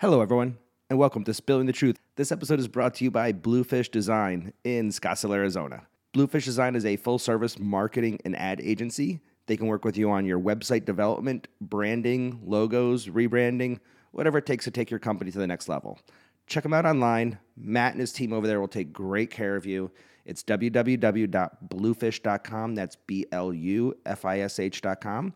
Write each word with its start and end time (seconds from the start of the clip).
Hello, 0.00 0.20
everyone, 0.22 0.56
and 0.88 0.98
welcome 0.98 1.24
to 1.24 1.34
Spilling 1.34 1.66
the 1.66 1.74
Truth. 1.74 1.98
This 2.16 2.32
episode 2.32 2.58
is 2.58 2.68
brought 2.68 2.94
to 2.94 3.04
you 3.04 3.10
by 3.10 3.32
Bluefish 3.32 3.90
Design 3.90 4.54
in 4.64 4.88
Scottsdale, 4.88 5.34
Arizona. 5.34 5.82
Bluefish 6.14 6.46
Design 6.46 6.74
is 6.74 6.86
a 6.86 6.96
full 6.96 7.18
service 7.18 7.58
marketing 7.58 8.18
and 8.24 8.34
ad 8.34 8.62
agency. 8.62 9.20
They 9.44 9.58
can 9.58 9.66
work 9.66 9.84
with 9.84 9.98
you 9.98 10.10
on 10.10 10.24
your 10.24 10.40
website 10.40 10.86
development, 10.86 11.48
branding, 11.60 12.40
logos, 12.42 13.08
rebranding, 13.08 13.78
whatever 14.12 14.38
it 14.38 14.46
takes 14.46 14.64
to 14.64 14.70
take 14.70 14.90
your 14.90 15.00
company 15.00 15.30
to 15.32 15.38
the 15.38 15.46
next 15.46 15.68
level. 15.68 15.98
Check 16.46 16.62
them 16.62 16.72
out 16.72 16.86
online. 16.86 17.38
Matt 17.54 17.92
and 17.92 18.00
his 18.00 18.14
team 18.14 18.32
over 18.32 18.46
there 18.46 18.58
will 18.58 18.68
take 18.68 18.94
great 18.94 19.30
care 19.30 19.54
of 19.54 19.66
you. 19.66 19.90
It's 20.24 20.42
www.bluefish.com. 20.42 22.74
That's 22.74 22.96
B 22.96 23.26
L 23.32 23.52
U 23.52 23.94
F 24.06 24.24
I 24.24 24.40
S 24.40 24.58
H.com. 24.58 25.34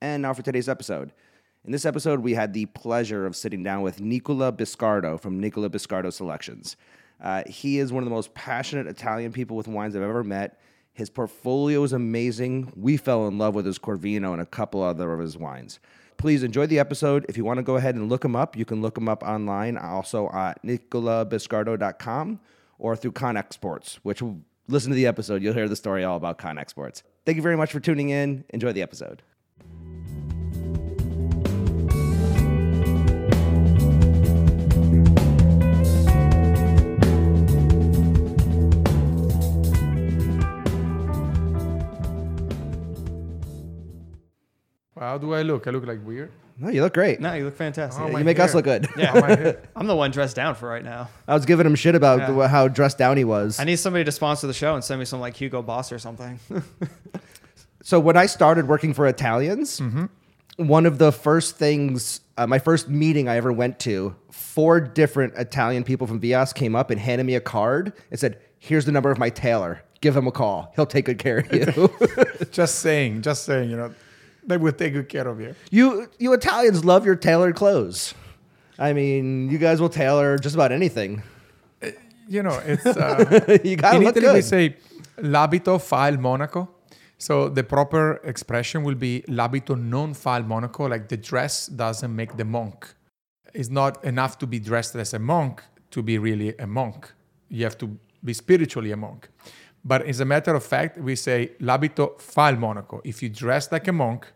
And 0.00 0.22
now 0.22 0.32
for 0.32 0.40
today's 0.40 0.70
episode. 0.70 1.12
In 1.66 1.72
this 1.72 1.84
episode, 1.84 2.20
we 2.20 2.34
had 2.34 2.52
the 2.52 2.66
pleasure 2.66 3.26
of 3.26 3.34
sitting 3.34 3.64
down 3.64 3.82
with 3.82 4.00
Nicola 4.00 4.52
Biscardo 4.52 5.20
from 5.20 5.40
Nicola 5.40 5.68
Biscardo 5.68 6.12
Selections. 6.12 6.76
Uh, 7.20 7.42
he 7.48 7.80
is 7.80 7.92
one 7.92 8.04
of 8.04 8.08
the 8.08 8.14
most 8.14 8.32
passionate 8.34 8.86
Italian 8.86 9.32
people 9.32 9.56
with 9.56 9.66
wines 9.66 9.96
I've 9.96 10.02
ever 10.02 10.22
met. 10.22 10.60
His 10.92 11.10
portfolio 11.10 11.82
is 11.82 11.92
amazing. 11.92 12.72
We 12.76 12.96
fell 12.96 13.26
in 13.26 13.36
love 13.36 13.56
with 13.56 13.66
his 13.66 13.80
Corvina 13.80 14.32
and 14.32 14.40
a 14.40 14.46
couple 14.46 14.80
other 14.80 15.12
of 15.12 15.18
his 15.18 15.36
wines. 15.36 15.80
Please 16.18 16.44
enjoy 16.44 16.66
the 16.66 16.78
episode. 16.78 17.26
If 17.28 17.36
you 17.36 17.44
want 17.44 17.58
to 17.58 17.64
go 17.64 17.74
ahead 17.74 17.96
and 17.96 18.08
look 18.08 18.24
him 18.24 18.36
up, 18.36 18.56
you 18.56 18.64
can 18.64 18.80
look 18.80 18.96
him 18.96 19.08
up 19.08 19.24
online, 19.24 19.76
also 19.76 20.30
at 20.32 20.62
nicolabiscardo.com 20.62 22.38
or 22.78 22.94
through 22.94 23.12
Con 23.12 23.36
Exports, 23.36 23.98
which 24.04 24.22
listen 24.68 24.90
to 24.90 24.96
the 24.96 25.08
episode. 25.08 25.42
You'll 25.42 25.54
hear 25.54 25.68
the 25.68 25.74
story 25.74 26.04
all 26.04 26.16
about 26.16 26.38
Con 26.38 26.58
Exports. 26.58 27.02
Thank 27.24 27.34
you 27.34 27.42
very 27.42 27.56
much 27.56 27.72
for 27.72 27.80
tuning 27.80 28.10
in. 28.10 28.44
Enjoy 28.50 28.72
the 28.72 28.82
episode. 28.82 29.22
How 44.98 45.18
do 45.18 45.34
I 45.34 45.42
look? 45.42 45.66
I 45.66 45.70
look 45.70 45.86
like 45.86 46.04
weird. 46.04 46.30
No, 46.58 46.70
you 46.70 46.80
look 46.80 46.94
great. 46.94 47.20
No, 47.20 47.34
you 47.34 47.44
look 47.44 47.56
fantastic. 47.56 48.02
Oh, 48.02 48.06
you 48.06 48.12
my 48.14 48.22
make 48.22 48.38
us 48.38 48.52
hair. 48.52 48.56
look 48.56 48.64
good. 48.64 48.88
Yeah. 48.96 49.12
My 49.20 49.26
hair. 49.36 49.62
I'm 49.76 49.86
the 49.86 49.94
one 49.94 50.10
dressed 50.10 50.36
down 50.36 50.54
for 50.54 50.68
right 50.70 50.82
now. 50.82 51.10
I 51.28 51.34
was 51.34 51.44
giving 51.44 51.66
him 51.66 51.74
shit 51.74 51.94
about 51.94 52.20
Yeah. 52.20 52.30
the- 52.30 52.48
how 52.48 52.66
dressed 52.68 52.96
down 52.96 53.18
he 53.18 53.24
was. 53.24 53.60
I 53.60 53.64
need 53.64 53.76
somebody 53.76 54.04
to 54.04 54.12
sponsor 54.12 54.46
the 54.46 54.54
show 54.54 54.74
and 54.74 54.82
send 54.82 54.98
me 54.98 55.04
some 55.04 55.20
like 55.20 55.36
Hugo 55.36 55.60
Boss 55.60 55.92
or 55.92 55.98
something. 55.98 56.40
So 57.82 58.00
when 58.00 58.16
I 58.16 58.26
started 58.26 58.66
working 58.66 58.94
for 58.94 59.06
Italians, 59.06 59.80
one 60.56 60.86
of 60.86 60.98
the 60.98 61.12
first 61.12 61.56
things, 61.56 62.20
uh, 62.36 62.44
my 62.44 62.58
first 62.58 62.88
meeting 62.88 63.28
I 63.28 63.36
ever 63.36 63.52
went 63.52 63.78
to, 63.80 64.16
four 64.32 64.80
different 64.80 65.34
Italian 65.36 65.84
people 65.84 66.08
from 66.08 66.18
Vias 66.18 66.52
came 66.52 66.74
up 66.74 66.90
and 66.90 66.98
handed 66.98 67.22
me 67.28 67.36
a 67.36 67.40
card 67.40 67.92
and 68.10 68.18
said, 68.18 68.40
"Here's 68.58 68.86
the 68.86 68.90
number 68.90 69.12
of 69.12 69.18
my 69.18 69.30
tailor. 69.30 69.82
Give 70.00 70.16
him 70.16 70.26
a 70.26 70.32
call. 70.32 70.72
He'll 70.74 70.84
take 70.86 71.04
good 71.04 71.20
care 71.20 71.38
of 71.38 71.52
you." 71.52 71.88
just 72.50 72.80
saying, 72.80 73.22
just 73.22 73.44
saying, 73.44 73.70
you 73.70 73.76
know, 73.76 73.94
they 74.46 74.56
will 74.56 74.72
take 74.72 74.92
good 74.92 75.08
care 75.08 75.26
of 75.28 75.40
you. 75.40 75.54
you 75.70 76.08
you 76.18 76.32
Italians 76.32 76.84
love 76.84 77.04
your 77.06 77.16
tailored 77.16 77.56
clothes. 77.56 78.14
I 78.78 78.92
mean, 78.92 79.48
you 79.50 79.58
guys 79.58 79.80
will 79.80 79.88
tailor 79.88 80.38
just 80.38 80.54
about 80.54 80.70
anything. 80.72 81.22
You 82.28 82.42
know, 82.42 82.60
it's 82.64 82.84
uh, 82.86 83.58
you 83.64 83.76
gotta 83.76 83.98
in 83.98 84.04
look 84.04 84.16
Italy 84.16 84.34
we 84.34 84.38
good. 84.40 84.44
say 84.44 84.76
l'abito 85.18 85.80
fa 85.80 86.08
il 86.08 86.18
monaco. 86.18 86.68
So 87.18 87.48
the 87.48 87.62
proper 87.64 88.20
expression 88.24 88.82
will 88.82 88.94
be 88.96 89.24
l'abito 89.28 89.74
non 89.74 90.12
fa 90.14 90.36
il 90.36 90.44
monaco, 90.44 90.86
like 90.86 91.08
the 91.08 91.16
dress 91.16 91.66
doesn't 91.68 92.14
make 92.14 92.36
the 92.36 92.44
monk. 92.44 92.94
It's 93.54 93.70
not 93.70 94.04
enough 94.04 94.36
to 94.38 94.46
be 94.46 94.58
dressed 94.58 94.94
as 94.96 95.14
a 95.14 95.18
monk 95.18 95.62
to 95.92 96.02
be 96.02 96.18
really 96.18 96.54
a 96.58 96.66
monk. 96.66 97.10
You 97.48 97.64
have 97.64 97.78
to 97.78 97.96
be 98.22 98.34
spiritually 98.34 98.92
a 98.92 98.96
monk. 98.96 99.28
But 99.86 100.02
as 100.02 100.18
a 100.18 100.24
matter 100.24 100.52
of 100.52 100.64
fact, 100.64 100.98
we 100.98 101.14
say 101.14 101.52
l'abito 101.60 102.20
fa 102.20 102.48
il 102.48 102.56
monaco. 102.56 103.00
If 103.04 103.22
you 103.22 103.28
dress 103.28 103.70
like 103.70 103.86
a 103.86 103.92
monk, 103.92 104.26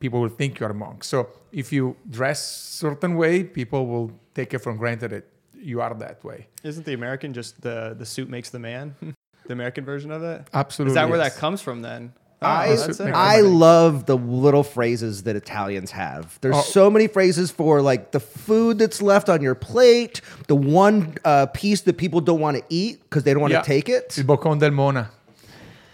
people 0.00 0.18
will 0.18 0.30
think 0.30 0.58
you're 0.58 0.70
a 0.70 0.74
monk. 0.74 1.04
So 1.04 1.28
if 1.52 1.72
you 1.72 1.96
dress 2.08 2.40
certain 2.82 3.14
way, 3.16 3.44
people 3.44 3.86
will 3.86 4.10
take 4.34 4.54
it 4.54 4.60
for 4.60 4.72
granted 4.72 5.10
that 5.10 5.24
you 5.54 5.82
are 5.82 5.92
that 5.94 6.24
way. 6.24 6.48
Isn't 6.62 6.86
the 6.86 6.94
American 6.94 7.34
just 7.34 7.60
the 7.60 7.94
the 7.98 8.06
suit 8.06 8.30
makes 8.30 8.48
the 8.48 8.58
man? 8.58 8.94
the 9.46 9.52
American 9.52 9.84
version 9.84 10.10
of 10.10 10.22
it? 10.22 10.48
Absolutely. 10.54 10.92
Is 10.92 10.94
that 10.94 11.10
where 11.10 11.18
yes. 11.18 11.34
that 11.34 11.40
comes 11.40 11.60
from 11.60 11.82
then? 11.82 12.14
I, 12.44 12.68
Oh, 12.68 12.76
that's 12.76 13.00
it. 13.00 13.12
I 13.14 13.40
love 13.40 14.06
the 14.06 14.16
little 14.16 14.62
phrases 14.62 15.22
that 15.24 15.36
Italians 15.36 15.90
have. 15.92 16.38
There's 16.40 16.56
Oh. 16.56 16.60
so 16.60 16.90
many 16.90 17.06
phrases 17.08 17.50
for 17.50 17.80
like 17.82 18.10
the 18.12 18.20
food 18.20 18.78
that's 18.78 19.00
left 19.02 19.28
on 19.28 19.42
your 19.42 19.54
plate, 19.54 20.20
the 20.48 20.56
one 20.56 21.14
uh, 21.24 21.46
piece 21.46 21.80
that 21.82 21.96
people 21.96 22.20
don't 22.20 22.40
want 22.40 22.56
to 22.56 22.62
eat 22.68 23.00
because 23.04 23.22
they 23.24 23.32
don't 23.32 23.40
want 23.42 23.52
to 23.52 23.58
Yeah. 23.58 23.62
take 23.62 23.88
it. 23.88 24.16
Il 24.18 24.24
boccon 24.24 24.58
del 24.58 24.70
Mona. 24.72 25.10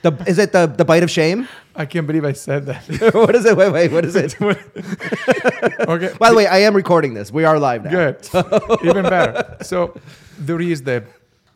The, 0.03 0.13
is 0.27 0.39
it 0.39 0.53
the, 0.53 0.67
the 0.67 0.85
bite 0.85 1.03
of 1.03 1.11
shame? 1.11 1.47
I 1.77 1.85
can't 1.85 2.07
believe 2.07 2.25
I 2.25 2.33
said 2.33 2.65
that. 2.67 2.83
what 3.15 3.35
is 3.35 3.45
it? 3.45 3.55
Wait, 3.57 3.71
wait, 3.71 3.93
what 3.93 4.05
is 4.07 4.17
it? 4.17 4.35
okay. 4.41 6.13
By 6.19 6.31
the 6.31 6.37
way, 6.37 6.47
I 6.47 6.59
am 6.59 6.75
recording 6.75 7.15
this. 7.15 7.31
We 7.31 7.45
are 7.45 7.59
live 7.59 7.85
now. 7.85 7.91
Good. 7.91 8.29
Even 8.85 9.03
better. 9.05 9.57
So 9.63 9.95
there 10.39 10.61
is 10.61 10.83
the 10.83 11.05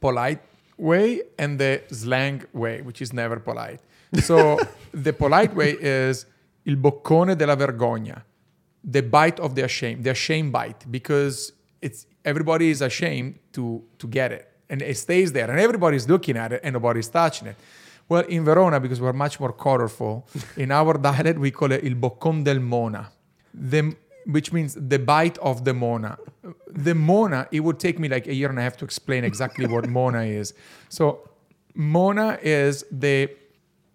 polite 0.01 0.41
way 0.77 1.23
and 1.39 1.59
the 1.59 1.83
slang 1.91 2.43
way, 2.53 2.83
which 2.83 3.01
is 3.01 3.13
never 3.13 3.39
polite. 3.41 3.81
So 4.23 4.59
the 4.93 5.13
polite 5.13 5.55
way 5.55 5.77
is 5.81 6.27
il 6.65 6.77
boccone 6.77 7.37
della 7.37 7.57
vergogna, 7.57 8.25
the 8.83 9.03
bite 9.03 9.41
of 9.41 9.55
the 9.55 9.67
shame, 9.69 10.03
the 10.03 10.15
shame 10.15 10.51
bite, 10.51 10.87
because 10.91 11.53
it's 11.81 12.07
everybody 12.25 12.71
is 12.71 12.81
ashamed 12.81 13.39
to 13.53 13.83
to 13.99 14.07
get 14.09 14.33
it, 14.33 14.49
and 14.69 14.83
it 14.83 14.97
stays 14.97 15.33
there, 15.33 15.51
and 15.51 15.59
everybody's 15.59 16.09
looking 16.09 16.37
at 16.37 16.53
it, 16.53 16.61
and 16.63 16.73
nobody's 16.75 17.09
touching 17.09 17.49
it. 17.49 17.57
Well, 18.09 18.25
in 18.29 18.45
Verona, 18.45 18.81
because 18.81 19.01
we're 19.01 19.15
much 19.15 19.41
more 19.41 19.53
colorful, 19.53 20.27
in 20.57 20.71
our 20.71 20.95
dialect 20.95 21.39
we 21.39 21.51
call 21.51 21.73
it 21.73 21.85
il 21.85 21.95
boccone 21.95 22.45
del 22.45 22.61
mona, 22.61 23.11
the, 23.53 23.97
which 24.27 24.53
means 24.53 24.75
the 24.75 24.99
bite 24.99 25.39
of 25.39 25.65
the 25.65 25.73
mona. 25.73 26.19
The 26.69 26.95
mona, 26.95 27.49
it 27.51 27.61
would 27.61 27.79
take 27.79 27.99
me 27.99 28.09
like 28.09 28.27
a 28.27 28.35
year 28.35 28.51
and 28.51 28.59
a 28.59 28.63
half 28.63 28.77
to 28.79 28.85
explain 28.85 29.25
exactly 29.25 29.67
what 29.67 29.89
mona 29.89 30.23
is. 30.23 30.53
So, 30.89 31.31
mona 31.75 32.39
is 32.43 32.85
the 32.91 33.31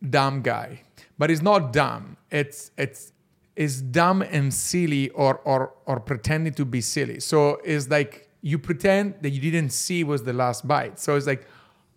dumb 0.07 0.41
guy, 0.41 0.81
but 1.17 1.31
it's 1.31 1.41
not 1.41 1.73
dumb. 1.73 2.17
It's 2.31 2.71
it's 2.77 3.11
is 3.55 3.81
dumb 3.81 4.21
and 4.21 4.53
silly 4.53 5.09
or 5.09 5.41
or 5.43 5.73
or 5.85 5.99
pretending 5.99 6.53
to 6.53 6.65
be 6.65 6.81
silly. 6.81 7.19
So 7.19 7.59
it's 7.63 7.89
like 7.89 8.29
you 8.41 8.57
pretend 8.57 9.15
that 9.21 9.31
you 9.31 9.41
didn't 9.41 9.71
see 9.71 10.03
was 10.03 10.23
the 10.23 10.33
last 10.33 10.67
bite. 10.67 10.97
So 10.99 11.15
it's 11.15 11.27
like, 11.27 11.45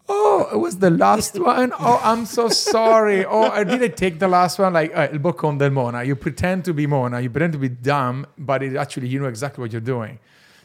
oh, 0.08 0.48
it 0.52 0.56
was 0.56 0.78
the 0.78 0.90
last 0.90 1.38
one. 1.54 1.72
Oh, 1.78 2.00
I'm 2.02 2.26
so 2.26 2.48
sorry. 2.48 3.24
Oh, 3.24 3.42
I 3.50 3.62
didn't 3.64 3.96
take 3.96 4.18
the 4.18 4.28
last 4.28 4.58
one. 4.58 4.72
Like 4.72 4.96
uh, 4.96 5.08
il 5.12 5.18
boccon 5.20 5.58
del 5.58 5.70
Mona. 5.70 6.02
You 6.02 6.16
pretend 6.16 6.64
to 6.64 6.74
be 6.74 6.86
Mona. 6.86 7.20
You 7.20 7.30
pretend 7.30 7.52
to 7.52 7.58
be 7.58 7.68
dumb, 7.68 8.26
but 8.38 8.62
it 8.62 8.76
actually 8.76 9.08
you 9.08 9.20
know 9.20 9.28
exactly 9.28 9.62
what 9.62 9.72
you're 9.72 9.80
doing. 9.80 10.18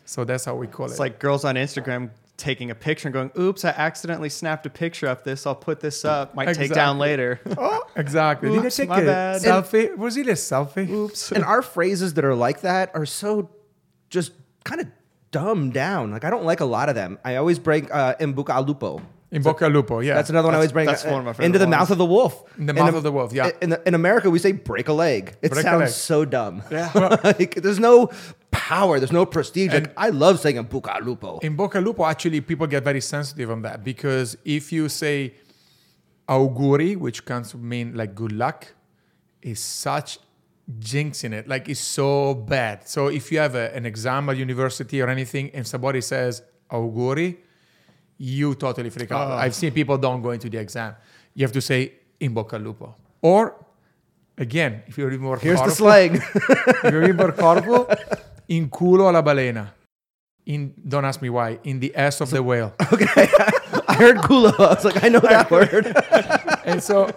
So 0.06 0.24
that's 0.24 0.46
how 0.46 0.56
we 0.56 0.68
call 0.68 0.86
It's 0.86 0.94
it. 0.94 0.96
It's 0.96 1.00
like 1.00 1.20
girls 1.20 1.44
on 1.46 1.56
Instagram 1.56 2.10
taking 2.38 2.70
a 2.72 2.76
picture 2.76 3.08
and 3.08 3.14
going, 3.14 3.32
"Oops, 3.38 3.66
I 3.66 3.70
accidentally 3.70 4.30
snapped 4.30 4.66
a 4.66 4.70
picture 4.70 5.08
of 5.08 5.24
this. 5.24 5.46
I'll 5.46 5.56
put 5.56 5.80
this 5.80 6.06
up. 6.06 6.36
Might 6.36 6.54
take 6.54 6.74
down 6.74 6.98
later." 7.00 7.40
oh, 7.58 7.82
exactly. 7.96 8.50
Did 8.50 8.66
I 8.66 8.70
take 8.70 8.90
my 8.90 9.02
a 9.02 9.06
bad. 9.06 9.42
selfie? 9.42 9.96
Was 9.98 10.18
it 10.18 10.28
a 10.28 10.34
selfie? 10.34 10.90
Oops. 10.90 11.32
And 11.32 11.44
our 11.44 11.62
phrases 11.62 12.14
that 12.16 12.24
are 12.26 12.36
like 12.36 12.62
that 12.62 12.92
are 12.94 13.06
so 13.06 13.50
just 14.10 14.32
kind 14.64 14.82
of 14.82 14.88
dumbed 15.32 15.74
down. 15.74 16.12
Like 16.12 16.24
I 16.24 16.30
don't 16.30 16.46
like 16.46 16.60
a 16.60 16.66
lot 16.66 16.90
of 16.90 16.96
them. 16.96 17.18
I 17.26 17.36
always 17.36 17.60
break 17.60 17.94
uh, 17.94 18.16
in 18.20 18.34
buca 18.34 18.50
al 18.52 18.64
lupo. 18.64 19.02
In 19.30 19.44
Bocca 19.44 19.64
al 19.64 19.72
Lupo, 19.72 20.00
yeah. 20.00 20.14
That's 20.14 20.30
another 20.30 20.46
one 20.48 20.54
I 20.54 20.58
always 20.60 20.72
That's- 20.72 20.74
bring. 20.74 20.86
that's 20.86 21.06
uh, 21.06 21.10
one 21.10 21.20
of 21.20 21.26
my 21.26 21.34
favorite 21.34 21.48
into 21.48 21.60
the 21.60 21.66
ones. 21.66 21.72
mouth 21.72 21.92
of 21.92 21.98
the 21.98 22.06
wolf. 22.06 22.44
In 22.58 22.66
the 22.66 22.74
mouth 22.74 22.88
Am- 22.88 22.96
of 22.96 23.04
the 23.04 23.12
wolf, 23.12 23.34
yeah. 23.34 23.50
In, 23.62 23.76
in 23.86 23.94
America, 23.94 24.30
we 24.30 24.40
say 24.40 24.54
break 24.54 24.88
a 24.88 24.94
leg. 24.94 25.36
It 25.42 25.52
Break 25.52 25.64
sounds 25.64 25.80
leg. 25.82 25.90
so 25.90 26.24
dumb. 26.24 26.64
Yeah. 26.72 26.92
like, 27.26 27.56
there's 27.56 27.78
no 27.78 28.10
power. 28.68 29.00
There's 29.00 29.14
no 29.14 29.26
prestige. 29.26 29.74
Like, 29.74 29.94
I 29.96 30.10
love 30.10 30.40
saying 30.40 30.58
buca 30.66 30.92
al 30.96 31.04
lupo. 31.04 31.40
In 31.40 31.56
Boca 31.56 31.80
Lupo, 31.80 32.06
actually, 32.06 32.42
people 32.42 32.68
get 32.68 32.84
very 32.84 33.02
sensitive 33.02 33.50
on 33.50 33.62
that 33.62 33.84
because 33.84 34.38
if 34.44 34.72
you 34.76 34.90
say 34.90 35.34
auguri, 36.28 36.98
which 36.98 37.24
comes 37.24 37.52
to 37.52 37.58
mean 37.58 37.96
like 37.96 38.14
good 38.14 38.34
luck, 38.34 38.60
is 39.42 39.60
such 39.60 40.20
jinx 40.80 41.24
in 41.24 41.32
it. 41.34 41.48
Like 41.48 41.70
it's 41.70 41.80
so 41.80 42.34
bad. 42.34 42.88
So 42.88 43.08
if 43.08 43.32
you 43.32 43.40
have 43.40 43.56
a, 43.56 43.74
an 43.74 43.86
exam 43.86 44.30
at 44.30 44.36
university 44.36 45.02
or 45.02 45.08
anything 45.08 45.52
and 45.54 45.66
somebody 45.66 46.02
says 46.02 46.44
auguri, 46.70 47.38
you 48.18 48.54
totally 48.56 48.90
freak 48.90 49.12
out. 49.12 49.32
Ah. 49.32 49.38
I've 49.38 49.56
seen 49.56 49.72
people 49.72 49.98
don't 49.98 50.22
go 50.22 50.32
into 50.32 50.50
the 50.50 50.58
exam. 50.58 50.96
You 51.36 51.46
have 51.46 51.54
to 51.54 51.62
say 51.62 51.94
in 52.20 52.34
bocca 52.36 52.56
al 52.60 52.64
lupo. 52.68 52.96
Or 53.22 53.66
again, 54.38 54.84
if 54.88 54.98
you're 54.98 55.12
even 55.12 55.24
more 55.24 55.40
Here's 55.40 55.62
the 55.62 55.72
slang. 55.72 56.16
if 56.86 56.92
you're 56.92 57.04
even 57.04 57.16
more 57.16 57.32
colorful, 57.32 57.88
in 58.48 58.70
culo 58.70 59.08
alla 59.08 59.22
balena. 59.22 59.74
In 60.46 60.74
don't 60.88 61.06
ask 61.06 61.22
me 61.22 61.30
why. 61.30 61.60
In 61.64 61.80
the 61.80 61.94
ass 61.96 62.22
of 62.22 62.30
the 62.30 62.42
whale. 62.42 62.74
okay. 62.94 63.28
I 63.88 63.94
heard 63.96 64.18
culo. 64.18 64.54
I 64.60 64.74
was 64.76 64.86
like, 64.86 65.04
I 65.04 65.10
know 65.10 65.20
that 65.20 65.52
word. 65.52 65.94
And 66.68 66.84
so 66.84 67.10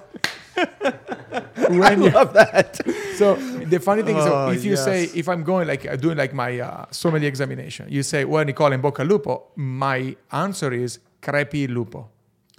I 0.57 1.67
when 1.69 2.03
you 2.03 2.11
love 2.11 2.33
that. 2.35 2.81
so 3.17 3.35
the 3.35 3.79
funny 3.81 4.03
thing 4.03 4.17
is, 4.17 4.25
Oh, 4.27 4.51
if 4.51 4.65
you 4.65 4.77
say, 4.77 5.05
if 5.15 5.29
I'm 5.29 5.43
going 5.43 5.67
like 5.69 5.87
uh, 5.87 5.97
doing 5.97 6.17
like 6.17 6.33
my 6.35 6.61
uh, 6.61 6.87
sommelier 6.91 7.29
examination, 7.29 7.87
you 7.89 8.03
say, 8.03 8.25
well, 8.25 8.45
Nicola, 8.45 8.75
in 8.75 8.83
bocca 8.83 9.01
al 9.01 9.07
lupo, 9.07 9.49
my 9.57 10.17
answer 10.33 10.73
is 10.73 10.99
crepi 11.23 11.69
lupo. 11.69 12.09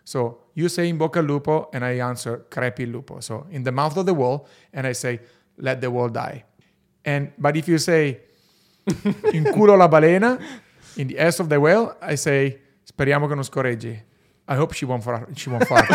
So 0.03 0.39
you 0.53 0.69
say 0.69 0.89
in 0.89 0.97
bocca 0.97 1.17
al 1.17 1.23
lupo, 1.23 1.69
and 1.73 1.83
I 1.83 1.99
answer 1.99 2.45
crepi 2.49 2.91
lupo. 2.91 3.19
So 3.19 3.47
in 3.51 3.63
the 3.63 3.71
mouth 3.71 3.97
of 3.97 4.05
the 4.05 4.13
wall, 4.13 4.47
and 4.73 4.87
I 4.87 4.93
say, 4.93 5.19
let 5.57 5.81
the 5.81 5.91
wall 5.91 6.09
die. 6.09 6.43
And 7.05 7.31
but 7.37 7.57
if 7.57 7.67
you 7.67 7.77
say 7.77 8.21
in 9.33 9.43
culo 9.53 9.75
la 9.75 9.87
balena, 9.87 10.37
in 10.95 11.07
the 11.07 11.17
ass 11.19 11.39
of 11.39 11.47
the 11.47 11.57
whale, 11.57 11.95
I 12.01 12.15
say, 12.15 12.59
speriamo 12.83 13.27
che 13.27 13.35
non 13.35 13.43
scorreggi. 13.43 14.03
I 14.47 14.55
hope 14.55 14.73
she 14.73 14.85
won't 14.85 15.03
fart. 15.03 15.27
She 15.37 15.49
won't 15.49 15.65
fart. 15.65 15.87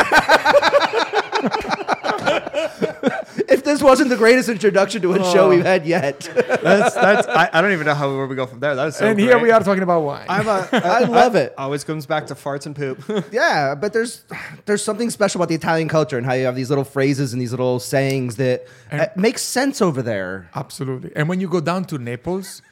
If 3.48 3.62
this 3.64 3.82
wasn't 3.82 4.08
the 4.10 4.16
greatest 4.16 4.48
introduction 4.48 5.02
to 5.02 5.12
a 5.14 5.24
show 5.32 5.48
we've 5.50 5.64
had 5.64 5.86
yet, 5.86 6.20
That's 6.62 6.94
that's. 6.94 7.26
I, 7.28 7.48
I 7.52 7.60
don't 7.60 7.72
even 7.72 7.86
know 7.86 7.94
how 7.94 8.14
where 8.16 8.26
we 8.26 8.34
go 8.34 8.46
from 8.46 8.60
there. 8.60 8.74
That 8.74 8.88
is 8.88 8.96
so. 8.96 9.06
and 9.06 9.18
here 9.20 9.38
we 9.38 9.50
are 9.50 9.60
talking 9.60 9.82
about 9.82 10.00
wine. 10.02 10.26
I'm 10.28 10.46
a, 10.48 10.68
I 10.72 11.00
love 11.04 11.34
it. 11.36 11.54
Always 11.56 11.84
comes 11.84 12.06
back 12.06 12.26
to 12.26 12.34
farts 12.34 12.66
and 12.66 12.74
poop. 12.74 13.02
Yeah, 13.32 13.74
but 13.74 13.92
there's 13.92 14.24
there's 14.64 14.82
something 14.82 15.10
special 15.10 15.40
about 15.40 15.48
the 15.48 15.54
Italian 15.54 15.88
culture 15.88 16.16
and 16.18 16.26
how 16.26 16.32
you 16.32 16.44
have 16.46 16.56
these 16.56 16.68
little 16.70 16.84
phrases 16.84 17.32
and 17.32 17.40
these 17.40 17.52
little 17.52 17.78
sayings 17.78 18.36
that 18.36 18.66
uh, 18.90 19.06
make 19.16 19.38
sense 19.38 19.80
over 19.80 20.02
there. 20.02 20.48
Absolutely. 20.54 21.12
And 21.14 21.28
when 21.28 21.40
you 21.40 21.48
go 21.48 21.60
down 21.60 21.84
to 21.86 21.98
Naples, 21.98 22.62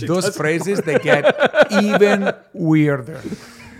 those 0.00 0.36
phrases 0.36 0.80
they 0.80 0.98
get 0.98 1.24
even 1.72 2.32
weirder. 2.52 3.20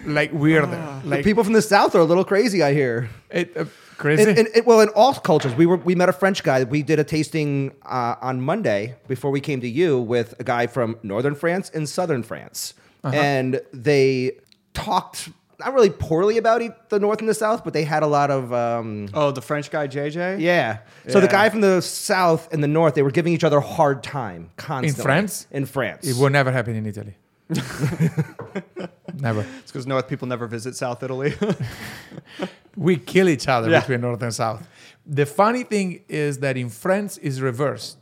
Like 0.06 0.32
weirder. 0.32 1.00
like 1.04 1.24
People 1.24 1.44
from 1.44 1.54
the 1.54 1.62
south 1.62 1.94
are 1.94 2.00
a 2.00 2.04
little 2.04 2.24
crazy, 2.24 2.62
I 2.62 2.74
hear. 2.74 3.08
it, 3.30 3.56
uh, 3.56 3.64
crazy. 3.96 4.22
In, 4.22 4.28
in, 4.38 4.46
in- 4.54 4.64
well, 4.64 4.80
in 4.80 4.88
all 4.90 5.14
cultures, 5.14 5.54
we 5.54 5.66
were 5.66 5.76
we 5.76 5.94
met 5.94 6.08
a 6.08 6.12
French 6.12 6.42
guy. 6.42 6.64
We 6.64 6.82
did 6.82 6.98
a 6.98 7.04
tasting 7.04 7.72
uh, 7.84 8.16
on 8.20 8.40
Monday 8.40 8.94
before 9.08 9.30
we 9.30 9.40
came 9.40 9.60
to 9.60 9.68
you 9.68 10.00
with 10.00 10.34
a 10.38 10.44
guy 10.44 10.66
from 10.66 10.98
northern 11.02 11.34
France 11.34 11.70
and 11.74 11.88
southern 11.88 12.22
France, 12.22 12.74
and 13.02 13.60
they 13.72 14.38
talked 14.72 15.28
not 15.60 15.72
really 15.72 15.90
poorly 15.90 16.36
about 16.36 16.62
e- 16.62 16.70
the 16.88 16.98
north 16.98 17.20
and 17.20 17.28
the 17.28 17.34
south, 17.34 17.62
but 17.62 17.72
they 17.72 17.84
had 17.84 18.02
a 18.02 18.06
lot 18.08 18.30
of 18.30 18.52
um, 18.52 19.08
oh, 19.14 19.30
the 19.30 19.40
French 19.40 19.70
guy 19.70 19.86
JJ. 19.86 20.40
yeah. 20.40 20.78
So 21.08 21.20
the 21.20 21.28
guy 21.28 21.48
from 21.48 21.60
the 21.60 21.80
south 21.80 22.52
and 22.52 22.62
the 22.62 22.68
north, 22.68 22.94
they 22.94 23.02
were 23.02 23.12
giving 23.12 23.32
each 23.32 23.44
other 23.44 23.58
a 23.58 23.60
hard 23.60 24.02
time 24.02 24.50
constantly. 24.56 25.00
In 25.00 25.04
France? 25.04 25.46
In 25.52 25.66
France. 25.66 26.06
it 26.08 26.16
will 26.20 26.30
never 26.30 26.50
happen 26.50 26.74
in 26.74 26.86
Italy. 26.86 27.14
never. 29.14 29.44
It's 29.60 29.70
because 29.72 29.86
North 29.86 30.08
people 30.08 30.26
never 30.28 30.46
visit 30.46 30.76
South 30.76 31.02
Italy. 31.02 31.34
We 32.76 32.96
kill 32.96 33.28
each 33.28 33.46
other 33.46 33.70
Yeah. 33.70 33.80
between 33.80 34.00
north 34.00 34.20
and 34.22 34.34
south. 34.34 34.66
The 35.06 35.26
funny 35.26 35.62
thing 35.62 36.00
is 36.08 36.38
that 36.38 36.56
in 36.56 36.70
France 36.70 37.18
is 37.18 37.40
reversed. 37.40 37.98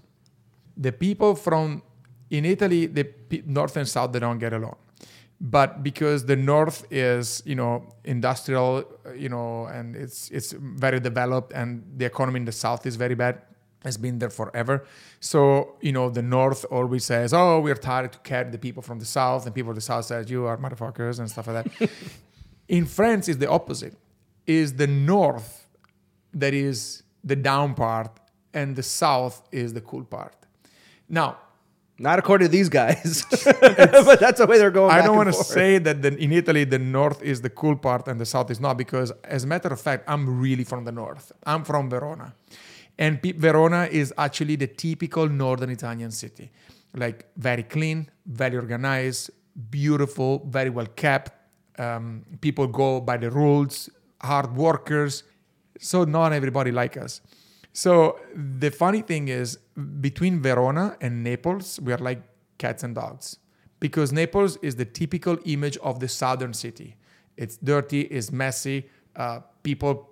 The 0.79 0.93
people 0.93 1.35
from 1.35 1.83
in 2.31 2.47
Italy, 2.47 2.87
the 2.87 3.06
north 3.44 3.77
and 3.77 3.87
south, 3.87 4.12
they 4.12 4.19
don't 4.21 4.39
get 4.39 4.55
along. 4.55 4.77
But 5.43 5.83
because 5.83 6.25
the 6.25 6.37
north 6.37 6.87
is, 6.91 7.43
you 7.45 7.55
know, 7.55 7.93
industrial, 8.05 8.85
you 9.15 9.29
know, 9.29 9.67
and 9.67 9.95
it's 9.95 10.31
it's 10.31 10.53
very 10.53 11.00
developed, 11.00 11.53
and 11.53 11.83
the 11.99 12.06
economy 12.06 12.38
in 12.41 12.47
the 12.47 12.53
south 12.53 12.87
is 12.87 12.97
very 12.97 13.15
bad, 13.17 13.43
has 13.84 13.96
been 13.96 14.19
there 14.19 14.31
forever. 14.31 14.84
So 15.20 15.76
you 15.81 15.93
know, 15.93 16.11
the 16.11 16.23
north 16.23 16.64
always 16.70 17.05
says, 17.05 17.32
"Oh, 17.32 17.61
we're 17.61 17.75
tired 17.75 18.12
to 18.12 18.19
carry 18.20 18.50
the 18.50 18.58
people 18.58 18.82
from 18.82 18.99
the 18.99 19.05
south," 19.05 19.46
and 19.46 19.55
people 19.55 19.70
of 19.70 19.76
the 19.76 19.81
south 19.82 20.05
says, 20.06 20.31
"You 20.31 20.46
are 20.46 20.56
motherfuckers" 20.56 21.19
and 21.19 21.31
stuff 21.31 21.46
like 21.49 21.64
that. 21.79 21.90
in 22.69 22.87
France, 22.87 23.29
it's 23.29 23.38
the 23.38 23.49
opposite. 23.49 23.94
Is 24.46 24.75
the 24.75 24.87
north 24.87 25.67
that 26.34 26.55
is 26.55 27.02
the 27.23 27.37
down 27.37 27.75
part, 27.75 28.11
and 28.55 28.75
the 28.75 28.82
south 28.82 29.43
is 29.52 29.73
the 29.73 29.81
cool 29.81 30.05
part. 30.05 30.35
Now, 31.08 31.38
Not 31.99 32.19
according 32.19 32.49
to 32.49 32.52
these 32.58 32.69
guys, 32.69 33.25
but 34.08 34.19
that's 34.19 34.40
the 34.40 34.46
way 34.46 34.58
they're 34.58 34.73
going. 34.73 34.90
I 34.90 35.02
don't 35.02 35.17
want 35.17 35.28
to 35.28 35.44
say 35.44 35.78
that 35.78 36.02
the, 36.02 36.11
in 36.17 36.32
Italy 36.32 36.64
the 36.64 36.78
north 36.78 37.23
is 37.23 37.43
the 37.43 37.50
cool 37.50 37.76
part 37.76 38.08
and 38.08 38.19
the 38.19 38.26
south 38.26 38.50
is 38.50 38.58
not 38.58 38.76
because, 38.76 39.12
as 39.23 39.44
a 39.44 39.46
matter 39.46 39.69
of 39.69 39.81
fact, 39.81 40.05
I'm 40.08 40.40
really 40.40 40.64
from 40.64 40.85
the 40.85 40.90
north. 40.93 41.31
I'm 41.44 41.62
from 41.64 41.88
Verona, 41.90 42.35
and 42.99 43.21
Verona 43.23 43.89
is 43.91 44.12
actually 44.19 44.56
the 44.56 44.67
typical 44.67 45.29
northern 45.29 45.71
Italian 45.71 46.11
city, 46.11 46.50
like 46.94 47.27
very 47.37 47.62
clean, 47.62 48.11
very 48.27 48.56
organized, 48.56 49.31
beautiful, 49.71 50.44
very 50.47 50.71
well 50.71 50.87
kept. 50.87 51.33
Um, 51.79 52.25
people 52.41 52.67
go 52.67 53.00
by 53.00 53.17
the 53.17 53.31
rules, 53.31 53.89
hard 54.21 54.55
workers. 54.55 55.25
So 55.79 56.05
not 56.05 56.33
everybody 56.33 56.71
like 56.71 56.97
us. 56.97 57.21
So 57.73 58.21
the 58.35 58.71
funny 58.71 59.00
thing 59.00 59.29
is, 59.29 59.59
between 60.00 60.43
Verona 60.43 60.97
and 61.00 61.25
Naples, 61.25 61.81
we 61.81 61.93
are 61.93 61.99
like 61.99 62.23
cats 62.59 62.83
and 62.83 62.95
dogs 62.95 63.38
because 63.81 64.12
Naples 64.12 64.59
is 64.62 64.77
the 64.77 64.85
typical 64.85 65.38
image 65.47 65.77
of 65.79 65.99
the 65.99 66.09
southern 66.09 66.53
city. 66.53 66.97
It's 67.37 67.56
dirty, 67.56 68.03
it's 68.03 68.31
messy. 68.31 68.88
Uh, 69.17 69.41
people 69.62 70.11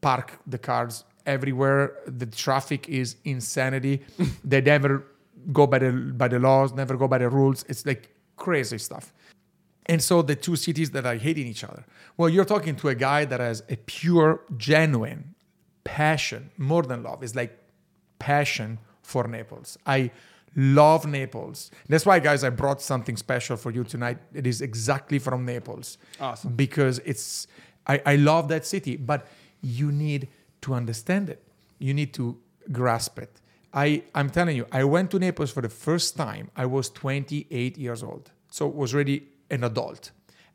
park 0.00 0.38
the 0.46 0.58
cars 0.58 1.04
everywhere. 1.28 1.94
The 2.06 2.26
traffic 2.26 2.88
is 2.88 3.16
insanity. 3.24 4.02
they 4.44 4.60
never 4.60 5.04
go 5.52 5.66
by 5.66 5.78
the 5.78 5.92
by 5.92 6.28
the 6.28 6.38
laws, 6.38 6.72
never 6.72 6.96
go 6.96 7.06
by 7.06 7.18
the 7.18 7.28
rules. 7.28 7.64
It's 7.68 7.86
like 7.86 8.14
crazy 8.36 8.78
stuff. 8.78 9.12
And 9.86 10.02
so 10.02 10.20
the 10.22 10.36
two 10.36 10.56
cities 10.56 10.90
that 10.90 11.06
are 11.06 11.14
hating 11.14 11.46
each 11.46 11.64
other. 11.64 11.84
Well, 12.16 12.28
you're 12.28 12.44
talking 12.44 12.76
to 12.76 12.88
a 12.88 12.94
guy 12.94 13.24
that 13.24 13.40
has 13.40 13.62
a 13.70 13.76
pure, 13.76 14.42
genuine 14.56 15.34
passion, 15.84 16.50
more 16.58 16.82
than 16.82 17.02
love. 17.02 17.22
It's 17.22 17.34
like 17.34 17.58
passion 18.18 18.78
for 19.02 19.26
Naples. 19.26 19.78
I 19.86 20.10
love 20.54 21.06
Naples. 21.06 21.70
That's 21.88 22.04
why, 22.04 22.18
guys, 22.18 22.44
I 22.44 22.50
brought 22.50 22.82
something 22.82 23.16
special 23.16 23.56
for 23.56 23.70
you 23.70 23.84
tonight. 23.84 24.18
It 24.34 24.46
is 24.46 24.60
exactly 24.60 25.18
from 25.18 25.46
Naples. 25.46 25.96
Awesome. 26.20 26.54
Because 26.54 26.98
it's, 27.06 27.46
I, 27.86 28.02
I 28.04 28.16
love 28.16 28.48
that 28.48 28.66
city, 28.66 28.96
but 28.96 29.26
you 29.62 29.90
need 29.90 30.28
to 30.62 30.74
understand 30.74 31.28
it. 31.28 31.42
You 31.78 31.94
need 31.94 32.12
to 32.14 32.38
grasp 32.72 33.18
it. 33.18 33.40
I, 33.72 34.02
I'm 34.14 34.30
telling 34.30 34.56
you, 34.56 34.66
I 34.72 34.84
went 34.84 35.10
to 35.12 35.18
Naples 35.18 35.50
for 35.50 35.60
the 35.60 35.68
first 35.68 36.16
time. 36.16 36.50
I 36.56 36.66
was 36.66 36.90
28 36.90 37.76
years 37.76 38.02
old. 38.02 38.30
So 38.50 38.66
was 38.66 38.94
already 38.94 39.28
an 39.50 39.64
adult. 39.64 40.10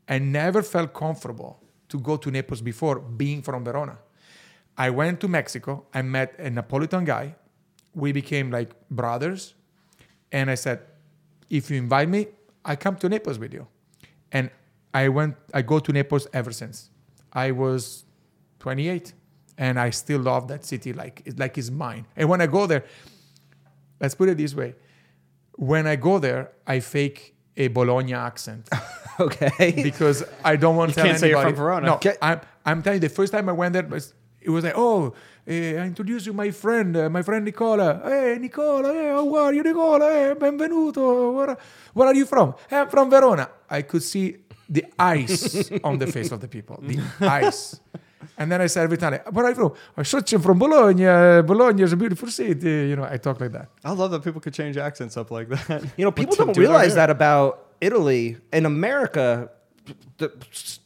I 0.07 0.19
never 0.19 0.61
felt 0.63 0.93
comfortable 0.93 1.61
to 1.89 1.99
go 1.99 2.17
to 2.17 2.31
Naples 2.31 2.61
before 2.61 2.99
being 2.99 3.41
from 3.41 3.63
Verona. 3.63 3.99
I 4.77 4.89
went 4.89 5.19
to 5.21 5.27
Mexico. 5.27 5.85
I 5.93 6.01
met 6.01 6.33
a 6.39 6.49
Napolitan 6.49 7.05
guy. 7.05 7.35
We 7.93 8.11
became 8.11 8.49
like 8.49 8.71
brothers. 8.89 9.53
And 10.31 10.49
I 10.49 10.55
said, 10.55 10.79
if 11.49 11.69
you 11.69 11.77
invite 11.77 12.09
me, 12.09 12.27
I 12.65 12.75
come 12.75 12.95
to 12.97 13.09
Naples 13.09 13.37
with 13.37 13.53
you. 13.53 13.67
And 14.31 14.49
I 14.93 15.09
went, 15.09 15.35
I 15.53 15.61
go 15.61 15.79
to 15.79 15.91
Naples 15.91 16.27
ever 16.33 16.51
since. 16.51 16.89
I 17.31 17.51
was 17.51 18.05
28 18.59 19.13
and 19.57 19.79
I 19.79 19.89
still 19.91 20.19
love 20.21 20.47
that 20.47 20.65
city 20.65 20.93
like 20.93 21.21
it's 21.25 21.37
like 21.39 21.57
it's 21.57 21.69
mine. 21.71 22.05
And 22.15 22.29
when 22.29 22.41
I 22.41 22.47
go 22.47 22.65
there, 22.67 22.83
let's 23.99 24.15
put 24.15 24.29
it 24.29 24.37
this 24.37 24.53
way. 24.55 24.75
When 25.55 25.85
I 25.87 25.95
go 25.95 26.19
there, 26.19 26.51
I 26.65 26.79
fake 26.79 27.35
a 27.55 27.67
Bologna 27.67 28.13
accent 28.15 28.67
Okay. 29.19 29.73
because 29.83 30.23
I 30.43 30.55
don't 30.55 30.75
want 30.75 30.89
to 30.91 30.95
tell 30.95 31.05
can't 31.05 31.19
say 31.19 31.29
you're 31.29 31.37
anybody. 31.37 31.55
from 31.55 31.63
Verona. 31.63 31.85
No, 31.85 31.93
Okay. 31.95 32.15
I'm, 32.21 32.41
I'm 32.65 32.81
telling 32.81 32.97
you, 33.01 33.07
the 33.07 33.13
first 33.13 33.31
time 33.31 33.47
I 33.47 33.51
went 33.51 33.73
there, 33.73 33.83
was- 33.85 34.13
it 34.41 34.49
was 34.49 34.63
like, 34.65 34.73
oh, 34.75 35.13
eh, 35.47 35.77
I 35.81 35.85
introduce 35.85 36.25
you 36.25 36.33
my 36.33 36.51
friend, 36.51 36.97
uh, 36.97 37.09
my 37.09 37.21
friend 37.21 37.45
Nicola. 37.45 38.01
Hey, 38.03 38.37
Nicola, 38.41 38.91
hey, 38.91 39.07
how 39.09 39.35
are 39.37 39.53
you, 39.53 39.63
Nicola? 39.63 40.11
Hey, 40.11 40.33
benvenuto. 40.37 41.33
Where, 41.33 41.57
where 41.93 42.07
are 42.09 42.13
you 42.15 42.25
from? 42.25 42.53
"Hey, 42.69 42.79
I'm 42.79 42.89
from 42.89 43.09
Verona. 43.09 43.49
I 43.69 43.83
could 43.83 44.03
see 44.03 44.35
the 44.67 44.83
ice 44.99 45.71
on 45.83 45.97
the 45.97 46.07
face 46.07 46.31
of 46.33 46.41
the 46.41 46.49
people, 46.49 46.77
the 46.81 46.99
ice. 47.21 47.79
And 48.37 48.51
then 48.51 48.61
I 48.61 48.67
said 48.67 48.83
every 48.83 48.97
time, 48.97 49.13
where 49.31 49.45
are 49.45 49.49
you 49.49 49.55
from? 49.55 49.73
I'm 49.97 50.03
such 50.05 50.33
from 50.35 50.59
Bologna. 50.59 51.41
Bologna 51.41 51.83
is 51.83 51.93
a 51.93 51.97
beautiful 51.97 52.27
city. 52.29 52.69
You 52.89 52.95
know, 52.95 53.07
I 53.09 53.17
talk 53.17 53.39
like 53.39 53.51
that. 53.51 53.69
I 53.83 53.91
love 53.91 54.11
that 54.11 54.23
people 54.23 54.41
could 54.41 54.53
change 54.53 54.77
accents 54.77 55.17
up 55.17 55.31
like 55.31 55.49
that. 55.49 55.83
You 55.97 56.05
know, 56.05 56.11
people 56.11 56.35
don't 56.35 56.53
do 56.53 56.59
realize 56.61 56.95
that 56.95 57.09
about 57.09 57.67
Italy. 57.81 58.37
In 58.51 58.65
America, 58.65 59.49
the, 60.17 60.31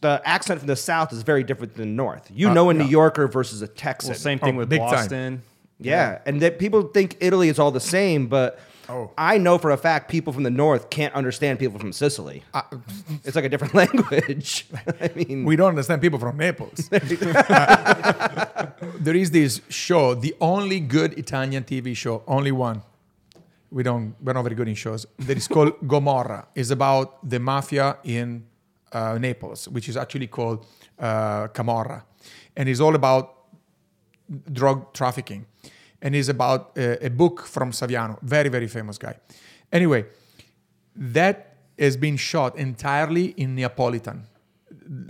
the 0.02 0.22
accent 0.26 0.60
from 0.60 0.68
the 0.68 0.76
South 0.76 1.14
is 1.14 1.22
very 1.22 1.44
different 1.44 1.76
than 1.76 1.90
the 1.90 1.94
North. 1.96 2.30
You 2.34 2.50
Uh, 2.50 2.54
know 2.54 2.70
a 2.70 2.74
yeah. 2.74 2.82
New 2.84 2.90
Yorker 2.90 3.28
versus 3.28 3.62
a 3.62 3.68
Texan. 3.68 4.12
Well, 4.12 4.20
same 4.20 4.40
thing 4.40 4.56
Oh, 4.56 4.60
with 4.60 4.70
big 4.70 4.80
time. 4.80 4.90
Boston. 4.92 5.42
Yeah, 5.80 6.20
and 6.26 6.42
that 6.42 6.58
people 6.58 6.82
think 6.84 7.18
Italy 7.20 7.50
is 7.50 7.60
all 7.60 7.70
the 7.70 7.80
same, 7.80 8.26
but 8.28 8.60
Oh. 8.90 9.12
I 9.18 9.38
know 9.38 9.58
for 9.58 9.72
a 9.72 9.78
fact 9.78 10.10
people 10.10 10.32
from 10.34 10.44
the 10.44 10.50
North 10.50 10.90
can't 10.90 11.14
understand 11.14 11.60
people 11.60 11.80
from 11.80 11.92
Sicily. 11.92 12.44
Uh, 12.54 12.62
It's 13.26 13.36
like 13.36 13.46
a 13.46 13.50
different 13.50 13.74
language. 13.84 14.66
I 15.02 15.10
mean, 15.16 15.44
we 15.46 15.56
don't 15.56 15.70
understand 15.70 16.02
people 16.02 16.20
from 16.20 16.38
Naples. 16.38 16.90
Uh, 17.50 18.68
there 19.00 19.16
is 19.16 19.32
this 19.32 19.62
show, 19.70 20.14
the 20.16 20.34
only 20.40 20.80
good 20.80 21.18
Italian 21.18 21.64
TV 21.64 21.96
show, 21.96 22.24
only 22.28 22.52
one. 22.52 22.82
We 23.72 23.84
don't, 23.84 24.16
we're 24.22 24.34
not 24.34 24.44
very 24.44 24.56
good 24.56 24.68
in 24.68 24.76
shows. 24.76 25.06
That 25.20 25.38
is 25.38 25.48
called 25.48 25.74
Gomorra. 25.88 26.48
It's 26.56 26.70
about 26.70 27.28
the 27.30 27.40
mafia 27.40 27.98
in 28.04 28.46
uh, 28.94 29.18
Naples, 29.20 29.68
which 29.70 29.90
is 29.90 29.98
actually 29.98 30.28
called 30.28 30.66
uh, 31.00 31.48
Camorra, 31.50 32.04
and 32.56 32.70
it's 32.70 32.80
all 32.80 32.96
about 32.96 33.34
drug 34.52 34.94
trafficking. 34.94 35.46
And 36.02 36.16
is 36.16 36.30
about 36.30 36.72
a, 36.78 37.06
a 37.06 37.10
book 37.10 37.46
from 37.46 37.72
Saviano, 37.72 38.18
very 38.22 38.50
very 38.50 38.68
famous 38.68 38.98
guy. 38.98 39.16
Anyway, 39.72 40.06
that 40.96 41.56
has 41.80 41.98
been 41.98 42.18
shot 42.18 42.58
entirely 42.58 43.26
in 43.38 43.56
Neapolitan, 43.56 44.24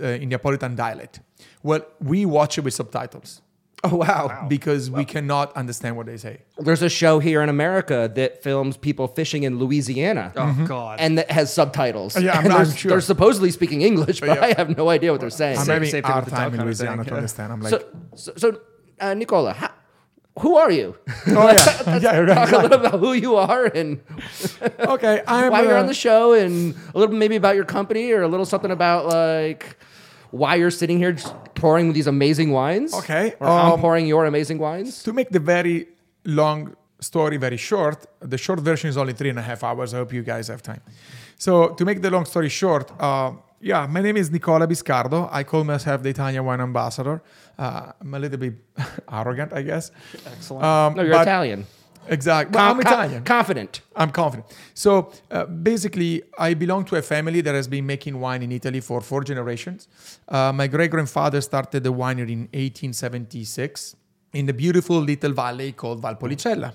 uh, 0.01 0.05
in 0.07 0.29
Neapolitan 0.29 0.75
dialect. 0.75 1.21
Well, 1.63 1.85
we 2.01 2.25
watch 2.25 2.57
it 2.57 2.61
with 2.63 2.73
subtitles 2.73 3.41
Oh 3.83 3.95
wow. 3.97 4.47
because 4.49 4.89
we 4.89 5.05
cannot 5.05 5.55
understand 5.55 5.95
what 5.97 6.07
they 6.07 6.17
say. 6.17 6.41
There's 6.57 6.81
a 6.81 6.89
show 6.89 7.19
here 7.19 7.41
in 7.43 7.49
America 7.49 8.11
that 8.15 8.41
films 8.41 8.75
people 8.75 9.07
fishing 9.07 9.43
in 9.43 9.59
Louisiana. 9.59 10.33
Oh 10.35 10.65
God. 10.67 10.99
And 10.99 11.19
that 11.19 11.29
has 11.29 11.53
subtitles. 11.53 12.19
Yeah, 12.19 12.31
I'm 12.31 12.39
and 12.39 12.49
not 12.49 12.65
they're, 12.67 12.75
sure. 12.75 12.89
they're 12.89 13.01
supposedly 13.01 13.51
speaking 13.51 13.83
English, 13.83 14.19
but 14.23 14.29
Yeah. 14.29 14.43
I 14.45 14.53
have 14.57 14.75
no 14.75 14.89
idea 14.89 15.11
what 15.11 15.21
they're 15.21 15.29
saying. 15.29 15.59
I'm 15.59 15.65
Same- 15.65 15.83
having 15.83 16.03
a 16.03 16.07
hard 16.07 16.25
time 16.27 16.31
dog 16.31 16.53
in 16.53 16.57
kind 16.57 16.61
of 16.61 16.65
Louisiana 16.65 17.03
thing, 17.03 17.09
to 17.11 17.15
understand. 17.15 17.53
I'm 17.53 17.61
like, 17.61 17.69
So, 17.71 17.85
so, 18.15 18.33
so 18.35 18.61
uh, 18.99 19.13
Nicola, 19.13 19.53
how, 19.53 19.69
who 20.39 20.57
are 20.57 20.71
you? 20.71 20.95
oh 21.27 21.49
yeah, 21.49 21.97
yeah, 22.01 22.17
right, 22.19 22.49
Talk 22.49 22.51
a 22.51 22.57
little 22.57 22.85
about 22.85 22.99
who 22.99 23.13
you 23.13 23.35
are 23.35 23.65
and 23.65 24.01
okay. 24.79 25.23
I'm 25.27 25.51
why 25.51 25.63
you're 25.63 25.77
uh, 25.77 25.81
on 25.81 25.87
the 25.87 25.93
show, 25.93 26.33
and 26.33 26.75
a 26.93 26.99
little 26.99 27.15
maybe 27.15 27.35
about 27.35 27.55
your 27.55 27.65
company, 27.65 28.11
or 28.11 28.21
a 28.23 28.27
little 28.27 28.45
something 28.45 28.71
about 28.71 29.07
like 29.07 29.77
why 30.31 30.55
you're 30.55 30.71
sitting 30.71 30.97
here 30.97 31.13
just 31.13 31.33
pouring 31.55 31.93
these 31.93 32.07
amazing 32.07 32.51
wines. 32.51 32.93
Okay, 32.93 33.33
or 33.39 33.47
I'm 33.47 33.73
um, 33.73 33.81
pouring 33.81 34.07
your 34.07 34.25
amazing 34.25 34.59
wines. 34.59 35.03
To 35.03 35.13
make 35.13 35.29
the 35.29 35.39
very 35.39 35.87
long 36.25 36.75
story 36.99 37.37
very 37.37 37.57
short, 37.57 38.05
the 38.19 38.37
short 38.37 38.59
version 38.59 38.89
is 38.89 38.97
only 38.97 39.13
three 39.13 39.29
and 39.29 39.39
a 39.39 39.43
half 39.43 39.63
hours. 39.63 39.93
I 39.93 39.97
hope 39.97 40.13
you 40.13 40.23
guys 40.23 40.47
have 40.47 40.61
time. 40.61 40.81
So, 41.37 41.69
to 41.69 41.85
make 41.85 42.01
the 42.01 42.09
long 42.09 42.25
story 42.25 42.49
short, 42.49 42.91
uh, 42.99 43.33
yeah, 43.59 43.87
my 43.87 44.01
name 44.01 44.17
is 44.17 44.29
Nicola 44.31 44.67
Biscardo. 44.67 45.29
I 45.31 45.43
call 45.43 45.63
myself 45.63 46.03
the 46.03 46.09
Italian 46.09 46.45
wine 46.45 46.61
ambassador. 46.61 47.21
Uh, 47.57 47.91
I'm 48.01 48.13
a 48.13 48.19
little 48.19 48.37
bit 48.37 48.53
arrogant, 49.11 49.53
I 49.53 49.61
guess. 49.63 49.91
Excellent. 50.25 50.63
Um, 50.63 50.93
No, 50.95 51.01
you're 51.03 51.13
but- 51.13 51.21
Italian. 51.23 51.65
Exactly. 52.09 52.55
Well, 52.55 52.71
I'm 52.71 52.79
com- 52.81 52.93
Italian. 52.93 53.23
confident. 53.25 53.81
I'm 53.93 54.11
confident. 54.11 54.47
So 54.73 55.11
uh, 55.29 55.43
basically, 55.43 56.23
I 56.39 56.53
belong 56.53 56.85
to 56.85 56.95
a 56.95 57.01
family 57.01 57.41
that 57.41 57.53
has 57.53 57.67
been 57.67 57.85
making 57.85 58.17
wine 58.21 58.41
in 58.43 58.51
Italy 58.53 58.79
for 58.79 59.01
four 59.01 59.25
generations. 59.25 59.89
Uh, 60.29 60.53
my 60.53 60.67
great 60.67 60.89
grandfather 60.89 61.41
started 61.41 61.83
the 61.83 61.91
winery 61.91 62.31
in 62.31 62.47
1876 62.53 63.97
in 64.33 64.45
the 64.45 64.53
beautiful 64.53 64.99
little 65.01 65.33
valley 65.33 65.73
called 65.73 66.01
Valpolicella 66.01 66.73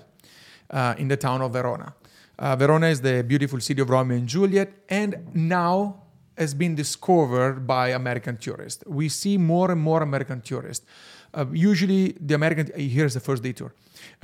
uh, 0.69 0.93
in 0.99 1.07
the 1.07 1.17
town 1.17 1.41
of 1.41 1.53
Verona. 1.53 1.95
Uh, 2.37 2.55
Verona 2.55 2.87
is 2.87 3.01
the 3.01 3.23
beautiful 3.23 3.59
city 3.59 3.81
of 3.81 3.89
Romeo 3.89 4.17
and 4.17 4.27
Juliet, 4.27 4.71
and 4.89 5.15
now 5.33 6.02
has 6.37 6.53
been 6.53 6.75
discovered 6.75 7.65
by 7.67 7.89
American 7.89 8.37
tourists. 8.37 8.83
We 8.87 9.09
see 9.09 9.37
more 9.37 9.71
and 9.71 9.81
more 9.81 10.01
American 10.01 10.41
tourists. 10.41 10.85
Uh, 11.33 11.45
usually, 11.51 12.15
the 12.19 12.35
American 12.35 12.71
here's 12.79 13.13
the 13.15 13.19
first 13.19 13.41
detour. 13.43 13.73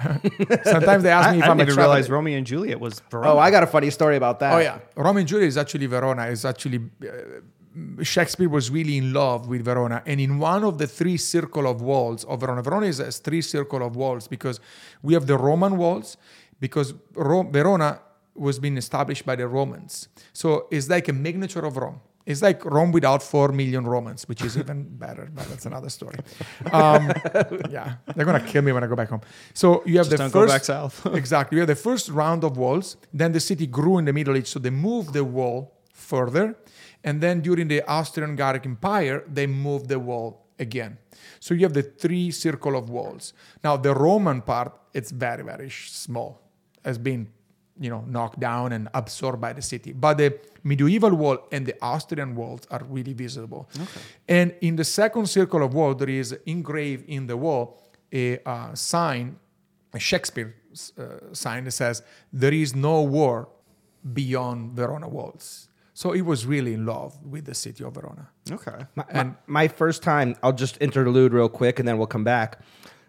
Sometimes 0.64 1.04
they 1.04 1.12
ask 1.12 1.30
I, 1.30 1.32
me 1.34 1.38
if 1.40 1.44
I 1.46 1.48
I'm 1.50 1.58
didn't 1.58 1.60
a 1.60 1.64
even 1.64 1.76
travel- 1.76 1.92
realize 1.94 2.10
Romeo 2.10 2.38
and 2.38 2.46
Juliet 2.46 2.80
was 2.80 3.02
Verona. 3.10 3.34
Oh, 3.34 3.40
I 3.40 3.50
got 3.52 3.64
a 3.64 3.68
funny 3.68 3.90
story 3.90 4.16
about 4.18 4.40
that. 4.40 4.54
Oh 4.54 4.60
yeah, 4.60 4.80
Romeo 4.96 5.20
and 5.20 5.28
Juliet 5.28 5.48
is 5.48 5.58
actually 5.58 5.88
Verona. 5.88 6.26
Is 6.28 6.46
actually 6.46 6.80
uh, 7.04 8.04
Shakespeare 8.04 8.50
was 8.50 8.70
really 8.72 8.98
in 8.98 9.14
love 9.14 9.48
with 9.48 9.64
Verona, 9.64 10.02
and 10.06 10.20
in 10.20 10.38
one 10.40 10.64
of 10.64 10.78
the 10.78 10.88
three 10.88 11.18
circle 11.18 11.68
of 11.68 11.82
walls 11.82 12.24
of 12.26 12.42
Verona, 12.42 12.62
Verona 12.62 12.86
is 12.88 13.00
a 13.00 13.12
three 13.12 13.42
circle 13.42 13.82
of 13.86 13.96
walls 13.96 14.28
because 14.28 14.60
we 15.02 15.14
have 15.14 15.26
the 15.28 15.38
Roman 15.38 15.78
walls 15.78 16.18
because 16.60 16.94
Ro- 17.16 17.44
Verona 17.50 18.02
was 18.40 18.60
being 18.60 18.78
established 18.78 19.26
by 19.26 19.36
the 19.36 19.48
Romans, 19.48 20.08
so 20.34 20.68
it's 20.72 20.90
like 20.90 21.08
a 21.08 21.14
miniature 21.14 21.66
of 21.66 21.78
Rome. 21.78 22.02
It's 22.30 22.44
like 22.44 22.64
Rome 22.64 22.92
without 22.92 23.24
four 23.24 23.50
million 23.50 23.88
Romans, 23.88 24.28
which 24.28 24.44
is 24.44 24.56
even 24.56 24.84
better, 25.06 25.30
but 25.34 25.50
that's 25.50 25.66
another 25.66 25.90
story. 25.90 26.20
Um, 26.72 27.12
yeah, 27.72 27.96
they're 28.16 28.26
gonna 28.26 28.46
kill 28.46 28.62
me 28.62 28.72
when 28.72 28.84
I 28.84 28.88
go 28.88 28.96
back 28.96 29.10
home. 29.10 29.22
So 29.54 29.82
you 29.86 29.98
have 29.98 30.10
Just 30.10 30.18
the 30.18 30.30
first 30.30 30.34
go 30.34 30.48
back 30.48 30.64
south. 30.64 31.06
exactly. 31.14 31.56
We 31.56 31.62
had 31.62 31.70
the 31.70 31.76
first 31.76 32.08
round 32.10 32.44
of 32.44 32.56
walls. 32.56 32.98
Then 33.12 33.32
the 33.32 33.40
city 33.40 33.66
grew 33.66 33.98
in 33.98 34.06
the 34.06 34.14
Middle 34.14 34.38
Age, 34.38 34.48
so 34.48 34.60
they 34.60 34.70
moved 34.70 35.14
the 35.14 35.24
wall 35.24 35.74
further. 35.92 36.56
And 37.04 37.20
then 37.20 37.42
during 37.42 37.68
the 37.68 37.82
Austrian 37.88 38.36
Gallic 38.36 38.66
Empire, 38.66 39.24
they 39.28 39.48
moved 39.48 39.88
the 39.90 40.00
wall 40.00 40.46
again. 40.60 41.00
So 41.40 41.56
you 41.56 41.62
have 41.62 41.74
the 41.74 41.84
three 41.84 42.30
circle 42.30 42.76
of 42.76 42.92
walls. 42.92 43.34
Now 43.64 43.76
the 43.78 43.96
Roman 43.96 44.42
part, 44.42 44.78
it's 44.94 45.10
very 45.10 45.44
very 45.44 45.72
small, 45.72 46.42
has 46.86 47.00
been 47.00 47.30
you 47.80 47.90
know 47.90 48.04
knocked 48.08 48.40
down 48.40 48.72
and 48.74 48.90
absorbed 48.94 49.42
by 49.42 49.54
the 49.54 49.62
city. 49.62 49.94
But 49.94 50.18
the 50.18 50.38
medieval 50.64 51.12
wall 51.16 51.38
and 51.52 51.66
the 51.66 51.76
Austrian 51.82 52.36
walls 52.36 52.62
are 52.70 52.82
really 52.90 53.14
visible. 53.14 53.70
And 54.28 54.54
in 54.62 54.76
the 54.76 54.84
second 54.84 55.28
circle 55.28 55.64
of 55.64 55.74
wall, 55.74 55.96
there 55.96 56.10
is 56.10 56.34
engraved 56.46 57.08
in 57.08 57.28
the 57.28 57.38
wall 57.38 57.82
a 58.12 58.40
uh, 58.46 58.74
sign 58.76 59.38
a 59.94 60.00
Shakespeare 60.00 60.56
uh, 60.98 61.34
sign 61.34 61.64
that 61.66 61.72
says, 61.72 62.04
There 62.32 62.54
is 62.54 62.76
no 62.76 63.02
war 63.02 63.50
beyond 64.14 64.74
Verona 64.76 65.08
walls. 65.08 65.68
So 65.94 66.12
he 66.12 66.22
was 66.22 66.46
really 66.46 66.74
in 66.74 66.86
love 66.86 67.22
with 67.26 67.46
the 67.46 67.54
city 67.54 67.84
of 67.84 67.94
Verona. 67.96 68.30
okay. 68.52 68.86
My, 68.96 69.06
And- 69.10 69.30
my, 69.48 69.64
my 69.64 69.68
first 69.68 70.02
time, 70.04 70.36
I'll 70.42 70.54
just 70.54 70.78
interlude 70.82 71.34
real 71.34 71.50
quick 71.50 71.80
and 71.80 71.88
then 71.88 71.98
we'll 71.98 72.08
come 72.08 72.24
back. 72.24 72.60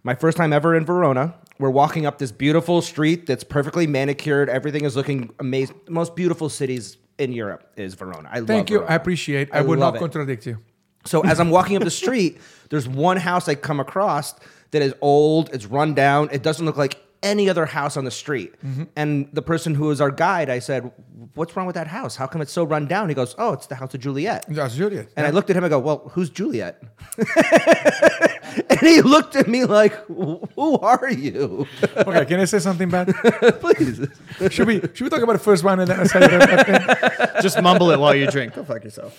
My 0.02 0.14
first 0.14 0.36
time 0.36 0.52
ever 0.52 0.74
in 0.74 0.84
Verona, 0.84 1.34
we're 1.60 1.70
walking 1.70 2.06
up 2.06 2.18
this 2.18 2.32
beautiful 2.32 2.80
street 2.80 3.26
that's 3.26 3.44
perfectly 3.44 3.86
manicured. 3.86 4.48
Everything 4.48 4.84
is 4.84 4.96
looking 4.96 5.30
amazing. 5.38 5.78
Most 5.88 6.16
beautiful 6.16 6.48
cities 6.48 6.96
in 7.18 7.32
Europe 7.32 7.70
is 7.76 7.94
Verona. 7.94 8.30
I 8.32 8.40
Thank 8.40 8.70
you. 8.70 8.78
Verona. 8.78 8.92
I 8.92 8.96
appreciate. 8.96 9.50
I, 9.52 9.58
I 9.58 9.60
would 9.60 9.78
not 9.78 9.94
it. 9.94 9.98
contradict 9.98 10.46
you. 10.46 10.58
So 11.04 11.20
as 11.20 11.38
I'm 11.38 11.50
walking 11.50 11.76
up 11.76 11.84
the 11.84 11.90
street, 11.90 12.40
there's 12.70 12.88
one 12.88 13.18
house 13.18 13.46
I 13.46 13.56
come 13.56 13.78
across 13.78 14.34
that 14.70 14.80
is 14.80 14.94
old, 15.02 15.50
it's 15.52 15.66
run 15.66 15.92
down, 15.92 16.30
it 16.32 16.42
doesn't 16.42 16.64
look 16.64 16.78
like 16.78 16.98
any 17.22 17.48
other 17.48 17.66
house 17.66 17.96
on 17.96 18.04
the 18.04 18.10
street. 18.10 18.54
Mm-hmm. 18.64 18.84
And 18.96 19.28
the 19.32 19.42
person 19.42 19.74
who 19.74 19.86
was 19.86 20.00
our 20.00 20.10
guide, 20.10 20.48
I 20.50 20.58
said, 20.58 20.90
"What's 21.34 21.54
wrong 21.56 21.66
with 21.66 21.74
that 21.74 21.86
house? 21.86 22.16
How 22.16 22.26
come 22.26 22.40
it's 22.40 22.52
so 22.52 22.64
run 22.64 22.86
down?" 22.86 23.08
He 23.08 23.14
goes, 23.14 23.34
"Oh, 23.38 23.52
it's 23.52 23.66
the 23.66 23.74
house 23.74 23.94
of 23.94 24.00
Juliet." 24.00 24.46
That's 24.48 24.76
Juliet. 24.76 25.08
And 25.16 25.26
I 25.26 25.30
looked 25.30 25.50
at 25.50 25.56
him 25.56 25.64
and 25.64 25.70
go, 25.70 25.78
"Well, 25.78 26.10
who's 26.12 26.30
Juliet?" 26.30 26.82
and 28.70 28.80
he 28.80 29.02
looked 29.02 29.36
at 29.36 29.48
me 29.48 29.64
like, 29.64 29.92
"Who 30.06 30.78
are 30.80 31.10
you?" 31.10 31.66
okay, 31.96 32.24
can 32.24 32.40
I 32.40 32.44
say 32.44 32.58
something 32.58 32.88
bad? 32.88 33.14
Please. 33.60 34.06
should 34.50 34.66
we 34.66 34.80
should 34.80 35.00
we 35.00 35.08
talk 35.08 35.22
about 35.22 35.34
the 35.34 35.38
first 35.38 35.64
one 35.64 35.80
and 35.80 35.90
then 35.90 36.00
I 36.00 36.04
say 36.04 36.20
that? 36.20 37.38
Just 37.42 37.60
mumble 37.62 37.90
it 37.90 37.98
while 37.98 38.14
you 38.14 38.26
drink. 38.30 38.54
Go 38.54 38.64
fuck 38.64 38.84
yourself. 38.84 39.18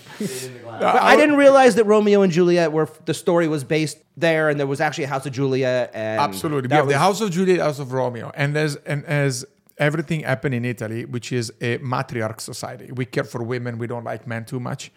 I 0.68 1.16
didn't 1.16 1.36
realize 1.36 1.76
that 1.76 1.84
Romeo 1.84 2.22
and 2.22 2.32
Juliet 2.32 2.72
were 2.72 2.88
the 3.04 3.14
story 3.14 3.48
was 3.48 3.64
based 3.64 3.98
there, 4.16 4.48
and 4.48 4.58
there 4.58 4.66
was 4.66 4.80
actually 4.80 5.04
a 5.04 5.08
house 5.08 5.26
of 5.26 5.32
Juliet. 5.32 5.90
And 5.94 6.20
Absolutely. 6.20 6.62
We 6.62 6.68
that 6.68 6.76
have 6.76 6.88
the 6.88 6.98
House 6.98 7.20
of 7.20 7.30
Juliet, 7.30 7.60
House 7.60 7.78
of 7.78 7.91
Romeo, 7.92 8.32
and 8.34 8.56
as 8.56 8.76
and 8.86 9.04
as 9.04 9.44
everything 9.78 10.20
happened 10.20 10.54
in 10.54 10.64
Italy, 10.64 11.04
which 11.04 11.32
is 11.32 11.52
a 11.60 11.78
matriarch 11.78 12.40
society. 12.40 12.90
We 12.92 13.04
care 13.04 13.24
for 13.24 13.42
women. 13.42 13.78
We 13.78 13.86
don't 13.86 14.04
like 14.04 14.26
men 14.26 14.44
too 14.44 14.60
much, 14.60 14.90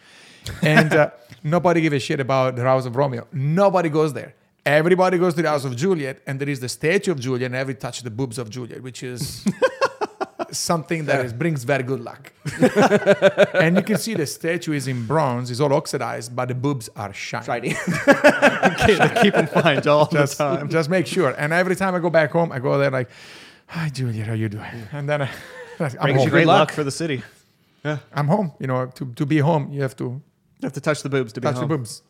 and 0.62 0.94
uh, 0.94 1.12
nobody 1.44 1.82
give 1.82 1.94
a 1.94 2.00
shit 2.00 2.20
about 2.20 2.56
the 2.56 2.64
House 2.64 2.86
of 2.86 2.96
Romeo. 2.96 3.28
Nobody 3.32 3.90
goes 3.90 4.14
there. 4.14 4.36
Everybody 4.66 5.20
goes 5.20 5.36
to 5.36 5.44
the 5.44 5.50
House 5.50 5.64
of 5.64 5.75
Juliet, 5.75 6.22
and 6.25 6.40
there 6.40 6.50
is 6.50 6.60
the 6.60 6.70
statue 6.70 7.12
of 7.12 7.20
Juliet, 7.20 7.48
and 7.48 7.56
every 7.56 7.75
touch 7.75 8.02
the 8.02 8.10
boobs 8.10 8.40
of 8.40 8.50
Juliet, 8.50 8.82
which 8.82 9.04
is 9.04 9.46
something 10.59 11.05
that 11.05 11.25
is, 11.25 11.33
brings 11.33 11.63
very 11.63 11.83
good 11.83 12.01
luck. 12.01 12.31
and 13.53 13.75
you 13.77 13.83
can 13.83 13.97
see 13.97 14.13
the 14.13 14.25
statue 14.25 14.74
is 14.74 14.88
in 14.88 15.05
bronze, 15.05 15.51
it's 15.51 15.59
all 15.59 15.74
oxidized, 15.74 16.35
but 16.35 16.47
the 16.47 16.55
boobs 16.55 16.89
are 16.95 17.13
shiny. 17.13 17.45
Shiny. 17.45 17.69
they 18.88 19.12
keep 19.21 19.33
them 19.33 19.47
fine 19.47 19.88
all 19.88 20.07
just, 20.07 20.38
the 20.38 20.43
time. 20.43 20.69
just 20.69 20.89
make 20.89 21.07
sure. 21.07 21.31
And 21.38 21.53
every 21.53 21.75
time 21.75 21.95
I 21.95 22.00
go 22.00 22.09
back 22.09 22.31
home, 22.31 22.51
I 22.51 22.59
go 22.59 22.77
there 22.77 22.91
like, 22.91 23.09
"Hi, 23.67 23.89
Julia, 23.89 24.25
how 24.25 24.33
you 24.33 24.50
doing?" 24.50 24.88
And 24.91 25.07
then 25.09 25.21
I, 25.24 25.29
I'm 25.79 25.89
Brings 25.91 26.00
home. 26.00 26.19
you 26.19 26.29
great 26.29 26.47
luck. 26.47 26.59
luck 26.59 26.71
for 26.71 26.83
the 26.83 26.91
city. 26.91 27.24
Yeah. 27.83 27.97
I'm 28.13 28.27
home. 28.27 28.51
You 28.59 28.67
know, 28.67 28.85
to, 28.88 29.05
to 29.13 29.25
be 29.25 29.39
home, 29.39 29.71
you 29.71 29.81
have 29.81 29.95
to 29.97 30.03
You 30.05 30.21
have 30.63 30.74
to 30.74 30.81
touch 30.81 31.03
the 31.03 31.09
boobs 31.09 31.33
to 31.33 31.41
be 31.41 31.45
touch 31.45 31.57
home. 31.57 31.67
the 31.67 31.77
boobs. 31.77 32.01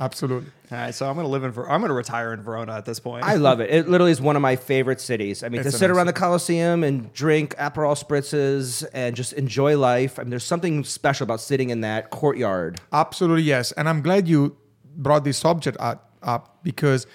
Absolutely. 0.00 0.50
All 0.72 0.78
right, 0.78 0.94
so 0.94 1.08
I'm 1.08 1.14
gonna 1.14 1.28
live 1.28 1.44
in. 1.44 1.50
Ver- 1.50 1.68
I'm 1.68 1.82
gonna 1.82 1.92
retire 1.92 2.32
in 2.32 2.40
Verona 2.40 2.72
at 2.72 2.86
this 2.86 2.98
point. 2.98 3.22
I 3.22 3.34
love 3.34 3.60
it. 3.60 3.68
It 3.68 3.86
literally 3.86 4.12
is 4.12 4.20
one 4.20 4.34
of 4.34 4.40
my 4.40 4.56
favorite 4.56 4.98
cities. 4.98 5.42
I 5.42 5.50
mean, 5.50 5.60
It's 5.60 5.72
to 5.72 5.76
sit 5.76 5.88
nice 5.88 5.96
around 5.96 6.06
the 6.06 6.14
Colosseum 6.14 6.82
and 6.82 7.12
drink 7.12 7.54
Aperol 7.56 8.02
spritzes 8.02 8.86
and 8.94 9.14
just 9.14 9.34
enjoy 9.34 9.76
life. 9.78 10.18
I 10.18 10.22
mean, 10.22 10.30
there's 10.30 10.44
something 10.44 10.84
special 10.84 11.24
about 11.24 11.40
sitting 11.40 11.68
in 11.68 11.82
that 11.82 12.08
courtyard. 12.08 12.80
Absolutely, 12.92 13.42
yes. 13.42 13.72
And 13.72 13.90
I'm 13.90 14.00
glad 14.00 14.26
you 14.26 14.56
brought 14.96 15.24
this 15.24 15.36
subject 15.36 15.76
up, 15.78 16.10
up 16.22 16.60
because 16.62 17.06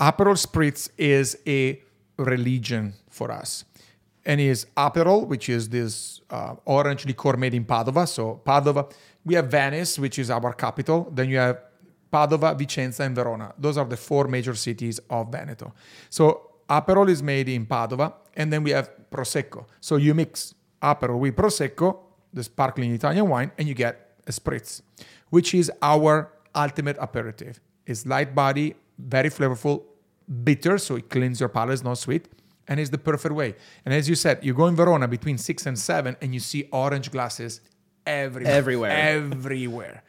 Aperol 0.00 0.36
Spritz 0.36 0.90
is 0.98 1.38
a 1.46 1.80
religion 2.16 2.94
for 3.10 3.30
us. 3.30 3.64
And 4.26 4.40
is 4.40 4.66
Aperol, 4.76 5.26
which 5.26 5.48
is 5.48 5.68
this 5.68 6.20
uh, 6.30 6.54
orange 6.64 7.06
liqueur 7.06 7.36
made 7.36 7.54
in 7.54 7.64
Padova. 7.64 8.08
So 8.08 8.40
Padova, 8.44 8.92
we 9.24 9.34
have 9.34 9.48
Venice, 9.50 9.98
which 10.00 10.18
is 10.18 10.30
our 10.30 10.52
capital. 10.52 11.10
Then 11.12 11.28
you 11.28 11.38
have 11.38 11.58
Padova, 12.12 12.54
Vicenza, 12.54 13.00
and 13.00 13.14
Verona. 13.14 13.54
Those 13.58 13.78
are 13.78 13.86
the 13.86 13.96
four 13.96 14.28
major 14.28 14.54
cities 14.54 15.00
of 15.08 15.32
Veneto. 15.32 15.72
So 16.10 16.50
Aperol 16.68 17.08
is 17.08 17.22
made 17.22 17.48
in 17.48 17.66
Padova, 17.66 18.12
and 18.36 18.52
then 18.52 18.62
we 18.62 18.70
have 18.70 18.90
Prosecco. 19.10 19.66
So 19.80 19.96
you 19.96 20.14
mix 20.14 20.54
Aperol 20.82 21.18
with 21.18 21.36
Prosecco, 21.36 21.98
the 22.32 22.44
sparkling 22.44 22.92
Italian 22.92 23.28
wine, 23.28 23.50
and 23.58 23.66
you 23.68 23.74
get 23.74 24.16
a 24.26 24.32
spritz, 24.32 24.82
which 25.30 25.54
is 25.54 25.70
our 25.80 26.30
ultimate 26.54 26.96
aperitif. 26.98 27.60
It's 27.86 28.06
light 28.06 28.34
body, 28.34 28.74
very 28.98 29.30
flavorful, 29.30 29.82
bitter, 30.44 30.78
so 30.78 30.96
it 30.96 31.08
cleans 31.10 31.40
your 31.40 31.48
palate, 31.48 31.74
it's 31.74 31.82
not 31.82 31.98
sweet, 31.98 32.28
and 32.68 32.78
it's 32.78 32.90
the 32.90 32.98
perfect 32.98 33.34
way. 33.34 33.54
And 33.84 33.92
as 33.92 34.08
you 34.08 34.14
said, 34.14 34.44
you 34.44 34.54
go 34.54 34.66
in 34.66 34.76
Verona 34.76 35.08
between 35.08 35.38
six 35.38 35.66
and 35.66 35.78
seven, 35.78 36.16
and 36.20 36.32
you 36.32 36.40
see 36.40 36.68
orange 36.72 37.10
glasses 37.10 37.60
everywhere. 38.06 38.52
Everywhere. 38.52 38.90
Everywhere. 38.90 40.02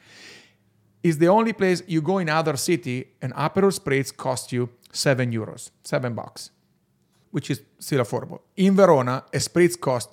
It's 1.03 1.17
the 1.17 1.27
only 1.27 1.53
place 1.53 1.83
you 1.85 2.01
go 2.01 2.17
in 2.19 2.29
other 2.29 2.55
city, 2.57 3.07
and 3.21 3.33
Aperol 3.33 3.77
Spritz 3.77 4.15
cost 4.15 4.51
you 4.53 4.69
seven 4.91 5.31
euros, 5.31 5.69
seven 5.83 6.13
bucks, 6.13 6.49
which 7.31 7.49
is 7.51 7.61
still 7.79 8.01
affordable. 8.03 8.39
In 8.55 8.75
Verona, 8.75 9.25
a 9.33 9.37
Spritz 9.37 9.79
cost 9.79 10.09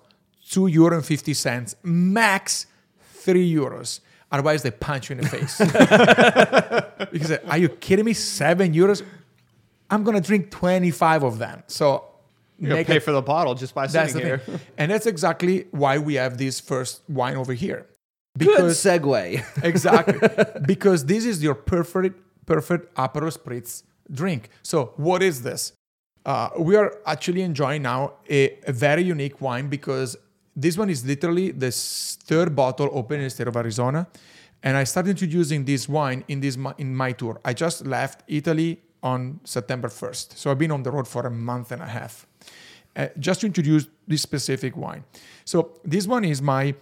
two 0.50 0.66
euro 0.66 0.97
and 0.97 1.04
fifty 1.06 1.32
cents, 1.35 1.76
max 1.85 2.66
three 3.12 3.49
euros. 3.54 4.00
Otherwise, 4.32 4.62
they 4.62 4.70
punch 4.70 5.11
you 5.11 5.16
in 5.16 5.23
the 5.23 5.28
face. 5.28 5.59
because 7.12 7.32
are 7.49 7.59
you 7.59 7.68
kidding 7.68 8.04
me? 8.04 8.12
Seven 8.12 8.73
euros? 8.73 9.02
I'm 9.90 10.04
gonna 10.04 10.20
drink 10.20 10.50
25 10.52 11.25
of 11.25 11.38
them. 11.38 11.62
So 11.66 12.04
You 12.59 12.75
pay 12.85 12.97
it- 12.97 13.02
for 13.02 13.11
the 13.12 13.23
bottle 13.23 13.54
just 13.54 13.75
by 13.75 13.87
sitting 13.88 14.18
here. 14.23 14.40
and 14.78 14.90
that's 14.90 15.06
exactly 15.06 15.66
why 15.73 15.99
we 15.99 16.14
have 16.14 16.38
this 16.38 16.61
first 16.61 17.02
wine 17.09 17.37
over 17.37 17.52
here. 17.54 17.87
Good 18.38 18.60
segue. 18.60 19.44
exactly 19.64 20.20
because 20.66 21.04
this 21.04 21.25
is 21.25 21.42
your 21.42 21.54
perfect 21.54 22.20
perfect 22.46 22.94
Aperol 22.94 23.37
Spritz 23.37 23.82
drink. 24.12 24.50
So 24.62 24.92
what 24.96 25.22
is 25.22 25.42
this? 25.42 25.72
Uh, 26.25 26.50
we 26.58 26.76
are 26.76 26.99
actually 27.06 27.42
enjoying 27.42 27.82
now 27.82 28.14
a, 28.28 28.58
a 28.66 28.72
very 28.72 29.02
unique 29.02 29.40
wine 29.40 29.68
because 29.68 30.16
this 30.54 30.76
one 30.76 30.90
is 30.90 31.04
literally 31.06 31.50
the 31.50 31.70
third 31.70 32.54
bottle 32.54 32.90
open 32.92 33.18
in 33.20 33.25
the 33.25 33.30
state 33.30 33.49
of 33.49 33.56
Arizona, 33.56 34.06
and 34.62 34.76
I 34.76 34.84
started 34.84 35.10
introducing 35.10 35.64
this 35.64 35.88
wine 35.88 36.25
in 36.28 36.40
this 36.40 36.58
in 36.76 36.94
my 36.94 37.12
tour. 37.12 37.40
I 37.44 37.54
just 37.54 37.87
left 37.87 38.22
Italy 38.28 38.80
on 39.02 39.40
September 39.44 39.88
1st, 39.88 40.37
so 40.37 40.50
I've 40.50 40.58
been 40.58 40.70
on 40.70 40.82
the 40.82 40.90
road 40.90 41.08
for 41.08 41.26
a 41.26 41.30
month 41.30 41.72
and 41.72 41.80
a 41.80 41.87
half, 41.87 42.26
uh, 42.96 43.06
just 43.18 43.40
to 43.40 43.46
introduce 43.46 43.87
this 44.06 44.20
specific 44.20 44.76
wine. 44.76 45.04
So 45.46 45.80
this 45.84 46.06
one 46.06 46.25
is 46.25 46.42
my 46.42 46.75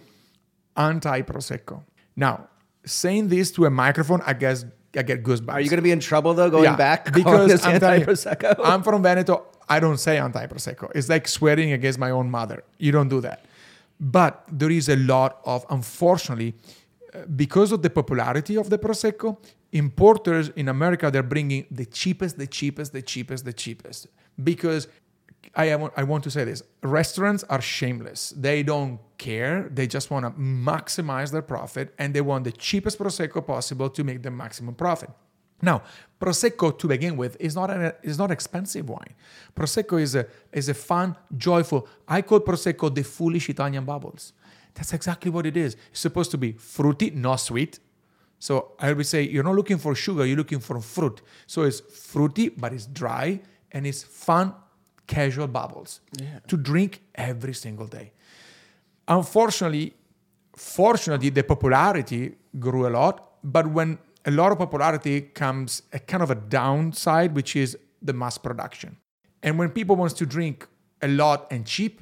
anti 0.79 1.21
prosecco. 1.21 1.83
Now, 2.15 2.47
saying 2.85 3.27
this 3.27 3.51
to 3.51 3.65
a 3.65 3.69
microphone, 3.69 4.21
I 4.25 4.33
guess 4.33 4.65
I 4.95 5.03
get 5.03 5.23
goosebumps. 5.23 5.53
Are 5.53 5.61
you 5.61 5.69
going 5.69 5.77
to 5.77 5.83
be 5.83 5.91
in 5.91 5.99
trouble 5.99 6.33
though 6.33 6.49
going 6.49 6.63
Yeah, 6.63 6.75
back 6.75 7.13
because 7.13 7.63
I'm 7.65 7.75
anti-prosecco? 7.75 8.59
I'm 8.63 8.81
from 8.81 9.03
Veneto. 9.03 9.45
I 9.67 9.79
don't 9.79 9.97
say 9.99 10.17
anti 10.17 10.47
prosecco. 10.47 10.91
It's 10.95 11.09
like 11.09 11.27
swearing 11.27 11.71
against 11.73 11.99
my 11.99 12.09
own 12.09 12.31
mother. 12.31 12.63
You 12.79 12.91
don't 12.91 13.09
do 13.09 13.21
that. 13.21 13.45
But 13.99 14.43
there 14.51 14.71
is 14.71 14.89
a 14.89 14.95
lot 14.95 15.41
of, 15.45 15.65
unfortunately, 15.69 16.55
uh, 17.13 17.25
because 17.35 17.71
of 17.71 17.81
the 17.81 17.89
popularity 17.89 18.55
of 18.57 18.69
the 18.69 18.79
prosecco, 18.79 19.37
importers 19.71 20.49
in 20.55 20.67
America 20.67 21.11
they're 21.11 21.21
bringing 21.21 21.67
the 21.69 21.85
cheapest, 21.85 22.37
the 22.39 22.47
cheapest, 22.47 22.93
the 22.93 23.03
cheapest, 23.03 23.45
the 23.45 23.53
cheapest. 23.53 24.07
Because 24.43 24.87
I 25.53 25.65
am, 25.65 25.89
I 25.95 26.03
want 26.03 26.23
to 26.23 26.31
say 26.31 26.45
this: 26.45 26.63
restaurants 26.81 27.43
are 27.43 27.61
shameless. 27.61 28.33
They 28.35 28.63
don't 28.63 28.99
care. 29.19 29.69
They 29.71 29.85
just 29.85 30.09
want 30.09 30.25
to 30.25 30.31
maximize 30.41 31.31
their 31.31 31.43
profit, 31.43 31.93
and 31.99 32.13
they 32.15 32.21
want 32.21 32.45
the 32.45 32.51
cheapest 32.51 32.97
prosecco 32.97 33.45
possible 33.45 33.89
to 33.91 34.03
make 34.03 34.23
the 34.23 34.31
maximum 34.31 34.73
profit. 34.73 35.11
Now, 35.61 35.83
prosecco 36.19 36.77
to 36.79 36.87
begin 36.87 37.17
with 37.17 37.37
is 37.39 37.53
not 37.53 37.69
an, 37.69 37.91
is 38.01 38.17
not 38.17 38.31
expensive 38.31 38.89
wine. 38.89 39.13
Prosecco 39.55 40.01
is 40.01 40.15
a 40.15 40.25
is 40.51 40.69
a 40.69 40.73
fun, 40.73 41.15
joyful. 41.37 41.87
I 42.07 42.21
call 42.21 42.39
prosecco 42.39 42.93
the 42.93 43.03
foolish 43.03 43.49
Italian 43.49 43.85
bubbles. 43.85 44.33
That's 44.73 44.93
exactly 44.93 45.29
what 45.29 45.45
it 45.45 45.57
is. 45.57 45.75
It's 45.91 45.99
supposed 45.99 46.31
to 46.31 46.37
be 46.37 46.53
fruity, 46.53 47.09
not 47.11 47.37
sweet. 47.37 47.79
So 48.39 48.71
I 48.79 48.89
always 48.89 49.09
say 49.09 49.23
you're 49.23 49.43
not 49.43 49.55
looking 49.55 49.77
for 49.77 49.93
sugar, 49.95 50.25
you're 50.25 50.37
looking 50.37 50.61
for 50.61 50.79
fruit. 50.79 51.21
So 51.45 51.63
it's 51.63 51.81
fruity, 51.81 52.49
but 52.49 52.71
it's 52.71 52.85
dry 52.85 53.41
and 53.73 53.85
it's 53.85 54.01
fun, 54.01 54.53
casual 55.07 55.47
bubbles 55.47 55.99
to 56.47 56.55
drink 56.55 57.01
every 57.15 57.53
single 57.53 57.87
day. 57.87 58.13
Unfortunately, 59.09 59.93
fortunately, 60.55 61.29
the 61.29 61.43
popularity 61.43 62.35
grew 62.59 62.87
a 62.87 62.91
lot, 62.91 63.31
but 63.43 63.67
when 63.67 63.97
a 64.25 64.31
lot 64.31 64.51
of 64.51 64.57
popularity 64.57 65.21
comes 65.21 65.81
a 65.91 65.99
kind 65.99 66.21
of 66.21 66.29
a 66.29 66.35
downside, 66.35 67.33
which 67.35 67.55
is 67.55 67.77
the 68.01 68.13
mass 68.13 68.37
production. 68.37 68.97
And 69.41 69.57
when 69.57 69.69
people 69.69 69.95
wants 69.95 70.13
to 70.15 70.25
drink 70.25 70.67
a 71.01 71.07
lot 71.07 71.47
and 71.51 71.65
cheap, 71.65 72.01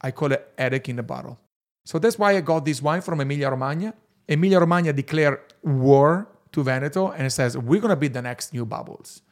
I 0.00 0.10
call 0.10 0.32
it 0.32 0.52
headache 0.56 0.88
in 0.88 0.98
a 0.98 1.02
bottle. 1.02 1.38
So 1.84 1.98
that's 1.98 2.18
why 2.18 2.36
I 2.36 2.40
got 2.40 2.64
this 2.64 2.80
wine 2.80 3.00
from 3.00 3.20
Emilia 3.20 3.50
Romagna. 3.50 3.94
Emilia 4.28 4.60
Romagna 4.60 4.92
declared 4.92 5.40
war 5.62 6.28
to 6.52 6.62
Veneto 6.62 7.10
and 7.10 7.26
it 7.26 7.30
says, 7.30 7.58
we're 7.58 7.80
going 7.80 7.90
to 7.90 7.96
be 7.96 8.08
the 8.08 8.22
next 8.22 8.52
new 8.52 8.64
bubbles 8.64 9.22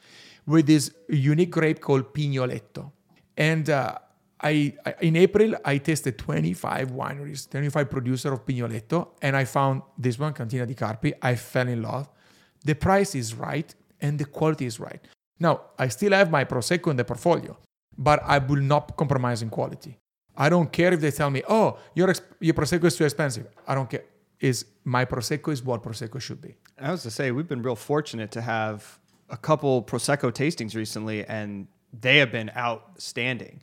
with 0.47 0.67
this 0.67 0.91
unique 1.09 1.51
grape 1.51 1.81
called 1.81 2.13
Pignoletto. 2.13 2.91
And 3.37 3.71
uh, 3.71 3.99
I, 4.43 4.75
I, 4.87 4.95
in 5.03 5.17
April, 5.17 5.55
I 5.65 5.79
tested 5.79 6.19
25 6.19 6.91
wineries, 6.93 7.51
25 7.51 7.91
producer 7.91 8.33
of 8.33 8.47
Pignoletto, 8.47 9.09
and 9.21 9.37
I 9.37 9.45
found 9.45 9.83
this 9.99 10.19
one, 10.19 10.33
Cantina 10.33 10.67
di 10.67 10.75
Carpi. 10.75 11.13
I 11.21 11.35
fell 11.35 11.69
in 11.69 11.83
love. 11.83 12.09
The 12.65 12.75
price 12.75 13.15
is 13.15 13.35
right 13.35 13.75
and 14.01 14.19
the 14.19 14.25
quality 14.25 14.67
is 14.67 14.81
right. 14.81 15.01
Now, 15.39 15.63
I 15.79 15.89
still 15.89 16.13
have 16.13 16.31
my 16.31 16.45
Prosecco 16.45 16.91
in 16.91 16.97
the 16.97 17.05
portfolio, 17.05 17.57
but 17.97 18.23
I 18.25 18.39
will 18.39 18.63
not 18.63 18.97
compromise 18.97 19.43
in 19.43 19.51
quality. 19.51 19.99
I 20.37 20.49
don't 20.49 20.71
care 20.73 20.93
if 20.93 21.01
they 21.01 21.11
tell 21.11 21.31
me, 21.31 21.43
oh, 21.49 21.79
your, 21.95 22.13
your 22.41 22.55
Prosecco 22.55 22.85
is 22.85 22.97
too 22.97 23.05
expensive. 23.05 23.47
I 23.67 23.75
don't 23.75 23.89
care. 23.89 24.05
Is 24.39 24.65
my 24.85 25.05
Prosecco 25.05 25.53
is 25.53 25.63
what 25.63 25.83
Prosecco 25.83 26.19
should 26.19 26.41
be. 26.41 26.57
I 26.79 26.91
was 26.91 27.03
to 27.03 27.11
say 27.11 27.31
we've 27.31 27.49
been 27.49 27.61
real 27.61 27.77
fortunate 27.77 28.31
to 28.33 28.41
have 28.41 28.99
a 29.29 29.37
couple 29.37 29.83
prosecco 29.83 30.33
tastings 30.33 30.75
recently, 30.75 31.25
and 31.27 31.69
they 31.93 32.17
have 32.19 32.33
been 32.33 32.51
outstanding. 32.57 33.61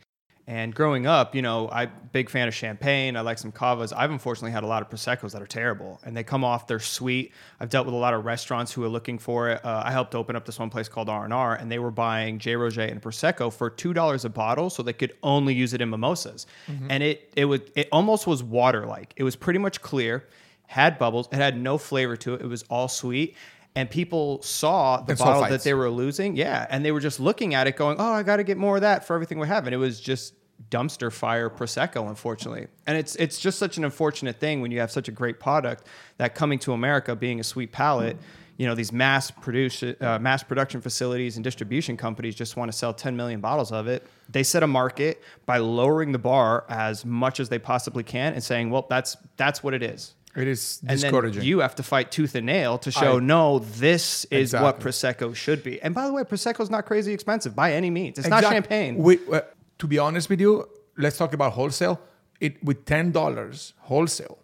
And 0.50 0.74
growing 0.74 1.06
up, 1.06 1.36
you 1.36 1.42
know, 1.42 1.70
I 1.70 1.88
big 1.88 2.30
fan 2.30 2.48
of 2.48 2.56
champagne. 2.56 3.18
I 3.18 3.22
like 3.22 3.38
some 3.38 3.52
cavas. 3.52 3.92
I've 3.92 4.12
unfortunately 4.12 4.52
had 4.52 4.64
a 4.64 4.68
lot 4.68 4.82
of 4.82 4.90
proseccos 4.90 5.34
that 5.34 5.42
are 5.42 5.48
terrible, 5.48 6.00
and 6.06 6.16
they 6.16 6.24
come 6.24 6.46
off. 6.46 6.68
They're 6.68 6.80
sweet. 6.80 7.34
I've 7.60 7.70
dealt 7.70 7.86
with 7.86 7.94
a 7.94 7.98
lot 7.98 8.14
of 8.14 8.24
restaurants 8.24 8.72
who 8.72 8.82
are 8.86 8.88
looking 8.88 9.20
for 9.20 9.50
it. 9.50 9.66
Uh, 9.66 9.84
I 9.86 9.92
helped 9.92 10.16
open 10.16 10.38
up 10.38 10.46
this 10.46 10.58
one 10.58 10.70
place 10.70 10.88
called 10.88 11.10
R 11.10 11.26
and 11.26 11.34
R, 11.34 11.56
and 11.56 11.70
they 11.70 11.80
were 11.80 11.92
buying 11.92 12.40
J 12.40 12.54
Roget 12.54 12.90
and 12.90 13.02
prosecco 13.02 13.52
for 13.52 13.70
two 13.70 13.94
dollars 13.94 14.24
a 14.24 14.30
bottle, 14.30 14.70
so 14.70 14.82
they 14.84 14.94
could 14.94 15.12
only 15.22 15.54
use 15.54 15.74
it 15.74 15.82
in 15.82 15.90
mimosas. 15.90 16.48
And 16.90 17.04
it 17.04 17.30
it 17.36 17.44
was 17.46 17.60
it 17.76 17.90
almost 17.92 18.26
was 18.26 18.42
water 18.42 18.86
like. 18.86 19.14
It 19.18 19.24
was 19.24 19.36
pretty 19.36 19.60
much 19.60 19.82
clear, 19.82 20.30
had 20.68 20.98
bubbles. 20.98 21.28
It 21.30 21.36
had 21.36 21.60
no 21.60 21.78
flavor 21.78 22.16
to 22.16 22.36
it. 22.36 22.42
It 22.42 22.48
was 22.48 22.64
all 22.70 22.88
sweet. 22.88 23.36
And 23.78 23.90
people 23.90 24.42
saw 24.42 25.02
the 25.02 25.12
And 25.12 25.20
bottle 25.20 25.44
that 25.50 25.64
they 25.64 25.76
were 25.76 25.90
losing, 25.90 26.36
yeah, 26.36 26.66
and 26.70 26.84
they 26.84 26.92
were 26.92 27.00
just 27.00 27.20
looking 27.20 27.54
at 27.54 27.68
it, 27.68 27.76
going, 27.76 27.98
"Oh, 28.00 28.12
I 28.12 28.24
got 28.24 28.38
to 28.38 28.44
get 28.44 28.58
more 28.58 28.78
of 28.78 28.82
that 28.82 29.06
for 29.06 29.14
everything 29.14 29.38
we 29.38 29.48
have." 29.48 29.68
And 29.68 29.74
it 29.74 29.78
was 29.78 30.00
just 30.00 30.34
dumpster 30.72 31.12
fire 31.12 31.48
prosecco, 31.50 32.10
unfortunately. 32.10 32.68
And 32.88 32.98
it's 32.98 33.16
it's 33.18 33.40
just 33.40 33.60
such 33.60 33.78
an 33.78 33.86
unfortunate 33.86 34.40
thing 34.40 34.62
when 34.62 34.72
you 34.72 34.80
have 34.80 34.92
such 34.92 35.08
a 35.08 35.12
great 35.12 35.40
product 35.40 35.86
that 36.18 36.34
coming 36.34 36.58
to 36.60 36.74
America, 36.74 37.16
being 37.16 37.40
a 37.40 37.44
sweet 37.44 37.72
palate, 37.72 38.18
you 38.58 38.66
know, 38.66 38.74
these 38.74 38.92
mass 38.92 39.30
produce 39.30 39.84
uh, 39.84 40.18
mass 40.20 40.42
production 40.42 40.82
facilities 40.82 41.38
and 41.38 41.44
distribution 41.44 41.96
companies 41.96 42.34
just 42.34 42.58
want 42.58 42.72
to 42.72 42.78
sell 42.78 42.94
10 42.94 43.16
million 43.16 43.40
bottles 43.40 43.72
of 43.72 43.88
it. 43.88 44.08
They 44.30 44.42
set 44.42 44.64
a 44.64 44.68
market 44.68 45.22
by 45.46 45.60
lowering 45.60 46.12
the 46.12 46.20
bar 46.20 46.66
as 46.68 47.06
much 47.06 47.40
as 47.40 47.50
they 47.50 47.60
possibly 47.60 48.04
can 48.04 48.34
and 48.34 48.44
saying, 48.44 48.72
"Well, 48.72 48.88
that's 48.90 49.18
that's 49.38 49.64
what 49.64 49.76
it 49.76 49.84
is." 49.84 50.16
It 50.38 50.48
is 50.48 50.80
And 50.88 51.00
discouraging. 51.02 51.40
then 51.40 51.48
you 51.48 51.60
have 51.60 51.76
to 51.76 51.84
fight 51.84 52.12
tooth 52.12 52.36
and 52.36 52.46
nail 52.46 52.78
to 52.80 52.92
show 52.92 53.18
I- 53.18 53.20
no, 53.20 53.60
this 53.60 54.26
is 54.26 54.54
what 54.54 54.76
Exactly. 54.76 54.84
prosecco 55.30 55.36
should 55.36 55.64
be. 55.64 55.82
And 55.82 55.96
by 55.96 56.06
the 56.08 56.14
way, 56.14 56.24
prosecco 56.24 56.62
is 56.62 56.70
not 56.70 56.86
crazy 56.86 57.12
expensive 57.12 57.56
by 57.56 57.74
any 57.74 57.90
means. 57.90 58.18
It's 58.20 58.28
not 58.28 58.44
champagne. 58.44 58.98
We, 58.98 59.20
uh, 59.32 59.42
to 59.80 59.88
be 59.88 59.98
honest 59.98 60.30
with 60.30 60.40
you, 60.40 60.52
let's 60.98 61.18
talk 61.18 61.34
about 61.34 61.54
wholesale. 61.54 62.00
It 62.40 62.64
with 62.64 62.86
ten 62.86 63.12
dollars 63.12 63.74
wholesale, 63.90 64.38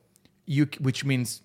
you 0.46 0.68
which 0.80 1.06
means 1.06 1.42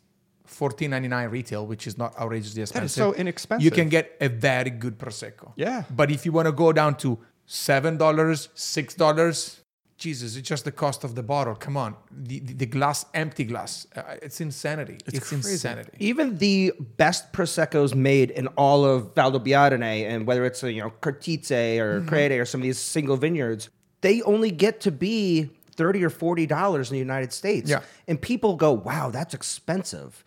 fourteen 0.47 0.91
ninety 0.91 1.09
nine 1.09 1.29
retail, 1.29 1.67
which 1.67 1.87
is 1.87 1.99
not 1.99 2.19
outrageously 2.19 2.63
expensive. 2.63 2.87
is 2.87 2.93
so 2.95 3.13
inexpensive. 3.13 3.65
You 3.65 3.71
can 3.71 3.91
get 3.91 4.17
a 4.21 4.29
very 4.31 4.71
good 4.71 4.99
prosecco. 4.99 5.53
Yeah. 5.57 5.85
But 5.95 6.11
if 6.11 6.25
you 6.25 6.33
want 6.33 6.47
to 6.47 6.53
go 6.53 6.73
down 6.73 6.97
to 7.05 7.19
seven 7.45 7.99
dollars, 7.99 8.49
six 8.55 8.95
dollars, 8.95 9.61
Jesus, 9.99 10.37
it's 10.37 10.49
just 10.49 10.65
the 10.65 10.71
cost 10.73 11.03
of 11.03 11.17
the 11.17 11.23
bottle. 11.25 11.55
Come 11.57 11.77
on, 11.77 11.97
the 12.11 12.39
the, 12.39 12.55
the 12.55 12.67
glass, 12.67 13.05
empty 13.15 13.45
glass, 13.45 13.87
uh, 13.97 14.03
it's 14.23 14.41
insanity. 14.41 14.99
It's, 15.07 15.33
insanity. 15.33 15.91
Even 15.99 16.39
the 16.39 16.73
best 16.97 17.33
proseccos 17.33 17.95
made 17.97 18.31
in 18.31 18.47
all 18.57 18.85
of 18.85 19.13
Valdobbiadene, 19.15 20.09
and 20.09 20.25
whether 20.27 20.45
it's 20.45 20.63
uh, 20.63 20.69
you 20.69 20.81
know 20.83 20.93
Cartizze 21.03 21.79
or 21.81 21.99
Mm-hmm. 21.99 22.09
Crede 22.09 22.33
or 22.41 22.45
some 22.45 22.61
of 22.61 22.65
these 22.65 22.79
single 22.79 23.17
vineyards, 23.17 23.71
they 24.01 24.23
only 24.23 24.53
get 24.53 24.81
to 24.83 24.93
be 24.93 25.51
thirty 25.75 26.05
or 26.05 26.11
forty 26.11 26.47
dollars 26.47 26.91
in 26.91 26.95
the 26.95 26.99
United 27.01 27.33
States. 27.33 27.69
Yeah. 27.69 27.81
and 28.07 28.21
people 28.23 28.55
go, 28.57 28.73
"Wow, 28.73 29.11
that's 29.11 29.35
expensive. 29.35 30.25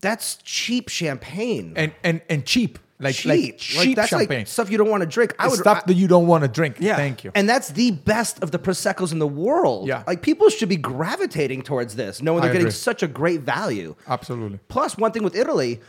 That's 0.00 0.36
cheap 0.44 0.88
champagne." 0.88 1.72
And 1.76 1.92
and 2.04 2.20
and 2.30 2.46
cheap, 2.46 2.78
like 3.00 3.14
cheap, 3.14 3.28
like 3.30 3.58
cheap 3.58 3.96
that's 3.96 4.08
champagne. 4.08 4.38
like 4.40 4.46
stuff 4.48 4.70
you 4.70 4.78
don't 4.78 4.90
want 4.90 5.02
to 5.02 5.06
drink. 5.06 5.34
I 5.38 5.44
It's 5.46 5.52
would 5.52 5.60
stuff 5.60 5.86
that 5.86 5.94
you 5.94 6.08
don't 6.08 6.26
want 6.26 6.42
to 6.42 6.48
drink. 6.48 6.76
Yeah. 6.80 6.96
Thank 6.96 7.22
you. 7.24 7.30
and 7.34 7.48
that's 7.48 7.68
the 7.70 7.92
best 7.92 8.42
of 8.42 8.50
the 8.50 8.58
proseccos 8.58 9.12
in 9.12 9.18
the 9.20 9.26
world. 9.28 9.86
Yeah. 9.88 10.02
like 10.06 10.22
people 10.22 10.48
should 10.50 10.68
be 10.68 10.76
gravitating 10.76 11.62
towards 11.62 11.94
this, 11.96 12.20
knowing 12.22 12.40
they're 12.40 12.50
I 12.50 12.52
getting 12.54 12.66
agree. 12.68 12.72
such 12.72 13.02
a 13.02 13.08
great 13.08 13.40
value. 13.42 13.94
Absolutely. 14.06 14.58
Plus, 14.68 14.96
one 14.98 15.12
thing 15.12 15.22
with 15.22 15.36
Italy, 15.36 15.80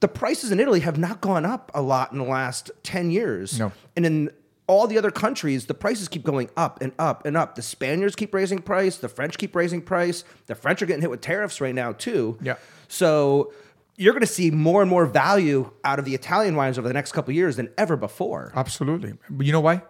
the 0.00 0.08
prices 0.08 0.50
in 0.50 0.60
Italy 0.60 0.80
have 0.80 0.98
not 0.98 1.20
gone 1.20 1.44
up 1.46 1.70
a 1.74 1.82
lot 1.82 2.12
in 2.12 2.18
the 2.18 2.24
last 2.24 2.70
10 2.82 3.10
years. 3.10 3.58
No. 3.58 3.72
And 3.96 4.04
in 4.06 4.30
all 4.66 4.86
the 4.86 4.98
other 4.98 5.10
countries, 5.10 5.66
the 5.66 5.74
prices 5.74 6.08
keep 6.08 6.22
going 6.24 6.50
up 6.56 6.82
and 6.82 6.92
up 6.98 7.24
and 7.24 7.36
up. 7.36 7.54
The 7.54 7.62
Spaniards 7.62 8.14
keep 8.14 8.34
raising 8.34 8.58
price, 8.60 8.96
the 8.98 9.08
French 9.08 9.38
keep 9.38 9.56
raising 9.56 9.80
price. 9.80 10.24
The 10.46 10.54
French 10.54 10.82
are 10.82 10.86
getting 10.86 11.00
hit 11.00 11.10
with 11.10 11.20
tariffs 11.22 11.60
right 11.60 11.74
now 11.74 11.92
too. 11.92 12.36
Yeah. 12.42 12.56
So 12.86 13.52
you're 14.00 14.14
going 14.16 14.28
to 14.30 14.34
see 14.40 14.48
more 14.50 14.80
and 14.82 14.90
more 14.90 15.04
value 15.06 15.60
out 15.84 15.98
of 15.98 16.04
the 16.04 16.14
Italian 16.14 16.54
wines 16.60 16.78
over 16.78 16.88
the 16.88 16.94
next 17.00 17.10
couple 17.12 17.30
of 17.32 17.36
years 17.36 17.56
than 17.56 17.68
ever 17.76 17.96
before. 17.96 18.52
Absolutely. 18.54 19.12
But 19.28 19.44
you 19.46 19.52
know 19.52 19.60
why? 19.68 19.82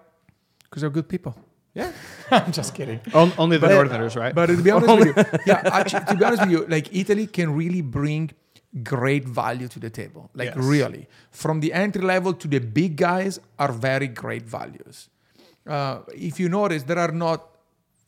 Because 0.64 0.80
they're 0.82 0.90
good 0.98 1.08
people. 1.08 1.34
Yeah. 1.74 1.92
I'm 2.30 2.50
just 2.50 2.74
kidding. 2.74 3.00
On- 3.14 3.32
Only 3.38 3.56
the 3.58 3.66
But- 3.68 3.74
Northerners, 3.74 4.16
right? 4.16 4.34
But 4.34 4.46
to 4.46 4.62
be 4.62 4.70
honest 4.70 4.96
with 4.98 5.16
you, 5.16 5.24
yeah, 5.46 5.60
actually, 5.80 6.04
to 6.06 6.14
be 6.16 6.24
honest 6.24 6.42
with 6.42 6.50
you, 6.50 6.60
like 6.66 6.86
Italy 7.02 7.26
can 7.26 7.54
really 7.54 7.82
bring 7.82 8.30
great 8.82 9.24
value 9.26 9.68
to 9.68 9.78
the 9.78 9.90
table. 9.90 10.30
Like 10.34 10.54
Yes. 10.54 10.64
really, 10.74 11.06
from 11.30 11.60
the 11.60 11.72
entry 11.72 12.02
level 12.02 12.32
to 12.34 12.48
the 12.48 12.58
big 12.60 12.96
guys 12.96 13.38
are 13.58 13.72
very 13.72 14.08
great 14.08 14.44
values. 14.58 15.08
Uh, 15.66 16.00
if 16.14 16.40
you 16.40 16.48
notice, 16.48 16.82
there 16.84 16.98
are 16.98 17.12
not. 17.12 17.44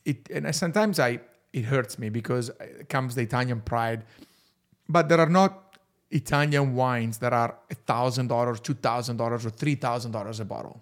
It 0.03 0.17
and 0.33 0.43
sometimes 0.55 0.99
I 0.99 1.19
it 1.53 1.65
hurts 1.65 1.99
me 1.99 2.09
because 2.09 2.49
it 2.59 2.89
comes 2.89 3.13
the 3.15 3.21
Italian 3.21 3.61
pride, 3.61 4.03
but 4.89 5.09
there 5.09 5.19
are 5.19 5.29
not 5.29 5.70
Italian 6.11 6.75
wines 6.75 7.17
that 7.19 7.33
are 7.33 7.55
thousand 7.85 8.27
dollars, 8.27 8.59
two 8.59 8.73
thousand 8.73 9.17
dollars, 9.17 9.45
or 9.45 9.49
three 9.49 9.75
thousand 9.75 10.11
dollars 10.11 10.39
a 10.39 10.45
bottle. 10.45 10.81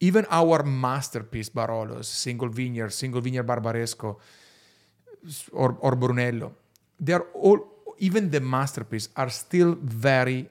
Even 0.00 0.26
our 0.30 0.62
masterpiece 0.64 1.48
Barolos, 1.48 2.06
single 2.06 2.48
vineyard, 2.48 2.90
single 2.92 3.20
vineyard 3.20 3.46
Barbaresco, 3.46 4.16
or, 5.52 5.76
or 5.80 5.94
Brunello, 5.94 6.52
they 6.98 7.12
are 7.12 7.26
all, 7.34 7.60
even 7.98 8.30
the 8.30 8.40
masterpiece, 8.40 9.08
are 9.14 9.30
still 9.30 9.76
very 9.80 10.48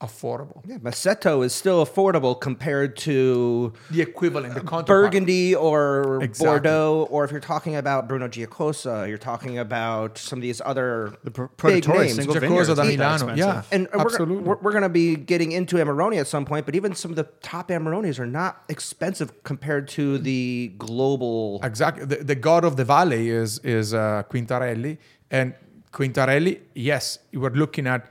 affordable. 0.00 0.62
Yeah, 0.64 0.78
Masseto 0.78 1.44
is 1.44 1.52
still 1.52 1.84
affordable 1.84 2.40
compared 2.40 2.96
to 2.98 3.72
The 3.90 4.00
equivalent, 4.02 4.54
the 4.54 4.60
counterpart. 4.60 4.86
Burgundy 4.86 5.54
or 5.56 6.22
Exactly. 6.22 6.46
Bordeaux, 6.46 7.08
or 7.10 7.24
if 7.24 7.32
you're 7.32 7.40
talking 7.40 7.74
about 7.74 8.06
Bruno 8.08 8.28
Giacosa, 8.28 9.06
you're 9.08 9.18
talking 9.18 9.58
about 9.58 10.16
some 10.16 10.38
of 10.38 10.42
these 10.42 10.60
other 10.64 11.16
the 11.24 11.32
Pr- 11.32 11.44
big 11.46 11.82
Predatore 11.84 11.98
names. 12.02 12.14
single 12.14 12.34
Giacosa 12.34 12.74
vineyards 12.76 13.22
da 13.22 13.26
Milano, 13.26 13.34
yeah. 13.34 13.62
And 13.72 13.88
and 13.92 13.96
we're, 13.96 14.02
Absolutely. 14.02 14.44
we're, 14.44 14.56
we're 14.58 14.70
going 14.72 14.82
to 14.84 14.88
be 14.88 15.16
getting 15.16 15.50
into 15.52 15.76
Amarone 15.76 16.16
at 16.20 16.28
some 16.28 16.44
point, 16.44 16.64
but 16.64 16.76
even 16.76 16.94
some 16.94 17.10
of 17.10 17.16
the 17.16 17.24
top 17.42 17.68
Amarones 17.68 18.20
are 18.20 18.26
not 18.26 18.62
expensive 18.68 19.42
compared 19.42 19.88
to 19.88 20.18
the 20.18 20.72
global. 20.78 21.60
Exactly. 21.64 22.04
The, 22.04 22.16
the 22.22 22.34
god 22.36 22.64
of 22.64 22.76
the 22.76 22.84
valley 22.84 23.30
is 23.30 23.58
is 23.60 23.94
uh, 23.94 24.22
Quintarelli, 24.30 24.98
and 25.30 25.54
Quintarelli. 25.92 26.60
Yes, 26.74 27.18
you 27.32 27.40
were 27.40 27.50
looking 27.50 27.86
at 27.88 28.06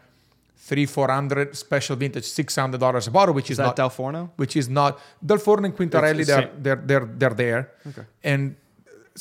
three, 0.69 0.85
four 0.95 1.07
hundred 1.19 1.55
special 1.65 1.95
vintage, 2.03 2.25
six 2.39 2.55
hundred 2.55 2.79
dollars 2.85 3.05
a 3.07 3.11
bottle, 3.11 3.33
which 3.39 3.45
is, 3.49 3.51
Is 3.51 3.57
that 3.57 3.67
not 3.69 3.75
Dal 3.81 3.89
Forno? 3.97 4.23
which 4.41 4.55
is 4.61 4.67
not 4.79 4.91
Dal 5.29 5.37
Forno 5.45 5.65
and 5.69 5.75
Quintarelli. 5.79 6.19
It's 6.23 6.27
They're, 6.29 6.49
they're 6.65 6.81
they're 6.89 7.05
they're 7.19 7.37
there, 7.45 7.61
Okay. 7.89 8.05
and 8.31 8.55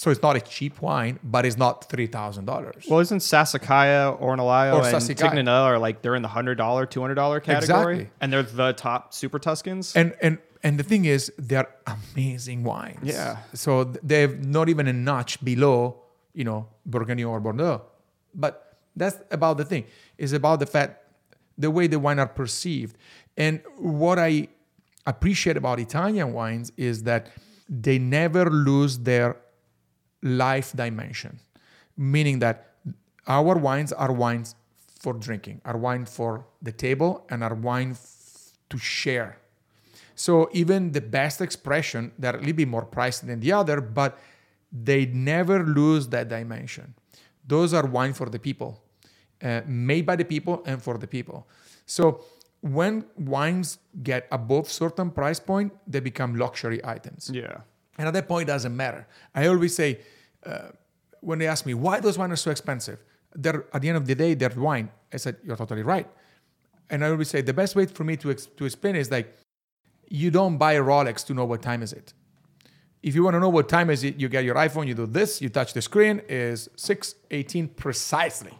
so 0.00 0.10
it's 0.12 0.20
not 0.28 0.36
a 0.36 0.40
cheap 0.54 0.74
wine, 0.82 1.18
but 1.34 1.42
it's 1.46 1.56
not 1.56 1.88
three 1.92 2.08
thousand 2.16 2.44
dollars. 2.52 2.84
Well, 2.90 3.00
isn't 3.06 3.22
Sassicaia, 3.32 4.20
Ornellaia, 4.20 4.74
Or 4.76 4.84
and. 4.84 5.18
Tignanello 5.22 5.64
are 5.72 5.78
like 5.78 6.02
they're 6.02 6.16
in 6.20 6.22
the 6.28 6.34
hundred 6.38 6.56
dollar, 6.58 6.84
two 6.84 7.00
hundred 7.00 7.14
dollar 7.14 7.38
category, 7.40 7.94
Exactly. 7.94 8.10
and 8.20 8.32
they're 8.32 8.42
the 8.64 8.72
top 8.74 9.14
Super 9.14 9.38
Tuscans. 9.38 9.96
and 9.96 10.14
and 10.20 10.38
and 10.62 10.78
the 10.80 10.82
thing 10.90 11.04
is, 11.04 11.32
they're 11.38 11.68
amazing 11.86 12.64
wines. 12.64 12.98
Yeah. 13.04 13.36
So 13.54 13.84
they're 14.02 14.34
not 14.58 14.68
even 14.68 14.86
a 14.88 14.92
notch 14.92 15.32
below, 15.44 15.76
you 16.34 16.44
know, 16.44 16.66
Burgundy 16.84 17.24
or 17.24 17.38
Bordeaux. 17.40 17.82
But 18.34 18.52
that's 18.96 19.16
about 19.30 19.56
the 19.58 19.64
thing. 19.64 19.84
It's 20.18 20.32
about 20.32 20.58
the 20.58 20.66
fact, 20.66 20.92
the 21.58 21.70
way 21.70 21.86
the 21.86 21.98
wine 21.98 22.18
are 22.18 22.28
perceived, 22.28 22.96
and 23.36 23.60
what 23.78 24.18
I 24.18 24.48
appreciate 25.06 25.56
about 25.56 25.78
Italian 25.78 26.32
wines 26.32 26.72
is 26.76 27.04
that 27.04 27.28
they 27.68 27.98
never 27.98 28.50
lose 28.50 28.98
their 28.98 29.36
life 30.22 30.72
dimension, 30.74 31.38
meaning 31.96 32.38
that 32.40 32.72
our 33.26 33.56
wines 33.56 33.92
are 33.92 34.12
wines 34.12 34.54
for 34.98 35.12
drinking, 35.12 35.60
are 35.64 35.76
wine 35.76 36.04
for 36.04 36.44
the 36.62 36.72
table, 36.72 37.24
and 37.30 37.42
are 37.42 37.54
wine 37.54 37.92
f- 37.92 38.52
to 38.70 38.78
share. 38.78 39.38
So 40.14 40.48
even 40.52 40.92
the 40.92 41.00
best 41.00 41.40
expression, 41.40 42.12
they're 42.18 42.34
a 42.34 42.38
little 42.38 42.54
bit 42.54 42.68
more 42.68 42.84
priced 42.84 43.26
than 43.26 43.40
the 43.40 43.52
other, 43.52 43.80
but 43.80 44.18
they 44.72 45.06
never 45.06 45.64
lose 45.64 46.08
that 46.08 46.28
dimension. 46.28 46.94
Those 47.46 47.74
are 47.74 47.86
wine 47.86 48.14
for 48.14 48.28
the 48.28 48.38
people, 48.38 48.82
uh, 49.46 49.60
made 49.66 50.04
by 50.10 50.16
the 50.16 50.24
people 50.24 50.54
and 50.66 50.82
for 50.82 50.94
the 50.98 51.06
people. 51.16 51.38
So 51.86 52.04
when 52.60 53.04
wines 53.16 53.78
get 54.02 54.22
above 54.30 54.66
certain 54.82 55.10
price 55.10 55.40
point, 55.50 55.72
they 55.86 56.00
become 56.00 56.30
luxury 56.44 56.80
items. 56.84 57.30
yeah, 57.32 57.58
And 57.98 58.08
at 58.08 58.14
that 58.14 58.26
point, 58.28 58.42
it 58.48 58.52
doesn't 58.54 58.76
matter. 58.84 59.06
I 59.34 59.46
always 59.46 59.74
say, 59.74 59.90
uh, 60.44 60.70
when 61.20 61.38
they 61.38 61.48
ask 61.54 61.64
me 61.66 61.74
why 61.74 62.00
those 62.00 62.18
wines 62.18 62.32
are 62.32 62.42
so 62.46 62.50
expensive, 62.50 62.98
they're 63.34 63.64
at 63.74 63.80
the 63.82 63.88
end 63.88 63.98
of 64.02 64.06
the 64.06 64.14
day, 64.14 64.34
they're 64.34 64.58
wine. 64.68 64.88
I 65.12 65.18
said, 65.18 65.36
you're 65.44 65.56
totally 65.56 65.82
right. 65.82 66.08
And 66.90 67.04
I 67.04 67.10
always 67.10 67.28
say 67.28 67.40
the 67.42 67.58
best 67.62 67.76
way 67.76 67.86
for 67.86 68.04
me 68.04 68.16
to 68.22 68.30
ex- 68.30 68.46
to 68.58 68.64
explain 68.64 68.94
is 68.96 69.10
like, 69.10 69.28
you 70.22 70.30
don't 70.30 70.56
buy 70.56 70.72
a 70.74 70.82
Rolex 70.92 71.24
to 71.26 71.34
know 71.34 71.44
what 71.44 71.60
time 71.62 71.82
is 71.82 71.92
it. 71.92 72.14
If 73.02 73.14
you 73.14 73.22
want 73.24 73.34
to 73.34 73.40
know 73.40 73.48
what 73.58 73.68
time 73.68 73.90
is 73.90 74.02
it, 74.08 74.14
you 74.20 74.28
get 74.28 74.44
your 74.44 74.54
iPhone, 74.66 74.86
you 74.86 74.94
do 74.94 75.06
this, 75.06 75.30
you 75.42 75.48
touch 75.48 75.72
the 75.72 75.82
screen, 75.82 76.22
is 76.28 76.68
6:18 76.76 77.76
precisely. 77.84 78.54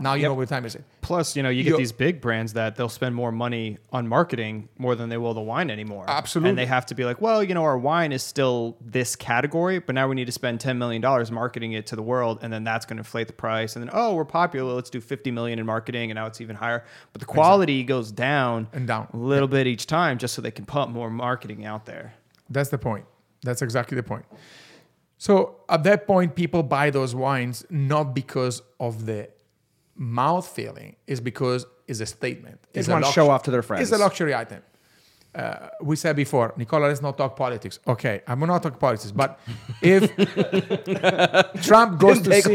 Now 0.00 0.14
you 0.14 0.24
know 0.24 0.34
what 0.34 0.48
time 0.48 0.64
is 0.64 0.74
it. 0.74 0.84
Plus, 1.00 1.34
you 1.36 1.42
know, 1.42 1.48
you 1.48 1.62
get 1.64 1.70
You- 1.70 1.76
these 1.78 1.92
big 1.92 2.20
brands 2.20 2.52
that 2.52 2.76
they'll 2.76 2.88
spend 2.88 3.14
more 3.14 3.32
money 3.32 3.78
on 3.92 4.06
marketing 4.08 4.68
more 4.78 4.94
than 4.94 5.08
they 5.08 5.16
will 5.16 5.34
the 5.34 5.40
wine 5.40 5.70
anymore. 5.70 6.04
Absolutely. 6.06 6.50
And 6.50 6.58
they 6.58 6.66
have 6.66 6.86
to 6.86 6.94
be 6.94 7.04
like, 7.04 7.20
well, 7.20 7.42
you 7.42 7.54
know, 7.54 7.64
our 7.64 7.78
wine 7.78 8.12
is 8.12 8.22
still 8.22 8.76
this 8.80 9.16
category, 9.16 9.78
but 9.78 9.94
now 9.94 10.06
we 10.08 10.14
need 10.14 10.26
to 10.26 10.32
spend 10.32 10.60
$10 10.60 10.76
million 10.76 11.02
marketing 11.32 11.72
it 11.72 11.86
to 11.86 11.96
the 11.96 12.02
world. 12.02 12.38
And 12.42 12.52
then 12.52 12.64
that's 12.64 12.84
going 12.86 12.96
to 12.98 13.00
inflate 13.00 13.26
the 13.26 13.32
price. 13.32 13.74
And 13.76 13.82
then, 13.82 13.90
oh, 13.94 14.14
we're 14.14 14.24
popular. 14.24 14.72
Let's 14.74 14.90
do 14.90 15.00
50 15.00 15.30
million 15.30 15.58
in 15.58 15.66
marketing. 15.66 16.10
And 16.10 16.16
now 16.16 16.26
it's 16.26 16.40
even 16.40 16.56
higher. 16.56 16.84
But 17.12 17.20
the 17.20 17.26
quality 17.26 17.82
goes 17.84 18.12
down 18.12 18.68
And 18.72 18.86
down. 18.86 19.08
a 19.12 19.16
little 19.16 19.48
bit 19.48 19.66
each 19.66 19.86
time 19.86 20.18
just 20.18 20.34
so 20.34 20.42
they 20.42 20.50
can 20.50 20.66
pump 20.66 20.92
more 20.92 21.10
marketing 21.10 21.64
out 21.64 21.86
there. 21.86 22.14
That's 22.50 22.68
the 22.70 22.78
point. 22.78 23.04
That's 23.42 23.62
exactly 23.62 23.94
the 23.96 24.02
point. 24.02 24.24
So 25.16 25.56
at 25.68 25.82
that 25.84 26.06
point, 26.06 26.34
people 26.34 26.62
buy 26.62 26.90
those 26.90 27.14
wines 27.14 27.64
not 27.70 28.14
because 28.14 28.62
of 28.78 29.06
the 29.06 29.28
mouth 29.98 30.46
feeling, 30.48 30.96
is 31.06 31.20
because 31.20 31.66
it's 31.86 32.00
a 32.00 32.06
statement. 32.06 32.60
They 32.72 32.80
It's 32.80 32.88
a 32.88 32.92
want 32.92 33.04
to 33.04 33.12
show 33.12 33.28
off 33.30 33.42
to 33.44 33.50
their 33.50 33.62
friends. 33.62 33.82
It's 33.82 33.92
a 33.92 34.02
luxury 34.02 34.34
item. 34.34 34.62
Uh, 35.34 35.68
we 35.82 35.94
said 35.94 36.16
before, 36.16 36.54
Nicola, 36.56 36.86
let's 36.86 37.02
not 37.02 37.18
talk 37.18 37.36
politics. 37.36 37.78
Okay, 37.86 38.22
I'm 38.26 38.40
not 38.40 38.62
talk 38.62 38.78
politics, 38.80 39.12
but 39.12 39.38
if 39.82 40.02
Trump 41.62 41.98
goes 42.04 42.22
to 42.22 42.42
see, 42.42 42.54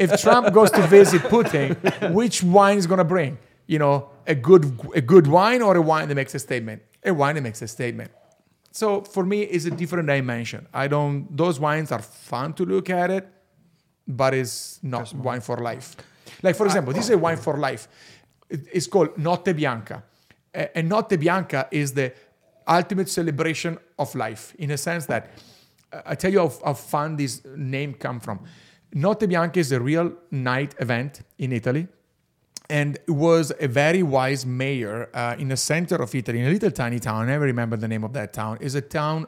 if 0.00 0.20
Trump 0.20 0.52
goes 0.54 0.70
to 0.70 0.82
visit 0.86 1.22
Putin, 1.22 2.12
which 2.14 2.42
wine 2.42 2.78
is 2.78 2.86
gonna 2.86 3.04
bring? 3.04 3.38
You 3.66 3.78
know, 3.80 4.10
a 4.26 4.34
good 4.34 4.64
a 4.94 5.00
good 5.00 5.26
wine 5.26 5.62
or 5.62 5.76
a 5.76 5.82
wine 5.82 6.08
that 6.08 6.14
makes 6.14 6.34
a 6.34 6.38
statement? 6.38 6.82
A 7.04 7.12
wine 7.12 7.34
that 7.34 7.42
makes 7.42 7.60
a 7.60 7.68
statement. 7.68 8.10
So 8.70 9.02
for 9.02 9.24
me, 9.24 9.42
it's 9.42 9.64
a 9.66 9.70
different 9.70 10.06
dimension. 10.08 10.68
I 10.72 10.88
don't. 10.88 11.36
Those 11.36 11.58
wines 11.60 11.90
are 11.92 12.00
fun 12.02 12.54
to 12.54 12.64
look 12.64 12.88
at 12.88 13.10
it, 13.10 13.28
but 14.06 14.32
it's 14.32 14.78
not 14.82 15.12
wine 15.14 15.40
for 15.40 15.56
life. 15.58 15.96
Like 16.42 16.56
for 16.56 16.66
example, 16.66 16.92
this 16.92 17.04
is 17.04 17.10
a 17.10 17.18
wine 17.18 17.36
for 17.38 17.56
life. 17.58 17.88
It- 18.48 18.66
It's 18.72 18.86
called 18.86 19.16
Notte 19.18 19.54
Bianca, 19.56 20.02
and 20.74 20.88
Notte 20.88 21.16
Bianca 21.18 21.68
is 21.70 21.92
the 21.92 22.12
ultimate 22.68 23.08
celebration 23.08 23.78
of 23.98 24.14
life 24.14 24.54
in 24.58 24.70
a 24.70 24.76
sense 24.76 25.06
that 25.06 25.22
uh, 25.92 26.02
I 26.06 26.14
tell 26.14 26.32
you 26.32 26.40
how, 26.40 26.52
how 26.64 26.74
fun 26.74 27.16
this 27.16 27.42
name 27.56 27.94
come 27.94 28.20
from. 28.20 28.38
Notte 28.94 29.26
Bianca 29.28 29.58
is 29.60 29.72
a 29.72 29.80
real 29.80 30.12
night 30.30 30.74
event 30.78 31.22
in 31.38 31.52
Italy 31.52 31.88
and 32.70 32.96
it 32.96 33.10
was 33.10 33.52
a 33.60 33.66
very 33.68 34.02
wise 34.02 34.46
mayor 34.46 35.08
uh, 35.14 35.34
in 35.38 35.48
the 35.48 35.56
center 35.56 35.96
of 35.96 36.14
Italy, 36.14 36.38
in 36.40 36.46
a 36.46 36.50
little 36.50 36.70
tiny 36.70 36.98
town. 37.00 37.22
I 37.22 37.26
never 37.26 37.44
remember 37.46 37.76
the 37.76 37.88
name 37.88 38.04
of 38.04 38.12
that 38.12 38.32
town. 38.32 38.58
It's 38.60 38.74
a 38.74 38.80
town 38.80 39.26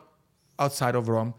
outside 0.58 0.94
of 0.94 1.08
Rome, 1.08 1.34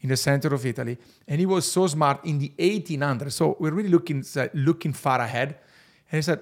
in 0.00 0.08
the 0.08 0.16
center 0.16 0.54
of 0.54 0.64
Italy, 0.64 0.96
and 1.26 1.40
he 1.40 1.46
was 1.46 1.70
so 1.70 1.86
smart 1.86 2.24
in 2.24 2.38
the 2.38 2.52
1800s. 2.58 3.32
So 3.32 3.56
we're 3.58 3.74
really 3.74 3.88
looking 3.88 4.24
looking 4.54 4.92
far 4.92 5.20
ahead, 5.20 5.58
and 6.10 6.18
he 6.18 6.22
said, 6.22 6.40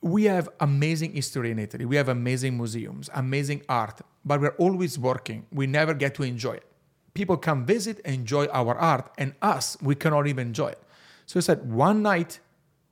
"We 0.00 0.24
have 0.24 0.48
amazing 0.60 1.12
history 1.14 1.50
in 1.50 1.58
Italy. 1.58 1.84
We 1.84 1.96
have 1.96 2.08
amazing 2.08 2.56
museums, 2.56 3.08
amazing 3.14 3.62
art, 3.68 4.00
but 4.24 4.40
we're 4.40 4.56
always 4.58 4.98
working. 4.98 5.46
We 5.52 5.66
never 5.66 5.94
get 5.94 6.14
to 6.16 6.22
enjoy 6.22 6.54
it. 6.54 6.66
People 7.14 7.36
come 7.36 7.64
visit, 7.66 8.00
and 8.04 8.14
enjoy 8.14 8.46
our 8.46 8.74
art, 8.76 9.10
and 9.18 9.34
us, 9.42 9.76
we 9.80 9.94
cannot 9.94 10.26
even 10.26 10.48
enjoy 10.48 10.68
it." 10.68 10.82
So 11.26 11.38
he 11.38 11.42
said, 11.42 11.70
one 11.70 12.02
night 12.02 12.40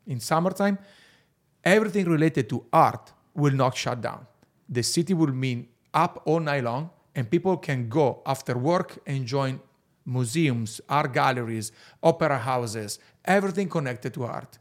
in 0.07 0.21
summertime, 0.21 0.79
everything 1.65 2.09
related 2.09 2.49
to 2.51 2.65
art 2.73 3.13
will 3.35 3.55
not 3.55 3.77
shut 3.77 4.01
down. 4.01 4.27
The 4.69 4.83
city 4.83 5.13
will 5.13 5.33
be 5.33 5.69
up 5.93 6.23
all 6.25 6.41
night 6.41 6.65
long, 6.65 6.91
and 7.15 7.31
people 7.31 7.57
can 7.57 7.89
go 7.89 8.23
after 8.27 8.57
work 8.57 8.99
and 9.07 9.27
join 9.27 9.61
museums, 10.05 10.81
art 10.89 11.13
galleries, 11.13 11.73
opera 12.03 12.39
houses, 12.39 12.99
everything 13.25 13.69
connected 13.69 14.15
to 14.15 14.25
art. 14.25 14.59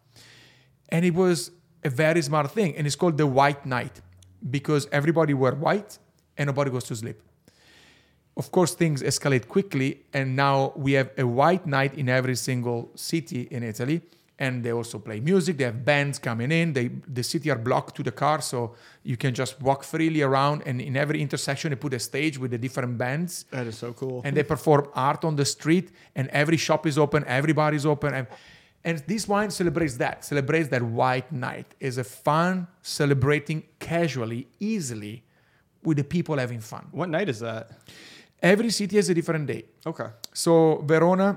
And 0.90 1.06
it 1.06 1.14
was 1.14 1.52
a 1.84 1.90
very 1.90 2.22
smart 2.22 2.52
thing, 2.52 2.76
and 2.76 2.86
it's 2.86 2.96
called 2.96 3.18
the 3.18 3.28
White 3.28 3.66
Night 3.66 4.02
because 4.50 4.88
everybody 4.92 5.34
wear 5.34 5.54
white 5.54 5.98
and 6.38 6.48
nobody 6.48 6.70
goes 6.70 6.84
to 6.86 6.96
sleep. 6.96 7.22
Of 8.36 8.52
course, 8.52 8.76
things 8.76 9.02
escalate 9.02 9.48
quickly, 9.48 10.04
and 10.14 10.36
now 10.36 10.74
we 10.76 10.94
have 10.94 11.10
a 11.18 11.26
white 11.26 11.66
night 11.66 11.96
in 11.96 12.08
every 12.08 12.36
single 12.36 12.92
city 12.96 13.48
in 13.50 13.64
Italy. 13.64 14.02
And 14.40 14.64
they 14.64 14.72
also 14.72 15.00
play 15.00 15.20
music. 15.20 15.58
They 15.58 15.64
have 15.64 15.84
bands 15.84 16.20
coming 16.20 16.52
in. 16.52 16.74
They 16.74 16.90
the 17.14 17.24
city 17.24 17.50
are 17.50 17.58
blocked 17.58 17.96
to 17.96 18.04
the 18.04 18.12
car, 18.12 18.40
so 18.42 18.76
you 19.04 19.18
can 19.18 19.34
just 19.34 19.60
walk 19.62 19.84
freely 19.84 20.22
around. 20.22 20.62
And 20.68 20.80
in 20.80 20.96
every 20.96 21.20
intersection, 21.22 21.72
they 21.72 21.76
put 21.76 21.94
a 21.94 22.00
stage 22.00 22.38
with 22.38 22.52
the 22.52 22.58
different 22.60 22.98
bands 23.00 23.46
That 23.50 23.66
is 23.68 23.78
so 23.78 23.94
cool. 23.94 24.22
and 24.26 24.36
they 24.38 24.44
perform 24.44 24.88
art 24.94 25.26
on 25.26 25.36
the 25.38 25.46
street 25.46 25.90
and 26.16 26.28
every 26.30 26.58
shop 26.58 26.86
is 26.86 26.98
open 26.98 27.24
everybody's 27.28 27.86
open 27.86 28.14
and, 28.14 28.28
and 28.84 29.00
this 29.08 29.28
wine 29.28 29.50
celebrates 29.52 29.98
that 29.98 30.24
celebrates 30.24 30.70
that 30.70 30.82
white 30.84 31.32
night 31.32 31.66
is 31.80 31.98
a 31.98 32.04
fun 32.04 32.68
celebrating 32.84 33.64
casually 33.80 34.48
easily 34.60 35.24
with 35.84 35.98
the 35.98 36.04
people 36.04 36.38
having 36.38 36.60
fun 36.60 36.86
what 36.92 37.10
night 37.10 37.28
is 37.30 37.40
that? 37.40 37.64
every 38.42 38.70
city 38.70 38.96
has 38.98 39.10
a 39.10 39.14
different 39.14 39.46
day 39.48 39.64
Okay. 39.86 40.10
so 40.34 40.52
verona 40.86 41.28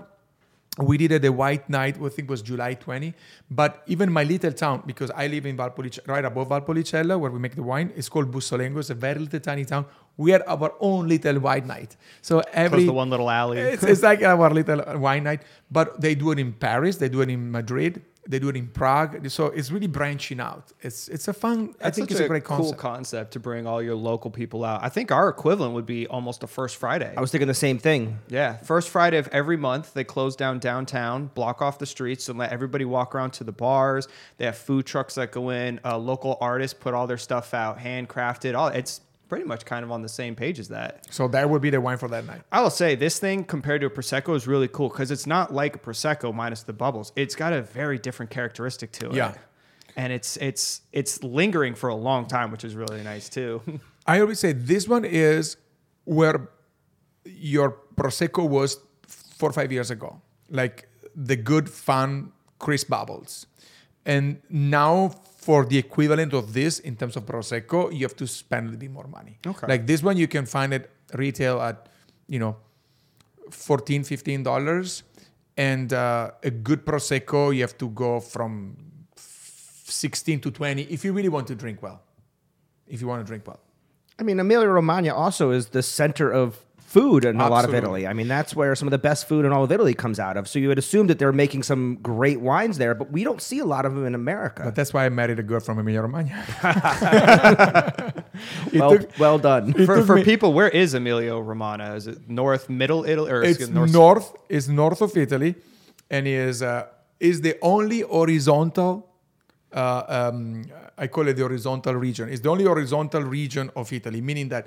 we 0.78 0.96
did 0.96 1.10
it 1.10 1.22
the 1.22 1.32
white 1.32 1.68
night 1.68 1.96
i 1.96 2.08
think 2.08 2.28
it 2.28 2.30
was 2.30 2.42
july 2.42 2.74
20 2.74 3.12
but 3.50 3.82
even 3.86 4.12
my 4.12 4.22
little 4.22 4.52
town 4.52 4.82
because 4.86 5.10
i 5.16 5.26
live 5.26 5.44
in 5.44 5.56
valpolicella 5.56 6.06
right 6.06 6.24
above 6.24 6.48
valpolicella 6.48 7.18
where 7.18 7.30
we 7.30 7.40
make 7.40 7.56
the 7.56 7.62
wine 7.62 7.92
it's 7.96 8.08
called 8.08 8.30
bussolengo 8.30 8.78
it's 8.78 8.90
a 8.90 8.94
very 8.94 9.18
little 9.18 9.40
tiny 9.40 9.64
town. 9.64 9.84
We 10.16 10.32
had 10.32 10.42
our 10.46 10.74
own 10.80 11.08
little 11.08 11.38
white 11.40 11.64
night. 11.64 11.96
So 12.20 12.42
every 12.52 12.84
the 12.84 12.92
one 12.92 13.08
little 13.08 13.30
alley. 13.30 13.58
it's, 13.58 13.82
it's 13.82 14.02
like 14.02 14.22
our 14.22 14.50
little 14.50 14.98
wine 14.98 15.24
night, 15.24 15.42
but 15.70 16.00
they 16.00 16.14
do 16.14 16.30
it 16.32 16.38
in 16.38 16.52
Paris, 16.52 16.96
they 16.96 17.08
do 17.08 17.22
it 17.22 17.30
in 17.30 17.50
Madrid, 17.50 18.02
they 18.30 18.38
do 18.38 18.48
it 18.48 18.56
in 18.56 18.68
Prague. 18.68 19.28
So 19.28 19.46
it's 19.46 19.70
really 19.70 19.88
branching 19.88 20.40
out. 20.40 20.72
It's 20.80 21.08
it's 21.08 21.26
a 21.26 21.32
fun. 21.32 21.74
I 21.82 21.90
think 21.90 22.10
it's 22.10 22.20
a 22.20 22.28
great 22.28 22.44
cool 22.44 22.56
concept. 22.56 22.78
concept 22.78 23.32
to 23.32 23.40
bring 23.40 23.66
all 23.66 23.82
your 23.82 23.96
local 23.96 24.30
people 24.30 24.64
out. 24.64 24.82
I 24.84 24.88
think 24.88 25.10
our 25.10 25.28
equivalent 25.28 25.74
would 25.74 25.86
be 25.86 26.06
almost 26.06 26.42
a 26.44 26.46
first 26.46 26.76
Friday. 26.76 27.12
I 27.16 27.20
was 27.20 27.32
thinking 27.32 27.48
the 27.48 27.54
same 27.54 27.78
thing. 27.78 28.18
Yeah, 28.28 28.56
first 28.58 28.88
Friday 28.88 29.18
of 29.18 29.28
every 29.28 29.56
month, 29.56 29.94
they 29.94 30.04
close 30.04 30.36
down 30.36 30.60
downtown, 30.60 31.26
block 31.34 31.60
off 31.60 31.78
the 31.78 31.86
streets, 31.86 32.28
and 32.28 32.38
let 32.38 32.52
everybody 32.52 32.84
walk 32.84 33.14
around 33.14 33.32
to 33.32 33.44
the 33.44 33.52
bars. 33.52 34.06
They 34.38 34.44
have 34.44 34.56
food 34.56 34.86
trucks 34.86 35.16
that 35.16 35.32
go 35.32 35.50
in. 35.50 35.80
Uh, 35.84 35.98
local 35.98 36.38
artists 36.40 36.78
put 36.78 36.94
all 36.94 37.08
their 37.08 37.18
stuff 37.18 37.52
out, 37.52 37.78
handcrafted. 37.78 38.56
All 38.56 38.68
it's 38.68 39.00
pretty 39.30 39.46
much 39.46 39.64
kind 39.64 39.84
of 39.84 39.90
on 39.90 40.02
the 40.02 40.08
same 40.08 40.34
page 40.34 40.58
as 40.58 40.68
that. 40.68 41.06
so 41.10 41.28
that 41.28 41.48
would 41.48 41.62
be 41.62 41.70
the 41.70 41.80
wine 41.80 41.96
for 41.96 42.08
that 42.08 42.26
night. 42.26 42.42
I 42.52 42.60
will 42.60 42.68
say 42.68 42.96
this 42.96 43.18
thing 43.18 43.44
compared 43.44 43.80
to 43.80 43.86
a 43.86 43.90
prosecco 43.90 44.34
is 44.36 44.46
really 44.46 44.68
cool 44.68 44.88
because 44.90 45.10
it's 45.10 45.26
not 45.26 45.54
like 45.54 45.76
a 45.76 45.78
prosecco 45.78 46.34
minus 46.34 46.64
the 46.64 46.72
bubbles. 46.74 47.12
It's 47.16 47.34
got 47.36 47.52
a 47.54 47.62
very 47.62 47.98
different 47.98 48.30
characteristic 48.30 48.90
to 48.92 49.06
it. 49.10 49.14
Yeah. 49.14 49.34
and 49.96 50.12
it's 50.12 50.36
it's 50.38 50.82
it's 50.92 51.22
lingering 51.22 51.74
for 51.76 51.88
a 51.88 51.94
long 51.94 52.26
time, 52.26 52.50
which 52.50 52.64
is 52.64 52.74
really 52.74 53.02
nice 53.02 53.28
too. 53.28 53.62
I 54.06 54.20
always 54.20 54.40
say 54.40 54.52
this 54.52 54.88
one 54.88 55.04
is 55.04 55.56
where 56.04 56.48
your 57.24 57.78
prosecco 57.94 58.48
was 58.48 58.78
four 59.06 59.50
or 59.50 59.52
five 59.52 59.70
years 59.70 59.90
ago, 59.90 60.20
like 60.48 60.88
the 61.14 61.36
good, 61.36 61.70
fun, 61.70 62.32
crisp 62.58 62.88
bubbles, 62.88 63.46
and 64.04 64.42
now 64.48 65.14
for 65.40 65.64
the 65.64 65.78
equivalent 65.78 66.32
of 66.34 66.52
this 66.52 66.80
in 66.80 66.96
terms 66.96 67.16
of 67.16 67.24
prosecco, 67.24 67.92
you 67.92 68.02
have 68.04 68.16
to 68.16 68.26
spend 68.26 68.66
a 68.66 68.70
little 68.70 68.80
bit 68.80 68.90
more 68.90 69.08
money. 69.08 69.38
Okay. 69.46 69.66
Like 69.66 69.86
this 69.86 70.02
one, 70.02 70.16
you 70.16 70.28
can 70.28 70.44
find 70.44 70.74
it 70.74 70.90
retail 71.14 71.60
at, 71.60 71.88
you 72.28 72.38
know, 72.38 72.56
14 73.50 74.04
15 74.04 74.44
dollars 74.44 75.02
and 75.56 75.92
uh, 75.92 76.30
a 76.44 76.50
good 76.50 76.86
prosecco 76.86 77.52
you 77.52 77.62
have 77.62 77.76
to 77.76 77.88
go 77.88 78.20
from 78.20 78.76
16 79.16 80.38
to 80.38 80.52
20 80.52 80.82
if 80.82 81.04
you 81.04 81.12
really 81.12 81.28
want 81.28 81.48
to 81.48 81.56
drink 81.56 81.82
well 81.82 82.00
if 82.86 83.00
you 83.00 83.08
want 83.08 83.20
to 83.20 83.26
drink 83.26 83.44
well 83.48 83.58
I 84.20 84.22
mean, 84.22 84.38
Emilia 84.38 84.68
Romagna 84.68 85.14
also 85.14 85.50
is 85.50 85.68
the 85.68 85.82
center 85.82 86.30
of 86.30 86.58
food 86.96 87.24
in 87.24 87.40
a 87.40 87.48
lot 87.48 87.64
of 87.68 87.72
Italy. 87.80 88.02
I 88.10 88.12
mean, 88.18 88.26
that's 88.36 88.52
where 88.58 88.74
some 88.74 88.88
of 88.88 88.94
the 88.98 88.98
best 89.10 89.28
food 89.28 89.44
in 89.46 89.52
all 89.52 89.62
of 89.66 89.70
Italy 89.70 89.94
comes 90.04 90.18
out 90.26 90.36
of. 90.36 90.48
So 90.48 90.58
you 90.58 90.68
would 90.70 90.78
assume 90.84 91.06
that 91.06 91.18
they're 91.20 91.38
making 91.44 91.62
some 91.62 91.82
great 92.12 92.40
wines 92.50 92.76
there, 92.82 92.94
but 93.00 93.06
we 93.16 93.22
don't 93.28 93.40
see 93.50 93.60
a 93.60 93.64
lot 93.74 93.84
of 93.86 93.94
them 93.94 94.04
in 94.10 94.14
America. 94.24 94.62
But 94.64 94.74
that's 94.74 94.92
why 94.94 95.02
I 95.06 95.08
married 95.08 95.38
a 95.38 95.46
girl 95.50 95.60
from 95.60 95.78
Emilia 95.78 96.02
Romagna. 96.02 96.36
Well, 98.72 98.90
took- 98.98 99.18
well 99.18 99.38
done. 99.38 99.64
for 99.86 99.96
for 100.08 100.16
me- 100.16 100.24
people, 100.24 100.52
where 100.58 100.68
is 100.82 100.94
Emilia 100.94 101.36
Romagna? 101.52 101.94
Is 101.94 102.06
it 102.06 102.18
north, 102.28 102.64
middle 102.68 103.02
Italy, 103.12 103.30
or 103.30 103.42
it's 103.42 103.58
excuse- 103.58 103.70
north? 103.78 103.92
north. 103.92 104.26
It's 104.48 104.68
north 104.68 105.00
of 105.02 105.16
Italy, 105.16 105.54
and 106.14 106.26
is 106.26 106.62
uh, 106.62 106.86
is 107.28 107.36
the 107.46 107.54
only 107.74 108.00
horizontal. 108.00 108.92
Uh, 109.72 110.02
um, 110.32 110.64
I 110.98 111.06
call 111.14 111.28
it 111.28 111.34
the 111.34 111.42
horizontal 111.42 111.94
region. 111.94 112.28
It's 112.32 112.40
the 112.46 112.48
only 112.50 112.64
horizontal 112.64 113.22
region 113.22 113.70
of 113.76 113.92
Italy, 113.92 114.20
meaning 114.20 114.48
that 114.48 114.64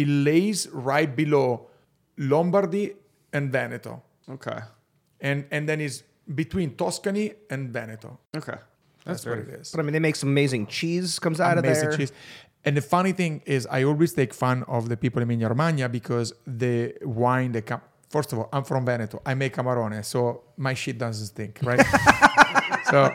it 0.00 0.08
lays 0.08 0.68
right 0.72 1.14
below 1.16 1.68
Lombardy 2.18 2.92
and 3.32 3.50
Veneto, 3.52 4.02
Okay, 4.30 4.58
and 5.20 5.44
and 5.50 5.68
then 5.68 5.80
it's 5.80 6.02
between 6.34 6.74
Tuscany 6.76 7.32
and 7.50 7.70
Veneto. 7.72 8.18
okay, 8.36 8.58
That's 9.04 9.24
what 9.26 9.38
it 9.38 9.48
is. 9.60 9.70
But 9.72 9.80
I 9.80 9.82
mean, 9.84 9.92
they 9.92 10.00
make 10.08 10.16
some 10.16 10.30
amazing 10.30 10.66
cheese 10.66 11.18
comes 11.18 11.40
out 11.40 11.58
of 11.58 11.64
amazing 11.64 11.88
there. 11.90 11.98
cheese. 11.98 12.12
And 12.66 12.74
the 12.76 12.80
funny 12.96 13.12
thing 13.12 13.42
is, 13.44 13.66
I 13.70 13.84
always 13.84 14.14
take 14.14 14.32
fun 14.32 14.62
of 14.76 14.88
the 14.88 14.96
people 14.96 15.20
in 15.22 15.28
Emilia 15.28 15.48
Romagna 15.48 15.86
because 15.88 16.32
the 16.46 16.94
wine 17.02 17.52
they 17.52 17.60
come. 17.62 17.82
First 18.08 18.32
of 18.32 18.38
all, 18.38 18.48
I'm 18.52 18.64
from 18.64 18.86
Veneto. 18.86 19.20
I 19.26 19.34
make 19.34 19.54
Amarone, 19.56 20.02
so 20.04 20.44
my 20.56 20.72
shit 20.74 20.96
doesn't 20.98 21.26
stink, 21.26 21.58
right? 21.62 21.84
so, 22.90 23.10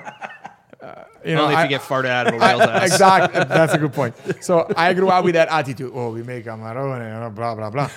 uh, 0.82 1.04
you 1.26 1.36
know, 1.36 1.44
Only 1.44 1.54
if 1.56 1.60
I- 1.60 1.64
you 1.64 1.70
get 1.70 1.82
farted 1.82 2.10
out 2.10 2.28
of 2.28 2.34
a 2.36 2.38
whale's 2.44 2.62
ass. 2.62 2.84
exactly. 2.92 3.44
That's 3.44 3.74
a 3.74 3.78
good 3.78 3.94
point. 4.00 4.16
So 4.42 4.66
I 4.78 4.94
grew 4.94 5.10
up 5.10 5.26
with 5.26 5.34
that 5.36 5.50
attitude. 5.50 5.92
Oh, 5.94 6.12
we 6.12 6.24
make 6.24 6.46
Amarone, 6.46 7.34
blah 7.36 7.56
blah 7.56 7.70
blah. 7.70 7.88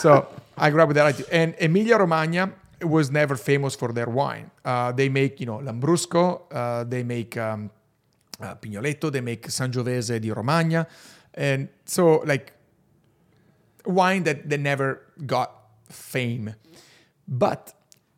so 0.00 0.26
I 0.56 0.70
grew 0.70 0.82
up 0.82 0.88
with 0.88 0.96
that 0.96 1.06
attitude. 1.06 1.28
And 1.30 1.54
Emilia 1.60 1.98
Romagna 1.98 2.52
was 2.82 3.10
never 3.12 3.36
famous 3.36 3.76
for 3.76 3.92
their 3.92 4.08
wine. 4.08 4.50
Uh, 4.64 4.90
they 4.92 5.08
make, 5.08 5.38
you 5.38 5.46
know, 5.46 5.58
Lambrusco. 5.58 6.42
Uh, 6.50 6.82
they 6.84 7.04
make 7.04 7.36
um, 7.36 7.70
uh, 8.40 8.54
Pignoletto. 8.56 9.12
They 9.12 9.20
make 9.20 9.46
Sangiovese 9.46 10.20
di 10.20 10.32
Romagna, 10.32 10.86
and 11.34 11.68
so 11.86 12.22
like 12.26 12.52
wine 13.86 14.24
that 14.24 14.48
they 14.48 14.56
never 14.56 15.00
got 15.26 15.52
fame. 15.88 16.54
But 17.28 17.72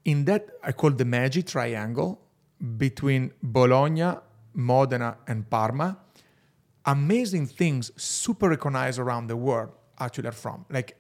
in 0.05 0.25
that, 0.25 0.49
I 0.63 0.73
call 0.73 0.91
the 0.91 1.05
magic 1.05 1.47
triangle 1.47 2.21
between 2.65 3.33
Bologna, 3.43 4.15
Modena, 4.55 5.19
and 5.27 5.49
Parma. 5.49 5.99
Amazing 6.87 7.47
things, 7.47 7.91
super 7.97 8.49
recognized 8.49 8.99
around 8.99 9.27
the 9.27 9.37
world, 9.37 9.71
actually 9.99 10.29
are 10.29 10.33
from. 10.33 10.65
Like, 10.71 10.97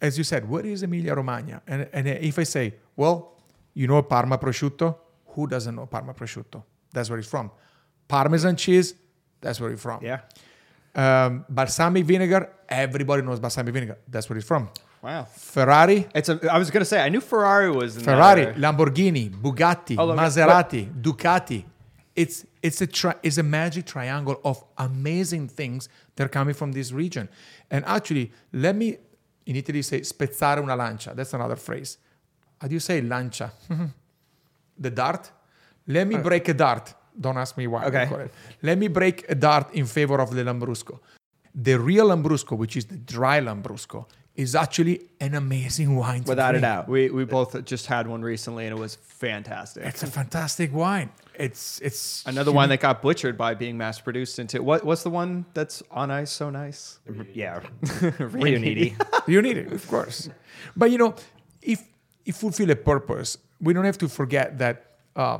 as 0.00 0.18
you 0.18 0.24
said, 0.24 0.48
what 0.48 0.66
is 0.66 0.82
Emilia 0.82 1.14
Romagna? 1.14 1.62
And, 1.66 1.88
and 1.92 2.08
if 2.08 2.38
I 2.38 2.42
say, 2.42 2.74
well, 2.96 3.40
you 3.72 3.86
know 3.86 4.02
Parma 4.02 4.38
prosciutto? 4.38 4.96
Who 5.28 5.46
doesn't 5.46 5.74
know 5.74 5.86
Parma 5.86 6.14
prosciutto? 6.14 6.62
That's 6.92 7.08
where 7.10 7.18
it's 7.18 7.28
from. 7.28 7.50
Parmesan 8.06 8.56
cheese, 8.56 8.94
that's 9.40 9.60
where 9.60 9.70
it's 9.70 9.82
from. 9.82 10.02
Yeah. 10.02 10.20
Um, 10.94 11.44
balsamic 11.48 12.04
vinegar, 12.04 12.52
everybody 12.68 13.22
knows 13.22 13.40
balsamic 13.40 13.74
vinegar. 13.74 13.98
That's 14.06 14.28
where 14.28 14.38
it's 14.38 14.46
from. 14.46 14.68
Wow. 15.04 15.24
Ferrari, 15.24 16.06
It's 16.14 16.30
a. 16.30 16.40
I 16.50 16.56
was 16.58 16.70
gonna 16.70 16.86
say 16.86 16.98
I 16.98 17.10
knew 17.10 17.20
Ferrari 17.20 17.70
was 17.70 17.96
in 17.98 18.02
Ferrari. 18.04 18.46
Lamborghini, 18.54 19.28
Bugatti, 19.30 19.96
Oh, 19.98 20.08
Maserati, 20.14 20.90
Ducati. 21.02 21.62
It's 22.16 22.46
it's 22.62 22.80
a 22.80 22.86
tri- 22.86 23.16
it's 23.22 23.36
a 23.36 23.42
magic 23.42 23.84
triangle 23.84 24.40
of 24.44 24.64
amazing 24.78 25.48
things 25.48 25.88
that 26.16 26.24
are 26.24 26.28
coming 26.38 26.54
from 26.54 26.72
this 26.72 26.90
region. 26.90 27.28
And 27.70 27.84
actually, 27.84 28.32
let 28.52 28.74
me 28.76 28.96
in 29.44 29.56
Italy 29.56 29.82
say 29.82 30.00
spezzare 30.00 30.62
una 30.62 30.74
lancia. 30.74 31.12
That's 31.14 31.34
another 31.34 31.56
phrase. 31.56 31.98
How 32.58 32.68
do 32.68 32.72
you 32.74 32.80
say 32.80 33.02
lancia? 33.02 33.52
the 34.78 34.90
dart. 34.90 35.30
Let 35.86 36.06
me 36.06 36.16
break 36.16 36.48
a 36.48 36.54
dart. 36.54 36.94
Don't 37.20 37.36
ask 37.36 37.58
me 37.58 37.66
why. 37.66 37.84
Okay. 37.84 38.08
Let 38.62 38.78
me 38.78 38.88
break 38.88 39.26
a 39.28 39.34
dart 39.34 39.74
in 39.74 39.84
favor 39.86 40.18
of 40.18 40.34
the 40.34 40.42
Lambrusco. 40.42 40.98
The 41.54 41.78
real 41.78 42.08
Lambrusco, 42.08 42.56
which 42.56 42.76
is 42.76 42.86
the 42.86 42.96
dry 42.96 43.38
Lambrusco, 43.40 44.06
is 44.36 44.54
actually 44.54 45.00
an 45.20 45.34
amazing 45.34 45.94
wine. 45.96 46.24
to 46.24 46.28
Without 46.28 46.54
a 46.54 46.60
doubt. 46.60 46.88
We 46.88 47.10
we 47.10 47.24
both 47.24 47.64
just 47.64 47.86
had 47.86 48.06
one 48.06 48.22
recently 48.22 48.66
and 48.66 48.76
it 48.76 48.80
was 48.80 48.96
fantastic. 48.96 49.84
It's 49.84 50.02
a 50.02 50.06
fantastic 50.06 50.72
wine. 50.72 51.10
It's 51.34 51.80
it's 51.80 52.24
Another 52.26 52.52
wine 52.52 52.68
that 52.68 52.80
got 52.80 53.02
butchered 53.02 53.36
by 53.36 53.54
being 53.54 53.76
mass 53.76 54.00
produced 54.00 54.38
into 54.38 54.62
what? 54.62 54.84
What's 54.84 55.02
the 55.02 55.10
one 55.10 55.46
that's 55.54 55.82
on 55.90 56.10
ice 56.10 56.30
so 56.30 56.50
nice? 56.50 56.98
Yeah. 57.32 57.60
Riunite. 57.82 59.28
you 59.28 59.42
need 59.42 59.56
it, 59.56 59.72
of 59.72 59.86
course. 59.88 60.28
But 60.76 60.90
you 60.90 60.98
know, 60.98 61.14
if 61.62 61.82
if 62.24 62.36
fulfill 62.36 62.70
a 62.70 62.76
purpose, 62.76 63.38
we 63.60 63.72
don't 63.72 63.84
have 63.84 63.98
to 63.98 64.08
forget 64.08 64.58
that 64.58 64.98
uh, 65.16 65.38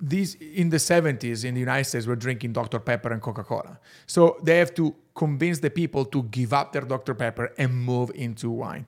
these 0.00 0.34
in 0.36 0.70
the 0.70 0.78
70s 0.78 1.44
in 1.44 1.54
the 1.54 1.60
United 1.60 1.84
States 1.84 2.06
we're 2.06 2.16
drinking 2.16 2.52
Dr. 2.52 2.78
Pepper 2.78 3.12
and 3.12 3.20
Coca-Cola. 3.20 3.78
So 4.06 4.38
they 4.42 4.58
have 4.58 4.74
to 4.74 4.94
convince 5.24 5.58
the 5.66 5.70
people 5.80 6.02
to 6.14 6.18
give 6.38 6.50
up 6.60 6.66
their 6.72 6.86
Dr. 6.94 7.14
Pepper 7.22 7.46
and 7.62 7.68
move 7.92 8.08
into 8.26 8.46
wine. 8.62 8.84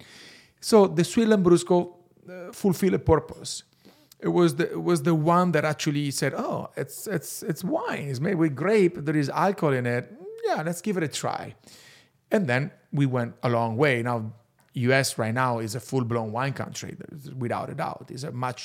So 0.61 0.77
the 0.99 1.05
Sweet 1.13 1.29
Lambrusco 1.33 1.77
uh, 1.87 2.53
fulfill 2.63 2.95
a 2.95 3.03
purpose. 3.15 3.53
it 4.29 4.33
was 4.41 4.51
the 4.61 4.67
it 4.79 4.83
was 4.91 4.99
the 5.11 5.15
one 5.39 5.49
that 5.55 5.65
actually 5.73 6.07
said, 6.21 6.33
"Oh, 6.47 6.59
it's 6.83 6.99
it's 7.17 7.43
it's 7.51 7.63
wine. 7.77 8.05
It's 8.11 8.21
made 8.29 8.37
with 8.43 8.53
grape. 8.65 8.95
There 9.07 9.19
is 9.25 9.29
alcohol 9.47 9.75
in 9.81 9.87
it. 9.97 10.05
Yeah, 10.49 10.63
let's 10.69 10.81
give 10.87 10.97
it 11.01 11.05
a 11.11 11.13
try." 11.23 11.43
And 12.35 12.43
then 12.51 12.63
we 12.99 13.05
went 13.17 13.33
a 13.43 13.49
long 13.49 13.73
way. 13.85 13.95
Now, 14.11 14.17
U.S. 14.89 15.09
right 15.23 15.35
now 15.45 15.53
is 15.67 15.75
a 15.75 15.81
full-blown 15.81 16.29
wine 16.39 16.55
country, 16.63 16.93
without 17.45 17.69
a 17.75 17.75
doubt. 17.85 18.07
It's 18.15 18.25
a 18.25 18.31
much 18.47 18.61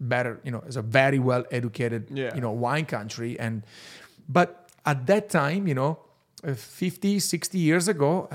better, 0.00 0.32
you 0.46 0.50
know, 0.54 0.62
it's 0.66 0.78
a 0.84 0.86
very 1.00 1.20
well-educated, 1.30 2.02
Yeah. 2.10 2.34
you 2.36 2.40
know, 2.44 2.52
wine 2.66 2.86
country. 2.96 3.32
And 3.38 3.62
but 4.38 4.48
at 4.84 4.98
that 5.06 5.24
time, 5.28 5.62
you 5.70 5.76
know, 5.80 5.92
50, 6.44 7.18
60 7.18 7.58
years 7.58 7.88
ago, 7.88 8.28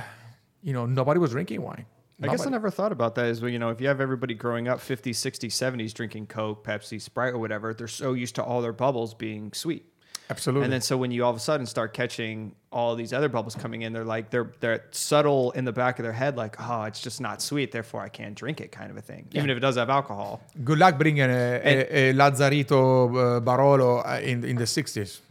you 0.62 0.74
know, 0.74 0.86
nobody 0.86 1.20
was 1.20 1.32
drinking 1.32 1.62
wine. 1.62 1.86
I 2.22 2.28
guess 2.28 2.48
I 2.48 2.50
never 2.50 2.72
thought 2.72 2.92
about 2.92 3.14
that. 3.16 3.26
Is 3.26 3.42
well, 3.42 3.52
you 3.52 3.60
know, 3.60 3.70
if 3.70 3.80
you 3.80 3.88
have 3.88 4.02
everybody 4.02 4.34
growing 4.34 4.68
up 4.68 4.80
50s, 4.80 5.12
60s, 5.12 5.52
70s 5.52 5.94
drinking 5.94 6.28
Coke, 6.28 6.66
Pepsi, 6.66 7.00
Sprite, 7.00 7.34
or 7.34 7.38
whatever, 7.38 7.74
they're 7.76 7.88
so 7.88 8.14
used 8.14 8.36
to 8.36 8.44
all 8.44 8.62
their 8.62 8.74
bubbles 8.74 9.14
being 9.14 9.54
sweet. 9.54 9.86
Absolutely. 10.30 10.66
And 10.66 10.74
then 10.74 10.82
so 10.82 10.98
when 10.98 11.12
you 11.12 11.24
all 11.24 11.30
of 11.30 11.38
a 11.38 11.40
sudden 11.40 11.66
start 11.66 11.94
catching 11.94 12.54
all 12.72 12.96
these 12.96 13.14
other 13.14 13.30
bubbles 13.30 13.56
coming 13.56 13.84
in, 13.84 13.94
they're 13.94 14.04
like 14.04 14.30
they're 14.30 14.52
they're 14.60 14.84
subtle 14.92 15.52
in 15.52 15.64
the 15.64 15.72
back 15.72 16.00
of 16.00 16.04
their 16.04 16.12
head, 16.12 16.36
like 16.36 16.58
oh, 16.60 16.84
it's 16.84 17.00
just 17.00 17.22
not 17.22 17.42
sweet, 17.42 17.72
therefore 17.72 18.02
I 18.02 18.10
can't 18.10 18.36
drink 18.36 18.60
it, 18.60 18.72
kind 18.72 18.92
of 18.92 18.98
a 18.98 19.02
thing. 19.02 19.28
Even 19.34 19.50
if 19.50 19.58
it 19.58 19.62
does 19.62 19.78
have 19.78 19.90
alcohol. 19.90 20.42
Good 20.64 20.80
luck 20.80 20.98
bringing 20.98 21.22
a, 21.22 21.62
a, 21.64 22.10
a 22.10 22.14
Lazzarito 22.14 22.78
uh, 22.78 23.42
Barolo 23.42 24.06
uh, 24.06 24.20
in 24.22 24.44
in 24.44 24.58
the 24.58 24.66
60s. 24.66 25.22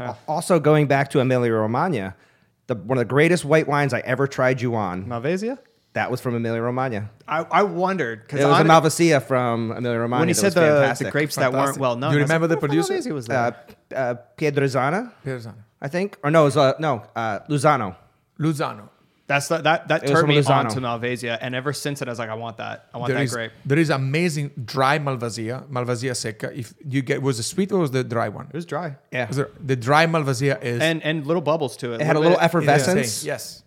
Also, 0.28 0.60
going 0.60 0.86
back 0.86 1.10
to 1.10 1.20
Emilia 1.20 1.52
Romagna, 1.52 2.14
the, 2.66 2.74
one 2.74 2.98
of 2.98 3.02
the 3.02 3.08
greatest 3.08 3.44
white 3.44 3.66
wines 3.66 3.92
I 3.92 4.00
ever 4.00 4.26
tried 4.26 4.60
you 4.60 4.74
on. 4.74 5.06
Malvasia. 5.06 5.58
That 5.94 6.10
was 6.10 6.20
from 6.20 6.36
Emilia 6.36 6.62
Romagna. 6.62 7.10
I, 7.26 7.38
I 7.50 7.62
wondered 7.64 8.22
because 8.22 8.40
It 8.40 8.46
was 8.46 8.60
a 8.60 8.64
Malvasia 8.64 9.20
from 9.22 9.72
Emilia 9.72 9.98
Romagna. 9.98 10.20
when 10.20 10.28
he 10.28 10.34
said 10.34 10.52
the, 10.52 10.96
the 10.98 11.10
grapes 11.10 11.34
that 11.34 11.52
weren't 11.52 11.78
well 11.78 11.96
known. 11.96 12.12
Do 12.12 12.16
you 12.16 12.22
remember 12.22 12.46
like, 12.46 12.60
the 12.60 12.66
"What 12.66 12.70
producer? 12.70 12.94
Malvasia 12.94 13.12
was 13.12 13.28
uh, 13.28 13.50
that? 13.88 13.96
uh, 13.96 14.14
Piedrazzana, 14.36 15.12
Pierzano. 15.26 15.54
I 15.82 15.88
think, 15.88 16.16
or 16.22 16.30
no, 16.30 16.42
it 16.42 16.44
was 16.44 16.56
uh, 16.56 16.74
no 16.78 17.02
uh, 17.16 17.40
Luzano. 17.48 17.96
Luzano. 18.38 18.88
That's 19.30 19.46
the, 19.46 19.58
that 19.58 19.86
that 19.86 20.06
turned 20.08 20.26
me 20.26 20.38
Lozano. 20.38 20.50
on 20.64 20.68
to 20.70 20.80
Malvasia, 20.80 21.38
and 21.40 21.54
ever 21.54 21.72
since 21.72 22.00
then 22.00 22.08
I 22.08 22.10
was 22.10 22.18
like, 22.18 22.30
I 22.30 22.34
want 22.34 22.56
that. 22.56 22.86
I 22.92 22.98
want 22.98 23.10
There 23.10 23.18
that 23.18 23.22
is, 23.22 23.32
grape. 23.32 23.52
there 23.64 23.78
is 23.78 23.88
amazing 23.88 24.50
dry 24.64 24.98
Malvasia, 24.98 25.68
Malvasia 25.68 26.16
Seca. 26.16 26.50
If 26.52 26.74
you 26.84 27.00
get 27.02 27.22
was 27.22 27.38
it 27.38 27.44
sweet 27.44 27.70
or 27.70 27.78
was 27.78 27.92
the 27.92 28.02
dry 28.02 28.28
one? 28.28 28.46
It 28.48 28.54
was 28.54 28.66
dry, 28.66 28.96
Yeah, 29.12 29.28
Was 29.28 29.38
it- 29.38 29.66
the 29.68 29.76
dry 29.76 30.06
Malvasia 30.06 30.60
is 30.60 30.80
and 30.82 31.00
and 31.04 31.24
little 31.28 31.42
bubbles 31.42 31.76
to 31.76 31.92
it. 31.92 32.00
it 32.00 32.04
had 32.10 32.16
a 32.16 32.18
little 32.18 32.38
bit- 32.38 32.44
effervescence. 32.44 33.24
Yes. 33.24 33.62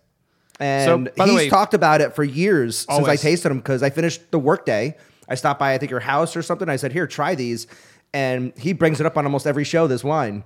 And 0.60 0.86
So, 1.08 1.12
by 1.16 1.24
the 1.24 1.32
he's 1.32 1.36
way- 1.44 1.48
talked 1.48 1.72
about 1.72 2.02
it 2.02 2.14
for 2.14 2.24
years 2.24 2.86
since 2.90 3.08
I 3.08 3.16
tasted 3.16 3.48
them 3.48 3.58
because 3.58 3.82
I 3.82 3.88
finished 3.88 4.20
the 4.32 4.38
workday. 4.38 4.96
I 5.30 5.34
stopped 5.34 5.58
by, 5.60 5.72
I 5.72 5.78
think, 5.78 5.90
your 5.90 6.00
house 6.00 6.36
or 6.36 6.42
something. 6.42 6.68
I 6.68 6.76
said, 6.76 6.92
"Here, 6.92 7.06
try 7.06 7.34
these," 7.34 7.66
and 8.12 8.52
he 8.58 8.74
brings 8.74 9.00
it 9.00 9.06
up 9.06 9.16
on 9.16 9.24
almost 9.24 9.46
every 9.46 9.64
show. 9.64 9.86
This 9.86 10.04
wine, 10.04 10.44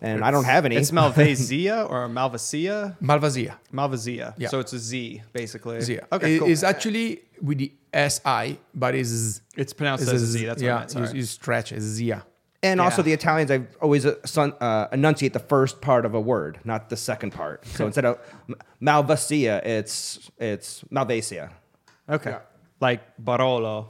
and 0.00 0.24
I 0.24 0.30
don't 0.30 0.44
have 0.44 0.64
any. 0.64 0.76
It's 0.76 0.90
Malvasia 0.90 1.88
or 1.90 2.08
Malvasia. 2.08 2.96
Malvasia. 3.00 3.54
Malvasia. 3.72 4.34
Yeah. 4.38 4.48
So 4.48 4.60
it's 4.60 4.72
a 4.72 4.78
Z 4.78 5.22
basically. 5.32 5.80
Zia. 5.80 6.06
Okay, 6.12 6.36
It- 6.36 6.38
cool. 6.40 6.48
It's 6.48 6.62
actually 6.62 7.22
with 7.42 7.58
the 7.58 7.72
SI, 7.92 8.58
but 8.74 8.94
it's 8.94 9.40
It's 9.56 9.72
pronounced 9.72 10.02
it's 10.04 10.12
as 10.12 10.22
a 10.22 10.24
a 10.24 10.28
Z. 10.28 10.44
That's 10.46 10.62
what 10.62 10.66
yeah, 10.66 10.76
I 10.76 10.78
meant. 10.80 10.90
Sorry. 10.90 11.08
You, 11.08 11.14
you 11.16 11.22
stretch 11.24 11.72
it's 11.72 11.84
Zia. 11.84 12.24
and 12.62 12.80
also 12.80 13.00
the 13.02 13.12
Italians, 13.12 13.50
I 13.50 13.62
always 13.80 14.04
uh, 14.06 14.16
uh, 14.38 14.88
enunciate 14.92 15.32
the 15.32 15.38
first 15.52 15.80
part 15.80 16.04
of 16.04 16.14
a 16.14 16.20
word, 16.20 16.60
not 16.64 16.88
the 16.90 16.96
second 16.96 17.30
part. 17.32 17.66
So 17.66 17.86
instead 17.88 18.04
of 18.04 18.18
Malvasia, 18.80 19.64
it's 19.64 20.30
it's 20.38 20.82
Malvasia. 20.92 21.50
okay. 22.08 22.36
Like 22.80 23.02
Barolo 23.22 23.88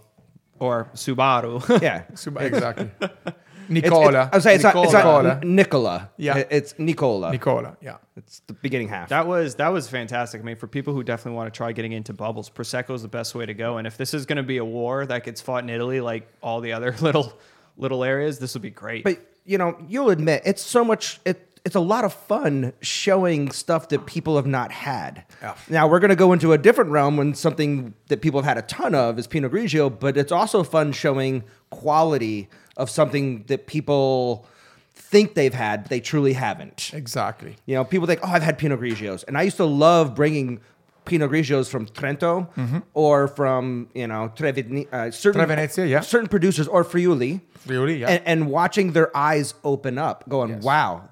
or 0.59 0.89
Subaru. 0.95 1.61
Yeah, 1.83 2.03
Suba- 2.15 2.41
Exactly. 2.45 2.91
It's- 3.71 3.91
Nicola. 3.91 4.09
it's- 4.09 4.29
I 4.33 4.37
would 4.37 4.43
say 4.43 4.55
it's 4.57 4.65
not, 4.65 4.77
it's 4.77 4.93
not 4.93 5.05
Nicola. 5.05 5.41
Nicola. 5.45 6.11
Yeah. 6.17 6.37
It- 6.39 6.49
it's 6.51 6.75
Nicola. 6.79 7.31
Nicola. 7.33 7.77
Yeah. 7.81 7.97
It's 8.17 8.41
the 8.47 8.53
beginning 8.53 8.89
half. 8.89 9.09
That 9.09 9.27
was 9.27 9.55
that 9.57 9.69
was 9.69 9.89
fantastic. 9.89 10.41
I 10.41 10.45
mean, 10.45 10.57
for 10.57 10.67
people 10.67 10.93
who 10.95 11.03
definitely 11.03 11.37
want 11.37 11.53
to 11.53 11.57
try 11.57 11.73
getting 11.73 11.93
into 11.93 12.13
bubbles, 12.13 12.51
prosecco 12.51 12.95
is 12.95 13.03
the 13.03 13.09
best 13.09 13.35
way 13.35 13.47
to 13.47 13.55
go. 13.55 13.79
And 13.79 13.87
if 13.87 13.97
this 13.97 14.13
is 14.15 14.27
going 14.27 14.37
to 14.39 14.43
be 14.43 14.59
a 14.59 14.65
war 14.65 15.07
that 15.07 15.25
gets 15.25 15.41
fought 15.41 15.63
in 15.65 15.71
Italy, 15.71 16.01
like 16.01 16.29
all 16.43 16.61
the 16.61 16.73
other 16.73 16.95
little 17.01 17.33
little 17.77 18.05
areas, 18.05 18.39
this 18.39 18.55
would 18.55 18.63
be 18.63 18.71
great. 18.71 19.05
But 19.05 19.19
you 19.47 19.57
know, 19.59 19.77
you'll 19.89 20.11
admit 20.11 20.43
it's 20.45 20.63
so 20.63 20.85
much. 20.85 21.21
It 21.25 21.47
it's 21.65 21.75
a 21.77 21.81
lot 21.81 22.07
of 22.07 22.15
fun 22.15 22.73
showing 22.81 23.51
stuff 23.51 23.91
that 23.91 24.07
people 24.07 24.37
have 24.37 24.47
not 24.47 24.73
had. 24.73 25.25
Yeah. 25.43 25.55
Now 25.69 25.89
we're 25.89 25.99
going 26.01 26.09
to 26.09 26.17
go 26.17 26.33
into 26.33 26.53
a 26.55 26.59
different 26.59 26.91
realm 26.91 27.19
when 27.19 27.35
something 27.35 27.93
that 28.09 28.23
people 28.23 28.41
have 28.41 28.47
had 28.49 28.57
a 28.57 28.67
ton 28.67 28.95
of 28.95 29.19
is 29.19 29.27
Pinot 29.27 29.53
Grigio, 29.53 29.91
but 29.91 30.17
it's 30.17 30.33
also 30.33 30.63
fun 30.63 30.93
showing 30.93 31.45
quality 31.69 32.49
of 32.81 32.91
something 32.91 33.45
that 33.49 33.67
people 33.67 34.47
think 34.95 35.35
they've 35.35 35.55
had, 35.55 35.85
but 35.85 35.91
they 35.91 36.01
truly 36.01 36.33
haven't. 36.33 36.91
Exactly. 36.95 37.57
You 37.67 37.75
know, 37.77 37.85
people 37.85 38.07
think, 38.07 38.21
"Oh, 38.23 38.29
I've 38.29 38.43
had 38.43 38.59
Pinot 38.59 38.81
Grigios," 38.81 39.25
and 39.27 39.37
I 39.37 39.43
used 39.43 39.57
to 39.59 39.65
love 39.65 40.15
bringing 40.15 40.61
Pinot 41.05 41.31
Grigios 41.31 41.69
from 41.69 41.87
Trento 41.87 42.49
or 42.95 43.29
from 43.29 43.89
you 43.95 44.07
know 44.07 44.33
Trevini, 44.37 44.87
uh, 44.93 45.11
certain 45.11 45.41
Trevenezia, 45.41 45.89
yeah. 45.89 46.01
certain 46.01 46.29
producers 46.29 46.69
or 46.69 46.85
Friuli, 46.85 47.41
Friuli, 47.67 47.99
yeah. 47.99 48.09
and, 48.09 48.23
and 48.27 48.51
watching 48.51 48.93
their 48.93 49.15
eyes 49.17 49.55
open 49.65 49.99
up, 49.99 50.29
going, 50.29 50.51
Yes. 50.51 50.63
"Wow, 50.63 51.09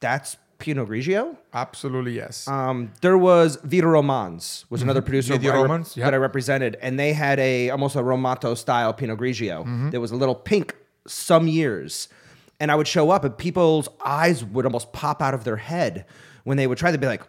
that's 0.00 0.36
Pinot 0.58 0.88
Grigio." 0.88 1.36
Absolutely 1.52 2.12
yes. 2.12 2.46
Um, 2.46 2.92
there 3.00 3.18
was 3.18 3.56
Vie 3.64 3.80
di 3.80 3.86
Romans, 3.86 4.66
was 4.70 4.82
another 4.82 5.02
producer 5.02 5.34
I 5.34 5.38
rep- 5.38 5.54
Romans, 5.54 5.96
yeah. 5.96 6.04
that 6.04 6.14
I 6.14 6.18
represented, 6.18 6.76
and 6.80 6.98
they 6.98 7.12
had 7.12 7.40
a 7.40 7.70
almost 7.70 7.96
a 7.96 8.02
Ramato 8.04 8.54
style 8.54 8.92
Pinot 8.92 9.18
Grigio. 9.18 9.62
Mm-hmm. 9.62 9.90
That 9.90 10.00
was 10.00 10.12
a 10.12 10.16
little 10.16 10.36
pink 10.36 10.76
some 11.06 11.48
years, 11.48 12.08
and 12.58 12.70
I 12.70 12.74
would 12.74 12.88
show 12.88 13.10
up, 13.10 13.24
and 13.24 13.36
people's 13.36 13.88
eyes 14.04 14.44
would 14.44 14.64
almost 14.64 14.92
pop 14.92 15.22
out 15.22 15.34
of 15.34 15.44
their 15.44 15.56
head 15.56 16.04
when 16.44 16.56
they 16.56 16.66
would 16.66 16.78
try 16.78 16.90
to 16.92 16.98
be 16.98 17.06
like, 17.06 17.22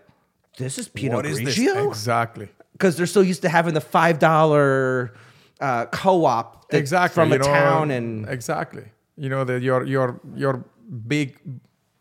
"This 0.58 0.78
is 0.78 0.88
Pinot 0.88 1.16
what 1.18 1.26
is 1.26 1.40
this? 1.40 1.58
Grigio," 1.58 1.88
Exactly. 1.88 2.50
because 2.74 2.98
they're 2.98 3.06
so 3.06 3.22
used 3.22 3.42
to 3.44 3.50
having 3.50 3.74
the 3.74 3.82
five 3.82 4.20
dollar 4.20 5.14
uh, 5.60 5.86
co-op 5.88 6.66
exactly 6.74 7.14
from 7.14 7.30
you 7.30 7.36
a 7.36 7.40
know, 7.40 7.46
town 7.46 7.92
and 7.92 8.28
exactly 8.28 8.86
you 9.18 9.30
know 9.30 9.44
that 9.44 9.62
your 9.62 9.84
your 9.86 10.20
your 10.36 10.66
big 11.08 11.38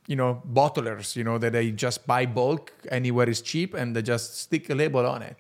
you 0.07 0.17
know 0.17 0.43
bottlers 0.51 1.15
you 1.17 1.23
know 1.25 1.37
that 1.39 1.53
they 1.53 1.71
just 1.71 2.07
buy 2.07 2.25
bulk 2.25 2.73
anywhere 2.91 3.29
is 3.29 3.43
cheap 3.43 3.75
and 3.75 3.95
they 3.95 4.01
just 4.03 4.39
stick 4.41 4.71
a 4.71 4.75
label 4.75 5.05
on 5.07 5.21
it 5.23 5.37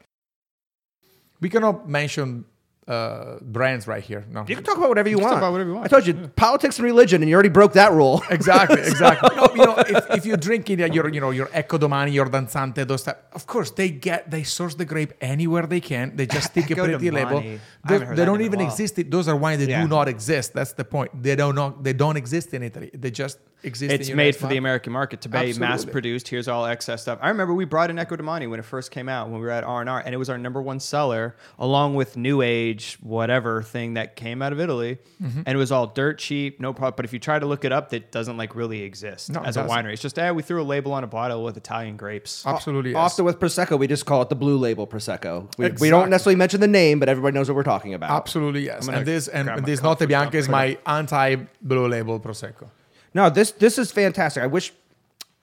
we 1.40 1.48
cannot 1.48 1.88
mention 1.88 2.44
uh, 2.88 3.38
brands 3.40 3.86
right 3.86 4.02
here 4.02 4.24
no 4.30 4.44
you 4.48 4.54
can 4.56 4.64
talk 4.64 4.76
about 4.76 4.88
whatever 4.88 5.08
you 5.08 5.16
can 5.16 5.22
want. 5.24 5.32
talk 5.34 5.42
about 5.42 5.52
whatever 5.52 5.70
you 5.70 5.76
want. 5.76 5.86
I 5.86 5.88
told 5.88 6.06
you 6.06 6.14
politics 6.34 6.78
and 6.78 6.84
religion, 6.86 7.22
and 7.22 7.28
you 7.28 7.34
already 7.34 7.48
broke 7.60 7.74
that 7.74 7.92
rule. 7.92 8.22
Exactly, 8.30 8.80
exactly. 8.92 9.36
No, 9.36 9.48
you 9.54 9.64
know, 9.66 9.76
if, 9.78 10.10
if 10.18 10.26
you're 10.26 10.36
drinking 10.48 10.82
uh, 10.82 10.86
your, 10.86 11.08
you 11.08 11.20
know, 11.20 11.30
your 11.30 11.46
Ecco 11.48 11.78
Domani, 11.78 12.10
your 12.12 12.26
Danzante, 12.26 12.86
those 12.86 13.02
type, 13.04 13.22
of 13.32 13.46
course 13.46 13.70
they 13.70 13.90
get, 13.90 14.30
they 14.30 14.42
source 14.42 14.74
the 14.74 14.84
grape 14.84 15.12
anywhere 15.20 15.66
they 15.66 15.80
can. 15.80 16.16
They 16.16 16.26
just 16.26 16.46
stick 16.52 16.70
a 16.70 16.74
pretty 16.74 17.10
label. 17.10 17.40
They, 17.88 17.98
they 17.98 18.24
don't 18.24 18.40
even 18.40 18.58
while. 18.60 18.68
exist. 18.68 18.98
Those 19.10 19.28
are 19.28 19.36
wines 19.36 19.60
that 19.60 19.68
Yeah. 19.68 19.82
do 19.82 19.88
not 19.88 20.08
exist. 20.08 20.52
That's 20.54 20.72
the 20.72 20.84
point. 20.84 21.10
They 21.22 21.36
don't 21.36 21.54
know, 21.54 21.76
they 21.80 21.92
don't 21.92 22.16
exist 22.16 22.54
in 22.54 22.62
Italy. 22.62 22.90
They 22.94 23.10
just 23.10 23.38
exist. 23.62 23.92
it's 23.92 24.08
in 24.08 24.16
made 24.16 24.24
United 24.26 24.40
for 24.40 24.46
the 24.48 24.56
American 24.56 24.92
market 24.92 25.20
to 25.22 25.28
be 25.28 25.52
mass 25.54 25.84
produced. 25.84 26.28
Here's 26.28 26.48
all 26.48 26.66
excess 26.66 27.02
stuff. 27.02 27.18
I 27.22 27.28
remember 27.28 27.54
we 27.54 27.64
brought 27.64 27.90
in 27.90 27.96
Ecco 27.98 28.16
Domani 28.16 28.46
when 28.46 28.58
it 28.58 28.64
first 28.64 28.90
came 28.90 29.08
out 29.08 29.28
when 29.28 29.40
we 29.40 29.44
were 29.46 29.50
at 29.52 29.64
R 29.64 29.80
and 29.80 29.90
R, 29.90 30.00
and 30.04 30.14
it 30.14 30.18
was 30.18 30.30
our 30.30 30.38
number 30.38 30.60
one 30.62 30.80
seller, 30.80 31.36
along 31.58 31.94
with 31.94 32.16
New 32.16 32.42
Age 32.42 32.98
whatever 33.02 33.62
thing 33.62 33.94
that 33.94 34.16
came 34.16 34.42
out 34.42 34.52
of 34.52 34.60
Italy, 34.60 34.98
Mm-hmm. 35.22 35.42
and 35.44 35.48
it 35.48 35.56
was 35.58 35.70
all 35.70 35.86
dirt 35.86 36.18
cheap, 36.18 36.60
no 36.60 36.72
problem. 36.72 36.94
But 36.96 37.04
if 37.04 37.12
you 37.12 37.18
try 37.18 37.38
to 37.38 37.44
look 37.44 37.64
it 37.66 37.72
up, 37.72 37.90
that 37.90 38.10
doesn't 38.10 38.36
like 38.38 38.54
really 38.54 38.80
exist 38.82 39.28
No, 39.30 39.40
as 39.42 39.56
a 39.58 39.62
doesn't. 39.62 39.76
winery. 39.76 39.92
It's 39.92 40.00
just 40.02 40.18
eh, 40.18 40.30
we 40.30 40.42
threw 40.42 40.62
a 40.62 40.64
label 40.64 40.92
on 40.94 41.04
a 41.04 41.06
bottle 41.06 41.44
with 41.44 41.56
Italian 41.58 41.96
grapes. 41.98 42.46
Absolutely. 42.46 42.92
Yes. 42.92 42.98
Often 42.98 43.24
with 43.26 43.38
prosecco, 43.38 43.78
we 43.78 43.86
just 43.86 44.06
call 44.06 44.22
it 44.22 44.30
the 44.30 44.34
blue 44.36 44.56
label 44.56 44.86
prosecco. 44.86 45.46
We, 45.58 45.68
we 45.78 45.90
don't 45.90 46.08
necessarily 46.08 46.36
mention 46.36 46.60
the 46.60 46.68
name, 46.68 46.98
but 47.00 47.08
everybody 47.10 47.34
knows 47.34 47.48
what 47.50 47.56
we're 47.56 47.62
talking 47.64 47.92
about. 47.92 48.10
Absolutely 48.10 48.64
yes. 48.64 48.88
And 48.88 49.04
this 49.06 49.28
and 49.28 49.46
grab 49.46 49.66
this 49.66 49.80
cup 49.80 50.00
Notte 50.00 50.08
Bianca 50.08 50.38
is 50.38 50.48
my 50.48 50.78
anti 50.86 51.36
blue 51.60 51.86
label 51.88 52.18
prosecco. 52.18 52.70
No, 53.14 53.30
this 53.30 53.52
this 53.52 53.78
is 53.78 53.92
fantastic. 53.92 54.42
I 54.42 54.46
wish. 54.46 54.72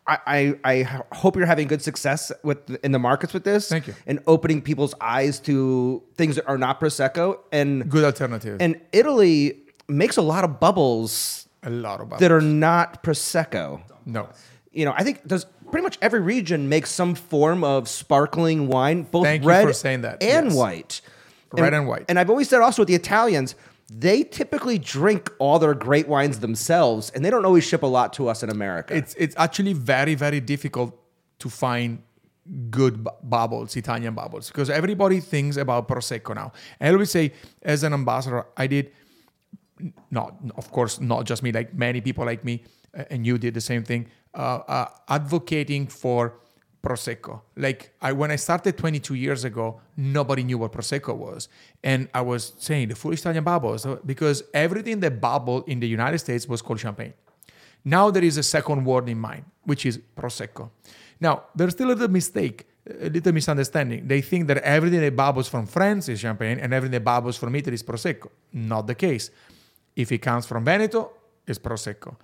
I, 0.10 0.20
I, 0.26 0.60
I 0.64 1.02
hope 1.12 1.36
you're 1.36 1.46
having 1.46 1.68
good 1.68 1.82
success 1.82 2.32
with 2.42 2.74
in 2.82 2.94
the 2.94 3.00
markets 3.00 3.34
with 3.34 3.44
this. 3.44 3.68
Thank 3.68 3.88
you. 3.88 3.94
And 4.06 4.22
opening 4.26 4.62
people's 4.62 4.96
eyes 5.02 5.38
to 5.42 6.02
things 6.16 6.38
that 6.38 6.48
are 6.48 6.58
not 6.58 6.80
prosecco. 6.80 7.40
And 7.52 7.90
Good 7.92 8.06
alternative. 8.06 8.58
and 8.62 8.80
Italy 8.94 9.58
makes 9.90 10.16
a 10.16 10.22
lot 10.22 10.46
of 10.46 10.62
bubbles 10.62 11.50
a 11.62 11.70
lot 11.70 12.00
of 12.00 12.18
that 12.20 12.32
are 12.32 12.40
not 12.40 13.04
prosecco. 13.04 13.82
no. 14.06 14.30
You 14.72 14.86
know, 14.86 14.94
I 14.96 15.04
think 15.04 15.28
does 15.28 15.46
pretty 15.72 15.84
much 15.84 15.98
every 16.02 16.22
region 16.22 16.70
makes 16.70 16.90
some 16.90 17.14
form 17.14 17.66
of 17.66 17.90
sparkling 17.90 18.68
wine, 18.70 19.04
both 19.04 19.26
Thank 19.26 19.44
you 19.44 19.50
red 19.50 19.66
for 19.68 19.74
saying 19.74 20.02
that. 20.04 20.24
and 20.24 20.46
Yes. 20.48 20.56
white. 20.56 21.02
Red 21.52 21.74
and 21.74 21.86
white. 21.86 22.06
And 22.08 22.18
I've 22.18 22.30
always 22.30 22.48
said 22.48 22.62
also 22.62 22.84
with 22.84 22.88
the 22.88 22.96
Italians, 22.96 23.56
they 23.90 24.24
typically 24.24 24.78
drink 24.78 25.32
all 25.40 25.60
their 25.60 25.74
great 25.74 26.08
wines 26.08 26.40
themselves, 26.40 27.10
and 27.12 27.24
they 27.24 27.30
don't 27.30 27.46
always 27.46 27.64
ship 27.64 27.84
a 27.84 27.88
lot 27.88 28.14
to 28.14 28.28
us 28.28 28.44
in 28.44 28.50
America. 28.50 28.96
It's 28.96 29.14
it's 29.16 29.36
actually 29.38 29.74
very 29.74 30.16
very 30.16 30.40
difficult 30.40 30.94
to 31.40 31.50
find 31.50 32.02
good 32.70 33.04
bu- 33.04 33.12
bubbles, 33.24 33.76
Italian 33.76 34.14
bubbles, 34.14 34.48
because 34.48 34.70
everybody 34.70 35.20
thinks 35.20 35.58
about 35.58 35.88
prosecco 35.88 36.36
now. 36.36 36.52
I 36.82 36.90
always 36.90 37.12
say, 37.12 37.34
as 37.62 37.84
an 37.84 37.94
ambassador, 37.94 38.46
I 38.58 38.68
did 38.68 38.92
not 40.12 40.36
of 40.56 40.72
course 40.72 41.00
not 41.00 41.26
just 41.26 41.42
me, 41.44 41.52
like 41.52 41.74
many 41.74 42.02
people 42.02 42.26
like 42.26 42.44
me, 42.44 42.64
and 42.94 43.26
you 43.26 43.38
did 43.38 43.54
the 43.54 43.62
same 43.62 43.84
thing, 43.84 44.08
uh, 44.34 44.60
uh, 44.68 44.88
advocating 45.08 45.88
for 45.88 46.40
prosecco. 46.84 47.42
Like 47.56 47.94
I, 48.02 48.12
when 48.14 48.32
I 48.32 48.36
started 48.36 48.78
22 48.78 49.16
years 49.16 49.44
ago, 49.44 49.82
nobody 49.96 50.44
knew 50.44 50.58
what 50.58 50.72
prosecco 50.72 51.16
was, 51.16 51.50
and 51.84 52.08
I 52.14 52.22
was 52.22 52.54
saying 52.60 52.90
the 52.90 52.96
foolish 52.96 53.22
Italian 53.22 53.44
bubbles 53.44 53.86
uh, 53.86 53.98
because 54.06 54.44
everything 54.54 55.00
that 55.02 55.20
bubbled 55.20 55.68
in 55.68 55.80
the 55.80 55.88
United 55.88 56.20
States 56.20 56.48
was 56.48 56.62
called 56.62 56.80
champagne. 56.80 57.14
Now 57.84 58.12
there 58.12 58.24
is 58.24 58.38
a 58.38 58.44
second 58.44 58.86
word 58.86 59.08
in 59.10 59.20
mind, 59.20 59.46
which 59.64 59.86
is 59.86 60.00
prosecco. 60.16 60.70
Now 61.20 61.44
there's 61.56 61.74
still 61.74 61.88
a 61.88 61.94
little 61.94 62.10
mistake, 62.10 62.68
a 62.86 63.10
little 63.10 63.34
misunderstanding. 63.34 64.08
They 64.08 64.22
think 64.22 64.48
that 64.48 64.58
everything 64.58 65.02
that 65.02 65.16
bubbles 65.16 65.48
from 65.48 65.66
France 65.66 66.10
is 66.10 66.20
champagne 66.20 66.60
and 66.60 66.74
everything 66.74 66.94
that 66.94 67.04
bubbles 67.04 67.38
from 67.38 67.56
Italy 67.56 67.76
is 67.76 67.84
prosecco. 67.84 68.30
Not 68.54 68.88
the 68.88 68.96
case. 68.96 69.32
If 69.96 70.12
it 70.12 70.20
comes 70.20 70.46
from 70.46 70.64
Veneto, 70.64 71.12
it's 71.48 71.60
prosecco. 71.60 72.16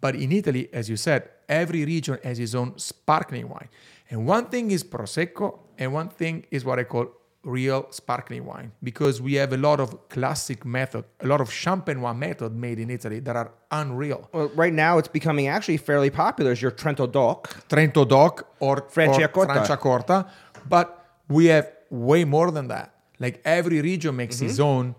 But 0.00 0.14
in 0.14 0.30
Italy, 0.32 0.68
as 0.72 0.88
you 0.88 0.96
said, 0.96 1.28
every 1.48 1.84
region 1.84 2.18
has 2.22 2.38
its 2.38 2.54
own 2.54 2.78
sparkling 2.78 3.48
wine. 3.48 3.68
And 4.10 4.26
one 4.26 4.46
thing 4.46 4.70
is 4.70 4.84
prosecco, 4.84 5.58
and 5.78 5.92
one 5.92 6.08
thing 6.08 6.46
is 6.50 6.64
what 6.64 6.78
I 6.78 6.84
call 6.84 7.06
real 7.44 7.86
sparkling 7.90 8.44
wine 8.44 8.72
because 8.82 9.22
we 9.22 9.34
have 9.34 9.52
a 9.52 9.56
lot 9.56 9.80
of 9.80 10.08
classic 10.08 10.64
method, 10.64 11.04
a 11.20 11.26
lot 11.26 11.40
of 11.40 11.50
champagne 11.52 12.00
wine 12.00 12.18
method 12.18 12.52
made 12.52 12.78
in 12.78 12.90
Italy 12.90 13.20
that 13.20 13.36
are 13.36 13.52
unreal. 13.70 14.28
Well, 14.32 14.48
right 14.54 14.72
now 14.72 14.98
it's 14.98 15.08
becoming 15.08 15.46
actually 15.46 15.76
fairly 15.78 16.10
popular. 16.10 16.52
Is 16.52 16.60
your 16.60 16.72
Trento 16.72 17.10
Doc? 17.10 17.48
Trento 17.68 18.06
Doc 18.06 18.46
or 18.60 18.82
Franciacorta. 18.82 19.36
or 19.36 19.46
Franciacorta, 19.46 20.28
but 20.68 21.06
we 21.28 21.46
have 21.46 21.70
way 21.90 22.24
more 22.24 22.50
than 22.50 22.68
that. 22.68 22.92
Like 23.18 23.40
every 23.44 23.80
region 23.80 24.16
makes 24.16 24.36
Mm-hmm. 24.36 24.46
its 24.46 24.58
own 24.60 24.94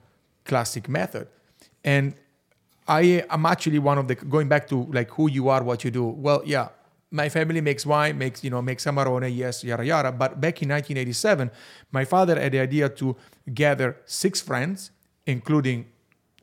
classic 0.45 0.87
method, 0.89 1.27
and 1.83 2.15
I 2.89 3.23
am 3.29 3.45
actually 3.45 3.77
one 3.77 3.99
of 3.99 4.07
the 4.07 4.15
going 4.15 4.49
back 4.49 4.67
to 4.69 4.87
like 4.91 5.11
who 5.11 5.29
you 5.29 5.47
are, 5.47 5.63
what 5.63 5.83
you 5.83 5.91
do. 5.91 6.05
Well, 6.05 6.41
yeah, 6.43 6.69
my 7.11 7.29
family 7.29 7.61
makes 7.61 7.85
wine, 7.85 8.17
makes 8.17 8.43
you 8.43 8.49
know 8.49 8.63
makes 8.63 8.85
Amarone, 8.85 9.29
yes, 9.33 9.63
yada 9.63 9.85
yada. 9.85 10.11
But 10.11 10.41
back 10.41 10.63
in 10.63 10.69
1987, 10.69 11.51
my 11.91 12.03
father 12.03 12.39
had 12.39 12.51
the 12.51 12.59
idea 12.59 12.89
to 12.89 13.15
gather 13.53 13.97
six 14.05 14.41
friends, 14.41 14.89
including 15.27 15.85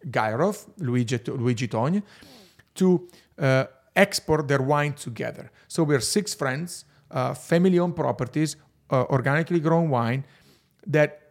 Gaierhof, 0.09 0.69
Luigi, 0.79 1.19
Luigi 1.27 1.67
Togne, 1.67 2.03
to 2.77 3.09
uh, 3.41 3.65
export 3.97 4.47
their 4.47 4.63
wine 4.63 4.93
together. 4.93 5.51
So 5.67 5.83
we're 5.83 6.01
six 6.01 6.33
friends, 6.33 6.85
uh, 7.11 7.35
family-owned 7.35 7.97
properties, 7.97 8.55
uh, 8.91 9.05
organically 9.11 9.59
grown 9.59 9.91
wine 9.91 10.25
that 10.87 11.23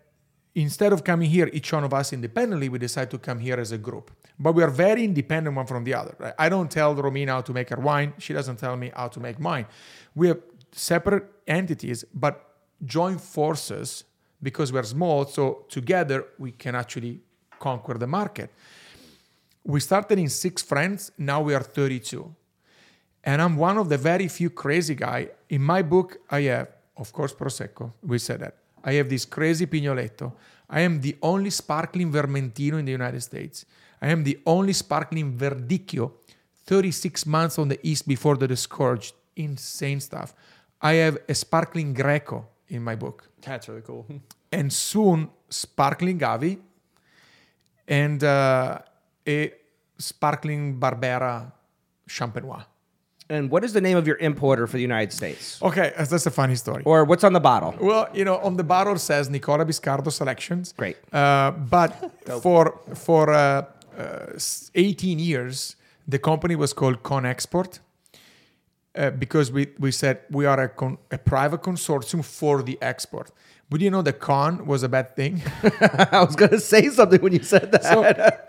instead 0.56 0.92
of 0.92 1.06
coming 1.06 1.30
here, 1.30 1.50
each 1.54 1.72
one 1.72 1.86
of 1.86 1.94
us 1.94 2.12
independently, 2.12 2.68
we 2.68 2.80
decide 2.80 3.10
to 3.12 3.18
come 3.18 3.40
here 3.40 3.56
as 3.56 3.72
a 3.72 3.78
group. 3.78 4.12
But 4.38 4.54
we 4.54 4.64
are 4.64 4.70
very 4.70 5.04
independent 5.04 5.56
one 5.56 5.66
from 5.66 5.84
the 5.84 5.94
other. 5.94 6.16
Right? 6.20 6.34
I 6.38 6.50
don't 6.50 6.70
tell 6.70 6.96
Romina 6.96 7.30
how 7.30 7.42
to 7.42 7.54
make 7.54 7.70
her 7.70 7.80
wine. 7.80 8.14
She 8.18 8.34
doesn't 8.34 8.58
tell 8.58 8.76
me 8.76 8.92
how 8.96 9.08
to 9.08 9.20
make 9.20 9.40
mine. 9.40 9.66
We 10.14 10.30
are 10.32 10.40
separate 10.72 11.26
entities, 11.48 12.04
but 12.14 12.56
join 12.84 13.18
forces 13.18 14.04
because 14.42 14.74
we're 14.74 14.84
small. 14.84 15.26
So 15.26 15.66
together 15.70 16.26
we 16.38 16.52
can 16.52 16.76
actually 16.76 17.22
conquer 17.60 17.96
the 17.98 18.08
market. 18.08 18.52
We 19.64 19.80
started 19.80 20.20
in 20.20 20.30
six 20.30 20.62
friends. 20.62 21.12
Now 21.18 21.42
we 21.42 21.56
are 21.56 21.64
32. 21.64 22.36
And 23.24 23.42
I'm 23.42 23.56
one 23.56 23.78
of 23.78 23.90
the 23.90 23.98
very 23.98 24.28
few 24.28 24.50
crazy 24.52 24.94
guy. 24.94 25.30
In 25.50 25.62
my 25.62 25.82
book, 25.82 26.18
I 26.30 26.42
have, 26.42 26.68
of 26.98 27.12
course, 27.12 27.34
Prosecco. 27.34 27.92
We 28.04 28.20
said 28.20 28.42
that. 28.42 28.56
I 28.84 28.94
have 28.94 29.10
this 29.10 29.26
crazy 29.26 29.66
Pignoletto. 29.66 30.32
I 30.70 30.82
am 30.82 31.02
the 31.02 31.16
only 31.22 31.50
sparkling 31.50 32.12
Vermentino 32.12 32.78
in 32.78 32.86
the 32.86 32.92
United 32.92 33.22
States. 33.22 33.66
I 34.02 34.10
am 34.10 34.24
the 34.24 34.40
only 34.46 34.74
sparkling 34.74 35.38
Verdicchio, 35.38 36.12
36 36.66 37.26
months 37.26 37.60
on 37.60 37.68
the 37.68 37.80
east 37.84 38.08
before 38.08 38.38
the 38.38 38.48
discouraged. 38.48 39.14
Insane 39.36 40.00
stuff. 40.00 40.34
I 40.82 40.94
have 40.94 41.18
a 41.28 41.36
sparkling 41.36 41.94
Greco 41.94 42.48
in 42.70 42.82
my 42.84 42.96
book. 42.96 43.30
That's 43.42 43.68
really 43.68 43.82
cool. 43.82 44.06
And 44.52 44.72
soon, 44.72 45.30
sparkling 45.50 46.18
Gavi 46.18 46.58
and 47.90 48.24
uh, 48.24 48.80
a 49.28 49.52
sparkling 49.98 50.80
Barbera 50.80 51.52
Champenois. 52.08 52.64
And 53.28 53.50
what 53.50 53.64
is 53.64 53.74
the 53.74 53.82
name 53.82 53.98
of 53.98 54.06
your 54.06 54.18
importer 54.18 54.68
for 54.68 54.78
the 54.78 54.84
United 54.84 55.12
States? 55.12 55.60
Okay, 55.62 55.92
that's 55.98 56.26
a 56.28 56.32
funny 56.32 56.56
story. 56.56 56.84
Or 56.86 57.04
what's 57.06 57.24
on 57.24 57.34
the 57.34 57.40
bottle? 57.40 57.74
Well, 57.82 58.08
you 58.14 58.24
know, 58.24 58.38
on 58.38 58.56
the 58.56 58.64
bottle 58.64 58.98
says 59.00 59.30
Nicola 59.32 59.66
Biscardo 59.66 60.12
Selections. 60.12 60.74
Great. 60.78 60.98
Uh, 61.12 61.52
but 61.52 62.14
for 62.44 62.80
for 62.94 63.34
uh, 63.34 63.64
18 64.76 65.20
years, 65.20 65.76
the 66.08 66.20
company 66.20 66.56
was 66.56 66.74
called 66.74 67.04
Conexport 67.04 67.80
uh, 68.96 69.10
because 69.12 69.52
we, 69.52 69.68
we 69.80 69.92
said 69.92 70.20
we 70.32 70.46
are 70.46 70.60
a, 70.60 70.70
con- 70.70 70.98
a 71.12 71.18
private 71.18 71.62
consortium 71.62 72.24
for 72.24 72.62
the 72.64 72.78
export. 72.82 73.32
But 73.68 73.82
you 73.82 73.90
know, 73.90 74.04
the 74.04 74.14
con 74.14 74.68
was 74.68 74.84
a 74.84 74.90
bad 74.90 75.16
thing. 75.16 75.42
I 76.12 76.24
was 76.24 76.36
going 76.36 76.52
to 76.52 76.60
say 76.60 76.88
something 76.90 77.20
when 77.20 77.34
you 77.34 77.42
said 77.42 77.72
that. 77.72 77.84
So 77.84 78.04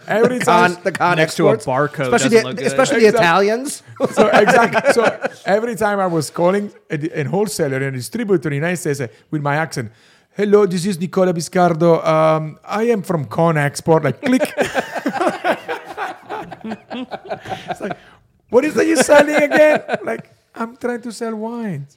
every 0.06 0.38
the 0.38 0.44
con, 0.44 0.74
time, 0.74 0.82
the 0.84 0.92
con 0.92 1.16
Next 1.16 1.36
to 1.36 1.48
a 1.48 1.56
barcode 1.56 2.12
especially 2.12 2.36
the, 2.36 2.44
look 2.44 2.56
good. 2.58 2.66
especially 2.66 3.00
the 3.00 3.06
Exactly. 3.08 3.26
Italians. 3.26 3.82
so 4.12 4.28
exactly. 4.28 4.92
So 4.92 5.28
every 5.46 5.74
time 5.74 6.00
I 6.00 6.06
was 6.06 6.28
calling 6.28 6.70
a, 6.90 7.20
a 7.20 7.24
wholesaler 7.24 7.76
and 7.78 7.86
a 7.86 7.90
distributor 7.92 8.48
in 8.48 8.50
the 8.50 8.56
United 8.56 8.76
States 8.76 9.00
uh, 9.00 9.08
with 9.30 9.40
my 9.40 9.56
accent, 9.56 9.90
hello, 10.36 10.66
this 10.66 10.84
is 10.86 11.00
Nicola 11.00 11.32
Biscardo. 11.32 12.04
Um, 12.06 12.58
I 12.64 12.84
am 12.84 13.02
from 13.02 13.24
Con 13.24 13.56
Export. 13.56 14.04
Like, 14.04 14.20
click. 14.20 14.42
it's 17.70 17.80
like, 17.80 17.96
what 18.50 18.64
is 18.64 18.74
that 18.74 18.86
you 18.86 18.96
selling 18.96 19.34
again? 19.34 19.82
Like, 20.04 20.30
I'm 20.54 20.76
trying 20.76 21.00
to 21.02 21.12
sell 21.12 21.34
wines. 21.34 21.96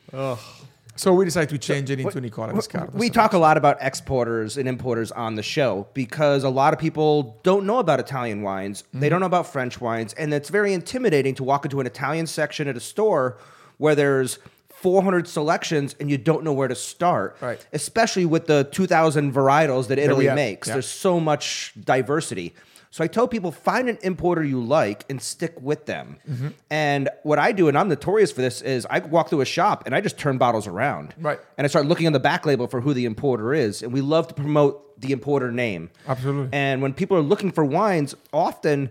So 0.95 1.13
we 1.13 1.23
decided 1.23 1.49
to 1.49 1.57
change 1.57 1.89
it 1.89 1.99
into 1.99 2.19
Nicola 2.19 2.53
Biscardo. 2.53 2.93
We 2.93 3.07
So- 3.07 3.13
talk 3.13 3.33
a 3.33 3.37
lot 3.37 3.57
about 3.57 3.77
exporters 3.81 4.57
and 4.57 4.67
importers 4.67 5.11
on 5.11 5.35
the 5.35 5.43
show 5.43 5.87
because 5.93 6.43
a 6.43 6.49
lot 6.49 6.73
of 6.73 6.79
people 6.79 7.39
don't 7.43 7.65
know 7.65 7.79
about 7.79 7.99
Italian 7.99 8.41
wines. 8.41 8.81
Mm-hmm. 8.83 8.99
They 8.99 9.09
don't 9.09 9.19
know 9.21 9.25
about 9.25 9.47
French 9.47 9.79
wines. 9.79 10.13
And 10.13 10.33
it's 10.33 10.49
very 10.49 10.73
intimidating 10.73 11.35
to 11.35 11.43
walk 11.43 11.63
into 11.65 11.79
an 11.79 11.87
Italian 11.87 12.27
section 12.27 12.67
at 12.67 12.75
a 12.75 12.81
store 12.81 13.37
where 13.77 13.95
there's 13.95 14.39
400 14.81 15.27
selections 15.27 15.95
and 15.99 16.09
you 16.09 16.17
don't 16.17 16.43
know 16.43 16.53
where 16.53 16.67
to 16.67 16.75
start. 16.75 17.37
Right. 17.41 17.65
Especially 17.73 18.25
with 18.25 18.47
the 18.47 18.63
2,000 18.71 19.33
varietals 19.33 19.87
that 19.87 19.99
Italy 19.99 20.27
makes. 20.33 20.67
yeah. 20.67 20.75
There's 20.75 20.87
so 20.87 21.19
much 21.19 21.73
diversity. 21.83 22.53
So 22.91 23.03
I 23.03 23.07
tell 23.07 23.27
people 23.27 23.51
find 23.51 23.87
an 23.87 23.99
importer 24.01 24.43
you 24.43 24.63
like 24.63 25.05
and 25.09 25.21
stick 25.21 25.53
with 25.61 25.85
them. 25.85 26.17
Mm-hmm. 26.27 26.47
And 26.71 27.09
what 27.23 27.37
I 27.37 27.51
do, 27.51 27.67
and 27.67 27.77
I'm 27.77 27.87
notorious 27.87 28.31
for 28.31 28.41
this, 28.41 28.61
is 28.61 28.87
I 28.89 28.99
walk 28.99 29.29
through 29.29 29.41
a 29.41 29.45
shop 29.45 29.83
and 29.85 29.93
I 29.93 30.01
just 30.01 30.17
turn 30.17 30.37
bottles 30.37 30.65
around. 30.65 31.13
Right. 31.19 31.39
And 31.57 31.65
I 31.65 31.67
start 31.67 31.85
looking 31.85 32.07
on 32.07 32.13
the 32.13 32.19
back 32.19 32.45
label 32.45 32.67
for 32.67 32.81
who 32.81 32.93
the 32.93 33.05
importer 33.05 33.53
is. 33.53 33.83
And 33.83 33.93
we 33.93 34.01
love 34.01 34.27
to 34.29 34.33
promote 34.33 34.99
the 34.99 35.11
importer 35.11 35.51
name. 35.51 35.91
Absolutely. 36.07 36.49
And 36.51 36.81
when 36.81 36.93
people 36.93 37.15
are 37.17 37.21
looking 37.21 37.51
for 37.51 37.63
wines, 37.63 38.15
often, 38.33 38.89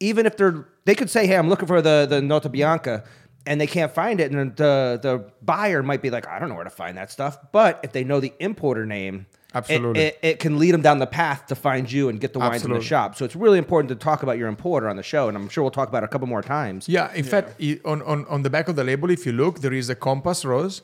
even 0.00 0.26
if 0.26 0.36
they're, 0.36 0.66
they 0.84 0.94
could 0.94 1.08
say, 1.08 1.26
hey, 1.26 1.36
I'm 1.36 1.48
looking 1.48 1.66
for 1.68 1.80
the, 1.80 2.06
the 2.08 2.20
Nota 2.20 2.48
Bianca, 2.50 3.04
and 3.48 3.58
they 3.58 3.66
can't 3.66 3.90
find 3.90 4.20
it. 4.20 4.30
And 4.30 4.54
the, 4.56 5.00
the 5.00 5.24
buyer 5.42 5.82
might 5.82 6.02
be 6.02 6.10
like, 6.10 6.28
I 6.28 6.38
don't 6.38 6.50
know 6.50 6.54
where 6.54 6.64
to 6.64 6.70
find 6.70 6.98
that 6.98 7.10
stuff. 7.10 7.38
But 7.50 7.80
if 7.82 7.92
they 7.92 8.04
know 8.04 8.20
the 8.20 8.32
importer 8.38 8.84
name, 8.84 9.26
it- 9.30 9.56
Absolutely. 9.56 10.02
It, 10.02 10.18
it, 10.20 10.38
can 10.38 10.58
lead 10.58 10.72
them 10.72 10.82
down 10.82 10.98
the 10.98 11.06
path 11.06 11.46
to 11.46 11.54
find 11.54 11.90
you 11.90 12.10
and 12.10 12.20
get 12.20 12.34
the 12.34 12.38
wines 12.38 12.66
in 12.66 12.70
the 12.70 12.82
shop. 12.82 13.16
So 13.16 13.24
it's 13.24 13.34
really 13.34 13.56
important 13.56 13.88
to 13.88 13.94
talk 13.94 14.22
about 14.22 14.36
your 14.36 14.48
importer 14.48 14.86
on 14.90 14.96
the 14.96 15.02
show. 15.02 15.28
And 15.28 15.36
I'm 15.38 15.48
sure 15.48 15.64
we'll 15.64 15.70
talk 15.70 15.88
about 15.88 16.02
it 16.02 16.04
a 16.04 16.08
couple 16.08 16.26
more 16.26 16.42
times. 16.42 16.86
Yeah, 16.86 17.10
in 17.14 17.24
fact, 17.24 17.58
on, 17.86 18.02
on, 18.02 18.26
on 18.26 18.42
the 18.42 18.50
back 18.50 18.68
of 18.68 18.76
the 18.76 18.84
label, 18.84 19.08
if 19.10 19.24
you 19.24 19.32
look, 19.32 19.60
there 19.60 19.72
is 19.72 19.88
a 19.88 19.94
compass 19.94 20.44
rose 20.44 20.82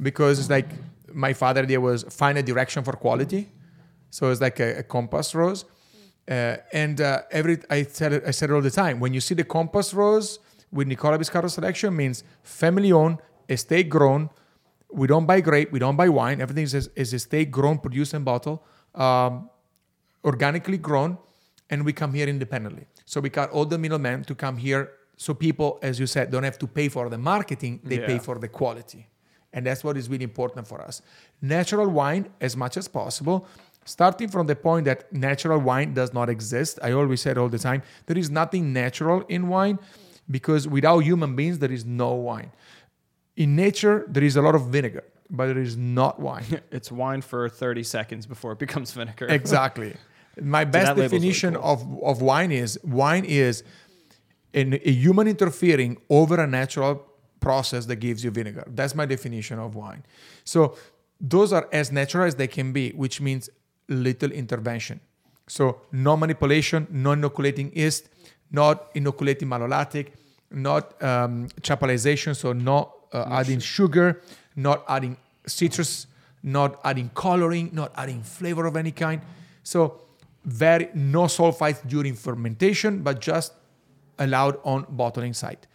because 0.00 0.38
it's 0.40 0.48
like 0.48 0.68
my 1.12 1.34
father 1.34 1.62
idea 1.62 1.78
was 1.78 2.04
find 2.04 2.38
a 2.38 2.42
direction 2.42 2.82
for 2.82 2.94
quality. 2.94 3.50
So 4.08 4.30
it's 4.30 4.40
like 4.40 4.58
a, 4.60 4.78
a 4.78 4.82
compass 4.82 5.34
rose. 5.34 5.66
Uh, 6.26 6.56
and 6.72 7.02
uh, 7.02 7.20
every 7.30 7.58
I 7.68 7.82
said 7.82 8.14
it, 8.14 8.22
I 8.26 8.30
said 8.30 8.48
it 8.48 8.54
all 8.54 8.62
the 8.62 8.70
time. 8.70 8.98
When 8.98 9.12
you 9.12 9.20
see 9.20 9.34
the 9.34 9.44
compass 9.44 9.92
rose 9.92 10.38
with 10.76 10.86
Nicola 10.86 11.18
Biscardo 11.18 11.50
selection, 11.50 11.96
means 11.96 12.22
family 12.42 12.92
owned, 12.92 13.18
estate 13.48 13.88
grown. 13.88 14.30
We 14.92 15.06
don't 15.06 15.26
buy 15.26 15.40
grape, 15.40 15.72
we 15.72 15.78
don't 15.78 15.96
buy 15.96 16.08
wine. 16.08 16.40
Everything 16.40 16.64
is, 16.64 16.74
is 16.94 17.12
estate 17.12 17.50
grown, 17.50 17.78
produced 17.78 18.14
and 18.14 18.24
bottled. 18.24 18.60
Um, 18.94 19.50
organically 20.24 20.78
grown, 20.78 21.18
and 21.70 21.84
we 21.84 21.92
come 21.92 22.12
here 22.12 22.26
independently. 22.26 22.86
So 23.04 23.20
we 23.20 23.30
got 23.30 23.50
all 23.50 23.64
the 23.64 23.78
middlemen 23.78 24.24
to 24.24 24.34
come 24.34 24.56
here. 24.56 24.92
So 25.16 25.32
people, 25.32 25.78
as 25.82 25.98
you 25.98 26.06
said, 26.06 26.30
don't 26.30 26.42
have 26.42 26.58
to 26.58 26.66
pay 26.66 26.88
for 26.88 27.08
the 27.08 27.18
marketing; 27.18 27.80
they 27.84 27.98
pay 27.98 28.18
for 28.18 28.38
the 28.38 28.48
quality, 28.48 29.08
and 29.52 29.64
that's 29.64 29.82
what 29.84 29.96
is 29.96 30.08
really 30.08 30.24
important 30.24 30.66
for 30.66 30.80
us. 30.82 31.00
Natural 31.40 31.88
wine, 31.88 32.28
as 32.40 32.56
much 32.56 32.76
as 32.76 32.86
possible. 32.88 33.46
Starting 33.84 34.28
from 34.28 34.48
the 34.48 34.56
point 34.56 34.84
that 34.84 35.12
natural 35.12 35.60
wine 35.60 35.94
does 35.94 36.12
not 36.12 36.28
exist, 36.28 36.80
I 36.82 36.90
always 36.90 37.20
said 37.20 37.38
all 37.38 37.48
the 37.48 37.58
time, 37.58 37.82
there 38.06 38.18
is 38.18 38.28
nothing 38.28 38.72
natural 38.72 39.24
in 39.28 39.46
wine 39.46 39.78
because 40.30 40.66
without 40.68 41.00
human 41.00 41.36
beings, 41.36 41.58
there 41.58 41.72
is 41.72 41.84
no 41.84 42.14
wine. 42.14 42.50
In 43.36 43.54
nature, 43.56 44.04
there 44.08 44.24
is 44.24 44.36
a 44.36 44.42
lot 44.42 44.54
of 44.54 44.66
vinegar, 44.68 45.04
but 45.30 45.46
there 45.46 45.58
is 45.58 45.76
not 45.76 46.18
wine. 46.20 46.44
It's 46.70 46.90
wine 46.90 47.22
for 47.22 47.48
30 47.48 47.82
seconds 47.82 48.26
before 48.26 48.52
it 48.52 48.58
becomes 48.58 48.92
vinegar. 48.92 49.26
exactly 49.28 49.94
My 50.40 50.64
best 50.74 50.86
that 50.86 50.96
label's 50.96 51.12
really 51.12 51.18
definition 51.18 51.54
cool. 51.54 51.64
of, 51.64 52.02
of 52.02 52.22
wine 52.22 52.50
is 52.52 52.78
wine 52.82 53.24
is 53.24 53.62
an, 54.54 54.74
a 54.74 54.92
human 54.92 55.28
interfering 55.28 55.98
over 56.08 56.40
a 56.40 56.46
natural 56.46 57.04
process 57.40 57.86
that 57.86 57.96
gives 57.96 58.24
you 58.24 58.30
vinegar. 58.30 58.64
That's 58.66 58.94
my 58.94 59.06
definition 59.06 59.58
of 59.58 59.74
wine. 59.74 60.04
So 60.44 60.76
those 61.20 61.52
are 61.52 61.68
as 61.72 61.92
natural 61.92 62.24
as 62.24 62.34
they 62.36 62.46
can 62.48 62.72
be, 62.72 62.90
which 62.90 63.20
means 63.20 63.50
little 63.88 64.32
intervention. 64.32 65.00
So 65.48 65.82
no 65.92 66.16
manipulation, 66.16 66.88
no 66.90 67.12
inoculating 67.12 67.72
yeast, 67.76 68.08
not 68.50 68.88
inoculating 68.94 69.48
malolactic, 69.48 70.12
not 70.50 71.00
um, 71.02 71.48
chaptalization, 71.60 72.34
so 72.34 72.52
not 72.52 72.92
uh, 73.12 73.26
adding 73.30 73.58
sugar, 73.58 74.22
not 74.54 74.84
adding 74.88 75.16
citrus, 75.46 76.06
not 76.42 76.80
adding 76.84 77.10
coloring, 77.14 77.70
not 77.72 77.92
adding 77.96 78.22
flavor 78.22 78.66
of 78.66 78.76
any 78.76 78.92
kind. 78.92 79.20
So 79.62 80.00
very 80.44 80.88
no 80.94 81.24
sulfites 81.24 81.86
during 81.86 82.14
fermentation, 82.14 83.02
but 83.02 83.20
just 83.20 83.52
allowed 84.18 84.58
on 84.64 84.86
bottling 84.88 85.34
site 85.34 85.66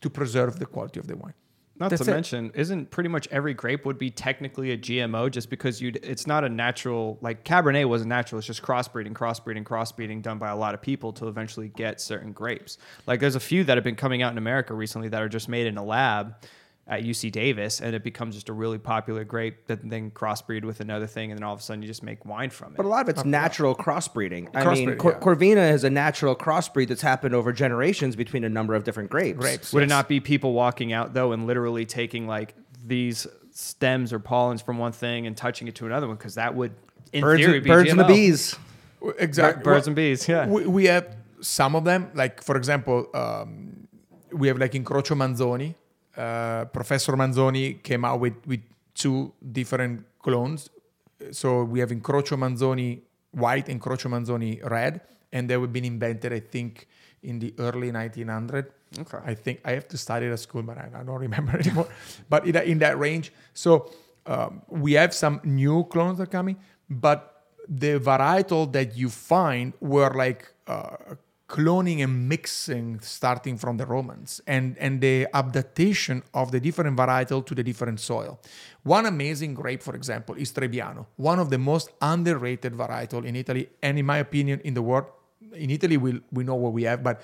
to 0.00 0.10
preserve 0.10 0.58
the 0.58 0.66
quality 0.66 1.00
of 1.00 1.06
the 1.06 1.16
wine. 1.16 1.34
Not 1.78 1.90
That's 1.90 2.04
to 2.04 2.10
it. 2.10 2.14
mention, 2.14 2.52
isn't 2.54 2.90
pretty 2.90 3.08
much 3.08 3.28
every 3.30 3.52
grape 3.52 3.84
would 3.84 3.98
be 3.98 4.10
technically 4.10 4.70
a 4.72 4.78
GMO 4.78 5.30
just 5.30 5.50
because 5.50 5.80
you 5.82 5.92
it's 6.02 6.26
not 6.26 6.42
a 6.42 6.48
natural 6.48 7.18
like 7.20 7.44
Cabernet 7.44 7.86
wasn't 7.86 8.08
natural. 8.08 8.38
It's 8.38 8.46
just 8.46 8.62
crossbreeding, 8.62 9.12
crossbreeding, 9.12 9.64
crossbreeding 9.64 10.22
done 10.22 10.38
by 10.38 10.48
a 10.48 10.56
lot 10.56 10.74
of 10.74 10.80
people 10.80 11.12
to 11.14 11.28
eventually 11.28 11.68
get 11.68 12.00
certain 12.00 12.32
grapes. 12.32 12.78
Like 13.06 13.20
there's 13.20 13.34
a 13.34 13.40
few 13.40 13.62
that 13.64 13.76
have 13.76 13.84
been 13.84 13.96
coming 13.96 14.22
out 14.22 14.32
in 14.32 14.38
America 14.38 14.72
recently 14.72 15.08
that 15.08 15.20
are 15.20 15.28
just 15.28 15.48
made 15.48 15.66
in 15.66 15.76
a 15.76 15.84
lab 15.84 16.34
at 16.88 17.02
UC 17.02 17.32
Davis, 17.32 17.80
and 17.80 17.96
it 17.96 18.04
becomes 18.04 18.36
just 18.36 18.48
a 18.48 18.52
really 18.52 18.78
popular 18.78 19.24
grape 19.24 19.66
that 19.66 19.88
then 19.88 20.10
crossbreed 20.12 20.64
with 20.64 20.78
another 20.80 21.06
thing, 21.06 21.32
and 21.32 21.38
then 21.38 21.44
all 21.44 21.52
of 21.52 21.58
a 21.58 21.62
sudden 21.62 21.82
you 21.82 21.88
just 21.88 22.02
make 22.04 22.24
wine 22.24 22.48
from 22.50 22.72
it. 22.72 22.76
But 22.76 22.86
a 22.86 22.88
lot 22.88 23.02
of 23.02 23.08
it's 23.08 23.24
natural 23.24 23.74
crossbreeding. 23.74 24.48
I 24.54 24.72
mean, 24.72 24.88
Crossbreeding, 24.88 24.98
Cor- 24.98 25.12
yeah. 25.12 25.18
Corvina 25.18 25.72
is 25.72 25.82
a 25.82 25.90
natural 25.90 26.36
crossbreed 26.36 26.86
that's 26.88 27.02
happened 27.02 27.34
over 27.34 27.52
generations 27.52 28.14
between 28.14 28.44
a 28.44 28.48
number 28.48 28.74
of 28.74 28.84
different 28.84 29.10
grapes. 29.10 29.38
Grapes. 29.40 29.72
Would 29.72 29.82
it 29.82 29.88
not 29.88 30.08
be 30.08 30.20
people 30.20 30.52
walking 30.52 30.92
out 30.92 31.12
though 31.12 31.32
and 31.32 31.46
literally 31.46 31.86
taking 31.86 32.28
like 32.28 32.54
these 32.84 33.26
stems 33.50 34.12
or 34.12 34.20
pollens 34.20 34.62
from 34.62 34.78
one 34.78 34.92
thing 34.92 35.26
and 35.26 35.36
touching 35.36 35.66
it 35.66 35.74
to 35.76 35.86
another 35.86 36.06
one? 36.06 36.16
Because 36.16 36.36
that 36.36 36.54
would, 36.54 36.72
in 37.12 37.22
Birds, 37.22 37.40
theory, 37.40 37.56
and, 37.56 37.64
be 37.64 37.70
birds 37.70 37.90
and 37.90 37.98
the 37.98 38.04
GMO. 38.04 38.08
bees. 38.08 38.56
Exactly. 39.18 39.62
birds 39.64 39.88
and 39.88 39.96
bees, 39.96 40.28
yeah. 40.28 40.46
We, 40.46 40.66
we 40.66 40.84
have 40.84 41.16
some 41.40 41.74
of 41.74 41.84
them, 41.84 42.10
like 42.14 42.42
for 42.42 42.56
example, 42.56 43.08
um, 43.12 43.88
we 44.32 44.46
have 44.48 44.58
like 44.58 44.72
Incrocio 44.72 45.16
Manzoni. 45.16 45.74
Uh, 46.16 46.64
Professor 46.66 47.12
Manzoni 47.12 47.82
came 47.82 48.04
out 48.04 48.20
with, 48.20 48.34
with 48.46 48.60
two 48.94 49.32
different 49.52 50.04
clones. 50.22 50.70
So 51.32 51.64
we 51.64 51.80
have 51.80 51.90
Incrocio 51.90 52.36
Manzoni 52.38 53.00
white 53.32 53.68
and 53.68 53.80
Crocio 53.80 54.10
Manzoni 54.10 54.68
red, 54.70 55.00
and 55.32 55.48
they 55.50 55.56
were 55.56 55.66
been 55.66 55.84
invented, 55.84 56.32
I 56.32 56.40
think, 56.40 56.88
in 57.22 57.38
the 57.38 57.52
early 57.58 57.90
1900. 57.90 58.72
Okay. 58.98 59.18
I 59.24 59.34
think 59.34 59.60
I 59.64 59.72
have 59.72 59.88
to 59.88 59.98
study 59.98 60.26
at 60.26 60.38
school, 60.38 60.62
but 60.62 60.78
I, 60.78 60.88
I 60.94 61.02
don't 61.02 61.18
remember 61.20 61.58
anymore. 61.58 61.88
but 62.28 62.46
in, 62.46 62.52
that- 62.52 62.66
in 62.66 62.78
that 62.78 62.98
range, 62.98 63.32
so 63.52 63.90
um, 64.26 64.62
we 64.68 64.92
have 64.94 65.12
some 65.14 65.40
new 65.44 65.84
clones 65.84 66.18
that 66.18 66.24
are 66.24 66.26
coming, 66.26 66.56
but 66.88 67.44
the 67.68 67.98
varietal 67.98 68.70
that 68.72 68.96
you 68.96 69.10
find 69.10 69.72
were 69.80 70.10
like 70.14 70.52
uh, 70.68 70.96
cloning 71.48 72.02
and 72.02 72.28
mixing 72.28 72.98
starting 73.00 73.56
from 73.56 73.76
the 73.76 73.86
Romans 73.86 74.40
and, 74.46 74.76
and 74.78 75.00
the 75.00 75.28
adaptation 75.32 76.22
of 76.34 76.50
the 76.50 76.58
different 76.58 76.96
varietal 76.96 77.44
to 77.46 77.54
the 77.54 77.62
different 77.62 78.00
soil. 78.00 78.40
One 78.82 79.06
amazing 79.06 79.54
grape, 79.54 79.82
for 79.82 79.94
example, 79.94 80.34
is 80.34 80.52
Trebbiano, 80.52 81.06
one 81.16 81.38
of 81.38 81.50
the 81.50 81.58
most 81.58 81.90
underrated 82.02 82.72
varietal 82.72 83.24
in 83.24 83.36
Italy 83.36 83.68
and, 83.82 83.98
in 83.98 84.06
my 84.06 84.18
opinion, 84.18 84.60
in 84.64 84.74
the 84.74 84.82
world. 84.82 85.06
In 85.52 85.70
Italy, 85.70 85.96
we, 85.96 86.20
we 86.32 86.42
know 86.42 86.56
what 86.56 86.72
we 86.72 86.82
have, 86.82 87.04
but 87.04 87.20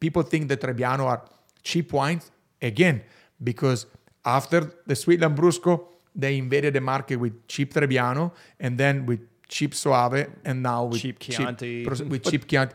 people 0.00 0.22
think 0.22 0.48
that 0.48 0.60
Trebbiano 0.60 1.04
are 1.04 1.22
cheap 1.62 1.92
wines. 1.92 2.30
Again, 2.62 3.02
because 3.44 3.84
after 4.24 4.72
the 4.86 4.96
sweet 4.96 5.20
Lambrusco, 5.20 5.84
they 6.14 6.38
invaded 6.38 6.72
the 6.72 6.80
market 6.80 7.16
with 7.16 7.46
cheap 7.46 7.74
Trebbiano 7.74 8.32
and 8.58 8.78
then 8.78 9.04
with 9.04 9.20
cheap 9.48 9.74
Soave 9.74 10.30
and 10.46 10.62
now 10.62 10.84
with 10.84 11.02
Cheap 11.02 11.18
Chianti. 11.18 11.84
pros- 11.84 12.02
with 12.02 12.24
cheap 12.24 12.46
Chianti. 12.48 12.74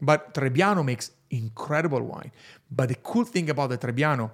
But 0.00 0.34
Trebbiano 0.34 0.84
makes 0.84 1.10
incredible 1.30 2.02
wine. 2.02 2.32
But 2.70 2.88
the 2.88 2.96
cool 2.96 3.24
thing 3.24 3.50
about 3.50 3.70
the 3.70 3.78
Trebbiano 3.78 4.30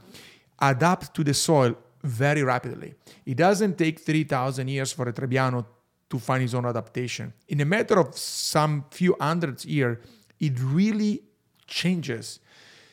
adapts 0.59 1.09
to 1.11 1.25
the 1.25 1.35
soil 1.35 1.77
very 2.03 2.43
rapidly. 2.43 2.95
It 3.25 3.37
doesn't 3.37 3.77
take 3.77 4.01
3,000 4.01 4.69
years 4.69 4.93
for 4.93 5.09
a 5.09 5.13
Trebbiano 5.13 5.65
to 6.09 6.19
find 6.19 6.43
his 6.43 6.55
own 6.55 6.67
adaptation. 6.67 7.33
In 7.49 7.61
a 7.61 7.65
matter 7.65 7.99
of 7.99 8.17
some 8.17 8.85
few 8.91 9.17
hundreds 9.21 9.65
years, 9.65 9.99
it 10.39 10.53
really 10.61 11.23
changes. 11.67 12.41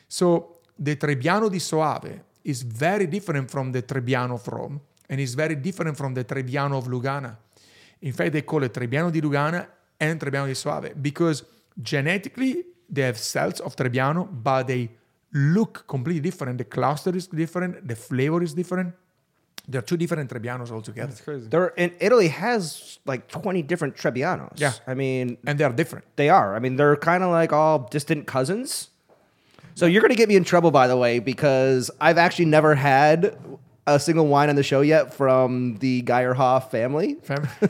So 0.07 0.57
the 0.77 0.95
Trebbiano 0.95 1.49
di 1.49 1.59
Soave 1.59 2.21
is 2.43 2.63
very 2.63 3.07
different 3.07 3.49
from 3.49 3.71
the 3.71 3.83
Trebbiano 3.83 4.33
of 4.33 4.47
Rome 4.47 4.81
and 5.09 5.19
is 5.19 5.35
very 5.35 5.55
different 5.55 5.95
from 5.95 6.13
the 6.13 6.23
Trebbiano 6.23 6.77
of 6.77 6.85
Lugana. 6.85 7.37
In 8.01 8.11
fact, 8.11 8.33
they 8.33 8.41
call 8.41 8.63
it 8.63 8.73
Trebbiano 8.73 9.11
di 9.11 9.21
Lugana 9.21 9.67
and 9.99 10.19
Trebbiano 10.19 10.47
di 10.47 10.55
Soave 10.55 10.95
because 10.99 11.43
genetically 11.81 12.63
they 12.89 13.01
have 13.01 13.17
cells 13.17 13.59
of 13.59 13.75
Trebbiano, 13.75 14.27
but 14.43 14.67
they 14.67 14.89
look 15.33 15.85
completely 15.87 16.21
different. 16.21 16.57
The 16.59 16.63
cluster 16.65 17.15
is 17.15 17.27
different, 17.27 17.87
the 17.87 17.95
flavor 17.95 18.43
is 18.43 18.53
different. 18.53 18.93
There 19.67 19.79
are 19.79 19.81
two 19.81 19.95
different 19.97 20.29
Trebbianos 20.29 20.71
altogether. 20.71 21.07
That's 21.07 21.21
crazy. 21.21 21.47
There, 21.47 21.73
and 21.79 21.93
Italy 22.01 22.27
has 22.27 22.99
like 23.05 23.29
20 23.29 23.61
different 23.63 23.95
Trebbianos. 23.95 24.59
Yeah. 24.59 24.73
I 24.85 24.93
mean, 24.93 25.37
And 25.47 25.57
they 25.57 25.63
are 25.63 25.71
different. 25.71 26.05
they 26.17 26.29
are. 26.29 26.53
I 26.55 26.59
mean, 26.59 26.75
they're 26.75 26.97
kind 26.97 27.23
of 27.23 27.29
like 27.31 27.53
all 27.53 27.79
distant 27.89 28.27
cousins. 28.27 28.89
So 29.75 29.85
you're 29.85 30.01
going 30.01 30.11
to 30.11 30.17
get 30.17 30.27
me 30.29 30.35
in 30.35 30.43
trouble, 30.43 30.69
by 30.69 30.87
the 30.87 30.97
way, 30.97 31.19
because 31.19 31.89
I've 32.01 32.17
actually 32.17 32.45
never 32.45 32.75
had 32.75 33.37
a 33.87 33.99
single 33.99 34.27
wine 34.27 34.49
on 34.49 34.55
the 34.55 34.63
show 34.63 34.81
yet 34.81 35.13
from 35.13 35.77
the 35.77 36.03
Gaierhof 36.03 36.69
family. 36.69 37.15
Fam- 37.23 37.47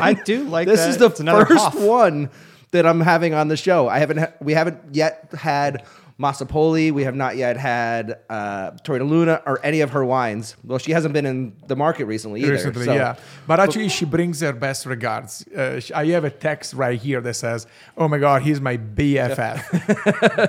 I 0.00 0.14
do 0.24 0.44
like 0.44 0.66
This 0.68 0.80
that. 0.80 0.90
is 0.90 0.96
the 0.98 1.06
It's 1.06 1.20
first 1.20 1.52
Hoff. 1.64 1.74
one 1.74 2.30
that 2.72 2.86
I'm 2.86 3.00
having 3.00 3.32
on 3.34 3.48
the 3.48 3.56
show. 3.56 3.88
I 3.88 3.98
haven't. 4.00 4.18
Ha- 4.18 4.32
we 4.40 4.54
haven't 4.54 4.94
yet 4.94 5.30
had 5.38 5.84
Maso 6.18 6.44
Poli. 6.44 6.90
We 6.90 7.04
have 7.04 7.14
not 7.14 7.36
yet 7.36 7.56
had 7.56 8.18
uh, 8.28 8.72
Torino 8.82 9.04
Luna 9.06 9.42
or 9.46 9.64
any 9.64 9.80
of 9.80 9.90
her 9.90 10.04
wines. 10.04 10.56
Well, 10.64 10.78
she 10.78 10.92
hasn't 10.92 11.14
been 11.14 11.26
in 11.26 11.54
the 11.66 11.76
market 11.76 12.04
recently 12.06 12.42
either. 12.42 12.52
Recently, 12.52 12.84
so- 12.86 12.94
yeah. 12.94 13.16
But 13.46 13.60
actually, 13.60 13.88
she 13.88 14.04
brings 14.04 14.40
her 14.40 14.52
best 14.52 14.86
regards. 14.86 15.46
Uh, 15.48 15.80
sh- 15.80 15.92
I 15.94 16.06
have 16.06 16.24
a 16.24 16.30
text 16.30 16.74
right 16.74 17.00
here 17.00 17.20
that 17.20 17.34
says, 17.34 17.66
"Oh 17.96 18.08
my 18.08 18.18
God, 18.18 18.42
he's 18.42 18.60
my 18.60 18.76
BFF." 18.76 20.32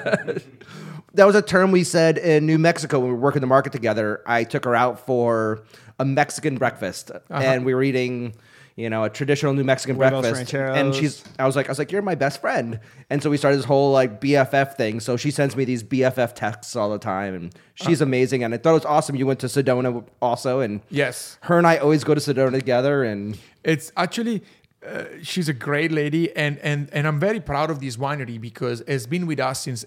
that 1.13 1.25
was 1.25 1.35
a 1.35 1.41
term 1.41 1.71
we 1.71 1.83
said 1.83 2.17
in 2.17 2.45
New 2.45 2.57
Mexico 2.57 2.99
when 2.99 3.09
we 3.09 3.13
were 3.15 3.19
working 3.21 3.41
the 3.41 3.47
market 3.47 3.71
together. 3.71 4.21
I 4.25 4.43
took 4.43 4.65
her 4.65 4.75
out 4.75 5.05
for 5.05 5.63
a 5.99 6.05
Mexican 6.05 6.57
breakfast, 6.57 7.11
and 7.29 7.65
we 7.65 7.73
were 7.75 7.83
eating, 7.83 8.35
you 8.75 8.89
know, 8.89 9.03
a 9.03 9.09
traditional 9.09 9.53
New 9.53 9.63
Mexican 9.63 9.95
Huevos 9.95 10.21
breakfast. 10.21 10.53
Rancheros. 10.53 10.77
And 10.77 10.95
she's, 10.95 11.23
I 11.37 11.45
was 11.45 11.55
like, 11.55 11.67
I 11.67 11.71
was 11.71 11.79
like, 11.79 11.91
you're 11.91 12.01
my 12.01 12.15
best 12.15 12.41
friend. 12.41 12.79
And 13.09 13.21
so 13.21 13.29
we 13.29 13.37
started 13.37 13.57
this 13.57 13.65
whole 13.65 13.91
like 13.91 14.19
BFF 14.19 14.75
thing. 14.75 14.99
So 14.99 15.15
she 15.15 15.31
sends 15.31 15.55
me 15.55 15.65
these 15.65 15.83
BFF 15.83 16.33
texts 16.33 16.75
all 16.75 16.89
the 16.89 16.99
time, 16.99 17.35
and 17.35 17.55
she's 17.75 18.01
uh-huh. 18.01 18.09
amazing. 18.09 18.43
And 18.43 18.53
I 18.53 18.57
thought 18.57 18.71
it 18.71 18.73
was 18.73 18.85
awesome. 18.85 19.15
You 19.15 19.27
went 19.27 19.39
to 19.41 19.47
Sedona 19.47 20.05
also, 20.21 20.59
and 20.59 20.81
yes, 20.89 21.37
her 21.41 21.57
and 21.57 21.67
I 21.67 21.77
always 21.77 22.03
go 22.03 22.15
to 22.15 22.21
Sedona 22.21 22.51
together. 22.51 23.03
And 23.03 23.37
it's 23.63 23.91
actually. 23.95 24.43
Uh, 24.85 25.05
she's 25.21 25.47
a 25.47 25.53
great 25.53 25.93
lady, 25.93 26.35
and, 26.35 26.57
and 26.57 26.89
and 26.91 27.07
I'm 27.07 27.17
very 27.17 27.39
proud 27.39 27.69
of 27.69 27.79
this 27.79 27.95
winery 27.95 28.41
because 28.41 28.81
it's 28.81 29.05
been 29.05 29.25
with 29.27 29.39
us 29.39 29.61
since 29.61 29.85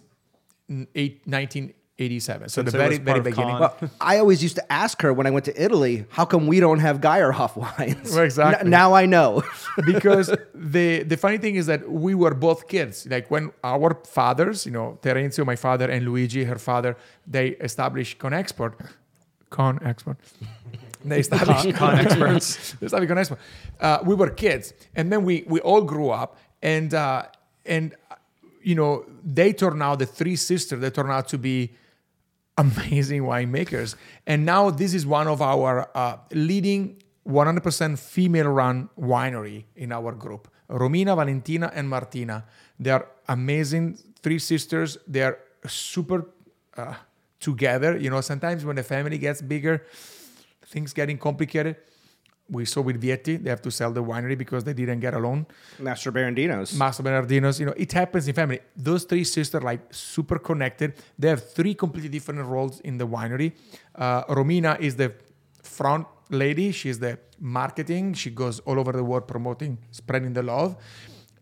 eight, 0.95 1.27
87. 1.99 2.49
So 2.51 2.61
and 2.61 2.69
the 2.69 2.77
very, 2.77 2.99
very 2.99 3.21
beginning. 3.21 3.59
Well, 3.59 3.75
I 4.01 4.19
always 4.19 4.43
used 4.43 4.57
to 4.57 4.73
ask 4.73 5.01
her 5.01 5.13
when 5.15 5.27
I 5.27 5.31
went 5.31 5.47
to 5.47 5.63
Italy, 5.63 6.05
how 6.11 6.27
come 6.27 6.47
we 6.47 6.61
don't 6.61 6.81
have 6.81 7.01
Gaierhof 7.01 7.57
wines? 7.57 8.13
Well, 8.13 8.25
exactly. 8.31 8.67
N- 8.67 8.71
now 8.71 8.93
I 8.93 9.07
know. 9.07 9.43
because 9.87 10.35
the 10.55 11.03
the 11.05 11.17
funny 11.17 11.39
thing 11.39 11.57
is 11.57 11.67
that 11.67 11.91
we 11.91 12.15
were 12.15 12.35
both 12.35 12.69
kids. 12.69 13.07
Like 13.11 13.31
when 13.31 13.51
our 13.65 13.95
fathers, 14.05 14.67
you 14.67 14.73
know, 14.73 14.99
Terenzio, 15.03 15.47
my 15.47 15.57
father, 15.57 15.91
and 15.91 16.05
Luigi, 16.05 16.45
her 16.45 16.59
father, 16.59 16.97
they 17.27 17.49
established 17.49 18.19
con 18.19 18.35
export. 18.35 18.79
they 21.05 21.21
established 21.21 21.75
Con, 21.77 21.97
Conexports. 21.97 22.79
they 22.79 22.87
established 22.87 23.13
Conexport. 23.13 23.39
Uh, 23.81 23.99
we 24.05 24.15
were 24.15 24.31
kids. 24.31 24.75
And 24.95 25.11
then 25.13 25.25
we, 25.25 25.45
we 25.47 25.61
all 25.61 25.83
grew 25.83 26.11
up. 26.11 26.37
And, 26.63 26.93
uh, 26.93 27.27
and 27.65 27.95
you 28.63 28.75
know, 28.75 29.05
they 29.25 29.53
turned 29.53 29.83
out, 29.83 29.99
the 29.99 30.07
three 30.07 30.37
sisters, 30.37 30.81
they 30.81 30.91
turned 30.91 31.11
out 31.11 31.29
to 31.29 31.39
be 31.39 31.71
amazing 32.59 33.23
winemakers. 33.23 33.97
And 34.27 34.47
now 34.47 34.71
this 34.71 34.95
is 34.95 35.07
one 35.07 35.29
of 35.29 35.43
our 35.43 35.89
uh, 35.95 36.19
leading 36.33 37.03
100% 37.29 37.99
female-run 37.99 38.89
winery 38.99 39.65
in 39.75 39.93
our 39.93 40.13
group. 40.13 40.49
Romina, 40.71 41.17
Valentina, 41.17 41.71
and 41.75 41.89
Martina. 41.89 42.45
They 42.79 42.91
are 42.91 43.07
amazing 43.29 43.99
three 44.23 44.39
sisters. 44.39 44.99
They 45.07 45.23
are 45.23 45.39
super 45.67 46.31
uh, 46.77 46.95
together. 47.41 47.97
You 47.97 48.11
know, 48.11 48.21
sometimes 48.21 48.65
when 48.65 48.77
the 48.77 48.83
family 48.83 49.19
gets 49.19 49.43
bigger, 49.43 49.85
things 50.67 50.93
getting 50.93 51.19
complicated. 51.19 51.77
We 52.49 52.65
saw 52.65 52.81
with 52.81 53.03
Vietti, 53.03 53.43
they 53.43 53.51
have 53.51 53.63
to 53.63 53.71
sell 53.71 53.91
the 53.93 54.03
winery 54.03 54.39
because 54.39 54.63
they 54.63 54.73
didn't 54.73 55.01
get 55.01 55.15
a 55.15 55.19
loan. 55.19 55.47
Mastroberardino's. 55.81 56.75
Master 56.75 57.03
Bernardinos, 57.03 57.59
you 57.59 57.67
know, 57.67 57.75
it 57.77 57.93
happens 57.93 58.29
in 58.29 58.35
family. 58.35 58.61
Those 58.77 59.05
three 59.05 59.25
sisters 59.25 59.63
like 59.63 59.81
super 59.93 60.39
connected. 60.39 60.95
They 61.19 61.29
have 61.29 61.51
three 61.53 61.75
completely 61.75 62.09
different 62.09 62.41
roles 62.47 62.81
in 62.81 62.99
the 62.99 63.07
winery. 63.07 63.53
Uh, 63.95 64.25
Romina 64.25 64.79
is 64.81 64.95
the 64.95 65.13
front 65.63 66.07
lady. 66.31 66.71
She's 66.71 67.01
the 67.01 67.19
marketing. 67.41 68.15
She 68.15 68.31
goes 68.31 68.61
all 68.61 68.79
over 68.79 68.93
the 68.93 69.05
world 69.05 69.27
promoting, 69.27 69.79
spreading 69.91 70.33
the 70.33 70.43
love. 70.43 70.77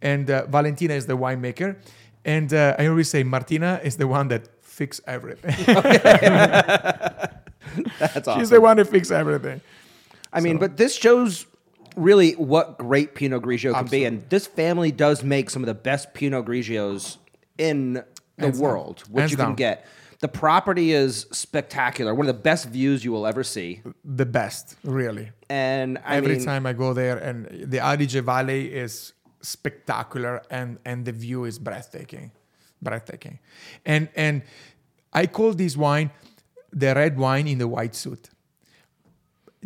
And 0.00 0.30
uh, 0.30 0.46
Valentina 0.46 0.94
is 0.94 1.07
the 1.07 1.16
winemaker. 1.16 1.76
And 2.24 2.52
uh, 2.55 2.76
I 2.78 2.86
always 2.86 3.11
say 3.11 3.22
Martina 3.22 3.80
is 3.84 3.96
the 3.96 4.09
one 4.09 4.28
that 4.28 4.48
fix 4.62 5.00
everything. 5.07 5.55
That's 7.98 8.28
awesome. 8.28 8.40
She's 8.40 8.50
the 8.50 8.61
one 8.61 8.76
that 8.78 8.86
fix 8.88 9.11
everything. 9.11 9.61
I 10.35 10.41
mean, 10.41 10.59
but 10.59 10.76
this 10.76 10.95
shows 10.95 11.47
really 11.97 12.32
what 12.32 12.76
great 12.78 13.14
Pinot 13.14 13.43
Grigio 13.43 13.72
can 13.72 13.87
be, 13.87 14.05
and 14.05 14.28
this 14.28 14.47
family 14.47 14.91
does 14.91 15.22
make 15.22 15.49
some 15.49 15.62
of 15.62 15.66
the 15.66 15.74
best 15.74 16.12
Pinot 16.12 16.45
Grigios 16.45 17.18
in 17.57 17.95
the 17.95 18.05
Hands 18.39 18.59
down. 18.59 18.64
world, 18.68 19.05
which 19.09 19.20
Hands 19.20 19.30
you 19.30 19.37
can 19.37 19.47
down. 19.47 19.55
get. 19.55 19.87
The 20.20 20.28
property 20.28 20.93
is 20.93 21.26
spectacular, 21.32 22.14
one 22.14 22.26
of 22.28 22.35
the 22.35 22.43
best 22.43 22.68
views 22.68 23.05
you 23.05 23.12
will 23.12 23.26
ever 23.26 23.45
see. 23.45 23.82
The 24.05 24.26
best, 24.26 24.76
really. 24.82 25.30
And 25.49 25.99
I 26.05 26.16
Every 26.16 26.37
mean, 26.37 26.45
time 26.45 26.66
I 26.66 26.72
go 26.72 26.95
there, 26.95 27.18
and 27.18 27.47
the 27.70 27.78
Adige 27.78 28.20
Valley 28.24 28.74
is 28.74 29.12
spectacular, 29.43 30.43
and 30.51 30.78
and 30.85 31.05
the 31.05 31.12
view 31.12 31.45
is 31.45 31.59
breathtaking, 31.59 32.32
breathtaking, 32.82 33.39
and 33.85 34.09
and 34.16 34.43
I 35.12 35.26
call 35.26 35.53
this 35.53 35.76
wine 35.76 36.11
the 36.72 36.93
red 36.95 37.16
wine 37.18 37.47
in 37.47 37.59
the 37.59 37.68
white 37.68 37.95
suit. 37.95 38.30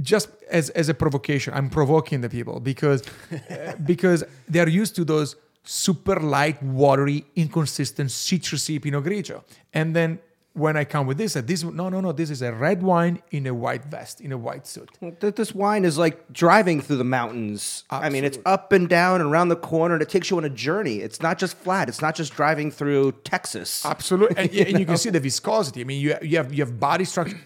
Just 0.00 0.28
as 0.50 0.70
as 0.70 0.88
a 0.88 0.94
provocation, 0.94 1.54
I'm 1.54 1.70
provoking 1.70 2.20
the 2.20 2.28
people 2.28 2.60
because 2.60 3.02
uh, 3.32 3.74
because 3.84 4.24
they're 4.48 4.68
used 4.68 4.94
to 4.96 5.04
those 5.04 5.36
super 5.64 6.18
light, 6.18 6.62
watery, 6.62 7.24
inconsistent, 7.36 8.10
citrusy 8.10 8.80
Pinot 8.80 9.04
Grigio, 9.04 9.42
and 9.72 9.94
then. 9.94 10.18
When 10.54 10.76
I 10.76 10.84
come 10.84 11.06
with 11.06 11.18
this, 11.18 11.36
uh, 11.36 11.42
this 11.42 11.62
no 11.62 11.88
no 11.88 12.00
no, 12.00 12.10
this 12.10 12.30
is 12.30 12.42
a 12.42 12.52
red 12.52 12.82
wine 12.82 13.22
in 13.30 13.46
a 13.46 13.54
white 13.54 13.84
vest, 13.84 14.20
in 14.20 14.32
a 14.32 14.36
white 14.36 14.66
suit. 14.66 14.90
th- 15.20 15.36
this 15.36 15.54
wine 15.54 15.84
is 15.84 15.98
like 15.98 16.32
driving 16.32 16.80
through 16.80 16.96
the 16.96 17.04
mountains. 17.04 17.84
I 17.90 18.08
mean, 18.08 18.24
it's 18.24 18.38
up 18.44 18.72
and 18.72 18.88
down 18.88 19.20
and 19.20 19.30
around 19.30 19.50
the 19.50 19.56
corner, 19.56 19.94
and 19.94 20.02
it 20.02 20.08
takes 20.08 20.30
you 20.30 20.36
on 20.36 20.44
a 20.44 20.50
journey. 20.50 20.96
It's 20.96 21.22
not 21.22 21.38
just 21.38 21.56
flat. 21.58 21.88
It's 21.88 22.02
not 22.02 22.16
just 22.16 22.34
driving 22.34 22.72
through 22.72 23.12
Texas. 23.22 23.86
Absolutely, 23.86 24.36
and, 24.36 24.50
and 24.68 24.80
you 24.80 24.86
can 24.86 24.96
see 24.96 25.10
the 25.10 25.20
viscosity. 25.20 25.80
I 25.82 25.84
mean, 25.84 26.00
you 26.00 26.16
you 26.22 26.38
have 26.38 26.52
you 26.52 26.64
have 26.64 26.80
body 26.80 27.04
structure, 27.04 27.38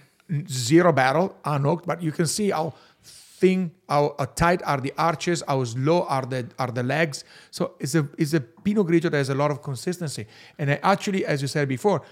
zero 0.49 0.93
barrel, 0.93 1.37
unoaked, 1.45 1.87
but 1.87 2.03
you 2.03 2.13
can 2.13 2.27
see 2.27 2.51
how 2.51 2.75
thin, 3.03 3.73
how, 3.89 4.15
tight 4.37 4.63
are 4.65 4.81
the 4.81 4.93
arches, 4.97 5.43
how 5.47 5.65
slow 5.65 6.05
are 6.05 6.23
the 6.23 6.47
are 6.59 6.71
the 6.71 6.83
legs. 6.83 7.25
So 7.51 7.75
it's 7.81 7.95
a 7.95 8.09
it's 8.17 8.35
a 8.35 8.41
Pinot 8.41 8.87
Grigio 8.87 9.11
that 9.11 9.15
has 9.15 9.31
a 9.31 9.35
lot 9.35 9.51
of 9.51 9.63
consistency. 9.63 10.27
And 10.59 10.71
I 10.71 10.79
actually, 10.83 11.27
as 11.27 11.43
you 11.43 11.49
said 11.49 11.69
before, 11.69 12.03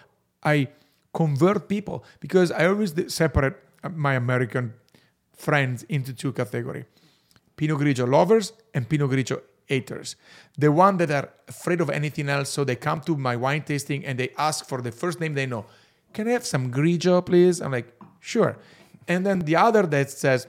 I 0.43 0.69
convert 1.13 1.69
people 1.69 2.05
because 2.21 2.51
I 2.53 2.67
always 2.67 2.95
separate 3.13 3.57
uh, 3.83 3.89
my 3.89 4.15
American 4.15 4.75
friends 5.33 5.85
into 5.89 6.13
two 6.13 6.33
categories. 6.33 6.85
Pinot 7.57 7.79
Grigio 7.79 8.09
lovers 8.09 8.53
and 8.75 8.89
Pinot 8.89 9.11
Grigio 9.11 9.41
haters. 9.67 10.17
The 10.59 10.73
one 10.73 10.97
that 10.99 11.11
are 11.11 11.29
afraid 11.49 11.81
of 11.81 11.91
anything 11.91 12.29
else, 12.29 12.51
so 12.51 12.65
they 12.65 12.77
come 12.77 13.01
to 13.03 13.17
my 13.17 13.37
wine 13.37 13.63
tasting 13.63 14.05
and 14.05 14.19
they 14.19 14.31
ask 14.37 14.67
for 14.67 14.83
the 14.83 14.93
first 14.93 15.21
name 15.21 15.35
they 15.35 15.47
know. 15.47 15.65
Can 16.13 16.27
I 16.27 16.33
have 16.33 16.45
some 16.45 16.73
Grigio, 16.73 17.25
please? 17.25 17.61
I'm 17.61 17.71
like, 17.71 18.00
sure. 18.21 18.57
And 19.09 19.27
then 19.27 19.41
the 19.41 19.57
other 19.57 19.83
that 19.83 20.11
says, 20.11 20.47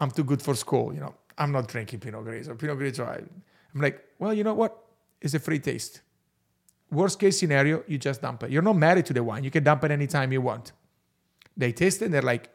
I'm 0.00 0.10
too 0.10 0.24
good 0.24 0.42
for 0.42 0.54
school. 0.54 0.92
You 0.92 1.00
know, 1.00 1.14
I'm 1.38 1.52
not 1.52 1.68
drinking 1.68 2.00
Pinot 2.00 2.24
Grigio. 2.24 2.58
Pinot 2.58 2.78
Grigio, 2.78 3.06
I, 3.06 3.16
I'm 3.74 3.80
like, 3.80 4.02
well, 4.18 4.34
you 4.34 4.44
know 4.44 4.54
what? 4.54 4.76
It's 5.20 5.34
a 5.34 5.38
free 5.38 5.58
taste. 5.58 6.00
Worst 6.90 7.18
case 7.18 7.38
scenario, 7.38 7.82
you 7.86 7.98
just 7.98 8.20
dump 8.22 8.42
it. 8.42 8.50
You're 8.50 8.62
not 8.62 8.76
married 8.76 9.06
to 9.06 9.12
the 9.12 9.22
wine. 9.22 9.44
You 9.44 9.50
can 9.50 9.64
dump 9.64 9.84
it 9.84 9.90
anytime 9.90 10.32
you 10.32 10.40
want. 10.40 10.72
They 11.56 11.72
taste 11.72 12.02
it 12.02 12.06
and 12.06 12.14
they're 12.14 12.22
like, 12.22 12.50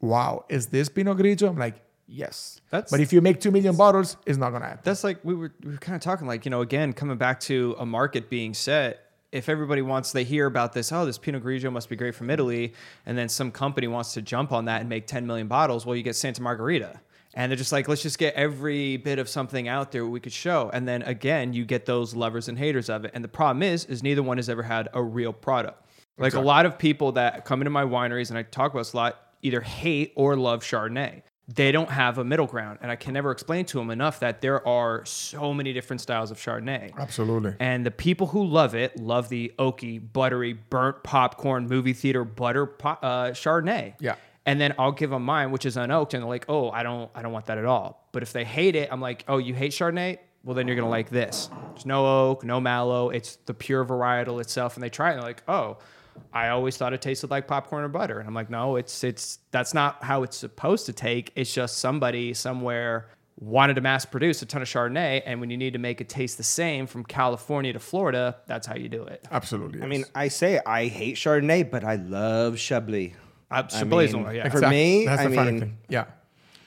wow, 0.00 0.44
is 0.48 0.68
this 0.68 0.88
Pinot 0.88 1.18
Grigio? 1.18 1.48
I'm 1.48 1.58
like, 1.58 1.76
yes. 2.06 2.60
That's- 2.70 2.90
but 2.90 3.00
if 3.00 3.12
you 3.12 3.20
make 3.20 3.40
2 3.40 3.50
million 3.50 3.76
bottles, 3.76 4.16
it's 4.26 4.38
not 4.38 4.50
going 4.50 4.62
to 4.62 4.68
happen. 4.68 4.82
That's 4.84 5.04
like 5.04 5.18
we 5.24 5.34
were 5.34 5.52
we 5.62 5.72
were 5.72 5.78
kind 5.78 5.96
of 5.96 6.02
talking 6.02 6.26
like 6.26 6.44
you 6.44 6.50
know 6.50 6.60
again 6.62 6.92
coming 6.92 7.18
back 7.18 7.40
to 7.40 7.74
a 7.78 7.86
market 7.86 8.30
being 8.30 8.54
set. 8.54 9.07
If 9.30 9.48
everybody 9.48 9.82
wants, 9.82 10.12
they 10.12 10.24
hear 10.24 10.46
about 10.46 10.72
this. 10.72 10.90
Oh, 10.90 11.04
this 11.04 11.18
Pinot 11.18 11.42
Grigio 11.42 11.70
must 11.70 11.90
be 11.90 11.96
great 11.96 12.14
from 12.14 12.30
Italy, 12.30 12.72
and 13.04 13.16
then 13.16 13.28
some 13.28 13.50
company 13.50 13.86
wants 13.86 14.14
to 14.14 14.22
jump 14.22 14.52
on 14.52 14.64
that 14.64 14.80
and 14.80 14.88
make 14.88 15.06
10 15.06 15.26
million 15.26 15.48
bottles. 15.48 15.84
Well, 15.84 15.96
you 15.96 16.02
get 16.02 16.16
Santa 16.16 16.40
Margherita, 16.40 16.98
and 17.34 17.52
they're 17.52 17.56
just 17.56 17.70
like, 17.70 17.88
let's 17.88 18.02
just 18.02 18.18
get 18.18 18.34
every 18.34 18.96
bit 18.96 19.18
of 19.18 19.28
something 19.28 19.68
out 19.68 19.92
there 19.92 20.06
we 20.06 20.18
could 20.18 20.32
show. 20.32 20.70
And 20.72 20.88
then 20.88 21.02
again, 21.02 21.52
you 21.52 21.66
get 21.66 21.84
those 21.84 22.14
lovers 22.14 22.48
and 22.48 22.58
haters 22.58 22.88
of 22.88 23.04
it. 23.04 23.10
And 23.12 23.22
the 23.22 23.28
problem 23.28 23.62
is, 23.62 23.84
is 23.84 24.02
neither 24.02 24.22
one 24.22 24.38
has 24.38 24.48
ever 24.48 24.62
had 24.62 24.88
a 24.94 25.02
real 25.02 25.34
product. 25.34 25.84
Like 26.16 26.34
a 26.34 26.40
lot 26.40 26.66
of 26.66 26.78
people 26.78 27.12
that 27.12 27.44
come 27.44 27.60
into 27.60 27.70
my 27.70 27.84
wineries, 27.84 28.30
and 28.30 28.38
I 28.38 28.42
talk 28.42 28.72
about 28.72 28.80
this 28.80 28.92
a 28.92 28.96
lot, 28.96 29.20
either 29.42 29.60
hate 29.60 30.12
or 30.16 30.36
love 30.36 30.64
Chardonnay. 30.64 31.22
They 31.54 31.72
don't 31.72 31.90
have 31.90 32.18
a 32.18 32.24
middle 32.24 32.46
ground. 32.46 32.78
And 32.82 32.90
I 32.90 32.96
can 32.96 33.14
never 33.14 33.30
explain 33.30 33.64
to 33.66 33.78
them 33.78 33.90
enough 33.90 34.20
that 34.20 34.42
there 34.42 34.66
are 34.68 35.04
so 35.06 35.54
many 35.54 35.72
different 35.72 36.02
styles 36.02 36.30
of 36.30 36.36
Chardonnay. 36.38 36.94
Absolutely. 36.98 37.54
And 37.58 37.86
the 37.86 37.90
people 37.90 38.26
who 38.26 38.44
love 38.44 38.74
it 38.74 38.98
love 39.00 39.30
the 39.30 39.52
oaky, 39.58 40.00
buttery, 40.12 40.52
burnt 40.52 41.02
popcorn 41.02 41.66
movie 41.66 41.94
theater 41.94 42.22
butter 42.24 42.66
po- 42.66 42.98
uh, 43.00 43.30
Chardonnay. 43.30 43.94
Yeah. 43.98 44.16
And 44.44 44.60
then 44.60 44.74
I'll 44.78 44.92
give 44.92 45.10
them 45.10 45.24
mine, 45.24 45.50
which 45.50 45.66
is 45.66 45.76
unoaked, 45.76 46.14
and 46.14 46.22
they're 46.22 46.28
like, 46.28 46.46
"Oh, 46.48 46.70
I 46.70 46.82
don't, 46.82 47.10
I 47.14 47.20
don't 47.20 47.32
want 47.32 47.46
that 47.46 47.58
at 47.58 47.66
all." 47.66 48.08
But 48.12 48.22
if 48.22 48.32
they 48.32 48.44
hate 48.44 48.76
it, 48.76 48.88
I'm 48.90 49.00
like, 49.00 49.24
"Oh, 49.28 49.36
you 49.36 49.52
hate 49.54 49.72
Chardonnay? 49.72 50.18
Well, 50.42 50.54
then 50.54 50.66
you're 50.66 50.76
gonna 50.76 50.88
like 50.88 51.10
this. 51.10 51.50
There's 51.74 51.84
no 51.84 52.06
oak, 52.30 52.44
no 52.44 52.58
mallow. 52.58 53.10
It's 53.10 53.36
the 53.44 53.52
pure 53.52 53.84
varietal 53.84 54.40
itself." 54.40 54.74
And 54.74 54.82
they 54.82 54.88
try 54.88 55.10
it, 55.10 55.12
and 55.14 55.20
they're 55.22 55.28
like, 55.28 55.42
"Oh, 55.48 55.78
I 56.32 56.48
always 56.48 56.76
thought 56.76 56.92
it 56.92 57.02
tasted 57.02 57.30
like 57.30 57.46
popcorn 57.46 57.84
or 57.84 57.88
butter." 57.88 58.18
And 58.18 58.28
I'm 58.28 58.34
like, 58.34 58.50
"No, 58.50 58.76
it's, 58.76 59.04
it's 59.04 59.38
that's 59.50 59.74
not 59.74 60.02
how 60.02 60.22
it's 60.22 60.36
supposed 60.36 60.86
to 60.86 60.92
take. 60.92 61.32
It's 61.36 61.52
just 61.52 61.78
somebody 61.78 62.34
somewhere." 62.34 63.08
Wanted 63.40 63.74
to 63.74 63.80
mass 63.82 64.04
produce 64.04 64.42
a 64.42 64.46
ton 64.46 64.62
of 64.62 64.68
Chardonnay, 64.68 65.22
and 65.24 65.40
when 65.40 65.48
you 65.48 65.56
need 65.56 65.74
to 65.74 65.78
make 65.78 66.00
it 66.00 66.08
taste 66.08 66.38
the 66.38 66.42
same 66.42 66.88
from 66.88 67.04
California 67.04 67.72
to 67.72 67.78
Florida, 67.78 68.36
that's 68.48 68.66
how 68.66 68.74
you 68.74 68.88
do 68.88 69.04
it. 69.04 69.24
Absolutely. 69.30 69.80
I 69.80 69.86
mean, 69.86 70.04
I 70.12 70.26
say 70.26 70.58
I 70.66 70.88
hate 70.88 71.14
Chardonnay, 71.14 71.70
but 71.70 71.84
I 71.84 71.94
love 71.94 72.58
Chablis. 72.58 73.12
Uh, 73.48 73.62
I 73.72 73.78
Chablis 73.78 74.08
is 74.08 74.14
mean, 74.14 74.24
one, 74.24 74.34
yeah. 74.34 74.48
for 74.48 74.68
me, 74.68 75.06
that's 75.06 75.20
I 75.22 75.28
the 75.28 75.36
funny 75.36 75.50
mean- 75.52 75.60
thing. 75.60 75.78
Yeah. 75.88 76.06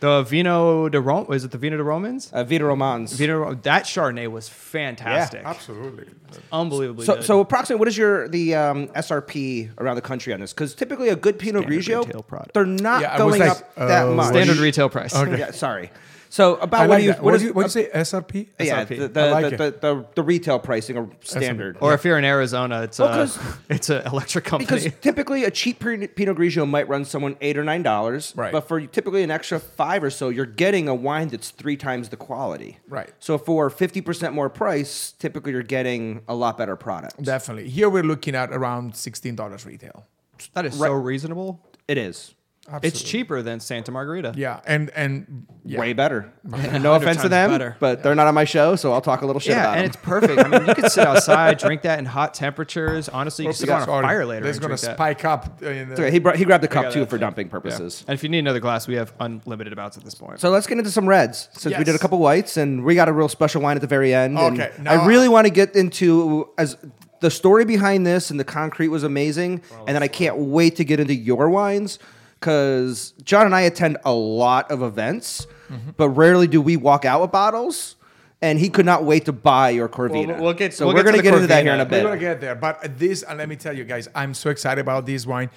The 0.01 0.23
Vino 0.23 0.89
de 0.89 0.99
Rome, 0.99 1.31
is 1.31 1.43
it 1.45 1.51
the 1.51 1.59
Vino 1.59 1.77
de 1.77 1.83
Romans? 1.83 2.31
Uh, 2.33 2.43
Vie 2.43 2.57
di 2.57 2.63
Romans. 2.63 3.13
Vino, 3.13 3.53
that 3.53 3.83
Chardonnay 3.85 4.27
was 4.29 4.49
fantastic. 4.49 5.43
Absolutely. 5.45 6.07
Unbelievably 6.51 7.05
So, 7.05 7.15
good. 7.15 7.23
so 7.23 7.39
approximately, 7.39 7.77
what 7.79 7.87
is 7.87 7.95
your 7.97 8.27
the 8.27 8.55
um, 8.55 8.87
SRP 8.89 9.69
around 9.77 9.97
the 9.97 10.01
country 10.01 10.33
on 10.33 10.39
this? 10.39 10.53
Because 10.53 10.73
typically, 10.73 11.09
a 11.09 11.15
good 11.15 11.37
Pinot 11.37 11.63
Standard 11.65 11.79
Grigio, 11.83 11.99
retail 12.05 12.23
product. 12.23 12.53
they're 12.55 12.65
not 12.65 13.01
Yeah, 13.03 13.15
going 13.17 13.41
like, 13.41 13.51
up 13.51 13.75
that 13.75 14.07
uh, 14.07 14.11
much. 14.11 14.29
standard 14.29 14.57
retail 14.57 14.89
price. 14.89 15.13
Yeah, 15.13 15.51
sorry. 15.51 15.91
So 16.33 16.55
about 16.55 16.79
I 16.81 16.87
what 16.87 16.89
like 16.95 16.99
do 17.01 17.05
you 17.07 17.11
what 17.13 17.23
What, 17.23 17.33
is 17.35 17.41
do 17.41 17.47
you, 17.47 17.53
what 17.53 17.61
do 17.71 17.79
you 17.79 17.85
say? 17.85 17.89
SRP? 17.93 18.47
yeah 18.57 18.85
SRP. 18.85 18.99
the 18.99 19.07
the, 19.09 19.19
I 19.21 19.31
like 19.31 19.57
the, 19.57 19.65
it. 19.65 19.81
the, 19.81 19.93
the, 19.95 20.05
the 20.15 20.23
retail 20.23 20.59
pricing 20.59 20.97
or 20.97 21.09
standard. 21.19 21.77
Or 21.81 21.93
if 21.93 22.05
you're 22.05 22.17
in 22.17 22.23
Arizona, 22.23 22.83
it's 22.83 22.99
Well, 22.99 23.09
a 23.11 23.11
'cause- 23.11 23.39
it's 23.69 23.89
an 23.89 24.07
electric 24.07 24.45
company. 24.45 24.65
because 24.79 24.99
typically 25.01 25.43
a 25.43 25.51
cheap 25.51 25.79
Pinot 25.81 26.15
Pinot 26.15 26.37
Grigio 26.37 26.65
might 26.67 26.87
run 26.87 27.03
someone 27.03 27.35
eight 27.41 27.57
or 27.57 27.65
nine 27.65 27.83
dollars, 27.83 28.31
Right. 28.35 28.53
But 28.53 28.61
for 28.61 28.79
typically 28.87 29.23
an 29.23 29.31
extra 29.31 29.59
five 29.59 30.03
or 30.05 30.09
so, 30.09 30.29
you're 30.29 30.45
getting 30.45 30.87
a 30.87 30.95
wine 30.95 31.27
that's 31.27 31.49
three 31.49 31.75
times 31.75 32.07
the 32.07 32.17
quality, 32.17 32.79
Right. 32.87 33.09
So 33.19 33.37
for 33.37 33.69
fifty 33.69 33.99
percent 33.99 34.33
more 34.33 34.49
price, 34.49 35.11
typically 35.19 35.51
you're 35.51 35.63
getting 35.63 36.21
a 36.29 36.33
lot 36.33 36.57
better 36.57 36.77
product. 36.77 37.21
Definitely. 37.21 37.69
Here 37.69 37.89
we're 37.89 38.03
looking 38.03 38.35
at 38.35 38.51
around 38.53 38.93
$16 38.93 39.65
retail. 39.65 40.05
that 40.53 40.65
is 40.65 40.77
so 40.79 40.93
reasonable. 40.93 41.59
It 41.89 41.97
is 41.97 42.33
Absolutely. 42.67 42.87
It's 42.89 43.01
cheaper 43.01 43.41
than 43.41 43.59
Santa 43.59 43.91
Margherita. 43.91 44.33
Yeah. 44.37 44.61
And, 44.67 44.91
and 44.91 45.47
yeah. 45.65 45.79
way 45.79 45.93
better. 45.93 46.31
no 46.43 46.93
offense 46.93 47.21
to 47.23 47.27
them, 47.27 47.49
better. 47.49 47.75
but 47.79 48.03
they're 48.03 48.13
not 48.13 48.27
on 48.27 48.35
my 48.35 48.43
show, 48.45 48.75
so 48.75 48.93
I'll 48.93 49.01
talk 49.01 49.23
a 49.23 49.25
little 49.25 49.39
shit 49.39 49.53
Yeah, 49.53 49.61
about 49.63 49.77
and 49.77 49.79
them. 49.79 49.85
it's 49.87 49.95
perfect. 49.97 50.39
I 50.39 50.47
mean, 50.47 50.67
you 50.67 50.75
can 50.75 50.89
sit 50.89 51.05
outside, 51.07 51.57
drink 51.57 51.81
that 51.81 51.97
in 51.97 52.05
hot 52.05 52.35
temperatures. 52.35 53.09
Honestly, 53.09 53.45
you 53.45 53.49
can 53.49 53.57
sit 53.57 53.69
on 53.69 53.81
a 53.81 53.85
fire 53.87 54.25
later 54.27 54.45
That's 54.45 54.57
and 54.59 54.67
going 54.67 54.77
to 54.77 54.81
drink 54.85 54.97
that. 54.97 55.03
spike 55.03 55.25
up. 55.25 55.61
In 55.63 55.87
the, 55.87 55.93
It's 55.93 55.99
okay. 55.99 56.11
He, 56.11 56.19
brought, 56.19 56.35
he 56.35 56.45
grabbed 56.45 56.63
the 56.63 56.67
cup 56.67 56.93
too 56.93 57.05
for 57.07 57.17
dumping 57.17 57.47
Yeah. 57.47 57.51
purposes. 57.51 58.05
And 58.07 58.13
if 58.13 58.21
you 58.21 58.29
need 58.29 58.39
another 58.39 58.59
glass, 58.59 58.87
we 58.87 58.93
have 58.95 59.11
unlimited 59.19 59.73
amounts 59.73 59.97
at 59.97 60.03
this 60.03 60.13
point. 60.13 60.39
So 60.39 60.51
let's 60.51 60.67
get 60.67 60.77
into 60.77 60.91
some 60.91 61.09
reds 61.09 61.49
since 61.53 61.75
we 61.75 61.83
did 61.83 61.95
a 61.95 61.99
couple 61.99 62.19
whites 62.19 62.57
and 62.57 62.83
we 62.85 62.93
got 62.93 63.09
a 63.09 63.13
real 63.13 63.27
special 63.27 63.61
wine 63.63 63.75
at 63.75 63.81
the 63.81 63.87
very 63.87 64.13
end. 64.13 64.37
and 64.37 64.61
Okay, 64.61 64.71
I 64.77 64.81
now- 64.83 65.05
really 65.07 65.27
want 65.27 65.47
to 65.47 65.51
get 65.51 65.75
into 65.75 66.47
as 66.59 66.77
the 67.21 67.31
story 67.31 67.65
behind 67.65 68.05
this 68.05 68.29
and 68.31 68.39
the 68.39 68.43
concrete 68.45 68.87
was 68.89 69.03
amazing, 69.03 69.61
and 69.87 69.95
then 69.95 70.03
I 70.03 70.07
can't 70.07 70.37
wait 70.37 70.75
to 70.77 70.83
get 70.83 70.99
into 70.99 71.13
your 71.15 71.49
wines 71.49 71.99
because 72.41 73.13
John 73.23 73.45
and 73.45 73.55
I 73.55 73.61
attend 73.61 73.97
a 74.03 74.11
lot 74.13 74.71
of 74.71 74.81
events, 74.81 75.47
Mm-hmm. 75.71 75.91
but 75.95 76.09
rarely 76.09 76.47
do 76.47 76.59
we 76.61 76.75
walk 76.75 77.05
out 77.05 77.21
with 77.21 77.31
bottles. 77.31 77.95
And 78.41 78.59
he 78.59 78.67
could 78.69 78.85
not 78.85 79.05
wait 79.05 79.23
to 79.25 79.31
buy 79.31 79.69
your 79.69 79.87
Corvina. 79.87 80.29
Well, 80.33 80.41
we'll 80.41 80.53
get- 80.53 80.73
so 80.73 80.85
we'll 80.87 80.95
we're 80.95 81.03
get 81.03 81.11
to 81.11 81.11
gonna 81.11 81.17
the 81.17 81.23
get 81.23 81.33
into 81.35 81.47
that 81.47 81.63
here 81.63 81.73
in 81.75 81.79
a 81.79 81.85
bit. 81.85 82.03
We're 82.03 82.09
gonna 82.09 82.19
get 82.19 82.41
there, 82.41 82.55
but 82.55 82.97
this, 82.99 83.21
and 83.23 83.37
let 83.37 83.47
me 83.47 83.55
tell 83.55 83.73
you 83.77 83.85
guys, 83.85 84.09
I'm 84.13 84.33
so 84.33 84.49
excited 84.49 84.81
about 84.81 85.05
this 85.05 85.25
wine. 85.25 85.49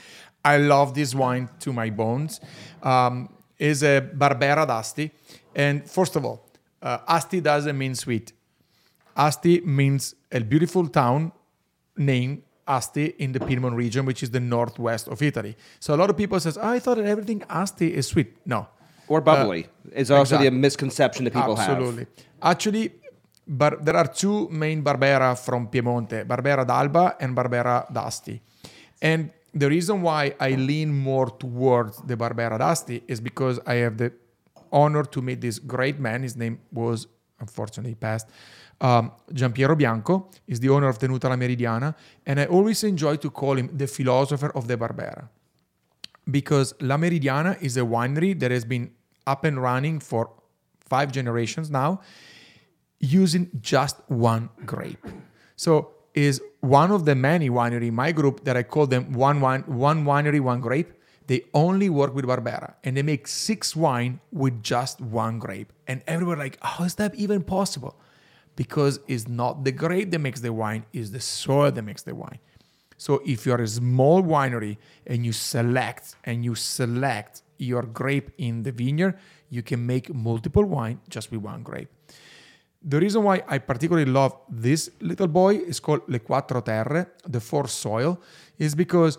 I 0.44 0.58
love 0.58 0.94
this 0.94 1.14
wine 1.16 1.48
to 1.60 1.72
my 1.72 1.90
bones. 1.90 2.40
Um, 2.82 3.30
is 3.58 3.82
a 3.82 4.02
Barbera 4.02 4.66
d'Asti. 4.66 5.10
And 5.54 5.88
first 5.90 6.14
of 6.14 6.24
all, 6.24 6.46
uh, 6.82 6.98
Asti 7.08 7.40
doesn't 7.40 7.76
mean 7.76 7.94
sweet. 7.96 8.32
Asti 9.16 9.62
means 9.62 10.14
a 10.30 10.40
beautiful 10.40 10.86
town 10.86 11.32
named 11.96 12.42
Asti 12.66 13.06
in 13.18 13.32
the 13.32 13.40
Piedmont 13.40 13.76
region, 13.76 14.04
which 14.06 14.22
is 14.22 14.30
the 14.30 14.40
northwest 14.40 15.08
of 15.08 15.20
Italy. 15.22 15.56
So 15.80 15.94
a 15.94 15.98
lot 15.98 16.10
of 16.10 16.16
people 16.16 16.38
says, 16.40 16.56
oh, 16.56 16.68
I 16.68 16.78
thought 16.78 16.96
that 16.96 17.06
everything 17.06 17.42
Asti 17.48 17.94
is 17.94 18.06
sweet. 18.06 18.34
No, 18.46 18.68
Or 19.08 19.20
bubbly 19.20 19.64
uh, 19.64 19.90
It's 20.00 20.10
also 20.10 20.36
exactly. 20.36 20.48
the 20.48 20.56
misconception 20.56 21.24
that 21.24 21.34
people 21.34 21.58
Absolutely. 21.58 21.84
have. 21.84 22.08
Absolutely. 22.42 22.86
Actually, 22.90 22.92
bar- 23.46 23.78
there 23.80 23.96
are 23.96 24.06
two 24.06 24.48
main 24.50 24.82
Barbera 24.82 25.38
from 25.38 25.68
Piemonte 25.68 26.24
Barbera 26.26 26.66
d'Alba 26.66 27.16
and 27.20 27.36
Barbera 27.36 27.92
d'Asti. 27.92 28.40
And 29.02 29.30
the 29.52 29.68
reason 29.68 30.02
why 30.02 30.34
I 30.40 30.50
lean 30.56 30.92
more 30.92 31.28
towards 31.30 31.98
the 32.02 32.16
Barbera 32.16 32.58
d'Asti 32.58 33.02
is 33.06 33.20
because 33.20 33.60
I 33.66 33.74
have 33.74 33.98
the 33.98 34.12
honor 34.72 35.04
to 35.04 35.22
meet 35.22 35.40
this 35.40 35.58
great 35.58 36.00
man. 36.00 36.22
His 36.22 36.36
name 36.36 36.58
was, 36.72 37.06
unfortunately, 37.38 37.94
passed. 37.94 38.28
Um, 38.80 39.12
Giampiero 39.32 39.76
Bianco 39.76 40.28
is 40.46 40.60
the 40.60 40.68
owner 40.68 40.88
of 40.88 40.98
Tenuta 40.98 41.28
La 41.28 41.36
Meridiana, 41.36 41.94
and 42.26 42.40
I 42.40 42.46
always 42.46 42.82
enjoy 42.84 43.16
to 43.16 43.30
call 43.30 43.56
him 43.56 43.70
the 43.72 43.86
philosopher 43.86 44.50
of 44.54 44.66
the 44.66 44.76
Barbera 44.76 45.28
because 46.30 46.74
La 46.80 46.96
Meridiana 46.96 47.60
is 47.62 47.76
a 47.76 47.80
winery 47.80 48.38
that 48.38 48.50
has 48.50 48.64
been 48.64 48.90
up 49.26 49.44
and 49.44 49.60
running 49.60 50.00
for 50.00 50.30
five 50.80 51.12
generations 51.12 51.70
now 51.70 52.00
using 53.00 53.50
just 53.60 53.96
one 54.08 54.48
grape. 54.64 55.04
So 55.56 55.92
is 56.14 56.40
one 56.60 56.90
of 56.90 57.04
the 57.04 57.14
many 57.14 57.50
winery 57.50 57.88
in 57.88 57.94
my 57.94 58.12
group 58.12 58.44
that 58.44 58.56
I 58.56 58.62
call 58.62 58.86
them 58.86 59.12
one 59.12 59.40
wine, 59.40 59.62
one 59.66 60.04
winery, 60.04 60.40
one 60.40 60.60
grape. 60.60 60.92
They 61.26 61.42
only 61.54 61.88
work 61.88 62.14
with 62.14 62.26
Barbera 62.26 62.74
and 62.84 62.96
they 62.96 63.02
make 63.02 63.26
six 63.26 63.74
wine 63.74 64.20
with 64.30 64.62
just 64.62 65.00
one 65.00 65.38
grape. 65.38 65.72
And 65.86 66.02
everyone 66.06 66.38
like, 66.38 66.58
how 66.62 66.84
is 66.84 66.94
that 66.96 67.14
even 67.14 67.42
possible? 67.42 67.98
Because 68.56 69.00
it's 69.08 69.26
not 69.26 69.64
the 69.64 69.72
grape 69.72 70.10
that 70.12 70.20
makes 70.20 70.40
the 70.40 70.52
wine, 70.52 70.84
it's 70.92 71.10
the 71.10 71.20
soil 71.20 71.72
that 71.72 71.82
makes 71.82 72.02
the 72.02 72.14
wine. 72.14 72.38
So 72.96 73.20
if 73.26 73.44
you're 73.46 73.60
a 73.60 73.66
small 73.66 74.22
winery 74.22 74.76
and 75.06 75.26
you 75.26 75.32
select 75.32 76.16
and 76.24 76.44
you 76.44 76.54
select 76.54 77.42
your 77.58 77.82
grape 77.82 78.30
in 78.38 78.62
the 78.62 78.72
vineyard, 78.72 79.18
you 79.50 79.62
can 79.62 79.84
make 79.84 80.12
multiple 80.14 80.64
wine 80.64 81.00
just 81.08 81.30
with 81.30 81.40
one 81.40 81.62
grape. 81.62 81.88
The 82.82 83.00
reason 83.00 83.22
why 83.22 83.42
I 83.48 83.58
particularly 83.58 84.10
love 84.10 84.36
this 84.48 84.90
little 85.00 85.26
boy 85.26 85.56
is 85.56 85.80
called 85.80 86.02
Le 86.06 86.18
Quattro 86.18 86.60
Terre, 86.60 87.06
the 87.26 87.40
four 87.40 87.66
soil, 87.66 88.20
is 88.58 88.74
because 88.74 89.18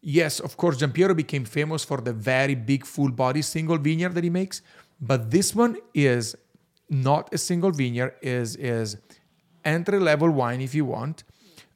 yes, 0.00 0.38
of 0.38 0.56
course, 0.56 0.76
Giampiero 0.76 1.14
became 1.16 1.44
famous 1.44 1.84
for 1.84 2.00
the 2.00 2.12
very 2.12 2.54
big 2.54 2.86
full 2.86 3.10
body 3.10 3.42
single 3.42 3.78
vineyard 3.78 4.14
that 4.14 4.22
he 4.22 4.30
makes, 4.30 4.62
but 5.00 5.30
this 5.30 5.54
one 5.54 5.76
is 5.92 6.36
not 6.88 7.32
a 7.32 7.38
single 7.38 7.70
vineyard, 7.70 8.14
is 8.22 8.56
is 8.56 8.96
entry 9.64 9.98
level 9.98 10.30
wine 10.30 10.60
if 10.60 10.74
you 10.74 10.84
want, 10.84 11.24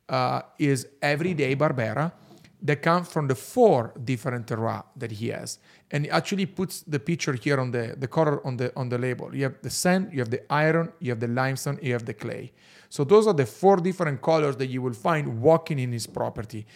uh, 0.09 0.43
is 0.59 0.87
everyday 1.03 1.57
Barbera 1.57 2.13
that 2.61 2.83
come 2.83 3.05
from 3.05 3.29
the 3.29 3.35
four 3.35 3.93
different 4.05 4.47
terroirs 4.47 4.85
that 4.97 5.13
he 5.13 5.29
has. 5.29 5.59
And 5.91 6.05
he 6.05 6.11
actually 6.11 6.47
puts 6.47 6.81
the 6.83 6.99
picture 6.99 7.33
here 7.33 7.61
on 7.61 7.71
the, 7.71 7.95
the 7.97 8.09
color 8.09 8.45
on 8.47 8.57
the 8.57 8.73
on 8.77 8.89
the 8.89 8.99
label. 8.99 9.35
You 9.35 9.45
have 9.45 9.63
the 9.63 9.71
sand, 9.71 10.11
you 10.13 10.19
have 10.19 10.31
the 10.31 10.43
iron, 10.53 10.93
you 10.99 11.11
have 11.11 11.21
the 11.21 11.29
limestone, 11.29 11.79
you 11.83 11.93
have 11.93 12.05
the 12.05 12.15
clay. 12.15 12.53
So 12.89 13.05
those 13.05 13.27
are 13.27 13.35
the 13.35 13.47
four 13.47 13.77
different 13.77 14.21
colors 14.23 14.57
that 14.57 14.67
you 14.67 14.83
will 14.83 14.95
find 14.95 15.41
walking 15.41 15.79
in 15.79 15.93
his 15.93 16.07
property. 16.07 16.67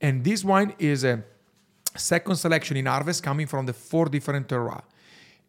And 0.00 0.24
this 0.24 0.44
wine 0.44 0.74
is 0.78 1.04
a 1.04 1.22
second 1.96 2.36
selection 2.36 2.76
in 2.76 2.86
harvest 2.86 3.22
coming 3.22 3.46
from 3.46 3.66
the 3.66 3.72
four 3.72 4.06
different 4.06 4.48
terroirs. 4.48 4.84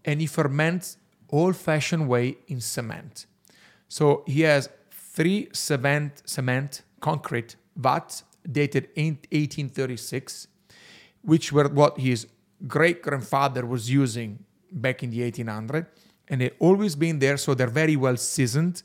And 0.04 0.22
he 0.22 0.28
ferments 0.28 0.98
old-fashioned 1.30 2.08
way 2.08 2.38
in 2.48 2.62
cement. 2.62 3.26
So 3.88 4.24
he 4.26 4.42
has 4.42 4.70
three 4.92 5.50
cement, 5.54 6.22
cement 6.26 6.84
concrete 7.00 7.56
vats 7.76 8.24
dated 8.50 8.90
in 8.96 9.16
1836, 9.32 10.48
which 11.22 11.52
were 11.52 11.68
what 11.68 12.00
his 12.00 12.28
great 12.68 13.02
grandfather 13.02 13.66
was 13.66 13.90
using 13.90 14.44
back 14.72 15.04
in 15.04 15.10
the 15.10 15.22
1800, 15.22 15.86
and 16.30 16.42
they've 16.42 16.56
always 16.60 16.96
been 16.96 17.20
there, 17.20 17.38
so 17.38 17.54
they're 17.54 17.68
very 17.68 17.96
well 17.96 18.18
seasoned, 18.18 18.84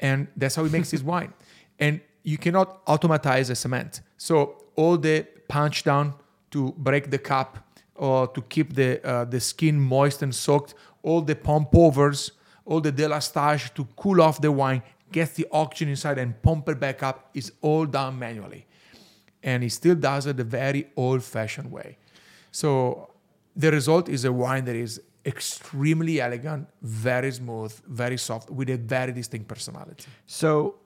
and 0.00 0.28
that's 0.36 0.54
how 0.54 0.64
he 0.64 0.70
makes 0.70 0.90
his 0.90 1.02
wine. 1.12 1.32
And 1.78 2.00
you 2.22 2.38
cannot 2.38 2.80
automatize 2.86 3.50
a 3.50 3.54
cement, 3.54 4.00
so 4.16 4.64
all 4.76 4.96
the 4.96 5.26
punch 5.48 5.84
down 5.84 6.14
to 6.50 6.72
break 6.76 7.10
the 7.10 7.18
cap 7.18 7.58
or 7.96 8.26
to 8.28 8.42
keep 8.42 8.74
the 8.74 9.04
uh, 9.06 9.24
the 9.24 9.40
skin 9.40 9.78
moist 9.80 10.22
and 10.22 10.34
soaked, 10.34 10.74
all 11.04 11.20
the 11.20 11.36
pump 11.36 11.68
overs, 11.74 12.32
all 12.64 12.80
the 12.80 12.92
délestage 12.92 13.72
to 13.74 13.86
cool 13.96 14.20
off 14.20 14.40
the 14.40 14.50
wine, 14.50 14.82
get 15.12 15.34
the 15.36 15.46
oxygen 15.52 15.90
inside 15.90 16.18
and 16.18 16.30
pump 16.42 16.68
it 16.68 16.80
back 16.80 17.02
up 17.02 17.30
is 17.34 17.52
all 17.60 17.86
done 17.86 18.18
manually 18.18 18.66
and 19.44 19.62
he 19.62 19.68
still 19.68 19.94
does 19.94 20.26
it 20.26 20.36
the 20.36 20.44
very 20.44 20.88
old-fashioned 20.96 21.70
way. 21.70 21.98
So 22.50 23.10
the 23.54 23.70
result 23.70 24.08
is 24.08 24.24
a 24.24 24.32
wine 24.32 24.64
that 24.64 24.74
is 24.74 25.00
extremely 25.26 26.20
elegant, 26.20 26.68
very 26.82 27.30
smooth, 27.30 27.78
very 27.86 28.16
soft, 28.16 28.50
with 28.50 28.70
a 28.70 28.76
very 28.76 29.12
distinct 29.12 29.46
personality. 29.46 30.06
So 30.26 30.76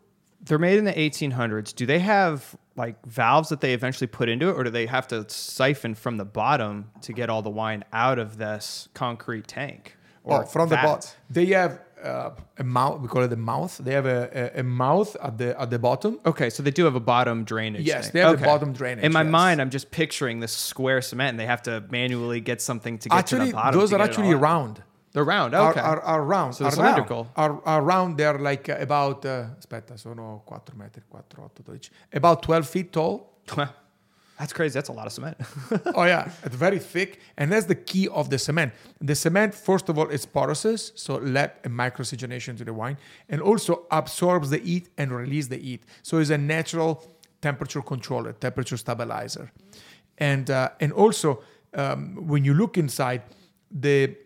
they're 0.41 0.59
made 0.59 0.79
in 0.79 0.85
the 0.85 0.93
1800s. 0.93 1.75
Do 1.75 1.87
they 1.87 2.01
have 2.01 2.57
like 2.77 3.05
valves 3.07 3.49
that 3.49 3.61
they 3.61 3.75
eventually 3.75 4.07
put 4.07 4.29
into 4.29 4.49
it, 4.49 4.53
or 4.53 4.65
do 4.65 4.71
they 4.71 4.87
have 4.87 5.07
to 5.09 5.29
siphon 5.29 5.95
from 5.95 6.17
the 6.17 6.25
bottom 6.25 6.91
to 7.03 7.13
get 7.13 7.31
all 7.31 7.43
the 7.43 7.51
wine 7.51 7.85
out 7.93 8.19
of 8.19 8.39
this 8.39 8.89
concrete 8.95 9.47
tank? 9.47 9.97
Or 10.25 10.47
from 10.47 10.69
the 10.69 10.77
vat? 10.77 10.83
bottom, 10.83 11.11
they 11.31 11.47
have 11.47 11.81
uh, 12.03 12.31
a 12.59 12.65
mouth. 12.65 13.01
We 13.01 13.09
call 13.09 13.23
it 13.23 13.29
the 13.29 13.37
mouth. 13.37 13.79
They 13.79 13.93
have 13.93 14.07
a, 14.07 14.53
a, 14.57 14.61
a 14.61 14.63
mouth 14.63 15.17
at 15.23 15.39
the 15.39 15.61
at 15.61 15.71
the 15.71 15.79
bottom. 15.79 16.21
Okay, 16.25 16.51
so 16.51 16.63
they 16.63 16.71
do 16.71 16.85
have 16.85 16.95
a 16.95 17.01
bottom 17.01 17.45
drainage. 17.45 17.87
Yes, 17.87 18.07
thing. 18.07 18.13
they 18.15 18.21
have 18.21 18.41
a 18.41 18.45
bottom 18.45 18.73
drainage, 18.73 19.05
In 19.05 19.13
my 19.13 19.23
yes. 19.23 19.31
mind, 19.31 19.61
I'm 19.61 19.71
just 19.71 19.91
picturing 19.91 20.41
this 20.41 20.53
square 20.53 21.01
cement, 21.03 21.31
and 21.31 21.41
they 21.41 21.47
have 21.47 21.63
to 21.63 21.85
manually 21.91 22.41
get 22.41 22.61
something 22.61 22.99
to 22.99 23.09
get 23.09 23.27
to 23.29 23.39
the 23.39 23.53
bottom. 23.53 23.79
those 23.79 23.93
are 23.93 24.01
actually 24.01 24.35
round. 24.35 24.83
They're 25.13 25.25
round. 25.25 25.55
Okay. 25.55 25.81
are, 25.81 26.01
are 26.01 26.23
round. 26.23 26.55
So 26.55 26.65
they're 26.65 26.71
cylindrical. 26.73 27.29
Round. 27.37 27.61
Are, 27.65 27.67
are 27.67 27.83
round. 27.83 28.17
They're 28.19 28.39
like 28.39 28.69
about. 28.69 29.25
Uh, 29.25 29.47
aspetta, 29.59 29.99
sono 29.99 30.43
4 30.47 30.63
metri, 30.77 31.03
4, 31.11 31.25
8, 31.31 31.65
12. 31.65 31.91
About 32.13 32.43
12 32.43 32.69
feet 32.69 32.93
tall. 32.93 33.41
That's 34.39 34.53
crazy. 34.53 34.75
That's 34.75 34.89
a 34.89 34.93
lot 34.93 35.07
of 35.07 35.13
cement. 35.13 35.37
oh 35.95 36.05
yeah, 36.05 36.31
it's 36.45 36.55
very 36.55 36.79
thick, 36.79 37.21
and 37.37 37.51
that's 37.51 37.67
the 37.67 37.75
key 37.75 38.07
of 38.09 38.31
the 38.31 38.39
cement. 38.39 38.73
The 39.01 39.15
cement, 39.15 39.55
first 39.55 39.89
of 39.89 39.99
all, 39.99 40.09
is 40.09 40.25
porous, 40.27 40.93
so 40.95 41.17
let 41.17 41.61
a 41.65 41.69
microoxygenation 41.69 42.57
to 42.59 42.65
the 42.65 42.73
wine, 42.73 42.99
and 43.29 43.43
also 43.43 43.87
absorbs 43.91 44.51
the 44.51 44.59
heat 44.59 44.91
and 44.97 45.11
release 45.11 45.49
the 45.49 45.57
heat. 45.57 45.83
So 46.03 46.19
it's 46.19 46.31
a 46.31 46.39
natural 46.39 47.03
temperature 47.43 47.83
controller, 47.83 48.33
temperature 48.33 48.77
stabilizer, 48.77 49.51
and 50.19 50.49
uh, 50.51 50.71
and 50.81 50.93
also 50.93 51.43
um, 51.75 52.29
when 52.29 52.45
you 52.45 52.55
look 52.55 52.79
inside, 52.79 53.23
the 53.71 54.17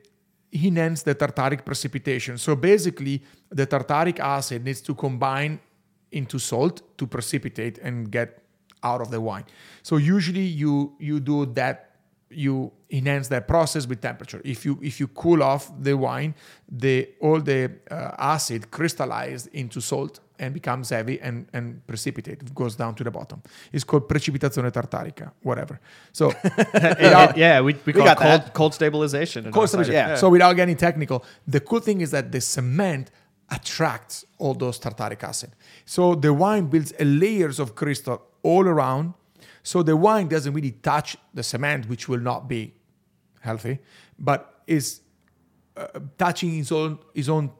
enhance 0.52 1.02
the 1.02 1.14
tartaric 1.14 1.64
precipitation. 1.64 2.36
So 2.36 2.54
basically, 2.54 3.22
the 3.50 3.66
tartaric 3.66 4.18
acid 4.20 4.64
needs 4.64 4.82
to 4.82 4.94
combine 4.94 5.60
into 6.10 6.38
salt 6.38 6.82
to 6.98 7.06
precipitate 7.06 7.78
and 7.78 8.10
get 8.10 8.41
out 8.83 9.01
of 9.01 9.11
the 9.11 9.20
wine. 9.20 9.45
So 9.83 9.97
usually 9.97 10.47
you 10.62 10.95
you 10.99 11.20
do 11.20 11.47
that 11.55 11.89
you 12.30 12.72
enhance 12.91 13.28
that 13.28 13.47
process 13.47 13.87
with 13.87 14.01
temperature. 14.01 14.41
If 14.45 14.64
you 14.64 14.78
if 14.83 14.99
you 15.01 15.09
cool 15.09 15.43
off 15.43 15.70
the 15.78 15.95
wine, 15.97 16.35
the 16.68 17.09
all 17.20 17.41
the 17.41 17.70
uh, 17.91 18.12
acid 18.18 18.70
crystallized 18.70 19.49
into 19.53 19.80
salt 19.80 20.20
and 20.39 20.55
becomes 20.55 20.89
heavy 20.91 21.20
and 21.20 21.47
and 21.53 21.87
precipitate 21.87 22.43
It 22.43 22.55
goes 22.55 22.74
down 22.74 22.95
to 22.95 23.05
the 23.05 23.11
bottom. 23.11 23.43
It's 23.72 23.85
called 23.85 24.09
precipitazione 24.09 24.70
tartarica, 24.72 25.30
whatever. 25.43 25.78
So 26.12 26.28
without- 26.74 27.37
yeah, 27.37 27.61
we, 27.61 27.76
we 27.85 27.93
call 27.93 28.05
got 28.05 28.18
it 28.20 28.24
cold, 28.24 28.55
cold 28.55 28.74
stabilization. 28.74 29.45
cold 29.45 29.57
our 29.57 29.66
side. 29.66 29.68
stabilization. 29.68 30.09
Yeah. 30.11 30.16
So 30.16 30.30
without 30.30 30.55
getting 30.57 30.76
technical, 30.76 31.24
the 31.47 31.61
cool 31.61 31.80
thing 31.80 32.01
is 32.01 32.11
that 32.12 32.33
the 32.33 32.41
cement 32.41 33.11
attracts 33.51 34.24
all 34.39 34.55
those 34.55 34.78
tartaric 34.80 35.22
acid. 35.22 35.51
So 35.85 36.14
the 36.14 36.33
wine 36.33 36.66
builds 36.66 36.93
a 36.99 37.05
layers 37.05 37.59
of 37.59 37.74
crystal 37.74 38.22
all 38.43 38.66
around. 38.66 39.14
So 39.62 39.82
the 39.82 39.97
wine 39.97 40.28
doesn't 40.28 40.53
really 40.55 40.72
touch 40.72 41.16
the 41.34 41.43
cement, 41.43 41.88
which 41.88 42.09
will 42.09 42.20
not 42.20 42.49
be 42.49 42.74
healthy, 43.40 43.78
but 44.18 44.62
is 44.66 45.01
uh, 45.76 45.86
touching 46.18 46.51
his 46.51 46.70
own 46.72 46.99
his 47.14 47.28
own 47.28 47.51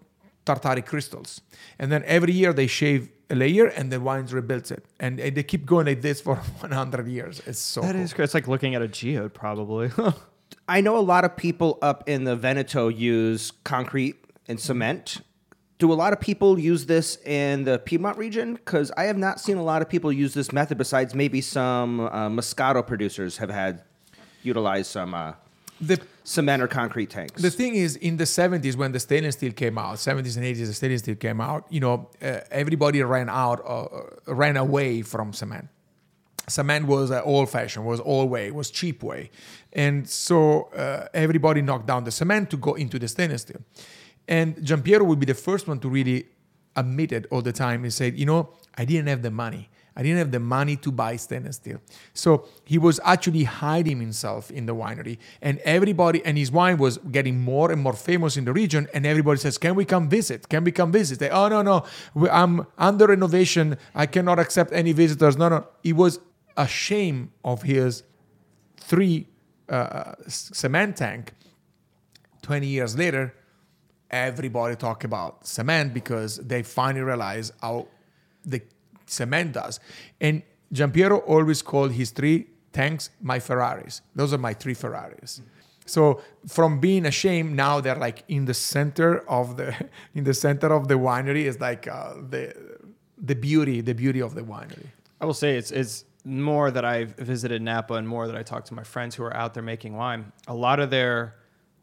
tartaric 0.45 0.87
crystals. 0.87 1.41
And 1.79 1.91
then 1.93 2.03
every 2.07 2.33
year 2.33 2.53
they 2.53 2.67
shave 2.67 3.09
a 3.31 3.35
layer, 3.35 3.67
and 3.67 3.91
the 3.93 4.01
wine 4.01 4.27
rebuilds 4.27 4.71
it, 4.71 4.85
and 5.01 5.21
uh, 5.21 5.31
they 5.33 5.43
keep 5.43 5.65
going 5.65 5.87
like 5.87 6.03
this 6.03 6.21
for 6.21 6.35
100 6.61 7.07
years. 7.09 7.41
It's 7.47 7.59
so 7.59 7.81
That 7.81 7.93
cool. 7.95 8.03
is. 8.03 8.13
It's 8.19 8.35
like 8.35 8.49
looking 8.49 8.75
at 8.75 8.83
a 8.83 8.89
geode, 8.89 9.33
probably. 9.33 9.91
I 10.69 10.81
know 10.83 10.99
a 10.99 11.01
lot 11.01 11.25
of 11.25 11.37
people 11.37 11.79
up 11.81 12.09
in 12.09 12.25
the 12.25 12.37
Veneto 12.37 12.89
use 12.89 13.53
concrete 13.65 14.17
and 14.49 14.61
cement. 14.61 15.23
Do 15.83 15.93
a 15.93 15.95
lot 15.95 16.13
of 16.13 16.21
people 16.21 16.61
use 16.61 16.87
this 16.87 17.19
in 17.27 17.65
the 17.65 17.77
Piedmont 17.77 18.17
region? 18.17 18.55
Because 18.55 18.93
I 18.97 19.03
have 19.07 19.19
not 19.19 19.41
seen 19.41 19.57
a 19.57 19.65
lot 19.65 19.83
of 19.83 19.89
people 19.89 20.13
use 20.13 20.33
this 20.33 20.53
method. 20.53 20.79
Besides, 20.79 21.13
maybe 21.13 21.41
some 21.41 21.99
uh, 21.99 22.29
Moscato 22.29 22.87
producers 22.87 23.39
have 23.39 23.51
had 23.51 23.83
utilized 24.45 24.93
some 24.93 25.13
uh, 25.13 25.33
the 25.81 26.01
cement 26.23 26.63
or 26.63 26.69
concrete 26.69 27.11
tanks. 27.11 27.43
the 27.43 27.51
thing 27.51 27.75
is, 27.75 27.97
in 27.97 28.17
the 28.17 28.23
70s, 28.23 28.77
when 28.77 28.93
the 28.93 29.01
stainless 29.01 29.35
steel 29.35 29.51
came 29.51 29.77
out, 29.77 29.97
70s 29.97 30.37
and 30.37 30.47
80s, 30.47 30.67
the 30.67 30.73
stainless 30.73 31.01
steel 31.01 31.17
came 31.17 31.41
out, 31.41 31.67
you 31.69 31.81
know, 31.81 32.09
uh, 32.23 32.39
everybody 32.53 33.03
ran 33.03 33.29
out, 33.29 33.61
uh, 33.67 34.33
ran 34.33 34.57
away 34.57 35.03
from 35.03 35.33
cement. 35.33 35.67
Cement 36.49 36.87
was 36.87 37.11
uh, 37.11 37.23
old 37.25 37.51
fashioned, 37.51 37.85
was 37.85 37.99
old 38.03 38.31
way, 38.31 38.53
was 38.53 38.71
cheap 38.71 39.03
way. 39.03 39.33
And 39.73 40.09
so 40.09 40.71
uh, 40.77 41.09
everybody 41.13 41.61
knocked 41.61 41.87
down 41.87 42.05
the 42.05 42.13
cement 42.13 42.51
to 42.51 42.57
go 42.57 42.75
into 42.75 43.01
the 43.01 43.09
stainless 43.09 43.43
steel. 43.43 43.63
And 44.29 44.57
Giampiero 44.57 45.05
would 45.05 45.19
be 45.19 45.27
the 45.27 45.35
first 45.35 45.67
one 45.69 45.79
to 45.81 45.89
really 45.89 46.27
admit 46.77 47.13
it 47.13 47.27
all 47.31 47.43
the 47.43 47.53
time. 47.53 47.85
He 47.85 47.91
said, 47.91 48.19
you 48.19 48.27
know, 48.27 48.51
I 48.77 48.85
didn't 48.85 49.09
have 49.09 49.23
the 49.23 49.31
money. 49.31 49.69
I 49.95 50.03
didn't 50.03 50.19
have 50.19 50.31
the 50.31 50.41
money 50.41 50.77
to 50.77 50.91
buy 50.91 51.17
stainless 51.17 51.57
steel. 51.57 51.81
So 52.15 52.49
he 52.65 52.79
was 52.79 52.99
actually 53.05 53.45
hiding 53.45 54.01
himself 54.01 54.51
in 54.51 54.65
the 54.65 54.75
winery. 54.75 55.19
And 55.43 55.59
everybody, 55.59 56.25
and 56.25 56.39
his 56.39 56.51
wine 56.51 56.79
was 56.79 56.97
getting 57.11 57.41
more 57.41 57.71
and 57.71 57.83
more 57.83 57.93
famous 57.93 58.39
in 58.39 58.47
the 58.47 58.55
region. 58.55 58.89
And 58.95 59.05
everybody 59.05 59.39
says, 59.39 59.59
Can 59.59 59.75
we 59.75 59.85
come 59.85 60.09
visit? 60.09 60.49
Can 60.49 60.65
we 60.65 60.73
come 60.73 60.93
visit? 60.93 61.19
They, 61.19 61.29
oh, 61.29 61.49
no, 61.49 61.61
no. 61.61 61.85
I'm 62.31 62.67
under 62.79 63.07
renovation. 63.09 63.77
I 63.95 64.07
cannot 64.07 64.39
accept 64.39 64.73
any 64.73 64.93
visitors. 64.93 65.37
No, 65.37 65.51
no. 65.51 65.67
He 65.83 65.93
was 65.93 66.21
ashamed 66.57 67.31
of 67.45 67.63
his 67.63 68.03
three 68.79 69.29
uh, 69.69 70.15
cement 70.27 70.97
tank 70.97 71.35
20 72.43 72.67
years 72.67 72.97
later, 72.99 73.35
everybody 74.13 74.77
talk 74.77 75.05
about 75.05 75.47
cement 75.47 75.95
because 75.95 76.37
they 76.37 76.63
finally 76.63 77.03
realize 77.03 77.53
how 77.61 77.89
the 78.45 78.61
cement 79.07 79.53
does. 79.53 79.81
And 80.21 80.43
Giampiero 80.73 81.23
always 81.27 81.63
called 81.63 81.93
his 81.93 82.11
three 82.11 82.47
tanks 82.73 83.11
my 83.21 83.39
Ferraris. 83.39 84.03
Those 84.15 84.33
are 84.33 84.39
my 84.39 84.55
three 84.55 84.75
Ferraris. 84.75 85.41
So 85.87 86.23
from 86.47 86.81
being 86.81 87.07
ashamed, 87.07 87.57
now 87.57 87.81
they're 87.81 87.97
like 87.97 88.25
in 88.29 88.45
the 88.45 88.55
center 88.55 89.29
of 89.29 89.57
the 89.57 89.75
in 90.15 90.25
the 90.25 90.35
center 90.35 90.73
of 90.73 90.89
the 90.89 90.95
winery 90.95 91.45
is 91.45 91.61
like 91.61 91.89
uh, 91.89 92.15
the 92.29 92.55
the 93.19 93.35
beauty, 93.35 93.81
the 93.81 93.95
beauty 93.95 94.21
of 94.21 94.35
the 94.35 94.43
winery. 94.43 94.87
I 95.21 95.27
will 95.27 95.35
say 95.35 95.57
it's 95.57 95.71
it's 95.71 96.05
more 96.25 96.71
that 96.71 96.85
I've 96.85 97.17
visited 97.17 97.63
Napa 97.63 97.95
and 97.95 98.07
more 98.07 98.27
that 98.27 98.37
I 98.37 98.43
talk 98.43 98.65
to 98.67 98.75
my 98.75 98.85
friends 98.85 99.17
who 99.17 99.25
are 99.25 99.37
out 99.37 99.55
there 99.55 99.63
making 99.63 99.97
wine. 99.97 100.33
A 100.47 100.55
lot 100.55 100.79
of 100.79 100.91
their 100.91 101.35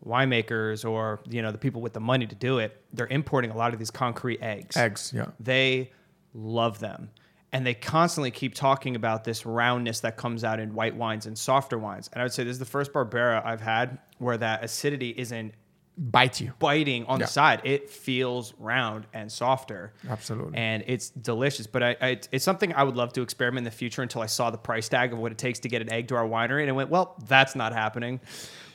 winemakers 0.06 0.90
or 0.90 1.20
you 1.30 1.42
know 1.42 1.52
the 1.52 1.58
people 1.58 1.82
with 1.82 1.94
the 1.94 2.00
money 2.00 2.26
to 2.28 2.36
do 2.36 2.60
it, 2.60 2.82
they're 2.94 3.08
importing 3.08 3.52
a 3.52 3.58
lot 3.58 3.74
of 3.74 3.80
these 3.80 3.92
concrete 3.92 4.42
eggs. 4.42 4.78
Eggs, 4.78 5.12
yeah. 5.16 5.28
They 5.40 5.92
love 6.34 6.80
them. 6.80 7.10
And 7.52 7.66
they 7.66 7.74
constantly 7.74 8.30
keep 8.30 8.54
talking 8.54 8.96
about 8.96 9.24
this 9.24 9.44
roundness 9.44 10.02
that 10.02 10.18
comes 10.18 10.44
out 10.44 10.60
in 10.60 10.76
white 10.76 10.96
wines 10.96 11.26
and 11.26 11.36
softer 11.36 11.80
wines. 11.80 12.08
And 12.14 12.22
I 12.22 12.26
would 12.26 12.32
say 12.32 12.44
this 12.44 12.52
is 12.54 12.60
the 12.60 12.66
first 12.66 12.94
Barbera 12.94 13.44
I've 13.44 13.62
had 13.62 13.98
where 14.20 14.38
that 14.38 14.64
acidity 14.64 15.16
isn't 15.18 15.54
Bite 15.98 16.40
you. 16.40 16.54
biting 16.60 17.06
on 17.08 17.20
Yeah. 17.20 17.26
the 17.26 17.32
side. 17.32 17.62
It 17.66 17.90
feels 17.90 18.54
round 18.60 19.08
and 19.14 19.30
softer. 19.32 19.94
Absolutely. 20.08 20.58
And 20.60 20.84
it's 20.86 21.10
delicious. 21.10 21.66
But 21.66 21.82
I, 21.84 21.96
I, 22.00 22.20
it's 22.32 22.46
something 22.46 22.72
I 22.74 22.84
would 22.84 22.96
love 22.96 23.14
to 23.14 23.22
experiment 23.24 23.60
in 23.60 23.64
the 23.66 23.72
future 23.76 24.04
until 24.04 24.22
I 24.22 24.28
saw 24.28 24.52
the 24.52 24.58
price 24.60 24.88
tag 24.88 25.12
of 25.12 25.18
what 25.18 25.32
it 25.32 25.40
takes 25.40 25.58
to 25.62 25.68
get 25.70 25.82
an 25.82 25.92
egg 25.92 26.08
to 26.10 26.16
our 26.16 26.26
winery. 26.28 26.62
And 26.62 26.70
I 26.70 26.74
went, 26.74 26.90
well, 26.92 27.16
that's 27.28 27.56
not 27.56 27.74
happening. 27.74 28.20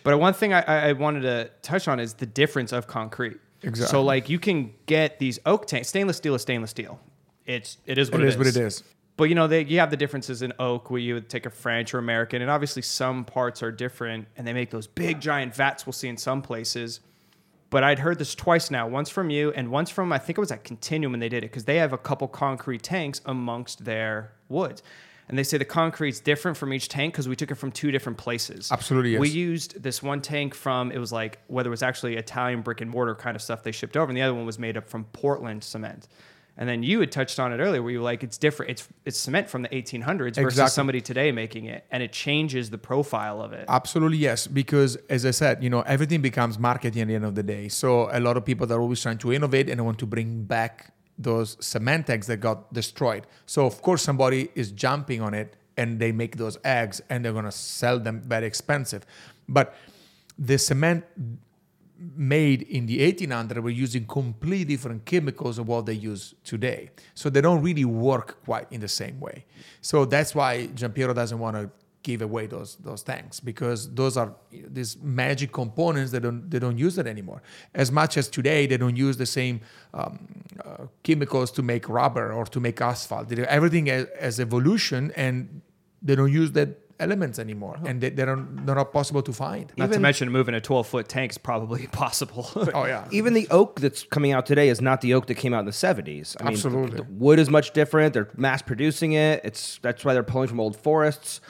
But 0.04 0.18
one 0.20 0.34
thing 0.34 0.52
I, 0.52 0.60
I 0.60 0.88
I 0.88 0.92
wanted 0.92 1.22
to 1.22 1.50
touch 1.62 1.88
on 1.88 1.98
is 1.98 2.14
the 2.14 2.26
difference 2.26 2.72
of 2.72 2.86
concrete. 2.86 3.38
Exactly. 3.62 3.90
So, 3.90 4.02
like, 4.02 4.28
you 4.28 4.38
can 4.38 4.74
get 4.86 5.18
these 5.18 5.38
oak 5.46 5.66
tanks. 5.66 5.88
Stainless 5.88 6.18
steel 6.18 6.34
is 6.34 6.42
stainless 6.42 6.70
steel. 6.70 7.00
It's 7.46 7.78
it 7.86 7.98
is 7.98 8.10
what 8.10 8.20
It 8.20 8.28
is 8.28 8.36
what 8.36 8.46
it 8.46 8.56
is. 8.56 8.84
But 9.16 9.24
you 9.24 9.34
know, 9.34 9.46
they, 9.46 9.64
you 9.64 9.78
have 9.78 9.90
the 9.90 9.96
differences 9.96 10.42
in 10.42 10.52
oak 10.58 10.90
where 10.90 11.00
you 11.00 11.14
would 11.14 11.28
take 11.28 11.46
a 11.46 11.50
French 11.50 11.94
or 11.94 11.98
American, 11.98 12.42
and 12.42 12.50
obviously 12.50 12.82
some 12.82 13.24
parts 13.24 13.62
are 13.62 13.70
different, 13.70 14.26
and 14.36 14.46
they 14.46 14.52
make 14.52 14.70
those 14.70 14.86
big 14.86 15.20
giant 15.20 15.54
vats 15.54 15.86
we'll 15.86 15.92
see 15.92 16.08
in 16.08 16.16
some 16.16 16.42
places. 16.42 17.00
But 17.70 17.82
I'd 17.84 18.00
heard 18.00 18.18
this 18.18 18.34
twice 18.34 18.70
now, 18.70 18.86
once 18.86 19.08
from 19.08 19.30
you 19.30 19.52
and 19.52 19.70
once 19.70 19.90
from 19.90 20.12
I 20.12 20.18
think 20.18 20.38
it 20.38 20.40
was 20.40 20.52
at 20.52 20.64
Continuum 20.64 21.12
when 21.12 21.20
they 21.20 21.28
did 21.28 21.38
it 21.38 21.50
because 21.50 21.64
they 21.64 21.76
have 21.76 21.92
a 21.92 21.98
couple 21.98 22.28
concrete 22.28 22.82
tanks 22.82 23.20
amongst 23.24 23.84
their 23.84 24.32
woods. 24.48 24.82
And 25.28 25.38
they 25.38 25.42
say 25.42 25.56
the 25.56 25.64
concrete's 25.64 26.20
different 26.20 26.56
from 26.56 26.72
each 26.72 26.88
tank 26.88 27.14
because 27.14 27.28
we 27.28 27.36
took 27.36 27.50
it 27.50 27.54
from 27.54 27.72
two 27.72 27.90
different 27.90 28.18
places. 28.18 28.70
Absolutely, 28.70 29.12
yes. 29.12 29.20
We 29.20 29.30
used 29.30 29.82
this 29.82 30.02
one 30.02 30.20
tank 30.20 30.54
from 30.54 30.92
it 30.92 30.98
was 30.98 31.12
like 31.12 31.38
whether 31.46 31.68
it 31.68 31.70
was 31.70 31.82
actually 31.82 32.16
Italian 32.16 32.60
brick 32.62 32.80
and 32.80 32.90
mortar 32.90 33.14
kind 33.14 33.34
of 33.34 33.42
stuff 33.42 33.62
they 33.62 33.72
shipped 33.72 33.96
over, 33.96 34.10
and 34.10 34.16
the 34.16 34.22
other 34.22 34.34
one 34.34 34.46
was 34.46 34.58
made 34.58 34.76
up 34.76 34.88
from 34.88 35.04
Portland 35.06 35.64
cement. 35.64 36.08
And 36.56 36.68
then 36.68 36.84
you 36.84 37.00
had 37.00 37.10
touched 37.10 37.40
on 37.40 37.52
it 37.52 37.56
earlier, 37.58 37.82
where 37.82 37.90
you 37.90 37.98
were 37.98 38.04
like, 38.04 38.22
it's 38.22 38.38
different. 38.38 38.70
It's 38.70 38.88
it's 39.04 39.18
cement 39.18 39.48
from 39.50 39.62
the 39.62 39.68
1800s 39.70 40.36
versus 40.36 40.38
Exactly. 40.38 40.70
somebody 40.70 41.00
today 41.00 41.32
making 41.32 41.64
it, 41.64 41.84
and 41.90 42.02
it 42.02 42.12
changes 42.12 42.70
the 42.70 42.78
profile 42.78 43.42
of 43.42 43.52
it. 43.52 43.64
Absolutely 43.68 44.18
yes, 44.18 44.46
because 44.46 44.96
as 45.08 45.26
I 45.26 45.32
said, 45.32 45.64
you 45.64 45.70
know 45.70 45.80
everything 45.80 46.20
becomes 46.22 46.58
marketing 46.58 47.02
at 47.02 47.08
the 47.08 47.14
end 47.14 47.24
of 47.24 47.34
the 47.34 47.42
day. 47.42 47.68
So 47.68 48.08
a 48.12 48.20
lot 48.20 48.36
of 48.36 48.44
people 48.44 48.66
that 48.68 48.74
are 48.74 48.80
always 48.80 49.02
trying 49.02 49.18
to 49.18 49.32
innovate 49.32 49.68
and 49.68 49.84
want 49.84 49.98
to 50.00 50.06
bring 50.06 50.44
back 50.44 50.92
those 51.18 51.56
cement 51.60 52.10
eggs 52.10 52.26
that 52.26 52.38
got 52.38 52.72
destroyed. 52.72 53.26
So 53.46 53.66
of 53.66 53.80
course 53.82 54.02
somebody 54.02 54.50
is 54.54 54.72
jumping 54.72 55.20
on 55.20 55.34
it 55.34 55.56
and 55.76 55.98
they 55.98 56.12
make 56.12 56.36
those 56.36 56.58
eggs 56.64 57.00
and 57.08 57.24
they're 57.24 57.32
gonna 57.32 57.52
sell 57.52 57.98
them 57.98 58.22
very 58.22 58.46
expensive. 58.46 59.06
But 59.48 59.74
the 60.38 60.58
cement 60.58 61.04
made 62.16 62.62
in 62.62 62.86
the 62.86 63.02
1800 63.04 63.62
were 63.62 63.70
using 63.70 64.06
completely 64.06 64.64
different 64.64 65.04
chemicals 65.04 65.58
of 65.58 65.68
what 65.68 65.86
they 65.86 65.92
use 65.92 66.34
today. 66.44 66.90
So 67.14 67.30
they 67.30 67.40
don't 67.40 67.62
really 67.62 67.84
work 67.84 68.42
quite 68.44 68.66
in 68.70 68.80
the 68.80 68.88
same 68.88 69.20
way. 69.20 69.44
So 69.80 70.04
that's 70.04 70.34
why 70.34 70.68
Giampiero 70.74 71.14
doesn't 71.14 71.38
want 71.38 71.56
to 71.56 71.70
give 72.04 72.22
away 72.22 72.46
those 72.46 72.76
those 72.76 73.02
tanks 73.02 73.40
because 73.40 73.92
those 73.94 74.16
are 74.16 74.32
these 74.52 74.96
magic 75.02 75.50
components 75.50 76.12
that 76.12 76.20
don't 76.20 76.48
they 76.48 76.60
don't 76.60 76.78
use 76.78 76.96
it 76.98 77.06
anymore. 77.08 77.42
As 77.74 77.90
much 77.90 78.16
as 78.16 78.28
today 78.28 78.66
they 78.66 78.76
don't 78.76 78.94
use 78.94 79.16
the 79.16 79.26
same 79.26 79.60
um, 79.92 80.28
uh, 80.64 80.86
chemicals 81.02 81.50
to 81.52 81.62
make 81.62 81.88
rubber 81.88 82.32
or 82.32 82.44
to 82.44 82.60
make 82.60 82.80
asphalt. 82.80 83.28
They 83.28 83.34
do 83.34 83.44
everything 83.44 83.90
as, 83.90 84.06
as 84.28 84.38
evolution 84.38 85.12
and 85.16 85.62
they 86.00 86.14
don't 86.14 86.32
use 86.32 86.52
that 86.52 86.68
elements 87.00 87.40
anymore 87.40 87.76
and 87.84 88.00
they, 88.00 88.10
they're 88.10 88.36
not, 88.36 88.66
they're 88.66 88.74
not 88.76 88.92
possible 88.92 89.22
to 89.22 89.32
find. 89.32 89.72
Not 89.76 89.90
to 89.92 89.98
mention 89.98 90.30
moving 90.30 90.54
a 90.54 90.60
12 90.60 90.86
foot 90.86 91.08
tank 91.08 91.32
is 91.32 91.38
probably 91.38 91.86
possible. 92.04 92.46
Oh 92.74 92.84
yeah. 92.86 93.08
Even 93.10 93.34
the 93.34 93.48
oak 93.50 93.80
that's 93.80 94.02
coming 94.04 94.32
out 94.32 94.46
today 94.46 94.68
is 94.68 94.80
not 94.80 95.00
the 95.00 95.14
oak 95.14 95.26
that 95.26 95.36
came 95.36 95.54
out 95.54 95.60
in 95.60 95.66
the 95.66 95.72
70s. 95.72 96.36
I 96.38 96.44
mean, 96.44 96.52
Absolutely. 96.52 96.98
the 96.98 97.04
wood 97.04 97.38
is 97.38 97.48
much 97.48 97.72
different. 97.72 98.12
They're 98.14 98.28
mass 98.36 98.62
producing 98.62 99.12
it. 99.12 99.40
It's 99.42 99.78
that's 99.82 100.04
why 100.04 100.12
they're 100.12 100.22
pulling 100.22 100.48
from 100.48 100.60
old 100.60 100.76
forests. 100.76 101.40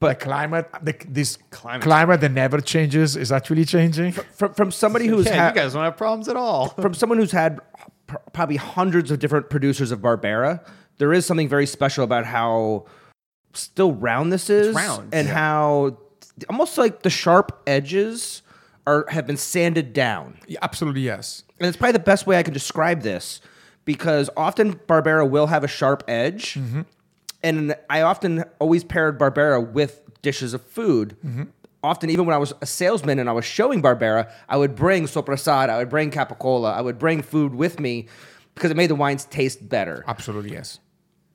The 0.00 0.14
climate, 0.14 0.68
the, 0.82 0.94
this 1.08 1.38
Climate. 1.50 1.82
climate. 1.82 2.20
that 2.20 2.32
never 2.32 2.60
changes 2.60 3.16
is 3.16 3.32
actually 3.32 3.64
changing. 3.64 4.12
From, 4.12 4.54
from 4.54 4.70
somebody 4.70 5.06
who's 5.06 5.26
yeah, 5.26 5.44
ha- 5.44 5.48
you 5.48 5.54
guys 5.54 5.72
don't 5.72 5.84
have 5.84 5.96
problems 5.96 6.28
at 6.28 6.36
all. 6.36 6.68
from 6.70 6.94
someone 6.94 7.18
who's 7.18 7.32
had 7.32 7.60
pr- 8.06 8.16
probably 8.32 8.56
hundreds 8.56 9.10
of 9.10 9.18
different 9.18 9.48
producers 9.50 9.90
of 9.90 10.00
Barbera, 10.00 10.64
there 10.98 11.12
is 11.12 11.24
something 11.26 11.48
very 11.48 11.66
special 11.66 12.04
about 12.04 12.26
how 12.26 12.86
still 13.52 13.92
round 13.92 14.32
this 14.32 14.50
is, 14.50 14.74
round, 14.74 15.14
and 15.14 15.28
yeah. 15.28 15.34
how 15.34 15.98
almost 16.50 16.76
like 16.76 17.02
the 17.02 17.10
sharp 17.10 17.62
edges 17.66 18.42
are 18.86 19.06
have 19.08 19.26
been 19.26 19.36
sanded 19.36 19.92
down. 19.92 20.38
Yeah, 20.46 20.58
absolutely 20.62 21.00
yes. 21.02 21.42
And 21.58 21.66
it's 21.66 21.76
probably 21.76 21.92
the 21.92 21.98
best 22.00 22.26
way 22.26 22.38
I 22.38 22.42
can 22.42 22.52
describe 22.52 23.00
this 23.02 23.40
because 23.86 24.28
often 24.36 24.74
Barbera 24.74 25.28
will 25.28 25.46
have 25.46 25.64
a 25.64 25.68
sharp 25.68 26.04
edge. 26.06 26.54
Mm-hmm. 26.54 26.82
And 27.42 27.76
I 27.90 28.00
often 28.02 28.44
always 28.58 28.82
paired 28.84 29.18
Barbera 29.18 29.70
with 29.72 30.02
dishes 30.22 30.54
of 30.54 30.62
food. 30.62 31.16
Mm-hmm. 31.24 31.42
Often, 31.82 32.10
even 32.10 32.26
when 32.26 32.34
I 32.34 32.38
was 32.38 32.52
a 32.60 32.66
salesman 32.66 33.18
and 33.20 33.28
I 33.28 33.32
was 33.32 33.44
showing 33.44 33.80
Barbera, 33.80 34.30
I 34.48 34.56
would 34.56 34.74
bring 34.74 35.04
Soprasada, 35.04 35.68
I 35.70 35.78
would 35.78 35.90
bring 35.90 36.10
Capicola, 36.10 36.72
I 36.74 36.80
would 36.80 36.98
bring 36.98 37.22
food 37.22 37.54
with 37.54 37.78
me 37.78 38.08
because 38.54 38.70
it 38.72 38.76
made 38.76 38.90
the 38.90 38.96
wines 38.96 39.24
taste 39.26 39.68
better. 39.68 40.02
Absolutely 40.08 40.52
yes. 40.52 40.80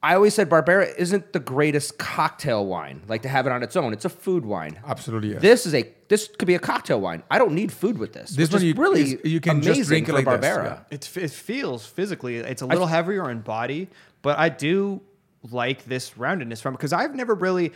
I 0.04 0.16
always 0.16 0.34
said 0.34 0.49
Barbera 0.49 0.93
isn't 0.97 1.32
the 1.32 1.39
greatest 1.39 1.99
cocktail 1.99 2.66
wine, 2.66 3.04
like 3.08 3.22
to 3.22 3.30
have 3.30 3.45
it 3.45 3.52
on 3.54 3.62
its 3.62 3.76
own. 3.76 3.93
It's 3.93 4.04
a 4.04 4.10
food 4.10 4.43
wine. 4.43 4.80
Absolutely 4.86 5.34
yes. 5.34 5.41
This 5.41 5.66
is 5.68 5.76
a 5.76 5.88
this 6.10 6.28
could 6.28 6.47
be 6.47 6.56
a 6.56 6.60
cocktail 6.60 6.99
wine. 6.99 7.22
I 7.32 7.38
don't 7.38 7.54
need 7.54 7.72
food 7.72 7.97
with 7.99 8.12
this. 8.12 8.32
This 8.32 8.49
one 8.52 8.58
is 8.58 8.64
you- 8.64 8.74
really 8.74 9.02
is- 9.04 9.20
you 9.24 9.39
can 9.39 9.62
just 9.62 9.84
drink 9.88 10.10
it 10.10 10.12
for 10.12 10.18
like 10.24 10.41
this, 10.41 10.52
Barbera. 10.52 10.64
yeah. 10.66 10.80
It, 10.89 11.18
it 11.18 11.32
feels 11.32 11.86
physically, 11.86 12.38
it's 12.38 12.64
a 12.64 12.66
little 12.66 12.88
heavier 12.88 13.30
in 13.30 13.41
body, 13.41 13.89
but 14.24 14.38
I 14.39 14.49
do 14.49 15.02
like 15.50 15.86
this 15.86 16.12
roundedness 16.12 16.62
from 16.62 16.74
because 16.74 16.94
I've 16.94 17.16
never 17.16 17.34
really 17.34 17.74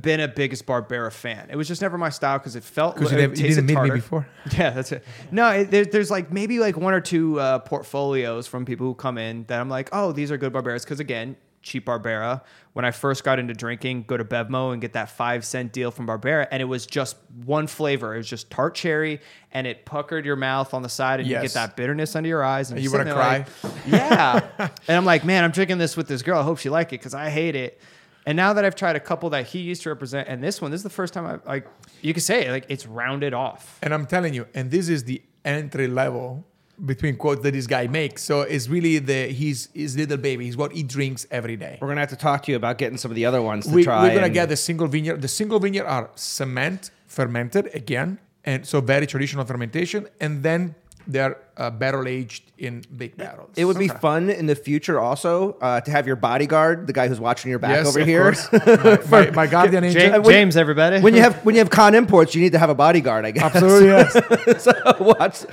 been 0.00 0.20
a 0.20 0.28
biggest 0.28 0.66
Barbera 0.66 1.12
fan. 1.12 1.48
It 1.50 1.56
was 1.56 1.66
just 1.66 1.82
never 1.82 1.98
my 1.98 2.10
style 2.10 2.38
because 2.38 2.54
it 2.54 2.62
felt 2.62 2.94
Because 2.96 3.12
you, 3.12 3.28
didn't 3.28 3.66
meet 3.66 3.80
me 3.80 3.90
before. 3.90 4.26
Yeah, 4.56 4.70
that's 4.70 4.92
it. 4.92 5.04
No, 5.32 5.50
it, 5.50 5.70
there, 5.70 5.84
there's 5.84 6.10
like 6.10 6.32
maybe 6.32 6.60
like 6.60 6.76
one 6.76 6.94
or 6.94 7.00
two 7.00 7.40
uh, 7.40 7.58
portfolios 7.60 8.46
from 8.46 8.64
people 8.64 8.86
who 8.86 8.94
come 8.94 9.18
in 9.18 9.44
that 9.44 9.60
I'm 9.60 9.68
like, 9.68 9.88
oh, 9.92 10.12
these 10.12 10.30
are 10.30 10.36
good 10.36 10.52
Barberas. 10.52 10.84
Because 10.84 11.00
again, 11.00 11.36
cheap 11.62 11.86
Barbera. 11.86 12.42
When 12.72 12.84
I 12.84 12.90
first 12.90 13.24
got 13.24 13.38
into 13.38 13.54
drinking, 13.54 14.04
go 14.06 14.16
to 14.16 14.24
Bevmo 14.24 14.72
and 14.72 14.80
get 14.80 14.92
that 14.92 15.10
five 15.10 15.44
cent 15.44 15.72
deal 15.72 15.90
from 15.90 16.06
Barbera, 16.06 16.46
and 16.50 16.62
it 16.62 16.66
was 16.66 16.86
just 16.86 17.16
one 17.44 17.66
flavor. 17.66 18.14
It 18.14 18.18
was 18.18 18.28
just 18.28 18.50
tart 18.50 18.74
cherry, 18.74 19.20
and 19.52 19.66
it 19.66 19.84
puckered 19.84 20.24
your 20.24 20.36
mouth 20.36 20.72
on 20.72 20.82
the 20.82 20.88
side, 20.88 21.20
and 21.20 21.28
you 21.28 21.40
get 21.40 21.52
that 21.54 21.76
bitterness 21.76 22.14
under 22.16 22.28
your 22.28 22.44
eyes. 22.44 22.70
And, 22.70 22.80
you 22.80 22.90
wanna 22.90 23.04
sitting 23.04 23.16
there 23.16 23.24
like, 23.24 23.48
yeah. 23.86 24.68
and 24.88 24.96
I'm 24.96 25.04
like, 25.04 25.24
man, 25.24 25.44
I'm 25.44 25.50
drinking 25.50 25.78
this 25.78 25.96
with 25.96 26.08
this 26.08 26.22
girl. 26.22 26.40
I 26.40 26.42
hope 26.42 26.58
she 26.58 26.70
like 26.70 26.88
it 26.88 27.00
because 27.00 27.14
I 27.14 27.30
hate 27.30 27.56
it. 27.56 27.80
And 28.26 28.36
now 28.36 28.52
that 28.52 28.64
I've 28.64 28.74
tried 28.74 28.96
a 28.96 29.00
couple 29.00 29.30
that 29.30 29.46
he 29.46 29.60
used 29.60 29.82
to 29.82 29.88
represent, 29.88 30.28
and 30.28 30.42
this 30.42 30.60
one, 30.60 30.70
this 30.70 30.80
is 30.80 30.84
the 30.84 30.90
first 30.90 31.14
time 31.14 31.26
I 31.26 31.48
like 31.48 31.66
you 32.02 32.12
can 32.12 32.20
say 32.20 32.46
it, 32.46 32.50
like 32.50 32.66
it's 32.68 32.86
rounded 32.86 33.34
off. 33.34 33.78
And 33.82 33.92
I'm 33.94 34.06
telling 34.06 34.34
you, 34.34 34.46
and 34.54 34.70
this 34.70 34.88
is 34.88 35.04
the 35.04 35.22
entry 35.44 35.88
level 35.88 36.44
between 36.84 37.16
quotes 37.16 37.42
that 37.42 37.52
this 37.52 37.66
guy 37.66 37.86
makes. 37.86 38.22
So 38.22 38.42
it's 38.42 38.68
really 38.68 38.98
the 38.98 39.28
he's 39.28 39.68
his 39.74 39.96
little 39.96 40.16
baby. 40.16 40.44
He's 40.46 40.56
what 40.56 40.72
he 40.72 40.82
drinks 40.82 41.26
every 41.30 41.56
day. 41.56 41.78
We're 41.80 41.88
gonna 41.88 42.00
have 42.00 42.10
to 42.10 42.16
talk 42.16 42.42
to 42.44 42.50
you 42.50 42.56
about 42.56 42.78
getting 42.78 42.98
some 42.98 43.10
of 43.10 43.14
the 43.14 43.26
other 43.26 43.42
ones 43.42 43.66
to 43.66 43.72
We, 43.72 43.84
try. 43.84 44.02
we're 44.02 44.14
gonna 44.14 44.26
and- 44.26 44.34
get 44.34 44.48
the 44.48 44.56
single 44.56 44.86
vineyard. 44.86 45.20
The 45.22 45.28
single 45.28 45.58
vineyard 45.60 45.86
are 45.86 46.10
cement 46.14 46.90
fermented 47.06 47.70
again, 47.74 48.18
and 48.44 48.66
so 48.66 48.80
very 48.80 49.06
traditional 49.06 49.44
fermentation, 49.44 50.06
and 50.20 50.42
then 50.42 50.74
they're 51.12 51.36
uh, 51.56 51.70
barrel 51.70 52.06
aged 52.08 52.44
in 52.58 52.84
big 52.96 53.16
barrels. 53.16 53.50
It 53.56 53.64
would 53.64 53.78
be 53.78 53.88
fun 53.88 54.30
in 54.30 54.46
the 54.46 54.54
future 54.54 54.98
also 55.00 55.52
uh, 55.60 55.80
to 55.80 55.90
have 55.90 56.06
your 56.06 56.16
bodyguard, 56.16 56.86
the 56.86 56.92
guy 56.92 57.08
who's 57.08 57.20
watching 57.20 57.50
your 57.50 57.58
back 57.58 57.76
yes, 57.76 57.88
over 57.88 58.00
of 58.00 58.06
here. 58.06 58.34
my, 58.52 58.98
my, 59.10 59.30
my 59.30 59.46
guardian 59.46 59.84
angel. 59.84 60.00
James, 60.00 60.24
when- 60.24 60.32
James, 60.34 60.56
everybody. 60.56 61.00
when 61.00 61.14
you 61.14 61.20
have 61.22 61.44
when 61.44 61.54
you 61.54 61.58
have 61.60 61.70
con 61.70 61.94
imports, 61.94 62.34
you 62.34 62.40
need 62.42 62.52
to 62.52 62.58
have 62.58 62.70
a 62.70 62.74
bodyguard, 62.74 63.24
I 63.24 63.32
guess. 63.32 63.54
Absolutely 63.54 63.88
yes. 64.46 64.62
so 64.64 64.72
watch. 65.00 65.44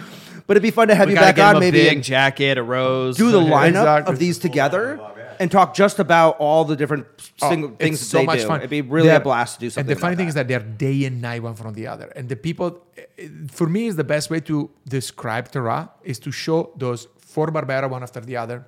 But 0.45 0.55
it'd 0.55 0.63
be 0.63 0.71
fun 0.71 0.87
to 0.87 0.95
have 0.95 1.07
we 1.07 1.13
you 1.13 1.19
back 1.19 1.35
get 1.35 1.41
him 1.49 1.49
on 1.49 1.55
a 1.57 1.59
maybe 1.59 1.79
big 1.79 1.93
and 1.95 2.03
jacket, 2.03 2.57
a 2.57 2.63
rose. 2.63 3.17
do 3.17 3.31
the 3.31 3.39
lineup 3.55 3.67
Exactly. 3.69 4.13
of 4.13 4.19
these 4.19 4.39
together 4.39 4.97
and 5.39 5.49
talk 5.51 5.73
just 5.75 5.99
about 5.99 6.37
all 6.39 6.63
the 6.65 6.75
different 6.75 7.05
single 7.37 7.71
Oh, 7.71 7.75
things 7.75 8.01
it's 8.01 8.09
that 8.11 8.17
so 8.17 8.17
they 8.19 8.25
much 8.25 8.39
do. 8.41 8.47
fun. 8.47 8.59
It'd 8.59 8.69
be 8.69 8.81
really 8.81 9.07
They're- 9.07 9.17
a 9.17 9.29
blast 9.29 9.55
to 9.55 9.59
do 9.61 9.69
something. 9.69 9.89
And 9.91 9.97
the 9.97 10.01
funny 10.01 10.15
thing 10.15 10.27
is 10.27 10.33
that. 10.33 10.47
that 10.47 10.63
they're 10.65 10.71
day 10.89 11.05
and 11.05 11.21
night 11.21 11.41
one 11.43 11.55
from 11.55 11.73
the 11.73 11.87
other. 11.87 12.07
And 12.15 12.27
the 12.29 12.35
people, 12.35 12.81
eh, 12.97 13.27
for 13.49 13.67
me, 13.67 13.87
is 13.87 13.95
the 13.95 14.03
best 14.03 14.29
way 14.29 14.39
to 14.41 14.69
describe 14.87 15.49
Terra 15.51 15.89
is 16.03 16.19
to 16.19 16.31
show 16.31 16.71
those 16.77 17.07
four 17.17 17.47
Barbera 17.47 17.89
one 17.89 18.03
after 18.03 18.19
the 18.21 18.37
other. 18.37 18.65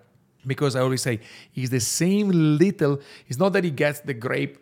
Because 0.47 0.75
I 0.77 0.81
always 0.81 1.01
say 1.01 1.19
he's 1.51 1.69
the 1.69 1.81
same 1.81 2.29
little. 2.57 2.99
It's 3.27 3.37
not 3.39 3.51
that 3.53 3.63
he 3.65 3.71
gets 3.71 3.99
the 3.99 4.13
grape 4.13 4.57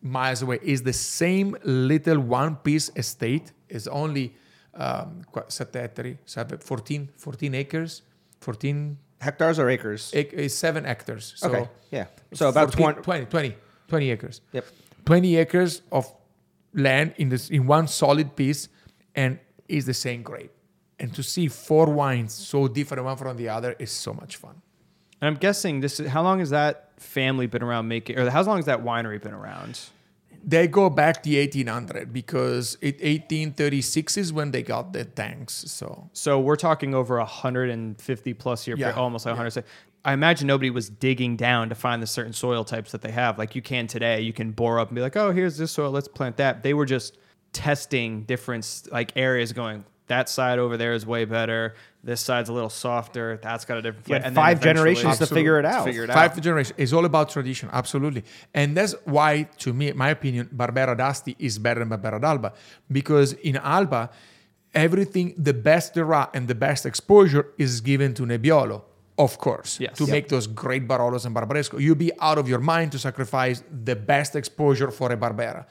miles 0.00 0.40
away. 0.42 0.58
It's 0.62 0.80
the 0.82 0.92
same 0.94 1.56
little 1.64 2.18
one 2.20 2.56
piece 2.56 2.90
estate. 2.96 3.52
It's 3.68 3.86
only 3.88 4.34
um, 4.74 5.22
qua- 5.32 5.48
sette 5.48 5.72
ettari, 5.72 6.16
seven- 6.24 6.58
14, 6.58 7.08
14 7.16 7.54
acres, 7.56 8.02
14 8.40 8.96
hectares 9.20 9.58
or 9.58 9.68
acres. 9.68 10.10
ac- 10.14 10.30
is 10.36 10.52
uh, 10.52 10.56
seven 10.56 10.84
hectares. 10.84 11.34
So 11.36 11.48
okay, 11.48 11.68
yeah. 11.90 12.06
So 12.32 12.48
about 12.48 12.74
14 12.74 13.02
20. 13.02 13.26
20, 13.26 13.26
20, 13.26 13.56
20 13.88 14.10
acres. 14.10 14.40
Yep. 14.52 14.64
20 15.06 15.36
acres 15.36 15.82
of 15.90 16.12
land 16.74 17.14
in 17.16 17.28
this 17.28 17.48
in 17.50 17.66
one 17.66 17.88
solid 17.88 18.36
piece 18.36 18.68
and 19.14 19.38
is 19.68 19.86
the 19.86 19.94
same 19.94 20.22
grape. 20.22 20.52
And 21.00 21.14
to 21.14 21.22
see 21.22 21.48
four 21.48 21.86
wines 21.86 22.34
so 22.34 22.68
different 22.68 23.04
one 23.04 23.16
from 23.16 23.36
the 23.36 23.48
other 23.48 23.74
is 23.78 23.90
so 23.90 24.12
much 24.12 24.36
fun. 24.36 24.60
And 25.20 25.28
I'm 25.28 25.36
guessing 25.36 25.80
this 25.80 26.00
is 26.00 26.08
how 26.08 26.22
long 26.22 26.38
has 26.40 26.50
that 26.50 26.92
family 27.00 27.46
been 27.46 27.62
around 27.62 27.88
making, 27.88 28.18
or 28.18 28.28
how 28.30 28.42
long 28.42 28.56
has 28.56 28.66
that 28.66 28.82
winery 28.84 29.20
been 29.20 29.32
around? 29.34 29.80
They 30.48 30.66
go 30.66 30.88
back 30.88 31.22
to 31.24 31.30
1800 31.38 32.10
because 32.12 32.78
it 32.80 32.94
1836 33.02 34.16
is 34.16 34.32
when 34.32 34.50
they 34.50 34.62
got 34.62 34.92
the 34.94 35.04
tanks. 35.04 35.52
So 35.66 36.08
So 36.14 36.40
we're 36.40 36.56
talking 36.56 36.94
over 36.94 37.18
a 37.18 37.24
150 37.24 38.34
plus 38.34 38.66
year, 38.66 38.76
Yeah, 38.78 38.92
almost 38.92 39.26
like 39.26 39.32
yeah. 39.32 39.42
100. 39.42 39.64
I 40.04 40.12
imagine 40.14 40.46
nobody 40.46 40.70
was 40.70 40.88
digging 40.88 41.36
down 41.36 41.68
to 41.68 41.74
find 41.74 42.02
the 42.02 42.06
certain 42.06 42.32
soil 42.32 42.64
types 42.64 42.92
that 42.92 43.02
they 43.02 43.10
have, 43.10 43.36
like 43.36 43.54
you 43.54 43.60
can 43.60 43.86
today. 43.88 44.22
You 44.22 44.32
can 44.32 44.52
bore 44.52 44.78
up 44.80 44.88
and 44.88 44.94
be 44.94 45.02
like, 45.02 45.16
"Oh, 45.16 45.32
here's 45.32 45.58
this 45.58 45.72
soil. 45.72 45.90
Let's 45.90 46.08
plant 46.08 46.36
that." 46.38 46.62
They 46.62 46.72
were 46.72 46.86
just 46.86 47.18
testing 47.52 48.22
different 48.22 48.84
like 48.90 49.12
areas, 49.16 49.52
going 49.52 49.84
that 50.08 50.28
side 50.28 50.58
over 50.58 50.76
there 50.76 50.92
is 50.92 51.06
way 51.06 51.24
better. 51.24 51.74
This 52.04 52.20
side's 52.20 52.48
a 52.48 52.52
little 52.52 52.70
softer. 52.70 53.38
That's 53.42 53.64
got 53.64 53.78
a 53.78 53.82
different. 53.82 54.06
Flavor," 54.06 54.24
and 54.26 54.36
then 54.36 54.42
five 54.44 54.60
generations 54.60 55.18
to 55.18 55.26
figure 55.26 55.58
it 55.58 55.64
out. 55.64 55.84
figure 55.84 56.04
it 56.04 56.10
Five 56.12 56.32
out. 56.32 56.40
generation 56.42 56.74
is 56.78 56.92
all 56.92 57.04
about 57.04 57.28
tradition, 57.30 57.68
absolutely, 57.72 58.24
and 58.54 58.76
that's 58.76 58.94
why, 59.04 59.44
to 59.58 59.72
me, 59.72 59.92
my 59.92 60.10
opinion, 60.10 60.48
Barbera 60.54 60.96
d'Asti 60.96 61.36
is 61.38 61.58
better 61.58 61.80
than 61.84 61.88
Barbera 61.90 62.20
d'Alba 62.20 62.52
because 62.90 63.32
in 63.34 63.56
Alba, 63.56 64.10
everything, 64.74 65.34
the 65.36 65.54
best 65.54 65.94
Dera 65.94 66.30
and 66.34 66.46
the 66.48 66.54
best 66.54 66.86
exposure 66.86 67.48
is 67.58 67.80
given 67.80 68.14
to 68.14 68.22
Nebbiolo, 68.22 68.82
of 69.18 69.38
course, 69.38 69.80
Yes. 69.80 69.96
to 69.98 70.04
Yep. 70.04 70.12
make 70.12 70.28
those 70.28 70.46
great 70.46 70.86
Barolos 70.86 71.24
and 71.26 71.34
Barbaresco. 71.34 71.80
You'd 71.80 71.98
be 71.98 72.12
out 72.20 72.38
of 72.38 72.48
your 72.48 72.60
mind 72.60 72.92
to 72.92 72.98
sacrifice 72.98 73.62
the 73.84 73.96
best 73.96 74.36
exposure 74.36 74.90
for 74.90 75.10
a 75.12 75.16
Barbera. 75.16 75.64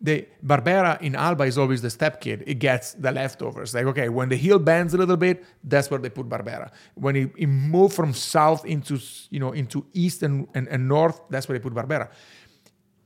The 0.00 0.28
Barbera 0.44 1.00
in 1.02 1.16
Alba 1.16 1.44
is 1.44 1.58
always 1.58 1.82
the 1.82 1.90
step 1.90 2.20
kid. 2.20 2.44
It 2.46 2.60
gets 2.60 2.92
the 2.92 3.10
leftovers. 3.10 3.74
Like, 3.74 3.86
okay, 3.86 4.08
when 4.08 4.28
the 4.28 4.36
heel 4.36 4.60
bends 4.60 4.94
a 4.94 4.98
little 4.98 5.16
bit, 5.16 5.44
that's 5.64 5.90
where 5.90 5.98
they 5.98 6.08
put 6.10 6.28
Barbera. 6.28 6.70
When 6.94 7.16
it, 7.16 7.32
it 7.36 7.46
moved 7.48 7.94
from 7.94 8.14
south 8.14 8.64
into, 8.64 9.00
you 9.30 9.40
know, 9.40 9.52
into 9.52 9.86
east 9.92 10.22
and, 10.22 10.46
and, 10.54 10.68
and 10.68 10.86
north, 10.86 11.20
that's 11.30 11.48
where 11.48 11.58
they 11.58 11.62
put 11.62 11.74
Barbera. 11.74 12.10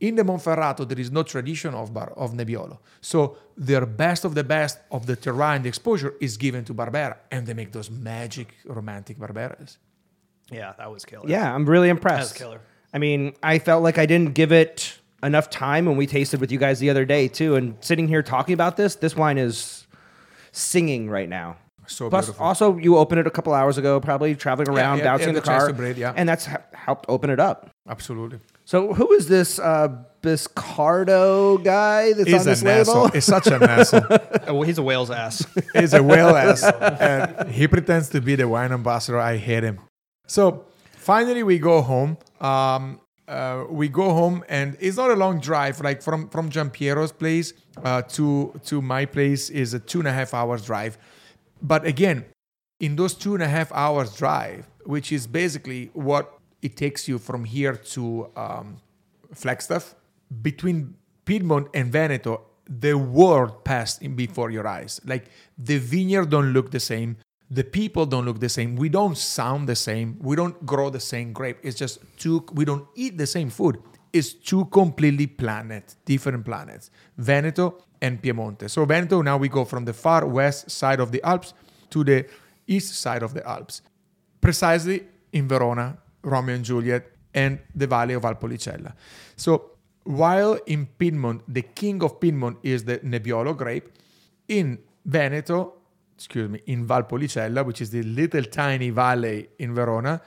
In 0.01 0.17
the 0.17 0.23
Monferrato, 0.23 0.87
there 0.87 0.99
is 0.99 1.11
no 1.11 1.23
tradition 1.23 1.75
of, 1.75 1.95
bar, 1.95 2.13
of 2.17 2.33
Nebbiolo. 2.33 2.79
So 3.01 3.39
their 3.57 3.87
best 3.87 4.25
of 4.25 4.35
the 4.35 4.45
best 4.45 4.79
of 4.91 5.07
the 5.07 5.17
terroir 5.17 5.55
and 5.55 5.65
the 5.65 5.69
exposure 5.69 6.15
is 6.21 6.37
given 6.37 6.65
to 6.67 6.75
Barbera. 6.75 7.17
And 7.31 7.47
they 7.47 7.55
make 7.55 7.73
those 7.73 7.91
magic, 7.91 8.55
romantic 8.67 9.19
Barberas. 9.19 9.79
Yeah, 10.51 10.75
that 10.77 10.91
was 10.91 11.05
killer. 11.05 11.29
Yeah, 11.29 11.55
I'm 11.55 11.65
really 11.65 11.89
impressed. 11.89 12.31
That's 12.31 12.39
killer. 12.39 12.61
I 12.93 12.99
mean, 12.99 13.35
I 13.43 13.59
felt 13.59 13.83
like 13.83 13.97
I 13.97 14.05
didn't 14.05 14.35
give 14.35 14.53
it 14.53 14.99
enough 15.23 15.51
time 15.51 15.87
when 15.87 15.97
we 15.97 16.07
tasted 16.07 16.41
with 16.41 16.51
you 16.53 16.59
guys 16.59 16.79
the 16.81 16.91
other 16.91 17.05
day 17.05 17.29
too. 17.29 17.57
And 17.57 17.77
sitting 17.81 18.09
here 18.09 18.23
talking 18.23 18.55
about 18.55 18.77
this, 18.77 18.95
this 18.97 19.15
wine 19.17 19.39
is 19.39 19.87
singing 20.53 21.09
right 21.09 21.29
now. 21.29 21.57
So 21.87 22.09
Plus, 22.09 22.27
beautiful. 22.27 22.47
also 22.47 22.77
you 22.79 22.97
opened 22.97 23.21
it 23.21 23.27
a 23.27 23.31
couple 23.31 23.53
hours 23.53 23.77
ago, 23.77 24.01
probably 24.01 24.35
traveling 24.35 24.69
around, 24.69 24.99
yeah, 24.99 25.05
bouncing 25.05 25.29
yeah, 25.29 25.35
the 25.35 25.41
the 25.41 25.47
car, 25.47 25.69
to 25.69 25.75
breathe, 25.75 25.99
yeah. 25.99 26.13
and 26.17 26.29
that's 26.29 26.49
h- 26.49 26.57
helped 26.73 27.07
open 27.09 27.29
it 27.29 27.41
up. 27.41 27.71
Absolutely. 27.89 28.39
So, 28.65 28.95
who 28.95 29.13
is 29.13 29.27
this 29.27 29.59
uh, 29.59 29.89
Biscardo 30.23 31.63
guy 31.63 32.13
that's 32.13 32.29
on 32.29 32.35
He's 32.35 32.45
this 32.45 32.63
label? 32.63 32.81
asshole. 32.81 33.09
He's 33.09 33.25
such 33.25 33.47
an 33.49 33.63
asshole. 33.63 34.03
Oh, 34.47 34.63
he's 34.63 34.79
a 34.79 34.83
whale's 34.83 35.11
ass. 35.11 35.47
He's 35.73 35.95
a 35.95 36.03
whale 36.03 36.37
ass. 36.37 36.63
And 37.01 37.49
he 37.51 37.67
pretends 37.69 38.09
to 38.11 38.21
be 38.21 38.35
the 38.35 38.47
wine 38.49 38.73
ambassador. 38.73 39.19
I 39.19 39.37
hate 39.37 39.63
him. 39.63 39.79
So 40.27 40.65
finally, 40.97 41.43
we 41.43 41.59
go 41.59 41.81
home. 41.83 42.19
Um, 42.41 43.01
uh, 43.33 43.65
we 43.71 43.89
go 43.89 44.13
home, 44.13 44.45
and 44.49 44.77
it's 44.79 44.99
not 44.99 45.11
a 45.11 45.17
long 45.17 45.41
drive. 45.41 45.81
Like 45.81 46.03
from 46.03 46.29
from 46.29 46.51
Giampiero's 46.51 47.13
place 47.13 47.55
uh, 47.83 48.03
to 48.17 48.53
to 48.67 48.83
my 48.83 49.07
place 49.07 49.49
is 49.51 49.75
a 49.75 49.81
two 49.81 50.01
and 50.01 50.09
a 50.09 50.13
half 50.13 50.35
hours 50.35 50.67
drive. 50.67 50.99
But 51.63 51.87
again, 51.87 52.27
in 52.79 52.97
those 52.97 53.15
two 53.15 53.35
and 53.35 53.43
a 53.43 53.49
half 53.49 53.73
hours 53.73 54.15
drive, 54.15 54.67
which 54.85 55.13
is 55.13 55.27
basically 55.27 55.91
what 55.95 56.39
it 56.61 56.77
takes 56.77 57.09
you 57.09 57.19
from 57.19 57.45
here 57.45 57.77
to 57.95 58.29
um, 58.37 58.77
Flagstaff, 59.33 59.95
between 60.43 60.95
Piedmont 61.25 61.69
and 61.73 61.91
Veneto, 61.91 62.43
the 62.69 62.95
world 62.95 63.65
passed 63.65 64.03
in 64.03 64.15
before 64.15 64.51
your 64.51 64.67
eyes. 64.67 65.01
Like 65.05 65.27
the 65.57 65.79
vineyard 65.79 66.29
don't 66.31 66.53
look 66.53 66.71
the 66.71 66.81
same, 66.81 67.17
the 67.53 67.63
people 67.63 68.07
don't 68.07 68.25
look 68.25 68.41
the 68.41 68.49
same, 68.49 68.77
we 68.77 68.89
don't 68.89 69.17
sound 69.17 69.69
the 69.69 69.77
same, 69.77 70.17
we 70.21 70.35
don't 70.35 70.65
grow 70.65 70.89
the 70.89 71.01
same 71.01 71.35
grape. 71.35 71.59
It's 71.63 71.77
just 71.77 71.99
two. 72.17 72.45
We 72.55 72.65
don't 72.65 72.87
eat 72.95 73.19
the 73.19 73.27
same 73.27 73.51
food. 73.51 73.77
It's 74.11 74.33
two 74.33 74.65
completely 74.67 75.27
planet, 75.27 75.97
different 76.07 76.45
planets, 76.47 76.91
Veneto 77.19 77.79
and 78.01 78.23
Piemonte. 78.23 78.71
So 78.71 78.87
Veneto 78.87 79.21
now 79.21 79.37
we 79.37 79.49
go 79.49 79.67
from 79.67 79.85
the 79.85 79.93
far 79.93 80.27
west 80.27 80.71
side 80.71 80.99
of 80.99 81.13
the 81.13 81.23
Alps 81.23 81.53
to 81.91 82.03
the 82.03 82.27
east 82.67 82.95
side 82.95 83.23
of 83.23 83.35
the 83.35 83.47
Alps, 83.47 83.83
precisely 84.41 85.05
in 85.33 85.47
Verona, 85.47 85.99
Romeo 86.23 86.55
and 86.55 86.65
Juliet, 86.65 87.07
and 87.35 87.59
the 87.75 87.87
Valley 87.87 88.15
of 88.15 88.23
Valpolicella. 88.23 88.95
So 89.37 89.73
while 90.05 90.59
in 90.67 90.87
Piedmont, 90.87 91.43
the 91.47 91.63
king 91.63 92.03
of 92.03 92.19
Piedmont 92.19 92.59
is 92.63 92.85
the 92.85 92.99
Nebbiolo 92.99 93.57
grape, 93.57 93.91
in 94.49 94.79
Veneto, 95.05 95.75
excuse 96.23 96.49
me, 96.49 96.61
in 96.67 96.87
Valpolicella, 96.87 97.65
which 97.65 97.81
is 97.81 97.91
the 97.91 98.03
little 98.05 98.45
tiny 98.45 98.91
valley 98.91 99.49
in 99.59 99.75
Verona, 99.75 100.21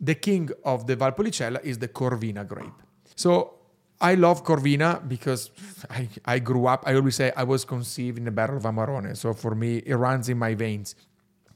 the 0.00 0.14
king 0.14 0.50
of 0.64 0.86
the 0.88 0.96
Valpolicella 0.96 1.62
is 1.64 1.78
the 1.78 1.88
Corvina 1.88 2.46
grape. 2.46 2.78
So 3.14 3.54
I 4.00 4.14
love 4.14 4.44
Corvina 4.44 5.06
because 5.08 5.50
I, 5.88 6.08
I 6.24 6.38
grew 6.40 6.66
up, 6.66 6.82
I 6.84 6.94
always 6.96 7.14
say 7.14 7.32
I 7.36 7.44
was 7.44 7.64
conceived 7.64 8.18
in 8.18 8.24
the 8.24 8.30
barrel 8.30 8.58
of 8.58 8.64
Amarone. 8.64 9.16
So 9.16 9.32
for 9.32 9.54
me, 9.54 9.82
it 9.86 9.94
runs 9.94 10.28
in 10.28 10.36
my 10.36 10.54
veins. 10.54 10.96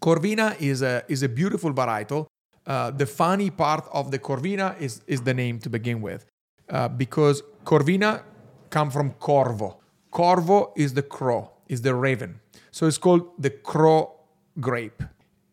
Corvina 0.01 0.59
is 0.61 0.82
a, 0.82 1.05
is 1.09 1.22
a 1.22 1.28
beautiful 1.28 1.72
varietal. 1.74 2.26
Uh, 2.66 2.91
the 2.93 3.07
funny 3.07 3.51
part 3.51 3.84
of 3.93 4.11
the 4.12 4.18
Corvina 4.18 4.80
is, 4.80 5.03
is 5.07 5.22
the 5.22 5.34
name 5.34 5.59
to 5.59 5.68
begin 5.68 6.01
with, 6.01 6.24
uh, 6.68 6.88
because 6.88 7.43
Corvina 7.64 8.22
come 8.70 8.91
from 8.91 9.11
Corvo. 9.14 9.80
Corvo 10.11 10.72
is 10.76 10.95
the 10.95 11.03
crow, 11.03 11.51
is 11.68 11.82
the 11.82 11.95
raven. 11.95 12.41
So 12.71 12.87
it's 12.87 12.99
called 12.99 13.31
the 13.39 13.51
crow 13.51 14.12
grape. 14.61 15.03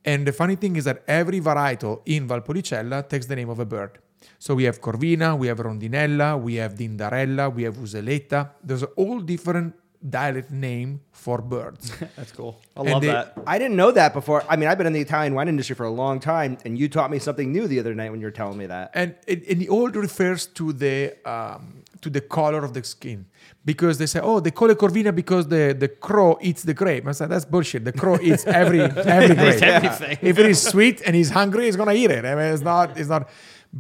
And 0.06 0.26
the 0.26 0.32
funny 0.32 0.56
thing 0.56 0.76
is 0.76 0.86
that 0.86 1.04
every 1.08 1.42
varietal 1.42 2.02
in 2.06 2.28
Valpolicella 2.28 3.08
takes 3.10 3.26
the 3.26 3.36
name 3.36 3.50
of 3.50 3.60
a 3.60 3.66
bird. 3.66 4.00
So 4.40 4.56
we 4.56 4.64
have 4.64 4.82
Corvina, 4.82 5.38
we 5.38 5.48
have 5.48 5.58
Rondinella, 5.60 6.40
we 6.42 6.56
have 6.56 6.76
Dindarella, 6.76 7.54
we 7.54 7.64
have 7.64 7.76
Oseleta. 7.76 8.50
There's 8.64 8.84
all 8.84 9.20
different 9.20 9.76
dialect 10.08 10.52
name 10.52 11.02
for 11.12 11.40
birds. 11.42 11.92
That's 12.16 12.32
cool. 12.32 12.62
I 12.76 12.82
And 12.82 12.90
love 12.92 13.02
they- 13.02 13.08
that. 13.08 13.38
I 13.48 13.58
didn't 13.58 13.76
know 13.76 13.92
that 13.92 14.14
before. 14.14 14.44
I 14.50 14.56
mean, 14.56 14.70
I've 14.70 14.78
been 14.78 14.88
in 14.88 14.94
the 14.94 15.02
Italian 15.02 15.34
wine 15.34 15.48
industry 15.50 15.76
for 15.76 15.86
a 15.86 15.92
long 15.92 16.20
time, 16.20 16.58
and 16.66 16.78
you 16.78 16.88
taught 16.88 17.10
me 17.12 17.20
something 17.20 17.52
new 17.52 17.68
the 17.68 17.80
other 17.80 17.94
night 17.96 18.12
when 18.12 18.20
you 18.20 18.28
were 18.28 18.32
telling 18.32 18.58
me 18.58 18.68
that. 18.68 18.92
and 18.94 19.16
it, 19.28 19.46
and 19.48 19.62
it 19.64 19.70
all 19.70 19.90
refers 19.90 20.46
to 20.46 20.72
the 20.72 21.16
um, 21.30 21.84
to 22.02 22.10
the 22.12 22.22
color 22.22 22.64
of 22.64 22.74
the 22.74 22.84
skin 22.84 23.26
because 23.68 23.98
they 23.98 24.06
say 24.14 24.22
oh 24.30 24.40
they 24.40 24.54
call 24.60 24.70
it 24.70 24.78
corvina 24.84 25.12
because 25.14 25.46
the, 25.50 25.76
the 25.78 25.90
crow 25.90 26.32
eats 26.42 26.64
the 26.64 26.74
grape. 26.74 27.06
I 27.06 27.12
said 27.12 27.30
that's 27.34 27.44
bullshit. 27.54 27.84
The 27.84 27.92
crow 28.02 28.18
eats 28.30 28.44
every 28.62 28.82
every 29.18 29.36
grape. 29.36 29.62
everything. 29.62 30.18
if 30.22 30.36
it 30.42 30.46
is 30.54 30.60
sweet 30.74 31.02
and 31.06 31.14
he's 31.20 31.32
hungry 31.40 31.66
he's 31.66 31.76
gonna 31.82 32.00
eat 32.02 32.12
it. 32.18 32.24
I 32.32 32.34
mean 32.38 32.50
it's 32.56 32.68
not 32.74 32.98
it's 32.98 33.10
not 33.10 33.30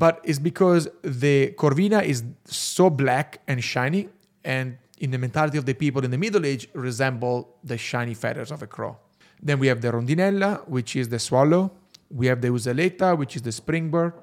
but 0.03 0.13
it's 0.29 0.41
because 0.49 0.89
the 1.23 1.53
corvina 1.61 2.03
is 2.03 2.17
so 2.43 2.89
black 2.89 3.39
and 3.47 3.63
shiny 3.63 4.09
and 4.43 4.77
in 4.99 5.09
the 5.11 5.17
mentality 5.25 5.57
of 5.57 5.65
the 5.65 5.73
people 5.83 6.03
in 6.03 6.11
the 6.11 6.21
middle 6.25 6.45
age 6.45 6.67
resemble 6.73 7.37
the 7.63 7.77
shiny 7.77 8.13
feathers 8.13 8.51
of 8.51 8.61
a 8.61 8.67
crow. 8.67 8.97
Then 9.41 9.57
we 9.57 9.67
have 9.67 9.79
the 9.79 9.91
rondinella 9.97 10.67
which 10.67 10.97
is 10.97 11.07
the 11.07 11.19
swallow. 11.27 11.71
We 12.11 12.25
have 12.27 12.41
the 12.41 12.49
oseleta 12.49 13.17
which 13.17 13.37
is 13.37 13.41
the 13.41 13.53
springbird 13.53 14.13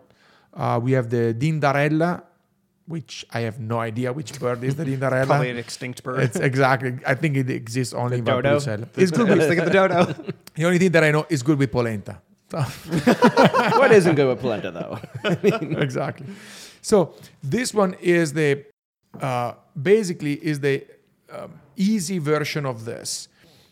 uh, 0.54 0.78
we 0.82 0.92
have 0.92 1.10
the 1.10 1.34
dindarella, 1.34 2.22
which 2.86 3.24
I 3.32 3.40
have 3.40 3.58
no 3.58 3.78
idea 3.80 4.12
which 4.12 4.38
bird 4.38 4.62
is 4.62 4.76
the 4.76 4.84
dindarella. 4.88 5.26
Probably 5.26 5.50
an 5.50 5.56
extinct 5.56 6.02
bird. 6.02 6.20
It's 6.20 6.36
exactly. 6.36 6.98
I 7.06 7.14
think 7.14 7.36
it 7.36 7.50
exists 7.50 7.94
only 7.94 8.18
in 8.18 8.24
dodo? 8.24 8.56
Valpolicella. 8.58 8.88
It's 8.96 9.10
good. 9.10 9.28
With, 9.28 9.48
Think 9.48 9.60
of 9.60 9.66
the 9.66 9.70
dodo. 9.70 10.04
the 10.54 10.64
only 10.64 10.78
thing 10.78 10.92
that 10.92 11.04
I 11.04 11.10
know 11.10 11.26
is 11.28 11.42
good 11.42 11.58
with 11.58 11.72
polenta. 11.72 12.20
What 12.54 13.90
isn't 13.90 14.14
good 14.14 14.28
with 14.28 14.40
polenta, 14.40 14.70
though? 14.70 15.00
exactly. 15.80 16.26
So 16.82 17.14
this 17.42 17.74
one 17.74 17.94
is 18.00 18.32
the 18.32 18.64
uh, 19.20 19.54
basically 19.80 20.34
is 20.34 20.60
the 20.60 20.84
um, 21.32 21.54
easy 21.76 22.18
version 22.18 22.66
of 22.66 22.84
this. 22.84 23.28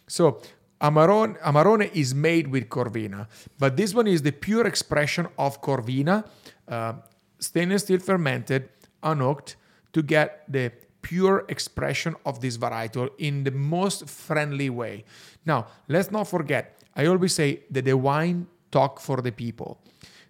So 0.08 0.40
Amarone, 0.80 1.38
Amarone 1.42 1.90
is 1.94 2.14
made 2.14 2.48
with 2.48 2.68
Corvina, 2.68 3.28
but 3.58 3.76
this 3.76 3.94
one 3.94 4.08
is 4.08 4.22
the 4.22 4.32
pure 4.32 4.66
expression 4.66 5.28
of 5.38 5.60
Corvina, 5.62 6.26
uh, 6.66 6.94
stainless 7.38 7.82
steel 7.82 8.00
fermented, 8.00 8.68
unoaked, 9.02 9.56
to 9.92 10.02
get 10.02 10.44
the 10.48 10.72
pure 11.02 11.44
expression 11.48 12.14
of 12.24 12.40
this 12.40 12.56
varietal 12.56 13.10
in 13.18 13.44
the 13.44 13.50
most 13.50 14.08
friendly 14.08 14.70
way. 14.70 15.04
Now, 15.44 15.66
let's 15.88 16.10
not 16.10 16.28
forget, 16.28 16.82
I 16.94 17.06
always 17.06 17.34
say 17.34 17.64
that 17.70 17.84
the 17.84 17.96
wine 17.96 18.46
talk 18.70 19.00
for 19.00 19.20
the 19.20 19.32
people. 19.32 19.80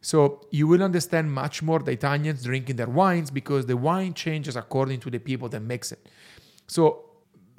So 0.01 0.47
you 0.51 0.67
will 0.67 0.83
understand 0.83 1.33
much 1.33 1.63
more 1.63 1.79
the 1.79 1.93
Italians 1.93 2.43
drinking 2.43 2.77
their 2.77 2.89
wines 2.89 3.31
because 3.31 3.67
the 3.67 3.77
wine 3.77 4.15
changes 4.15 4.57
according 4.57 4.99
to 5.01 5.11
the 5.11 5.21
people 5.21 5.49
that 5.51 5.61
mix 5.61 5.93
it. 5.93 6.09
So 6.67 7.05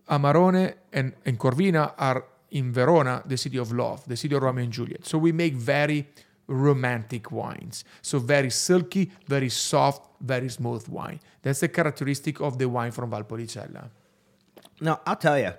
Amarone 0.10 0.74
and, 0.92 1.14
and 1.26 1.40
Corvina 1.40 1.94
are 1.98 2.26
in 2.52 2.74
Verona, 2.74 3.24
the 3.26 3.38
city 3.38 3.58
of 3.58 3.72
love, 3.72 4.06
the 4.08 4.18
city 4.18 4.36
of 4.36 4.44
Romeo 4.44 4.64
and 4.66 4.74
Juliet. 4.74 5.06
So 5.06 5.18
we 5.18 5.32
make 5.32 5.54
very 5.54 6.08
romantic 6.54 7.32
wines. 7.32 7.84
So 8.02 8.20
very 8.20 8.50
silky, 8.50 9.12
very 9.28 9.50
soft, 9.50 10.08
very 10.22 10.50
smooth 10.50 10.88
wine. 10.88 11.20
That's 11.42 11.60
the 11.60 11.68
characteristic 11.68 12.40
of 12.40 12.58
the 12.58 12.70
wine 12.70 12.92
from 12.92 13.12
Valpolicella. 13.12 13.90
Now, 14.80 15.02
I'll 15.06 15.16
tell 15.16 15.40
you. 15.40 15.54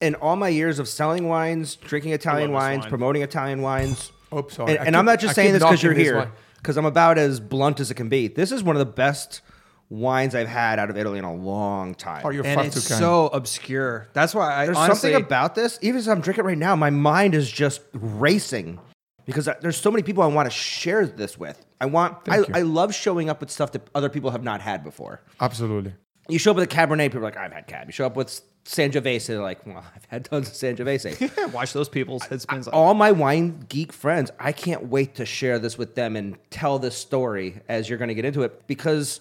In 0.00 0.14
all 0.16 0.36
my 0.36 0.48
years 0.48 0.78
of 0.78 0.88
selling 0.88 1.28
wines, 1.28 1.76
drinking 1.76 2.12
Italian 2.12 2.52
wines, 2.52 2.82
wine. 2.82 2.88
promoting 2.90 3.22
Italian 3.22 3.62
wines, 3.62 4.12
Oh, 4.32 4.46
sorry. 4.48 4.72
and, 4.72 4.80
I 4.80 4.84
and 4.86 4.96
I'm 4.96 5.04
not 5.04 5.20
just 5.20 5.32
I 5.32 5.34
saying 5.34 5.52
this 5.54 5.62
because 5.62 5.82
you're 5.82 5.94
this 5.94 6.04
here, 6.08 6.32
because 6.56 6.76
I'm 6.76 6.84
about 6.84 7.16
as 7.16 7.40
blunt 7.40 7.80
as 7.80 7.90
it 7.90 7.94
can 7.94 8.08
be. 8.08 8.28
This 8.28 8.52
is 8.52 8.62
one 8.62 8.76
of 8.76 8.80
the 8.80 8.92
best 8.92 9.40
wines 9.88 10.34
I've 10.34 10.48
had 10.48 10.78
out 10.78 10.90
of 10.90 10.98
Italy 10.98 11.18
in 11.18 11.24
a 11.24 11.34
long 11.34 11.94
time. 11.94 12.22
Oh, 12.24 12.30
you're 12.30 12.44
and 12.44 12.60
it's 12.62 12.82
so 12.82 13.28
obscure. 13.28 14.08
That's 14.12 14.34
why 14.34 14.52
I 14.52 14.66
There's 14.66 14.76
honestly, 14.76 15.12
something 15.12 15.26
about 15.26 15.54
this, 15.54 15.78
even 15.80 15.98
as 15.98 16.08
I'm 16.08 16.20
drinking 16.20 16.44
right 16.44 16.58
now, 16.58 16.74
my 16.76 16.90
mind 16.90 17.34
is 17.34 17.50
just 17.50 17.80
racing 17.92 18.80
because 19.26 19.48
there's 19.60 19.76
so 19.76 19.90
many 19.90 20.02
people 20.02 20.22
I 20.22 20.26
want 20.26 20.46
to 20.46 20.50
share 20.50 21.06
this 21.06 21.38
with. 21.38 21.64
I 21.80 21.86
want, 21.86 22.16
I. 22.28 22.44
I 22.52 22.62
love 22.62 22.94
showing 22.94 23.28
up 23.28 23.40
with 23.40 23.50
stuff 23.50 23.72
that 23.72 23.88
other 23.94 24.08
people 24.08 24.30
have 24.30 24.42
not 24.42 24.60
had 24.60 24.84
before. 24.84 25.20
Absolutely. 25.40 25.94
You 26.28 26.38
show 26.38 26.52
up 26.52 26.56
with 26.56 26.72
a 26.72 26.74
Cabernet, 26.74 27.04
people 27.04 27.20
are 27.20 27.24
like, 27.24 27.36
I've 27.36 27.52
had 27.52 27.66
Cab. 27.66 27.86
You 27.86 27.92
show 27.92 28.06
up 28.06 28.16
with 28.16 28.40
Sangiovese, 28.64 29.26
they're 29.26 29.42
like, 29.42 29.66
well, 29.66 29.84
I've 29.94 30.06
had 30.06 30.24
tons 30.24 30.48
of 30.48 30.54
Sangiovese. 30.54 31.52
watch 31.52 31.72
those 31.72 31.88
people's 31.88 32.24
head 32.24 32.40
spins. 32.40 32.66
All 32.66 32.94
my 32.94 33.12
wine 33.12 33.66
geek 33.68 33.92
friends, 33.92 34.30
I 34.38 34.52
can't 34.52 34.86
wait 34.86 35.16
to 35.16 35.26
share 35.26 35.58
this 35.58 35.76
with 35.76 35.94
them 35.94 36.16
and 36.16 36.38
tell 36.50 36.78
this 36.78 36.96
story 36.96 37.60
as 37.68 37.88
you're 37.88 37.98
going 37.98 38.08
to 38.08 38.14
get 38.14 38.24
into 38.24 38.42
it 38.42 38.66
because 38.66 39.20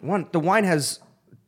one, 0.00 0.28
the 0.30 0.40
wine 0.40 0.64
has 0.64 1.00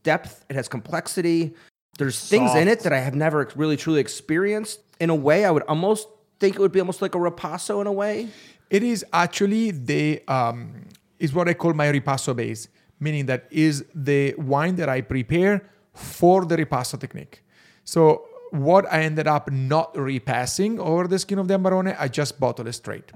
depth, 0.03 0.45
it 0.49 0.57
has 0.57 0.67
complexity. 0.67 1.55
There's 1.99 2.19
things 2.29 2.55
in 2.55 2.69
it 2.69 2.81
that 2.81 2.93
I 2.93 2.99
have 2.99 3.15
never 3.15 3.49
really 3.55 3.77
truly 3.77 4.01
experienced. 4.01 4.81
In 4.99 5.11
a 5.11 5.15
way, 5.15 5.45
I 5.45 5.51
would 5.51 5.63
almost 5.65 6.09
think 6.39 6.57
it 6.57 6.61
would 6.61 6.73
be 6.73 6.81
almost 6.81 7.03
like 7.03 7.15
a 7.15 7.19
ripasso 7.19 7.81
in 7.81 7.87
a 7.87 7.93
way. 7.93 8.29
It 8.71 8.83
is 8.83 9.05
actually 9.13 9.71
the 9.71 10.23
um, 10.29 10.87
is 11.19 11.33
what 11.33 11.49
I 11.49 11.55
call 11.55 11.73
my 11.73 11.87
ripasso 11.87 12.35
base, 12.35 12.69
meaning 13.01 13.27
that 13.27 13.47
is 13.51 13.85
the 13.95 14.35
wine 14.35 14.77
that 14.77 14.89
I 14.89 15.01
prepare 15.01 15.69
for 15.95 16.45
the 16.45 16.57
ripasso 16.57 16.99
technique. 16.99 17.43
So 17.85 18.27
what 18.51 18.91
I 18.93 19.03
ended 19.03 19.27
up 19.27 19.51
not 19.51 19.97
repassing 19.97 20.79
over 20.79 21.07
the 21.07 21.19
skin 21.19 21.39
of 21.39 21.49
the 21.49 21.55
Amarone, 21.55 21.97
I 21.99 22.09
just 22.09 22.39
bottled 22.41 22.69
it 22.69 22.73
straight, 22.73 23.13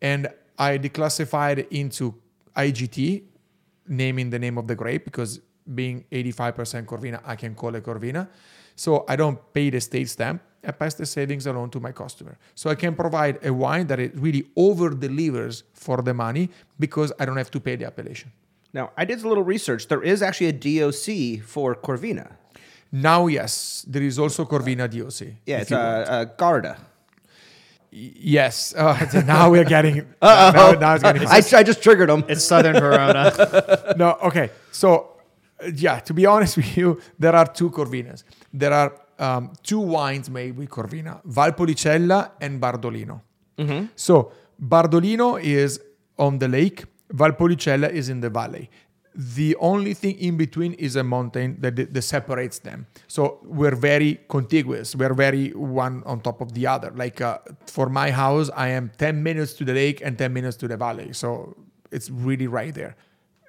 and 0.00 0.28
I 0.58 0.78
declassified 0.78 1.68
into 1.70 2.14
IGT, 2.56 3.24
naming 3.88 4.30
the 4.30 4.38
name 4.38 4.58
of 4.58 4.66
the 4.66 4.74
grape 4.74 5.04
because 5.04 5.40
being 5.74 6.04
85% 6.12 6.86
Corvina, 6.86 7.20
I 7.24 7.36
can 7.36 7.54
call 7.54 7.74
it 7.74 7.84
Corvina. 7.84 8.28
So 8.76 9.04
I 9.08 9.16
don't 9.16 9.38
pay 9.52 9.70
the 9.70 9.80
state 9.80 10.08
stamp. 10.08 10.42
I 10.66 10.72
pass 10.72 10.94
the 10.94 11.06
savings 11.06 11.46
along 11.46 11.70
to 11.70 11.80
my 11.80 11.92
customer. 11.92 12.36
So 12.54 12.68
I 12.70 12.74
can 12.74 12.94
provide 12.94 13.38
a 13.44 13.52
wine 13.52 13.86
that 13.86 14.00
it 14.00 14.12
really 14.16 14.44
over 14.56 14.90
delivers 14.90 15.62
for 15.72 16.02
the 16.02 16.12
money 16.12 16.50
because 16.80 17.12
I 17.20 17.24
don't 17.24 17.36
have 17.36 17.50
to 17.52 17.60
pay 17.60 17.76
the 17.76 17.86
appellation. 17.86 18.32
Now, 18.72 18.90
I 18.96 19.04
did 19.04 19.22
a 19.22 19.28
little 19.28 19.44
research. 19.44 19.88
There 19.88 20.02
is 20.02 20.22
actually 20.22 20.48
a 20.48 20.52
DOC 20.52 21.46
for 21.46 21.74
Corvina. 21.76 22.32
Now, 22.92 23.26
yes, 23.26 23.84
there 23.88 24.02
is 24.02 24.18
also 24.18 24.44
Corvina 24.44 24.88
DOC. 24.90 25.34
Yeah, 25.46 25.56
if 25.56 25.62
it's 25.62 25.70
a, 25.70 26.06
a 26.08 26.26
Garda. 26.36 26.76
yes. 27.90 28.74
Uh, 28.76 29.22
now 29.26 29.50
we're 29.50 29.64
getting. 29.64 29.96
now, 30.22 30.72
now 30.72 30.94
it's 30.94 31.02
getting. 31.02 31.26
I, 31.26 31.42
I 31.60 31.62
just 31.62 31.82
triggered 31.82 32.08
them. 32.08 32.24
it's 32.28 32.44
Southern 32.44 32.74
Verona. 32.74 33.94
no, 33.96 34.18
okay. 34.24 34.50
So, 34.72 35.12
uh, 35.62 35.70
yeah, 35.74 36.00
to 36.00 36.12
be 36.12 36.26
honest 36.26 36.56
with 36.56 36.76
you, 36.76 37.00
there 37.18 37.34
are 37.34 37.46
two 37.46 37.70
Corvinas. 37.70 38.24
There 38.52 38.72
are 38.72 38.92
um, 39.18 39.52
two 39.62 39.80
wines 39.80 40.28
made 40.30 40.56
with 40.56 40.68
Corvina 40.70 41.24
Valpolicella 41.26 42.30
and 42.40 42.60
Bardolino. 42.60 43.20
So, 43.96 44.32
Bardolino 44.62 45.42
is 45.42 45.80
on 46.18 46.38
the 46.38 46.48
lake, 46.48 46.84
Valpolicella 47.12 47.90
is 47.90 48.08
in 48.08 48.20
the 48.20 48.30
valley. 48.30 48.70
The 49.14 49.56
only 49.56 49.94
thing 49.94 50.18
in 50.18 50.36
between 50.36 50.74
is 50.74 50.94
a 50.96 51.02
mountain 51.02 51.56
that, 51.60 51.76
that 51.94 52.02
separates 52.02 52.58
them. 52.58 52.86
So 53.08 53.38
we're 53.44 53.74
very 53.74 54.20
contiguous. 54.28 54.94
We're 54.94 55.14
very 55.14 55.50
one 55.54 56.02
on 56.04 56.20
top 56.20 56.42
of 56.42 56.52
the 56.52 56.66
other. 56.66 56.90
Like 56.94 57.22
uh, 57.22 57.38
for 57.66 57.88
my 57.88 58.10
house, 58.10 58.50
I 58.54 58.68
am 58.68 58.90
10 58.98 59.22
minutes 59.22 59.54
to 59.54 59.64
the 59.64 59.72
lake 59.72 60.02
and 60.04 60.18
10 60.18 60.34
minutes 60.34 60.58
to 60.58 60.68
the 60.68 60.76
valley. 60.76 61.14
So 61.14 61.56
it's 61.90 62.10
really 62.10 62.46
right 62.46 62.74
there. 62.74 62.94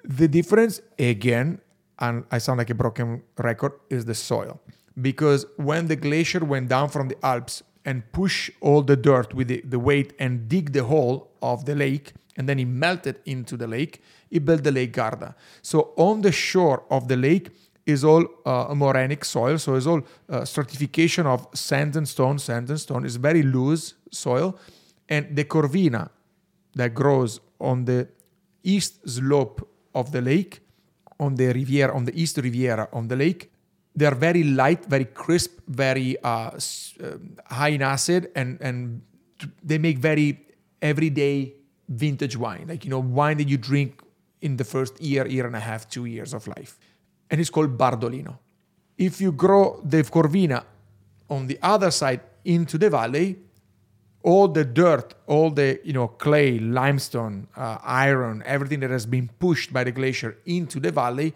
The 0.04 0.26
difference, 0.26 0.80
again, 0.98 1.60
and 1.98 2.24
I 2.30 2.38
sound 2.38 2.56
like 2.58 2.70
a 2.70 2.74
broken 2.74 3.22
record, 3.36 3.72
is 3.90 4.06
the 4.06 4.14
soil. 4.14 4.60
Because 5.00 5.46
when 5.56 5.86
the 5.86 5.96
glacier 5.96 6.44
went 6.44 6.68
down 6.68 6.88
from 6.88 7.08
the 7.08 7.24
Alps 7.24 7.62
and 7.84 8.10
pushed 8.12 8.50
all 8.60 8.82
the 8.82 8.96
dirt 8.96 9.34
with 9.34 9.48
the, 9.48 9.60
the 9.64 9.78
weight 9.78 10.12
and 10.18 10.48
dig 10.48 10.72
the 10.72 10.84
hole 10.84 11.30
of 11.40 11.64
the 11.64 11.74
lake, 11.74 12.12
and 12.36 12.48
then 12.48 12.58
it 12.58 12.66
melted 12.66 13.18
into 13.24 13.56
the 13.56 13.66
lake, 13.66 14.02
it 14.30 14.44
built 14.44 14.62
the 14.62 14.70
Lake 14.72 14.92
Garda. 14.92 15.34
So 15.62 15.92
on 15.96 16.22
the 16.22 16.32
shore 16.32 16.84
of 16.90 17.08
the 17.08 17.16
lake 17.16 17.50
is 17.86 18.04
all 18.04 18.26
uh, 18.44 18.74
morenic 18.74 19.24
soil, 19.24 19.58
so 19.58 19.74
it's 19.74 19.86
all 19.86 20.02
uh, 20.28 20.44
stratification 20.44 21.26
of 21.26 21.48
sand 21.54 21.96
and 21.96 22.06
stone. 22.06 22.38
Sand 22.38 22.68
and 22.70 22.78
stone 22.78 23.04
is 23.04 23.16
very 23.16 23.42
loose 23.42 23.94
soil, 24.12 24.58
and 25.08 25.34
the 25.34 25.44
Corvina 25.44 26.10
that 26.74 26.94
grows 26.94 27.40
on 27.60 27.86
the 27.86 28.08
east 28.62 29.08
slope 29.08 29.68
of 29.94 30.12
the 30.12 30.20
lake, 30.20 30.60
on 31.18 31.34
the 31.36 31.46
Riviera, 31.52 31.96
on 31.96 32.04
the 32.04 32.20
east 32.20 32.36
Riviera 32.36 32.88
on 32.92 33.08
the 33.08 33.16
lake. 33.16 33.50
They 33.98 34.06
are 34.06 34.14
very 34.14 34.44
light, 34.44 34.86
very 34.86 35.06
crisp, 35.06 35.58
very 35.66 36.16
uh, 36.22 36.28
uh, 36.30 37.18
high 37.46 37.70
in 37.78 37.82
acid, 37.82 38.30
and 38.36 38.60
and 38.60 39.02
they 39.70 39.78
make 39.78 39.98
very 39.98 40.28
everyday 40.80 41.54
vintage 41.88 42.36
wine, 42.36 42.66
like 42.68 42.84
you 42.84 42.90
know 42.90 43.00
wine 43.00 43.38
that 43.38 43.48
you 43.48 43.58
drink 43.58 44.00
in 44.40 44.56
the 44.56 44.62
first 44.64 45.00
year, 45.00 45.26
year 45.26 45.46
and 45.46 45.56
a 45.56 45.64
half, 45.70 45.88
two 45.88 46.04
years 46.04 46.32
of 46.32 46.46
life, 46.46 46.78
and 47.28 47.40
it's 47.40 47.50
called 47.50 47.76
Bardolino. 47.76 48.38
If 48.96 49.20
you 49.20 49.32
grow 49.32 49.80
the 49.82 50.04
Corvina 50.04 50.62
on 51.28 51.48
the 51.48 51.58
other 51.60 51.90
side 51.90 52.20
into 52.44 52.78
the 52.78 52.90
valley, 52.90 53.36
all 54.22 54.46
the 54.46 54.64
dirt, 54.64 55.14
all 55.26 55.50
the 55.50 55.80
you 55.82 55.92
know 55.92 56.06
clay, 56.06 56.60
limestone, 56.60 57.48
uh, 57.56 57.78
iron, 57.82 58.44
everything 58.46 58.78
that 58.78 58.90
has 58.90 59.06
been 59.06 59.28
pushed 59.40 59.72
by 59.72 59.82
the 59.82 59.90
glacier 59.90 60.36
into 60.46 60.78
the 60.78 60.92
valley 60.92 61.34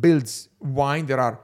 builds 0.00 0.48
wine 0.58 1.06
that 1.06 1.20
are 1.20 1.38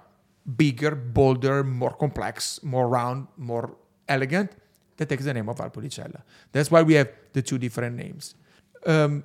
bigger, 0.56 0.94
bolder, 0.94 1.62
more 1.64 1.94
complex, 1.94 2.62
more 2.62 2.88
round, 2.88 3.26
more 3.36 3.76
elegant, 4.08 4.52
that 4.96 5.08
takes 5.08 5.24
the 5.24 5.34
name 5.34 5.48
of 5.48 5.56
Valpolicella. 5.56 6.22
That's 6.52 6.70
why 6.70 6.82
we 6.82 6.94
have 6.94 7.08
the 7.32 7.42
two 7.42 7.58
different 7.58 7.96
names. 7.96 8.34
Um, 8.86 9.24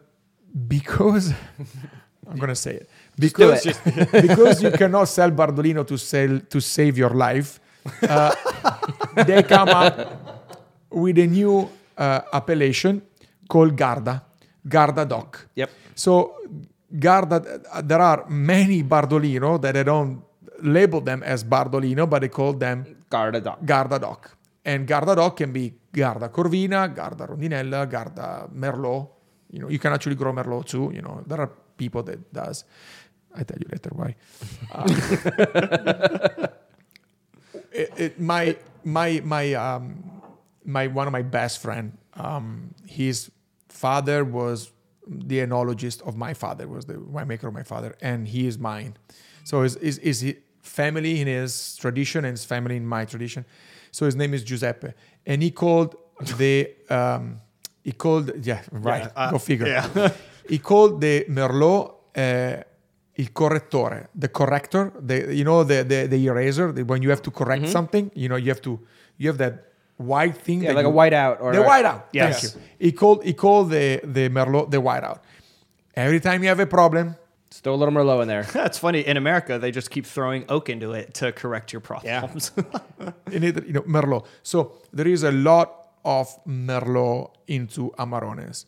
because 0.68 1.34
I'm 2.30 2.38
gonna 2.38 2.56
say 2.56 2.76
it 2.76 2.90
because 3.18 3.66
because 4.12 4.62
you 4.62 4.72
cannot 4.72 5.06
sell 5.06 5.32
Bardolino 5.32 5.86
to 5.88 5.98
sell 5.98 6.40
to 6.50 6.62
save 6.62 6.98
your 6.98 7.10
life. 7.12 7.60
Uh, 8.02 8.34
they 9.26 9.44
come 9.44 9.70
up 9.70 10.64
with 10.90 11.18
a 11.18 11.28
new 11.28 11.70
uh, 11.98 12.22
appellation 12.32 13.02
called 13.50 13.76
Garda, 13.76 14.24
Garda 14.68 15.06
Doc. 15.06 15.48
Yep. 15.56 15.70
So 15.96 16.38
Garda, 16.98 17.62
uh, 17.72 17.82
there 17.82 18.02
are 18.02 18.26
many 18.30 18.84
Bardolino 18.84 19.60
that 19.62 19.74
they 19.74 19.84
don't 19.84 20.23
label 20.64 21.02
them 21.02 21.24
as 21.24 21.44
Bardolino, 21.44 22.10
but 22.10 22.22
they 22.22 22.30
call 22.30 22.54
them 22.54 22.98
Garda 23.10 23.42
Doc. 23.42 23.60
Garda 23.66 24.00
Doc. 24.00 24.38
And 24.66 24.88
Garda 24.88 25.16
Doc 25.16 25.38
can 25.38 25.52
be 25.52 25.74
Garda 25.92 26.30
Corvina, 26.30 26.94
Garda 26.94 27.28
Rondinella, 27.28 27.90
Garda 27.90 28.50
Merlot. 28.54 29.10
You 29.52 29.60
know, 29.60 29.70
you 29.70 29.78
can 29.78 29.94
actually 29.94 30.16
grow 30.16 30.32
Merlot 30.34 30.66
too. 30.66 30.92
You 30.94 31.02
know, 31.02 31.24
there 31.28 31.42
are 31.42 31.52
people 31.78 32.02
that 32.04 32.34
does. 32.34 32.64
I 33.36 33.44
tell 33.44 33.58
you 33.58 33.68
later 33.72 33.90
why. 33.94 34.16
Uh, 34.72 34.88
it, 37.72 37.94
it, 37.98 38.20
my 38.20 38.56
my 38.84 39.22
my 39.24 39.54
um 39.54 40.04
my 40.66 40.88
one 40.88 41.08
of 41.08 41.14
my 41.14 41.22
best 41.22 41.62
friend. 41.62 41.98
Um, 42.14 42.74
his 42.88 43.32
father 43.70 44.24
was 44.24 44.72
the 45.08 45.40
enologist 45.40 46.02
of 46.08 46.16
my 46.16 46.34
father, 46.34 46.68
was 46.68 46.86
the 46.86 46.94
winemaker 46.94 47.48
of 47.48 47.54
my 47.54 47.64
father, 47.64 47.96
and 48.02 48.28
he 48.28 48.48
is 48.48 48.58
mine. 48.58 48.96
So 49.44 49.64
is 49.64 49.76
is 49.78 49.98
is 50.00 50.22
he 50.22 50.36
family 50.82 51.14
in 51.22 51.28
his 51.28 51.78
tradition 51.84 52.26
and 52.26 52.34
his 52.38 52.46
family 52.46 52.76
in 52.76 52.86
my 52.96 53.06
tradition. 53.06 53.46
So 53.92 54.06
his 54.06 54.16
name 54.16 54.34
is 54.38 54.44
Giuseppe, 54.50 54.92
and 55.30 55.42
he 55.44 55.52
called 55.52 55.96
the 56.38 56.56
um, 56.90 57.24
he 57.84 57.92
called 58.04 58.32
yeah 58.46 58.62
right 58.72 59.04
Yeah, 59.04 59.24
uh, 59.28 59.32
go 59.32 59.38
figure. 59.40 59.68
yeah. 59.68 60.10
he 60.54 60.58
called 60.60 61.00
the 61.02 61.26
Merlot 61.30 61.84
uh, 62.16 62.64
il 63.16 63.30
correttore, 63.32 64.08
the 64.24 64.28
corrector, 64.30 64.92
the 65.10 65.18
you 65.40 65.44
know 65.44 65.64
the 65.64 65.84
the, 65.84 66.08
the 66.08 66.20
eraser. 66.30 66.72
The, 66.74 66.84
when 66.84 67.02
you 67.04 67.10
have 67.12 67.22
to 67.22 67.32
correct 67.32 67.68
something, 67.68 68.10
you 68.16 68.28
know 68.30 68.38
you 68.38 68.50
have 68.50 68.62
to 68.62 68.80
you 69.20 69.28
have 69.30 69.38
that 69.38 69.56
white 69.98 70.38
thing. 70.46 70.60
Mm-hmm. 70.62 70.64
Yeah, 70.64 70.74
that 70.74 70.76
like 70.76 70.86
a 70.86 70.90
you- 70.90 70.96
whiteout 71.02 71.38
or 71.42 71.54
the 71.54 71.62
a- 71.64 71.70
whiteout. 71.70 72.02
Yes. 72.14 72.26
Thank 72.42 72.44
you. 72.44 72.62
He 72.88 72.92
called 72.92 73.20
he 73.24 73.34
called 73.34 73.70
the 73.70 74.02
the 74.18 74.30
Merlot 74.30 74.72
the 74.72 74.82
whiteout. 74.82 75.20
Every 75.96 76.20
time 76.20 76.42
you 76.44 76.50
have 76.50 76.60
a 76.60 76.66
problem, 76.80 77.16
Still 77.54 77.76
a 77.76 77.80
little 77.82 77.94
Merlot 77.94 78.24
in 78.24 78.28
there. 78.28 78.44
That's 78.52 78.80
funny. 78.80 79.06
In 79.06 79.16
America, 79.16 79.60
they 79.60 79.70
just 79.70 79.92
keep 79.92 80.08
throwing 80.08 80.44
oak 80.50 80.70
into 80.70 80.94
it 80.94 81.14
to 81.16 81.32
correct 81.32 81.72
your 81.72 81.82
problems. 81.82 82.52
you 83.30 83.40
need 83.44 83.64
you 83.68 83.74
know 83.74 83.84
Merlot. 83.84 84.26
So 84.42 84.72
there 84.92 85.08
is 85.08 85.22
a 85.22 85.32
lot 85.32 85.90
of 86.04 86.28
Merlot 86.46 87.30
into 87.48 87.92
Amarones 88.00 88.66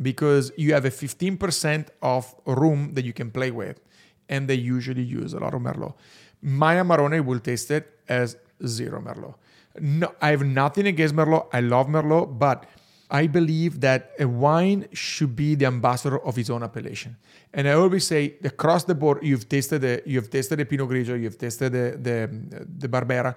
because 0.00 0.52
you 0.56 0.72
have 0.72 0.84
a 0.84 0.90
15% 0.90 1.88
of 2.00 2.32
room 2.46 2.94
that 2.94 3.04
you 3.04 3.12
can 3.12 3.32
play 3.32 3.50
with, 3.50 3.80
and 4.28 4.46
they 4.46 4.54
usually 4.54 5.02
use 5.02 5.34
a 5.34 5.40
lot 5.40 5.52
of 5.52 5.60
Merlot. 5.60 5.94
My 6.40 6.76
Amarone 6.76 7.24
will 7.24 7.40
taste 7.40 7.72
it 7.72 7.98
as 8.08 8.36
zero 8.64 9.02
Merlot. 9.02 9.34
No, 9.80 10.14
I 10.22 10.30
have 10.30 10.44
nothing 10.44 10.86
against 10.86 11.12
Merlot. 11.12 11.48
I 11.52 11.58
love 11.58 11.88
Merlot, 11.88 12.38
but 12.38 12.66
I 13.10 13.26
believe 13.26 13.80
that 13.80 14.12
a 14.18 14.26
wine 14.26 14.86
should 14.92 15.34
be 15.34 15.54
the 15.54 15.66
ambassador 15.66 16.18
of 16.18 16.36
its 16.36 16.50
own 16.50 16.62
appellation. 16.62 17.16
And 17.54 17.66
I 17.66 17.72
always 17.72 18.06
say, 18.06 18.34
across 18.44 18.84
the 18.84 18.94
board, 18.94 19.20
you've 19.22 19.48
tasted 19.48 19.80
the 19.80 20.02
you've 20.04 20.30
tasted 20.30 20.58
the 20.58 20.66
Pinot 20.66 20.88
Grigio, 20.88 21.20
you've 21.20 21.38
tasted 21.38 21.72
the 21.72 21.96
the, 21.98 22.64
the 22.78 22.88
Barbera. 22.88 23.34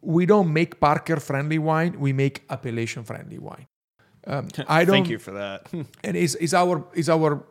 We 0.00 0.24
don't 0.24 0.52
make 0.52 0.78
Parker 0.78 1.18
friendly 1.18 1.58
wine; 1.58 1.98
we 1.98 2.12
make 2.12 2.44
appellation 2.48 3.02
friendly 3.02 3.38
wine. 3.38 3.66
Um, 4.26 4.48
I 4.68 4.84
don't. 4.84 4.94
Thank 4.94 5.08
you 5.08 5.18
for 5.18 5.32
that. 5.32 5.66
and 6.04 6.16
it's, 6.16 6.36
it's 6.36 6.54
our 6.54 6.84
it's 6.94 7.08
our 7.08 7.44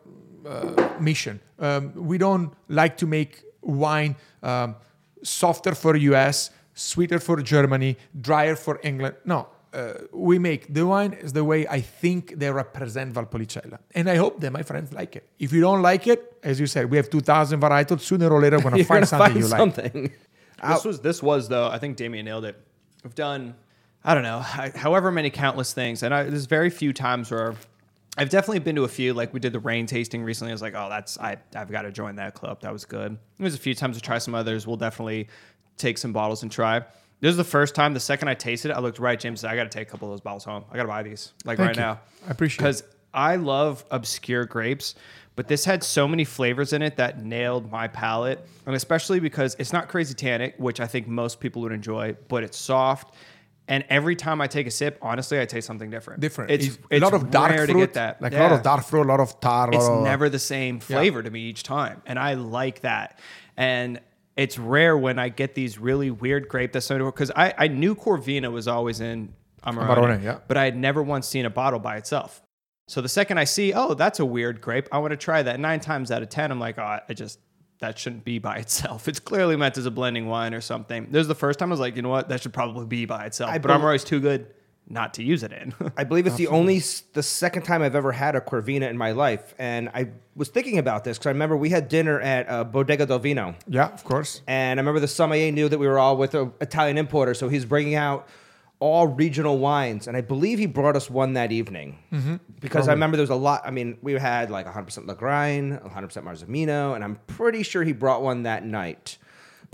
uh, 0.47 0.89
mission. 0.99 1.41
Um, 1.59 1.93
we 1.95 2.17
don't 2.17 2.53
like 2.69 2.97
to 2.97 3.07
make 3.07 3.43
wine 3.61 4.15
um, 4.41 4.75
softer 5.21 5.75
for 5.75 5.95
US, 5.97 6.51
sweeter 6.73 7.19
for 7.19 7.41
Germany, 7.41 7.97
drier 8.21 8.55
for 8.55 8.79
England. 8.83 9.15
No, 9.25 9.47
Uh, 9.75 9.93
we 10.13 10.39
make 10.39 10.73
the 10.73 10.85
wine 10.87 11.11
is 11.25 11.33
the 11.33 11.43
way 11.43 11.67
I 11.67 11.81
think 11.81 12.21
they 12.39 12.49
represent 12.49 13.13
Valpolicella, 13.13 13.77
and 13.93 14.09
I 14.09 14.15
hope 14.15 14.39
that 14.41 14.51
my 14.51 14.63
friends 14.63 14.93
like 14.93 15.15
it. 15.17 15.27
If 15.37 15.51
you 15.51 15.59
don't 15.61 15.81
like 15.81 16.07
it, 16.07 16.19
as 16.43 16.59
you 16.61 16.67
said, 16.67 16.89
we 16.89 16.97
have 16.97 17.09
two 17.09 17.19
thousand 17.19 17.59
varietals. 17.59 18.01
Sooner 18.01 18.29
or 18.29 18.39
later, 18.41 18.57
we're 18.59 18.71
gonna 18.71 18.83
find 18.95 19.07
something 19.07 19.33
find 19.33 19.39
you 19.43 19.47
like. 19.47 19.59
something. 19.59 20.11
This 20.69 20.85
was 20.85 20.99
this 21.01 21.21
was 21.21 21.49
though. 21.49 21.67
I 21.67 21.77
think 21.77 21.97
Damien 21.97 22.25
nailed 22.25 22.45
it. 22.45 22.55
We've 23.03 23.13
done, 23.15 23.55
I 24.03 24.13
don't 24.13 24.23
know, 24.23 24.37
I- 24.39 24.71
however 24.75 25.11
many 25.11 25.29
countless 25.29 25.73
things, 25.73 26.01
and 26.03 26.13
I, 26.13 26.23
there's 26.23 26.45
very 26.45 26.69
few 26.69 26.93
times 26.93 27.29
where 27.29 27.55
I've 28.17 28.29
definitely 28.29 28.59
been 28.59 28.77
to 28.77 28.83
a 28.85 28.87
few. 28.87 29.13
Like 29.13 29.33
we 29.33 29.41
did 29.41 29.51
the 29.51 29.59
rain 29.59 29.85
tasting 29.87 30.23
recently. 30.23 30.51
I 30.51 30.55
was 30.55 30.61
like, 30.61 30.73
oh, 30.75 30.87
that's 30.89 31.19
I 31.19 31.35
I've 31.53 31.69
got 31.69 31.81
to 31.81 31.91
join 31.91 32.15
that 32.15 32.33
club. 32.33 32.61
That 32.61 32.71
was 32.71 32.85
good. 32.85 33.17
There's 33.37 33.55
a 33.55 33.59
few 33.59 33.75
times 33.75 33.97
to 33.97 34.01
try 34.01 34.19
some 34.19 34.33
others. 34.35 34.65
We'll 34.65 34.77
definitely 34.77 35.27
take 35.77 35.97
some 35.97 36.13
bottles 36.13 36.41
and 36.43 36.49
try. 36.51 36.83
This 37.21 37.31
is 37.31 37.37
the 37.37 37.43
first 37.43 37.75
time. 37.75 37.93
The 37.93 37.99
second 37.99 38.27
I 38.27 38.33
tasted 38.33 38.71
it, 38.71 38.73
I 38.75 38.79
looked 38.79 38.99
right. 38.99 39.13
at 39.13 39.21
James, 39.21 39.41
said, 39.41 39.49
I 39.49 39.55
got 39.55 39.63
to 39.63 39.69
take 39.69 39.87
a 39.87 39.91
couple 39.91 40.09
of 40.09 40.13
those 40.13 40.21
bottles 40.21 40.43
home. 40.43 40.65
I 40.71 40.75
got 40.75 40.83
to 40.83 40.87
buy 40.89 41.03
these 41.03 41.33
like 41.43 41.57
Thank 41.57 41.67
right 41.69 41.75
you. 41.75 41.81
now. 41.81 41.99
I 42.27 42.31
appreciate 42.31 42.57
it. 42.57 42.59
because 42.59 42.83
I 43.13 43.37
love 43.37 43.85
obscure 43.89 44.45
grapes, 44.45 44.95
but 45.35 45.47
this 45.47 45.63
had 45.65 45.83
so 45.83 46.07
many 46.07 46.25
flavors 46.25 46.73
in 46.73 46.81
it 46.81 46.97
that 46.97 47.23
nailed 47.23 47.71
my 47.71 47.87
palate. 47.87 48.45
And 48.65 48.75
especially 48.75 49.19
because 49.19 49.55
it's 49.59 49.71
not 49.73 49.87
crazy 49.87 50.13
tannic, 50.13 50.55
which 50.57 50.79
I 50.79 50.87
think 50.87 51.07
most 51.07 51.39
people 51.39 51.61
would 51.63 51.71
enjoy, 51.71 52.15
but 52.27 52.43
it's 52.43 52.57
soft. 52.57 53.13
And 53.67 53.83
every 53.89 54.15
time 54.15 54.41
I 54.41 54.47
take 54.47 54.67
a 54.67 54.71
sip, 54.71 54.99
honestly, 55.01 55.39
I 55.39 55.45
taste 55.45 55.65
something 55.65 55.89
different. 55.89 56.19
Different. 56.19 56.51
It's, 56.51 56.65
It's 56.67 56.79
a 56.91 56.99
lot 56.99 57.13
of 57.15 57.31
dark 57.31 57.49
rare 57.49 57.65
fruit, 57.65 57.73
to 57.73 57.79
get 57.79 57.93
that. 57.95 58.21
like 58.21 58.33
a 58.33 58.37
lot 58.39 58.51
of 58.51 58.61
dark 58.61 58.83
fruit, 58.85 59.01
a 59.01 59.07
lot 59.07 59.19
of 59.19 59.39
tar. 59.39 59.69
It's 59.73 59.87
never 59.87 60.29
the 60.29 60.37
same 60.39 60.79
flavor 60.79 61.23
to 61.23 61.31
me 61.31 61.39
each 61.41 61.63
time, 61.63 62.01
and 62.05 62.19
I 62.19 62.35
like 62.35 62.81
that. 62.81 63.17
And 63.57 63.99
it's 64.35 64.59
rare 64.59 64.97
when 64.97 65.17
I 65.17 65.29
get 65.29 65.55
these 65.55 65.77
really 65.77 66.11
weird 66.11 66.47
grape 66.47 66.73
that's 66.73 66.87
because 66.87 67.31
I, 67.35 67.53
I 67.57 67.67
knew 67.67 67.95
Corvina 67.95 68.51
was 68.51 68.67
always 68.67 68.99
in 68.99 69.33
Amarone, 69.65 69.95
Amarone, 69.95 70.23
yeah. 70.23 70.39
but 70.47 70.57
I 70.57 70.65
had 70.65 70.75
never 70.75 71.01
once 71.01 71.27
seen 71.27 71.45
a 71.45 71.49
bottle 71.49 71.79
by 71.79 71.97
itself. 71.97 72.41
So 72.87 73.01
the 73.01 73.09
second 73.09 73.39
I 73.39 73.45
see, 73.45 73.73
oh, 73.73 73.93
that's 73.95 74.19
a 74.19 74.25
weird 74.25 74.61
grape, 74.61 74.87
I 74.91 74.99
want 74.99 75.11
to 75.11 75.17
try 75.17 75.41
that. 75.41 75.59
Nine 75.59 75.79
times 75.79 76.11
out 76.11 76.21
of 76.21 76.29
ten, 76.29 76.51
I'm 76.51 76.59
like, 76.59 76.77
oh, 76.77 76.99
I 77.07 77.13
just 77.13 77.39
that 77.79 77.97
shouldn't 77.97 78.23
be 78.23 78.39
by 78.39 78.57
itself. 78.59 79.07
It's 79.07 79.19
clearly 79.19 79.55
meant 79.55 79.77
as 79.77 79.85
a 79.85 79.91
blending 79.91 80.27
wine 80.27 80.53
or 80.53 80.61
something. 80.61 81.07
This 81.11 81.21
is 81.21 81.27
the 81.27 81.35
first 81.35 81.59
time 81.59 81.69
I 81.69 81.73
was 81.73 81.79
like, 81.79 81.95
you 81.95 82.01
know 82.01 82.09
what, 82.09 82.29
that 82.29 82.41
should 82.41 82.53
probably 82.53 82.85
be 82.85 83.05
by 83.05 83.25
itself. 83.25 83.51
I 83.51 83.57
but 83.57 83.69
bel- 83.69 83.79
Amarone's 83.79 84.03
too 84.03 84.19
good 84.19 84.47
not 84.87 85.13
to 85.15 85.23
use 85.23 85.41
it 85.43 85.51
in. 85.51 85.73
I 85.97 86.03
believe 86.03 86.27
it's 86.27 86.35
the 86.35 86.47
only 86.47 86.79
the 87.13 87.23
second 87.23 87.63
time 87.63 87.81
I've 87.81 87.95
ever 87.95 88.11
had 88.11 88.35
a 88.35 88.41
Corvina 88.41 88.89
in 88.89 88.97
my 88.97 89.11
life, 89.11 89.53
and 89.57 89.89
I 89.89 90.09
was 90.35 90.49
thinking 90.49 90.77
about 90.77 91.03
this 91.03 91.17
because 91.17 91.27
I 91.27 91.31
remember 91.31 91.57
we 91.57 91.69
had 91.69 91.87
dinner 91.89 92.19
at 92.21 92.49
uh, 92.49 92.63
Bodega 92.63 93.05
del 93.05 93.19
Vino, 93.19 93.55
Yeah, 93.67 93.87
of 93.87 94.03
course. 94.03 94.41
and 94.47 94.79
I 94.79 94.81
remember 94.81 94.99
the 94.99 95.07
sommelier 95.07 95.51
knew 95.51 95.69
that 95.69 95.77
we 95.79 95.87
were 95.87 95.97
all 95.99 96.17
with 96.17 96.35
an 96.35 96.51
Italian 96.61 96.97
importer, 96.97 97.33
so 97.33 97.49
he's 97.49 97.65
bringing 97.65 97.95
out 97.95 98.27
all 98.79 99.07
regional 99.07 99.57
wines, 99.57 100.05
and 100.07 100.17
I 100.17 100.21
believe 100.21 100.59
he 100.59 100.65
brought 100.65 100.95
us 100.97 101.09
one 101.09 101.33
that 101.33 101.51
evening 101.51 101.97
Mm-hmm. 102.11 102.35
because 102.59 102.87
I 102.87 102.91
remember 102.91 103.15
there 103.17 103.23
was 103.23 103.29
a 103.29 103.35
lot. 103.35 103.61
I 103.65 103.71
mean, 103.71 103.97
we 104.01 104.13
had 104.13 104.51
like 104.51 104.67
100% 104.67 105.05
Lagrein, 105.07 105.81
100% 105.81 106.23
Marzemino, 106.23 106.93
and 106.93 107.03
I'm 107.03 107.15
pretty 107.27 107.63
sure 107.63 107.83
he 107.83 107.93
brought 107.93 108.21
one 108.21 108.43
that 108.43 108.65
night. 108.65 109.17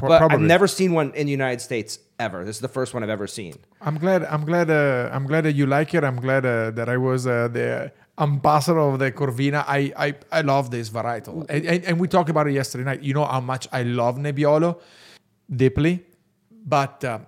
Pro- 0.02 0.10
but 0.10 0.32
I've 0.32 0.42
never 0.42 0.68
seen 0.68 0.92
one 0.94 1.14
in 1.14 1.26
the 1.28 1.32
United 1.32 1.62
States 1.62 2.00
ever. 2.20 2.44
This 2.44 2.58
is 2.58 2.62
the 2.62 2.68
first 2.78 2.94
one 2.94 3.04
I've 3.04 3.10
ever 3.20 3.28
seen. 3.28 3.56
I'm 3.82 3.98
glad. 3.98 4.24
I'm 4.26 4.46
glad. 4.46 4.70
Uh, 4.70 5.10
I'm 5.16 5.26
glad 5.26 5.42
that 5.46 5.54
you 5.54 5.66
like 5.66 5.94
it. 5.94 6.04
I'm 6.04 6.20
glad 6.20 6.46
uh, 6.46 6.72
that 6.72 6.90
I 6.90 6.98
was 6.98 7.26
uh, 7.26 7.48
the 7.48 7.92
ambassador 8.18 8.80
of 8.80 9.00
the 9.00 9.12
Corvina. 9.12 9.64
I 9.68 9.94
I, 10.06 10.16
I 10.32 10.42
love 10.42 10.72
this 10.72 10.90
varietal, 10.90 11.46
and, 11.50 11.66
and, 11.66 11.84
and 11.86 12.00
we 12.00 12.08
talked 12.08 12.30
about 12.30 12.48
it 12.48 12.54
yesterday 12.54 12.84
night. 12.84 13.02
You 13.02 13.14
know 13.14 13.26
how 13.26 13.42
much 13.42 13.68
I 13.72 13.84
love 13.84 14.18
Nebbiolo 14.18 14.80
deeply, 15.64 16.04
but 16.66 17.04
uh, 17.04 17.20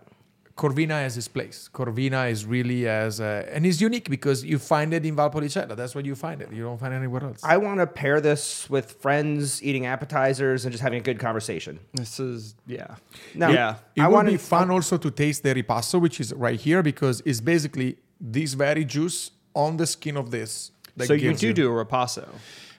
Corvina 0.56 0.92
has 1.02 1.18
its 1.18 1.28
place. 1.28 1.68
Corvina 1.74 2.30
is 2.30 2.46
really 2.46 2.88
as 2.88 3.20
uh, 3.20 3.44
and 3.52 3.66
it's 3.66 3.82
unique 3.82 4.08
because 4.08 4.44
you 4.46 4.60
find 4.60 4.94
it 4.94 5.04
in 5.04 5.16
Valpolicella. 5.16 5.76
That's 5.76 5.96
where 5.96 6.06
you 6.06 6.14
find 6.14 6.42
it. 6.44 6.54
You 6.54 6.64
don't 6.64 6.78
find 6.80 6.94
it 6.94 6.98
anywhere 6.98 7.24
else. 7.24 7.40
I 7.44 7.58
want 7.58 7.80
to 7.80 7.88
pair 7.88 8.22
this 8.22 8.70
with 8.70 8.92
friends 9.02 9.64
eating 9.64 9.88
appetizers 9.88 10.66
and 10.66 10.72
just 10.72 10.84
having 10.84 11.00
a 11.00 11.04
good 11.04 11.18
conversation. 11.20 11.80
this 11.94 12.20
is 12.20 12.54
yeah. 12.68 12.96
No, 13.34 13.50
yeah. 13.50 13.78
It 13.96 14.02
I 14.02 14.08
would 14.08 14.14
wanna- 14.14 14.32
be 14.32 14.38
fun 14.38 14.70
also 14.70 14.98
to 14.98 15.10
taste 15.10 15.42
the 15.42 15.56
ripasso, 15.56 16.00
which 16.00 16.20
is 16.20 16.32
right 16.34 16.60
here, 16.60 16.84
because 16.84 17.24
it's 17.26 17.42
basically 17.42 17.98
this 18.22 18.54
very 18.54 18.86
juice 18.86 19.32
on 19.56 19.78
the 19.78 19.88
skin 19.88 20.18
of 20.18 20.30
this. 20.30 20.72
that 20.98 21.08
So 21.08 21.14
you 21.14 21.30
gives 21.30 21.42
do 21.42 21.52
do 21.54 21.66
a 21.80 21.84
ripasso. 21.86 22.28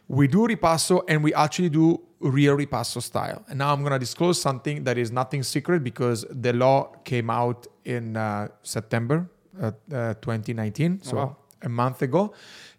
We 0.07 0.29
do 0.29 0.47
ripasso, 0.47 1.03
and 1.09 1.25
we 1.25 1.35
actually 1.35 1.71
do 1.71 2.01
real 2.25 2.57
ripasso 2.57 3.03
style. 3.03 3.45
And 3.49 3.59
now 3.59 3.73
I'm 3.73 3.83
gonna 3.83 3.99
disclose 3.99 4.41
something 4.41 4.85
that 4.85 4.97
is 4.99 5.11
nothing 5.13 5.43
secret 5.43 5.85
because 5.85 6.25
the 6.31 6.53
law 6.53 6.93
came 7.05 7.29
out 7.31 7.67
in 7.85 8.17
uh, 8.17 8.49
September 8.63 9.29
uh, 9.61 9.71
uh, 9.93 10.15
2019, 10.15 11.03
so 11.03 11.17
wow. 11.17 11.37
a 11.63 11.69
month 11.69 12.03
ago, 12.03 12.33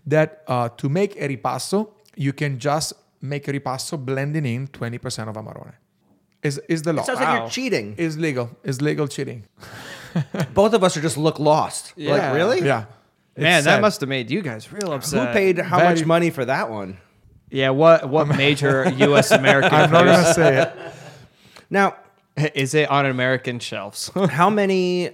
that 0.05 0.43
uh, 0.47 0.69
to 0.77 0.89
make 0.89 1.15
a 1.15 1.27
ripasso, 1.27 1.89
you 2.15 2.33
can 2.33 2.59
just 2.59 2.93
make 3.21 3.47
a 3.47 3.53
ripasso 3.53 3.97
blending 4.03 4.45
in 4.45 4.67
20% 4.67 5.29
of 5.29 5.35
Amarone. 5.35 5.73
Is 6.43 6.59
is 6.69 6.81
the 6.83 6.93
law? 6.93 7.01
It 7.01 7.05
sounds 7.07 7.19
like 7.19 7.27
Wow. 7.27 7.37
you're 7.41 7.49
cheating. 7.49 7.95
Is 7.97 8.17
legal. 8.17 8.49
Is 8.63 8.79
legal 8.81 9.07
cheating. 9.07 9.45
Both 10.53 10.73
of 10.73 10.83
us 10.83 10.95
are 10.97 11.01
just 11.01 11.17
look 11.17 11.39
lost. 11.39 11.93
Yeah. 11.95 12.11
Like 12.11 12.33
really? 12.35 12.61
Yeah. 12.61 12.85
Man, 13.37 13.57
It's 13.57 13.65
that 13.65 13.75
sad. 13.75 13.81
must 13.81 13.99
have 14.01 14.09
made 14.09 14.29
you 14.31 14.41
guys 14.41 14.71
real 14.71 14.93
upset. 14.93 15.27
Who 15.27 15.33
paid 15.33 15.57
how 15.59 15.79
Very- 15.79 15.95
much 15.95 16.05
money 16.05 16.29
for 16.29 16.45
that 16.45 16.69
one? 16.69 16.97
Yeah, 17.55 17.69
what 17.69 18.09
what 18.09 18.27
major 18.27 18.91
U.S. 18.97 19.31
American 19.31 19.73
I'm 19.73 19.89
not 19.89 20.03
gonna 20.03 20.33
say 20.33 20.63
it. 20.63 20.73
Now, 21.69 21.95
is 22.53 22.73
it 22.73 22.91
on 22.91 23.05
American 23.05 23.59
shelves? 23.59 24.11
how 24.29 24.49
many 24.49 25.11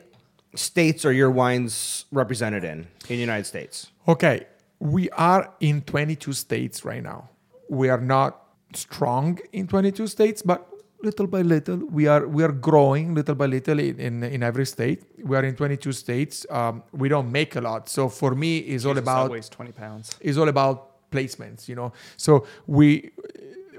states 0.55 1.05
are 1.05 1.11
your 1.11 1.30
wines 1.30 2.05
represented 2.11 2.63
in 2.63 2.88
in 3.09 3.18
the 3.18 3.26
United 3.30 3.45
States? 3.45 3.91
Okay, 4.07 4.47
we 4.80 5.07
are 5.11 5.53
in 5.59 5.84
22 5.84 6.34
states 6.34 6.84
right 6.84 7.03
now. 7.03 7.30
We 7.69 7.89
are 7.89 8.01
not 8.01 8.41
strong 8.73 9.38
in 9.53 9.68
22 9.68 10.07
states, 10.07 10.41
but 10.41 10.68
little 11.03 11.27
by 11.27 11.43
little 11.43 11.77
we 11.91 12.07
are 12.07 12.27
we 12.27 12.43
are 12.43 12.51
growing 12.51 13.13
little 13.13 13.35
by 13.35 13.45
little 13.45 13.77
in 13.80 13.99
in, 13.99 14.23
in 14.23 14.41
every 14.41 14.65
state. 14.65 15.03
We 15.23 15.38
are 15.38 15.45
in 15.45 15.55
22 15.55 15.91
states. 15.91 16.47
Um, 16.49 16.81
we 16.91 17.07
don't 17.07 17.31
make 17.31 17.55
a 17.55 17.61
lot, 17.61 17.88
so 17.88 18.09
for 18.09 18.34
me, 18.34 18.57
it's 18.57 18.84
all 18.85 18.97
about 18.97 19.30
weighs 19.30 19.47
twenty 19.47 19.73
pounds. 19.73 20.09
is 20.22 20.39
all 20.39 20.49
about 20.49 20.90
placements 21.12 21.68
you 21.68 21.76
know? 21.76 21.92
So 22.18 22.46
we 22.68 23.12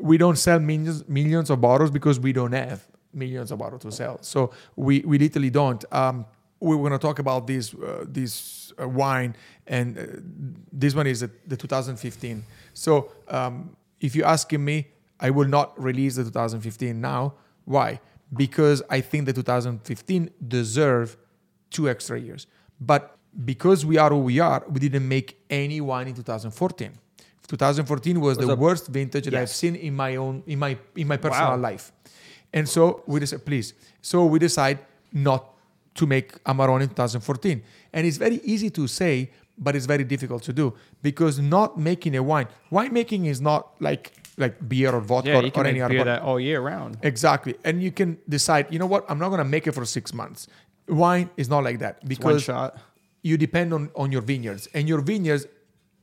we 0.01 0.19
don't 0.19 0.37
sell 0.37 0.59
millions 0.61 1.09
millions 1.09 1.51
of 1.51 1.61
bottles 1.61 1.91
because 1.91 2.21
we 2.21 2.33
don't 2.33 2.53
have 2.53 2.87
millions 3.13 3.51
of 3.53 3.59
bottles 3.59 3.83
to 3.83 3.93
sell. 3.93 4.19
So 4.21 4.53
we 4.77 5.01
we 5.01 5.19
literally 5.19 5.51
don't. 5.51 5.85
Um 5.93 6.27
We're 6.63 6.77
going 6.77 6.93
to 6.93 7.07
talk 7.09 7.19
about 7.19 7.47
this 7.47 7.75
uh, 7.75 8.05
this 8.07 8.73
uh, 8.81 8.89
wine 8.89 9.35
and 9.67 9.99
uh, 9.99 10.03
this 10.73 10.95
one 10.95 11.09
is 11.09 11.21
the, 11.21 11.31
the 11.47 11.57
2015 11.57 12.45
so 12.73 13.11
um 13.29 13.77
if 14.01 14.15
you're 14.15 14.31
asking 14.37 14.63
me 14.65 14.87
i 15.27 15.29
will 15.37 15.49
not 15.49 15.69
release 15.89 16.15
the 16.17 16.25
2015 16.25 17.01
now. 17.01 17.35
Why? 17.65 18.01
Because 18.45 18.83
i 18.97 19.01
think 19.01 19.27
the 19.27 19.33
2015 19.33 20.31
deserve 20.47 21.17
two 21.71 21.89
extra 21.89 22.19
years. 22.21 22.47
But 22.81 23.17
because 23.45 23.85
we 23.85 23.97
are 23.99 24.11
who 24.11 24.19
we 24.19 24.39
are, 24.41 24.65
we 24.69 24.79
didn't 24.81 25.09
make 25.09 25.29
any 25.51 25.81
wine 25.81 26.09
in 26.09 26.15
2014. 26.15 26.93
2014 27.49 28.21
was, 28.21 28.39
the 28.39 28.49
a- 28.51 28.57
worst 28.57 28.89
vintage 28.89 29.25
that 29.25 29.35
I've 29.35 29.51
seen 29.51 29.75
in 29.77 29.95
my 29.95 30.17
own 30.17 30.43
in 30.47 30.59
my 30.59 30.77
in 30.97 31.07
my 31.09 31.17
personal 31.17 31.51
Wow. 31.51 31.57
life. 31.57 31.93
And 32.53 32.69
so 32.69 33.03
we 33.07 33.21
decided, 33.21 33.45
please. 33.47 33.75
So 34.03 34.25
we 34.27 34.39
decide 34.39 34.79
not 35.13 35.43
to 35.95 36.07
make 36.07 36.43
Amarone 36.45 36.83
in 36.83 36.89
2014. 36.89 37.63
And 37.93 38.07
it's 38.07 38.17
very 38.19 38.41
easy 38.45 38.71
to 38.71 38.87
say, 38.87 39.31
but 39.59 39.75
it's 39.77 39.87
very 39.87 40.05
difficult 40.05 40.43
to 40.45 40.53
do 40.53 40.75
because 41.03 41.39
not 41.39 41.79
making 41.79 42.17
a 42.17 42.23
wine, 42.23 42.47
wine 42.71 42.93
making 42.93 43.27
is 43.27 43.41
not 43.41 43.69
like 43.81 44.13
like 44.39 44.67
beer 44.69 44.91
or 44.95 45.01
vodka 45.01 45.29
Yeah, 45.31 45.39
or, 45.39 45.43
you 45.45 45.51
can 45.51 45.67
or 45.67 45.69
any 45.69 45.81
other. 45.83 45.95
beer 45.95 46.05
that 46.05 46.23
all 46.23 46.41
year 46.41 46.61
round. 46.63 46.97
Exactly. 47.03 47.55
And 47.65 47.83
you 47.83 47.91
can 47.93 48.17
decide, 48.29 48.67
you 48.73 48.79
know 48.79 48.87
what, 48.87 49.05
I'm 49.11 49.19
not 49.19 49.29
going 49.29 49.41
to 49.47 49.51
make 49.57 49.67
it 49.67 49.73
for 49.73 49.85
six 49.85 50.15
months. 50.15 50.47
Wine 50.89 51.29
is 51.37 51.49
not 51.51 51.63
like 51.65 51.79
that 51.81 52.07
because 52.09 52.49
you 53.23 53.37
depend 53.37 53.73
on, 53.75 53.91
on 53.95 54.11
your 54.11 54.23
vineyards. 54.23 54.69
And 54.75 54.89
your 54.89 55.01
vineyards, 55.03 55.47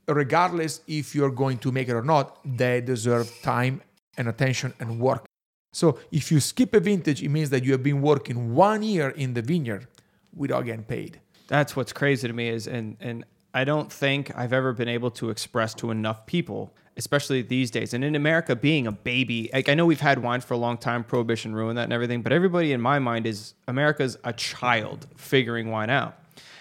regardless 0.08 0.80
if 0.86 1.14
you're 1.14 1.30
going 1.30 1.58
to 1.58 1.72
make 1.72 1.88
it 1.88 1.94
or 1.94 2.02
not, 2.02 2.38
they 2.44 2.80
deserve 2.80 3.30
time 3.42 3.82
and 4.16 4.28
attention 4.28 4.74
and 4.80 4.98
work. 5.00 5.26
So 5.72 5.98
if 6.10 6.32
you 6.32 6.40
skip 6.40 6.74
a 6.74 6.80
vintage, 6.80 7.22
it 7.22 7.28
means 7.28 7.50
that 7.50 7.64
you 7.64 7.72
have 7.72 7.82
been 7.82 8.02
working 8.02 8.54
one 8.54 8.82
year 8.82 9.10
in 9.10 9.34
the 9.34 9.42
vineyard 9.42 9.86
without 10.34 10.64
getting 10.64 10.84
paid. 10.84 11.20
That's 11.48 11.76
what's 11.76 11.92
crazy 11.92 12.26
to 12.28 12.34
me 12.34 12.48
is, 12.48 12.66
and 12.66 12.96
and 13.00 13.24
I 13.52 13.64
don't 13.64 13.92
think 13.92 14.30
I've 14.36 14.52
ever 14.52 14.72
been 14.72 14.88
able 14.88 15.10
to 15.12 15.30
express 15.30 15.74
to 15.74 15.90
enough 15.90 16.26
people, 16.26 16.72
especially 16.96 17.42
these 17.42 17.70
days, 17.70 17.94
and 17.94 18.04
in 18.04 18.14
America, 18.14 18.54
being 18.54 18.86
a 18.86 18.92
baby. 18.92 19.50
Like 19.52 19.68
I 19.68 19.74
know 19.74 19.86
we've 19.86 20.00
had 20.00 20.22
wine 20.22 20.40
for 20.40 20.54
a 20.54 20.56
long 20.56 20.76
time, 20.76 21.02
prohibition 21.02 21.54
ruined 21.54 21.78
that 21.78 21.84
and 21.84 21.92
everything, 21.92 22.22
but 22.22 22.32
everybody 22.32 22.72
in 22.72 22.80
my 22.80 22.98
mind 22.98 23.26
is 23.26 23.54
America's 23.66 24.16
a 24.22 24.32
child 24.32 25.06
figuring 25.16 25.70
wine 25.70 25.90
out. 25.90 26.16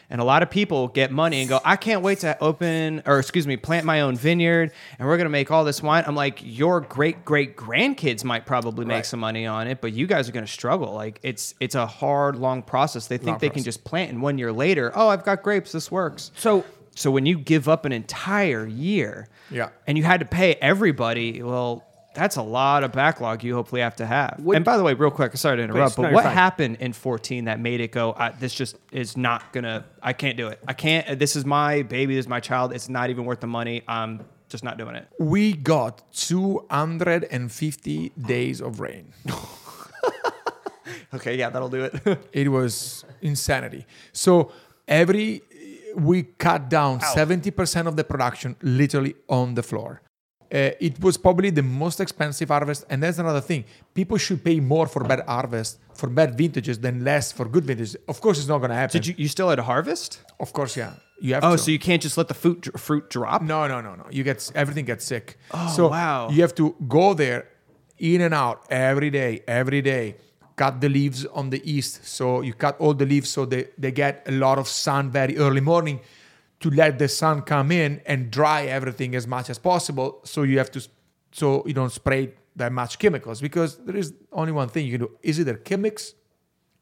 And 0.09 0.19
a 0.19 0.23
lot 0.23 0.41
of 0.41 0.49
people 0.49 0.87
get 0.87 1.11
money 1.11 1.41
and 1.41 1.47
go, 1.49 1.59
I 1.63 1.75
can't 1.75 2.01
wait 2.01 2.19
to 2.19 2.35
open, 2.41 3.03
or 3.05 3.19
excuse 3.19 3.45
me, 3.45 3.57
plant 3.57 3.85
my 3.85 4.01
own 4.01 4.15
vineyard, 4.15 4.71
and 4.97 5.07
we're 5.07 5.17
gonna 5.17 5.29
make 5.29 5.51
all 5.51 5.63
this 5.63 5.83
wine. 5.83 6.03
I'm 6.07 6.15
like, 6.15 6.39
your 6.43 6.81
great 6.81 7.23
great 7.25 7.55
grandkids 7.55 8.23
might 8.23 8.45
probably 8.45 8.85
make 8.85 8.95
Right. 8.95 9.05
some 9.05 9.19
money 9.19 9.45
on 9.45 9.67
it, 9.67 9.81
but 9.81 9.93
you 9.93 10.07
guys 10.07 10.27
are 10.27 10.31
gonna 10.31 10.47
struggle. 10.47 10.93
Like 10.93 11.19
it's 11.21 11.53
it's 11.59 11.75
a 11.75 11.85
hard, 11.85 12.35
long 12.37 12.63
process. 12.63 13.07
They 13.07 13.17
think 13.17 13.27
Long 13.29 13.37
they 13.39 13.49
can 13.49 13.63
just 13.63 13.83
plant, 13.83 14.11
and 14.11 14.21
one 14.21 14.37
year 14.37 14.51
later, 14.51 14.91
oh, 14.95 15.09
I've 15.09 15.23
got 15.23 15.43
grapes. 15.43 15.71
This 15.71 15.91
works. 15.91 16.31
So 16.35 16.65
So 16.95 17.11
when 17.11 17.25
you 17.25 17.37
give 17.37 17.69
up 17.69 17.85
an 17.85 17.93
entire 17.93 18.65
year, 18.65 19.29
Yeah. 19.49 19.69
and 19.87 19.97
you 19.97 20.03
had 20.03 20.19
to 20.19 20.25
pay 20.25 20.55
everybody, 20.55 21.41
well, 21.41 21.85
that's 22.19 22.35
a 22.35 22.41
lot 22.41 22.83
of 22.83 22.91
backlog 22.91 23.43
you 23.43 23.55
hopefully 23.55 23.81
have 23.81 23.95
to 23.97 24.05
have. 24.05 24.39
Would- 24.39 24.55
and 24.57 24.65
by 24.65 24.77
the 24.77 24.83
way, 24.83 24.93
real 24.93 25.11
quick, 25.11 25.35
sorry 25.37 25.57
to 25.57 25.63
interrupt, 25.63 25.95
but 25.95 26.11
what 26.11 26.25
fine. 26.25 26.33
happened 26.33 26.77
in 26.79 26.93
14 26.93 27.45
that 27.45 27.59
made 27.59 27.79
it 27.79 27.91
go? 27.91 28.13
I, 28.17 28.29
this 28.31 28.53
just 28.53 28.77
is 28.91 29.15
not 29.17 29.53
gonna. 29.53 29.85
I 30.01 30.13
can't 30.13 30.37
do 30.37 30.47
it. 30.47 30.59
I 30.67 30.73
can't. 30.73 31.17
This 31.17 31.35
is 31.35 31.45
my 31.45 31.81
baby. 31.83 32.15
This 32.15 32.25
is 32.25 32.29
my 32.29 32.39
child. 32.39 32.73
It's 32.73 32.89
not 32.89 33.09
even 33.09 33.25
worth 33.25 33.39
the 33.39 33.47
money. 33.47 33.83
I'm 33.87 34.25
just 34.49 34.63
not 34.63 34.77
doing 34.77 34.95
it. 34.95 35.07
We 35.19 35.53
got 35.53 36.03
250 36.11 38.09
days 38.09 38.61
of 38.61 38.79
rain. 38.79 39.13
Okay, 41.13 41.37
yeah, 41.37 41.49
that'll 41.49 41.69
do 41.69 41.83
it. 41.85 41.93
It 42.33 42.49
was 42.49 43.05
insanity. 43.21 43.85
So 44.11 44.51
every 44.87 45.41
we 45.95 46.23
cut 46.37 46.69
down 46.69 47.01
seventy 47.01 47.51
percent 47.51 47.87
of 47.87 47.95
the 47.95 48.03
production 48.03 48.55
literally 48.61 49.15
on 49.27 49.55
the 49.55 49.63
floor. 49.63 50.01
Uh, 50.51 50.71
it 50.79 50.99
was 50.99 51.15
probably 51.15 51.51
the 51.51 51.61
most 51.61 51.99
expensive 51.99 52.49
harvest, 52.49 52.83
and 52.89 53.03
that's 53.03 53.19
another 53.19 53.41
thing. 53.41 53.63
People 53.93 54.17
should 54.17 54.43
pay 54.43 54.59
more 54.59 54.87
for 54.87 55.03
bad 55.03 55.21
harvest, 55.27 55.77
for 55.93 56.09
bad 56.09 56.35
vintages, 56.35 56.79
than 56.79 57.03
less 57.03 57.31
for 57.31 57.45
good 57.45 57.65
vintages. 57.65 57.95
Of 58.07 58.19
course, 58.19 58.39
it's 58.39 58.47
not 58.47 58.57
going 58.57 58.69
to 58.71 58.75
happen. 58.75 58.93
Did 58.99 59.05
you? 59.07 59.13
You 59.17 59.27
still 59.27 59.49
had 59.49 59.59
a 59.59 59.63
harvest? 59.63 60.19
Of 60.39 60.51
course, 60.53 60.75
yeah. 60.75 60.93
You 61.21 61.35
have 61.35 61.43
Oh, 61.43 61.51
to. 61.51 61.57
so 61.59 61.69
you 61.69 61.77
can't 61.77 62.01
just 62.01 62.17
let 62.17 62.29
the 62.29 62.33
fruit 62.33 62.67
fruit 62.79 63.09
drop? 63.11 63.41
No, 63.43 63.67
no, 63.67 63.79
no, 63.81 63.93
no. 63.95 64.05
You 64.09 64.23
get 64.23 64.51
everything 64.55 64.85
gets 64.85 65.05
sick. 65.05 65.37
Oh, 65.51 65.71
so 65.75 65.87
wow. 65.89 66.29
You 66.29 66.41
have 66.41 66.55
to 66.55 66.75
go 66.87 67.13
there, 67.13 67.47
in 67.99 68.21
and 68.21 68.33
out 68.33 68.63
every 68.71 69.11
day, 69.11 69.43
every 69.47 69.81
day. 69.83 70.15
Cut 70.55 70.81
the 70.81 70.89
leaves 70.89 71.25
on 71.27 71.51
the 71.51 71.61
east, 71.69 72.05
so 72.05 72.41
you 72.41 72.53
cut 72.53 72.75
all 72.79 72.93
the 72.93 73.05
leaves 73.05 73.29
so 73.29 73.45
they, 73.45 73.67
they 73.77 73.91
get 73.91 74.23
a 74.27 74.31
lot 74.31 74.57
of 74.57 74.67
sun 74.67 75.09
very 75.09 75.37
early 75.37 75.61
morning 75.61 75.99
to 76.59 76.69
let 76.69 76.99
the 76.99 77.07
sun 77.07 77.41
come 77.41 77.71
in 77.71 78.01
and 78.05 78.31
dry 78.31 78.65
everything 78.65 79.15
as 79.15 79.25
much 79.27 79.49
as 79.49 79.57
possible. 79.57 80.19
So 80.23 80.43
you 80.43 80.57
have 80.57 80.71
to, 80.71 80.87
so 81.31 81.63
you 81.65 81.73
don't 81.73 81.91
spray 81.91 82.33
that 82.55 82.71
much 82.71 82.99
chemicals 82.99 83.39
because 83.41 83.77
there 83.77 83.95
is 83.95 84.13
only 84.31 84.51
one 84.51 84.67
thing 84.67 84.85
you 84.85 84.91
can 84.91 85.07
do: 85.07 85.11
is 85.23 85.39
either 85.39 85.55
chemics 85.55 86.13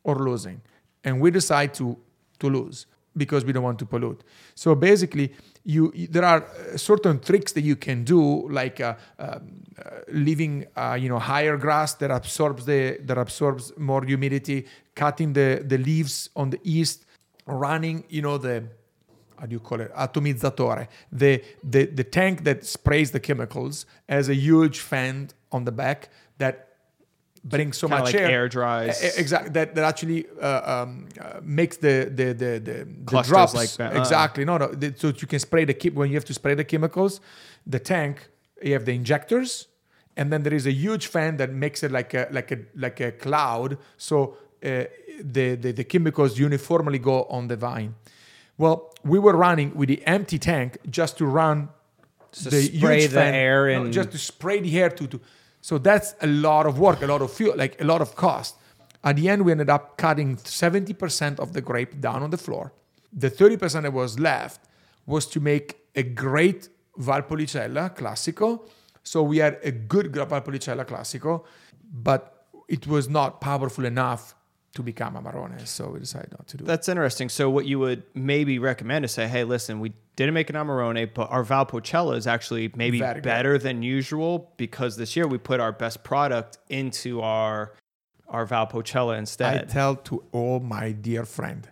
or 0.04 0.16
losing. 0.16 0.62
And 1.04 1.22
we 1.22 1.32
decide 1.32 1.74
to 1.76 1.98
to 2.40 2.50
lose 2.50 2.88
because 3.18 3.44
we 3.44 3.52
don't 3.52 3.64
want 3.64 3.80
to 3.80 3.86
pollute. 3.86 4.24
So 4.56 4.76
basically, 4.76 5.34
you, 5.64 5.92
there 6.10 6.24
are 6.24 6.44
uh, 6.44 6.78
certain 6.78 7.20
tricks 7.20 7.52
that 7.54 7.62
you 7.62 7.76
can 7.76 8.04
do, 8.04 8.48
like 8.50 8.80
uh, 8.80 8.96
um, 9.20 9.64
uh, 9.78 9.90
leaving 10.10 10.66
uh, 10.76 10.98
you 11.00 11.10
know 11.10 11.20
higher 11.20 11.58
grass 11.58 11.94
that 11.96 12.12
absorbs 12.12 12.66
the 12.66 13.00
that 13.04 13.18
absorbs 13.18 13.74
more 13.78 14.04
humidity, 14.04 14.66
cutting 14.96 15.34
the 15.34 15.64
the 15.66 15.78
leaves 15.78 16.30
on 16.36 16.52
the 16.52 16.60
east, 16.64 17.06
running 17.46 18.04
you 18.10 18.22
know 18.22 18.38
the 18.38 18.64
how 19.40 19.46
do 19.46 19.54
you 19.54 19.60
call 19.60 19.80
it? 19.82 19.94
Atomizzatore 19.96 20.88
the, 21.12 21.44
the 21.64 21.86
the 21.86 22.04
tank 22.04 22.44
that 22.44 22.66
sprays 22.66 23.12
the 23.12 23.20
chemicals 23.20 23.86
has 24.10 24.30
a 24.30 24.36
huge 24.36 24.80
fan 24.80 25.30
on 25.52 25.66
the 25.66 25.72
back 25.72 26.10
that 26.38 26.56
brings 27.44 27.78
so 27.78 27.88
Kinda 27.88 28.04
much 28.04 28.14
like 28.14 28.22
air. 28.24 28.30
air 28.30 28.50
dries. 28.50 29.02
exactly 29.18 29.52
that, 29.52 29.74
that 29.76 29.84
actually 29.84 30.26
uh, 30.42 30.84
um, 30.84 31.08
uh, 31.22 31.40
makes 31.44 31.78
the 31.78 32.12
the 32.14 32.28
the 32.34 32.52
the, 32.60 32.78
the 33.06 33.22
drops. 33.24 33.54
like 33.54 33.72
that. 33.78 33.96
Uh. 33.96 34.00
exactly. 34.00 34.44
No 34.46 34.58
no. 34.58 34.68
The, 34.68 34.94
so 34.98 35.08
you 35.08 35.28
can 35.28 35.40
spray 35.40 35.64
the 35.66 35.74
chem- 35.74 35.96
when 35.96 36.10
you 36.10 36.16
have 36.16 36.26
to 36.26 36.34
spray 36.34 36.56
the 36.56 36.66
chemicals 36.66 37.22
the 37.66 37.80
tank 37.80 38.30
you 38.62 38.74
have 38.74 38.86
the 38.86 38.94
injectors 39.02 39.68
and 40.18 40.34
then 40.34 40.42
there 40.44 40.54
is 40.54 40.66
a 40.66 40.72
huge 40.72 41.08
fan 41.08 41.38
that 41.38 41.52
makes 41.52 41.84
it 41.84 41.92
like 41.92 42.14
a 42.14 42.28
like 42.32 42.52
a 42.52 42.58
like 42.76 43.00
a 43.00 43.12
cloud. 43.12 43.78
So 43.98 44.16
uh, 44.64 44.86
the, 45.22 45.56
the 45.56 45.72
the 45.72 45.84
chemicals 45.84 46.40
uniformly 46.40 47.00
go 47.00 47.26
on 47.26 47.48
the 47.48 47.56
vine 47.56 47.94
well 48.58 48.94
we 49.04 49.20
were 49.20 49.36
running 49.36 49.74
with 49.76 49.90
the 49.90 50.06
empty 50.06 50.40
tank 50.40 50.78
just 50.90 51.18
to 51.18 51.26
run 51.26 51.70
to 52.32 52.52
spray 52.52 53.08
the 53.08 53.24
air 53.24 53.70
no, 53.70 53.84
and- 53.84 53.94
just 53.94 54.12
to 54.12 54.18
spray 54.18 54.60
the 54.60 54.80
air 54.80 54.90
to, 54.90 55.08
to 55.08 55.20
so 55.62 55.78
that's 55.78 56.16
a 56.22 56.28
lot 56.28 56.66
of 56.66 56.80
work 56.80 57.02
a 57.02 57.08
lot 57.08 57.22
of 57.22 57.32
fuel 57.32 57.56
like 57.56 57.80
a 57.82 57.84
lot 57.86 58.02
of 58.02 58.16
cost. 58.16 58.56
At 59.04 59.16
the 59.16 59.30
end 59.30 59.44
we 59.46 59.52
ended 59.52 59.70
up 59.70 59.98
cutting 59.98 60.38
70% 60.38 61.40
of 61.40 61.54
the 61.54 61.62
grape 61.62 62.02
down 62.02 62.24
on 62.24 62.32
the 62.32 62.38
floor. 62.38 62.74
The 63.14 63.30
30% 63.30 63.84
that 63.84 63.94
was 63.94 64.20
left 64.20 64.60
was 65.06 65.26
to 65.28 65.40
make 65.40 65.78
a 65.96 66.04
great 66.04 66.68
valpolicella 67.00 67.96
classico. 67.96 68.68
So 69.04 69.24
we 69.24 69.38
had 69.38 69.60
a 69.64 69.72
good 69.72 70.12
valpolicella 70.12 70.84
classico 70.86 71.46
but 71.94 72.46
it 72.68 72.86
was 72.88 73.08
not 73.08 73.40
powerful 73.40 73.86
enough 73.86 74.36
to 74.76 74.84
become 74.84 75.16
a 75.16 75.22
amarone 75.22 75.66
so 75.68 75.90
we 75.90 76.00
decided 76.00 76.32
not 76.32 76.48
to 76.48 76.58
do 76.58 76.64
it 76.64 76.68
That's 76.68 76.88
interesting. 76.88 77.30
So 77.30 77.50
what 77.50 77.66
you 77.66 77.80
would 77.80 78.04
maybe 78.14 78.60
recommend 78.60 79.06
is 79.06 79.12
say, 79.12 79.28
hey, 79.28 79.44
listen, 79.44 79.80
we 79.80 79.94
didn't 80.18 80.34
make 80.34 80.50
an 80.50 80.56
Amarone, 80.56 81.14
but 81.14 81.30
our 81.32 81.44
Valpolicella 81.44 82.18
is 82.18 82.28
actually 82.28 82.72
maybe 82.76 83.00
Very 83.00 83.16
good. 83.16 83.24
better 83.24 83.58
than 83.58 83.84
usual 83.84 84.52
because 84.58 84.98
this 84.98 85.16
year 85.16 85.28
we 85.28 85.38
put 85.38 85.60
our 85.60 85.72
best 85.72 86.04
product 86.04 86.58
into 86.70 87.22
our 87.22 87.74
our 88.28 88.46
Valpolicella 88.46 89.18
instead. 89.18 89.62
I 89.62 89.64
tell 89.66 89.96
to 89.96 90.24
all 90.34 90.60
my 90.60 90.92
dear 90.92 91.24
friend, 91.24 91.70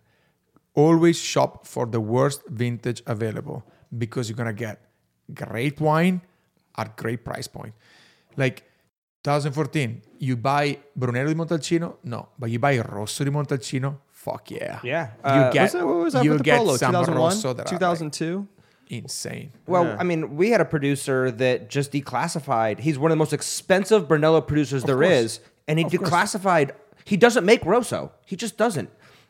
always 0.73 1.19
shop 1.19 1.67
for 1.67 1.85
the 1.85 1.99
worst 1.99 2.43
vintage 2.47 3.01
available 3.07 3.65
because 3.97 4.29
you're 4.29 4.37
gonna 4.37 4.53
get 4.53 4.79
great 5.33 5.81
wine 5.81 6.21
at 6.77 6.95
great 6.95 7.25
price 7.25 7.47
point. 7.47 7.73
Like 8.37 8.63
2014, 9.25 10.01
you 10.19 10.37
buy 10.37 10.77
Brunello 10.95 11.27
di 11.27 11.33
Montalcino, 11.35 11.95
no, 12.03 12.29
but 12.37 12.49
you 12.51 12.59
buy 12.59 12.77
Rosso 12.79 13.23
di 13.23 13.31
Montalcino, 13.31 13.97
fuck 14.11 14.51
yeah, 14.51 14.79
Yeah. 14.83 15.09
You 15.25 15.29
Uh, 15.29 15.51
get 15.51 15.61
was 15.63 15.71
that, 15.73 15.85
what 15.85 15.95
was 15.97 16.13
that 16.13 16.23
you 16.23 16.29
with 16.31 16.39
the 16.39 16.43
get 16.43 16.57
Polo? 16.59 16.77
some 16.77 16.91
2001? 16.91 17.17
Rosso 17.17 17.53
that 17.53 17.61
are, 17.67 17.71
like, 17.71 17.79
2002? 17.79 18.47
insane. 18.89 19.51
Well, 19.65 19.83
Yeah. 19.85 19.97
I 19.99 20.03
mean, 20.03 20.35
we 20.35 20.51
had 20.51 20.61
a 20.61 20.65
producer 20.65 21.31
that 21.31 21.69
just 21.69 21.91
declassified. 21.91 22.79
He's 22.79 22.99
one 22.99 23.09
of 23.11 23.15
the 23.17 23.19
most 23.19 23.33
expensive 23.33 24.07
Brunello 24.07 24.41
producers 24.41 24.83
there 24.83 24.95
course. 24.95 25.09
is, 25.09 25.39
and 25.67 25.79
he 25.79 25.85
Of 25.85 25.91
course. 25.91 26.09
declassified. 26.09 26.71
He 27.03 27.17
doesn't 27.17 27.45
make 27.45 27.65
Rosso. 27.65 28.11
He 28.25 28.35
just 28.35 28.57
doesn't. 28.57 28.89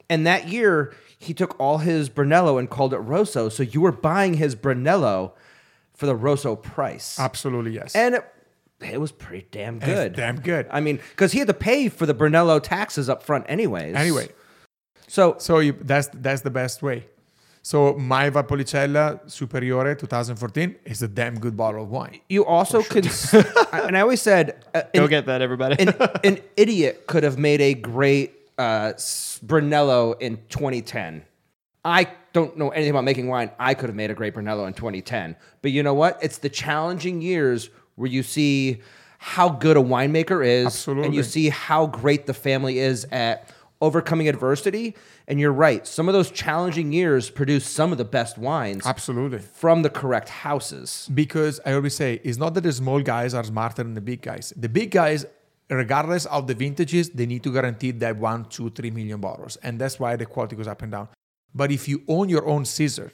And 0.09 0.27
that 0.27 0.49
year, 0.49 0.93
he 1.17 1.34
took 1.34 1.57
all 1.59 1.77
his 1.80 2.09
Brunello 2.09 2.57
and 2.57 2.69
called 2.69 2.93
it 2.93 2.97
Rosso. 2.99 3.47
So 3.47 3.63
you 3.63 3.80
were 3.80 3.93
buying 3.93 4.34
his 4.35 4.55
Brunello 4.55 5.34
for 5.93 6.05
the 6.05 6.15
Rosso 6.15 6.57
price, 6.57 7.17
Absolutely 7.17 7.72
yes. 7.72 7.95
and 7.95 8.15
it, 8.15 8.26
it 8.81 8.99
was 8.99 9.11
pretty 9.11 9.47
damn 9.52 9.77
It's 9.77 9.85
good. 9.85 10.14
damn 10.15 10.39
good. 10.41 10.68
I 10.72 10.81
mean, 10.81 10.99
because 11.11 11.31
he 11.31 11.39
had 11.39 11.47
to 11.47 11.53
pay 11.53 11.89
for 11.89 12.06
the 12.06 12.14
Brunello 12.14 12.60
taxes 12.60 13.10
up 13.10 13.23
front, 13.23 13.45
anyways. 13.47 13.95
Anyway, 13.95 14.30
so 15.07 15.35
so 15.39 15.60
you, 15.60 15.73
that's 15.81 16.07
that's 16.14 16.41
the 16.41 16.49
best 16.52 16.81
way. 16.84 17.07
So 17.61 17.93
Maiva 17.95 18.43
Valpolicella 18.43 19.27
Superiore 19.31 19.95
2014 19.97 20.76
is 20.85 21.02
a 21.02 21.07
damn 21.07 21.39
good 21.39 21.57
bottle 21.57 21.81
of 21.84 21.89
wine. 21.89 22.19
you 22.30 22.45
also 22.45 22.84
could, 22.84 23.06
and 23.73 23.97
I 23.97 24.02
always 24.02 24.22
said, 24.22 24.64
uh, 24.76 24.84
Go 24.93 25.07
get 25.07 25.26
that, 25.26 25.41
everybody. 25.41 25.81
an, 25.81 25.93
an 26.23 26.39
idiot 26.57 27.07
could 27.07 27.23
have 27.23 27.39
made 27.39 27.61
a 27.61 27.73
great 27.73 28.34
uh, 28.60 28.93
Brunello 29.41 30.11
in 30.14 30.38
2010. 30.49 31.23
I 31.84 32.07
don't 32.34 32.56
know 32.56 32.69
anything 32.69 32.91
about 32.91 33.03
making 33.03 33.27
wine. 33.30 33.49
I 33.57 33.73
could 33.73 33.89
have 33.89 33.95
made 33.95 34.11
a 34.11 34.15
great 34.15 34.35
Brunello 34.35 34.65
in 34.68 34.73
2010. 34.73 35.35
But 35.64 35.72
you 35.72 35.81
know 35.81 35.93
what? 35.95 36.19
It's 36.22 36.38
the 36.38 36.49
challenging 36.49 37.22
years 37.22 37.69
where 37.95 38.09
you 38.09 38.23
see 38.23 38.81
how 39.17 39.49
good 39.49 39.77
a 39.77 39.81
winemaker 39.81 40.45
is, 40.45 40.88
and 40.88 41.13
you 41.15 41.23
see 41.23 41.49
how 41.49 41.88
great 41.88 42.26
the 42.26 42.34
family 42.34 42.80
is 42.80 43.05
at 43.11 43.49
overcoming 43.81 44.27
adversity. 44.27 44.95
And 45.27 45.39
you're 45.39 45.51
right. 45.51 45.85
Some 45.88 46.07
of 46.07 46.13
those 46.13 46.30
challenging 46.30 46.91
years 46.91 47.30
produce 47.30 47.65
some 47.65 47.91
of 47.91 47.97
the 47.97 48.05
best 48.05 48.38
wines 48.38 48.85
Absolutely. 48.85 49.39
from 49.39 49.81
the 49.81 49.89
correct 49.89 50.30
houses. 50.30 51.09
Because 51.13 51.59
I 51.65 51.73
always 51.73 51.95
say 51.95 52.22
it's 52.23 52.38
not 52.38 52.53
that 52.53 52.61
the 52.61 52.72
small 52.72 53.01
guys 53.01 53.34
are 53.34 53.43
smarter 53.43 53.84
than 53.84 53.95
the 53.95 54.01
big 54.01 54.22
guys. 54.22 54.53
The 54.55 54.69
big 54.69 54.91
guys, 54.91 55.26
regardless 55.69 56.26
of 56.27 56.45
the 56.45 56.53
vintages, 56.53 57.09
they 57.09 57.26
need 57.26 57.41
to 57.43 57.51
guarantee 57.51 57.91
that 57.91 58.17
one, 58.17 58.45
two, 58.45 58.69
three 58.69 58.91
million 58.91 59.19
bottles. 59.19 59.55
And 59.57 59.81
that's 59.81 59.99
why 59.99 60.15
the 60.15 60.27
quality 60.27 60.55
goes 60.55 60.67
up 60.67 60.84
and 60.84 60.91
down. 60.91 61.07
But 61.53 61.72
if 61.72 61.88
you 61.88 62.03
own 62.07 62.30
your 62.30 62.45
own 62.45 62.65
scissor, 62.65 63.11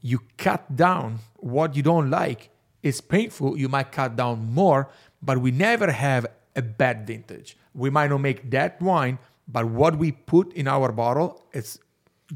you 0.00 0.20
cut 0.38 0.74
down 0.74 1.18
what 1.36 1.76
you 1.76 1.82
don't 1.82 2.08
like. 2.08 2.48
It's 2.82 3.00
painful. 3.00 3.56
You 3.58 3.68
might 3.68 3.92
cut 3.92 4.16
down 4.16 4.52
more, 4.52 4.88
but 5.22 5.38
we 5.38 5.50
never 5.50 5.90
have 5.92 6.26
a 6.56 6.62
bad 6.62 7.06
vintage. 7.06 7.56
We 7.74 7.90
might 7.90 8.10
not 8.10 8.18
make 8.18 8.50
that 8.50 8.80
wine, 8.82 9.18
but 9.48 9.66
what 9.66 9.96
we 9.96 10.12
put 10.12 10.52
in 10.54 10.66
our 10.68 10.90
bottle, 10.92 11.44
it's 11.52 11.78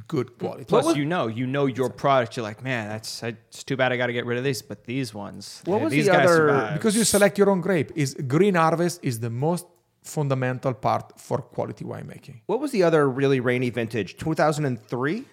good 0.09 0.39
quality. 0.39 0.65
Plus, 0.65 0.95
you 0.97 1.05
know, 1.05 1.27
you 1.27 1.47
know 1.47 1.67
your 1.67 1.91
product. 1.91 2.37
You're 2.37 2.45
like, 2.45 2.63
man, 2.63 2.89
that's 2.89 3.23
it's 3.23 3.65
too 3.65 3.77
bad 3.77 3.93
I 3.93 3.97
got 3.97 4.07
to 4.07 4.13
get 4.13 4.25
rid 4.27 4.39
of 4.39 4.45
these, 4.45 4.63
but 4.63 4.85
these 4.85 5.13
ones, 5.15 5.63
What 5.65 5.79
yeah, 5.79 5.85
was 5.85 5.91
these 5.93 6.07
the 6.07 6.13
guys 6.13 6.27
other- 6.27 6.37
survive. 6.37 6.75
because 6.75 6.97
you 6.97 7.05
select 7.05 7.39
your 7.39 7.51
own 7.51 7.61
grape 7.61 7.91
is 7.95 8.15
green 8.27 8.55
harvest 8.55 9.01
is 9.03 9.21
the 9.21 9.31
most 9.31 9.67
fundamental 10.03 10.73
part 10.73 11.19
for 11.19 11.39
quality 11.39 11.85
winemaking 11.85 12.37
What 12.47 12.61
was 12.61 12.71
the 12.71 12.83
other 12.85 13.09
really 13.11 13.41
rainy 13.41 13.71
vintage? 13.71 14.17
2003? 14.19 15.25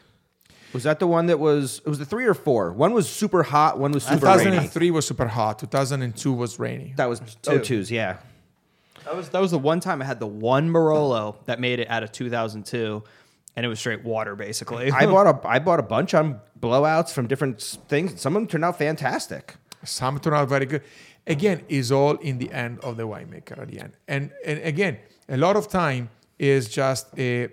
Was 0.74 0.84
that 0.84 1.00
the 1.00 1.08
one 1.08 1.28
that 1.28 1.40
was, 1.40 1.82
it 1.86 1.90
was 1.90 2.00
the 2.00 2.06
three 2.06 2.26
or 2.26 2.34
four? 2.34 2.72
One 2.72 2.94
was 2.94 3.08
super 3.10 3.44
hot, 3.44 3.78
one 3.80 3.92
was 3.92 4.04
super 4.04 4.26
rainy. 4.26 4.44
2003 4.46 4.92
was 4.92 5.06
super 5.08 5.28
hot 5.28 5.60
2002 5.60 6.34
was 6.34 6.58
rainy 6.60 6.94
That 6.98 7.08
was 7.10 7.20
Two. 7.42 7.52
O2s, 7.52 7.90
yeah. 7.92 8.18
That 9.06 9.16
was 9.16 9.30
that 9.30 9.42
was 9.42 9.52
the 9.52 9.60
one 9.60 9.80
time 9.82 10.02
I 10.02 10.06
had 10.06 10.20
the 10.20 10.28
one 10.28 10.70
Barolo 10.72 11.36
that 11.46 11.60
made 11.60 11.80
it 11.80 11.90
out 11.90 12.04
of 12.04 12.12
2002, 12.14 13.04
and 13.56 13.66
it 13.66 13.70
was 13.70 13.78
straight 13.80 14.04
water 14.04 14.36
basically. 14.36 14.92
I 14.92 15.06
bought 15.06 15.28
a 15.28 15.48
I 15.56 15.60
bought 15.60 15.80
a 15.80 15.84
bunch 15.84 16.14
on 16.14 16.40
blowouts 16.60 17.12
from 17.12 17.28
different 17.28 17.58
s- 17.58 17.78
things. 17.90 18.20
Some 18.22 18.36
of 18.36 18.42
them 18.42 18.48
turned 18.48 18.64
out 18.66 18.78
fantastic. 18.78 19.56
some 19.84 20.18
turned 20.20 20.36
out 20.38 20.48
very 20.48 20.66
good 20.66 20.82
again 21.28 21.62
is 21.68 21.92
all 21.92 22.16
in 22.30 22.38
the 22.38 22.50
end 22.52 22.80
of 22.88 22.96
the 22.96 23.04
winemaker 23.04 23.58
at 23.62 23.68
the 23.68 23.80
end 23.84 23.92
and 24.08 24.32
and 24.46 24.58
again 24.72 24.98
a 25.28 25.38
lot 25.38 25.56
of 25.58 25.68
time 25.68 26.10
is 26.40 26.68
just 26.70 27.08
a, 27.18 27.50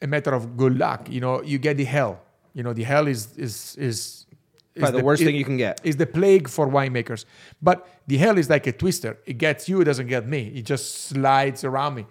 a 0.00 0.06
matter 0.06 0.32
of 0.32 0.56
good 0.56 0.78
luck 0.78 1.08
you 1.10 1.20
know 1.20 1.42
you 1.42 1.58
get 1.58 1.76
the 1.76 1.84
hell 1.84 2.20
you 2.54 2.62
know 2.62 2.72
the 2.72 2.84
hell 2.84 3.06
is 3.06 3.36
is 3.36 3.76
is 3.76 4.26
Probably 4.74 5.00
the 5.00 5.04
worst 5.04 5.22
thing 5.22 5.36
you 5.36 5.44
can 5.44 5.58
get. 5.58 5.80
is 5.84 5.96
the 5.96 6.06
plague 6.06 6.48
for 6.48 6.66
winemakers. 6.66 7.24
But 7.60 7.86
the 8.06 8.16
hell 8.16 8.38
is 8.38 8.48
like 8.48 8.66
a 8.66 8.72
twister. 8.72 9.18
It 9.26 9.38
gets 9.38 9.68
you 9.68 9.80
it 9.80 9.84
doesn't 9.84 10.06
get 10.06 10.26
me. 10.26 10.48
It 10.48 10.64
just 10.64 11.08
slides 11.08 11.62
around 11.64 11.94
me. 11.94 12.06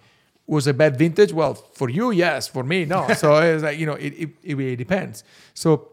Was 0.46 0.66
a 0.66 0.74
bad 0.74 0.96
vintage? 0.96 1.32
Well 1.32 1.54
for 1.54 1.88
you 1.88 2.12
yes. 2.12 2.46
For 2.46 2.62
me 2.62 2.84
no. 2.84 3.08
So 3.14 3.36
it's 3.42 3.62
like 3.64 3.78
you 3.78 3.86
know 3.86 3.94
it, 3.94 4.12
it, 4.16 4.30
it 4.42 4.56
really 4.56 4.76
depends. 4.76 5.24
So 5.54 5.88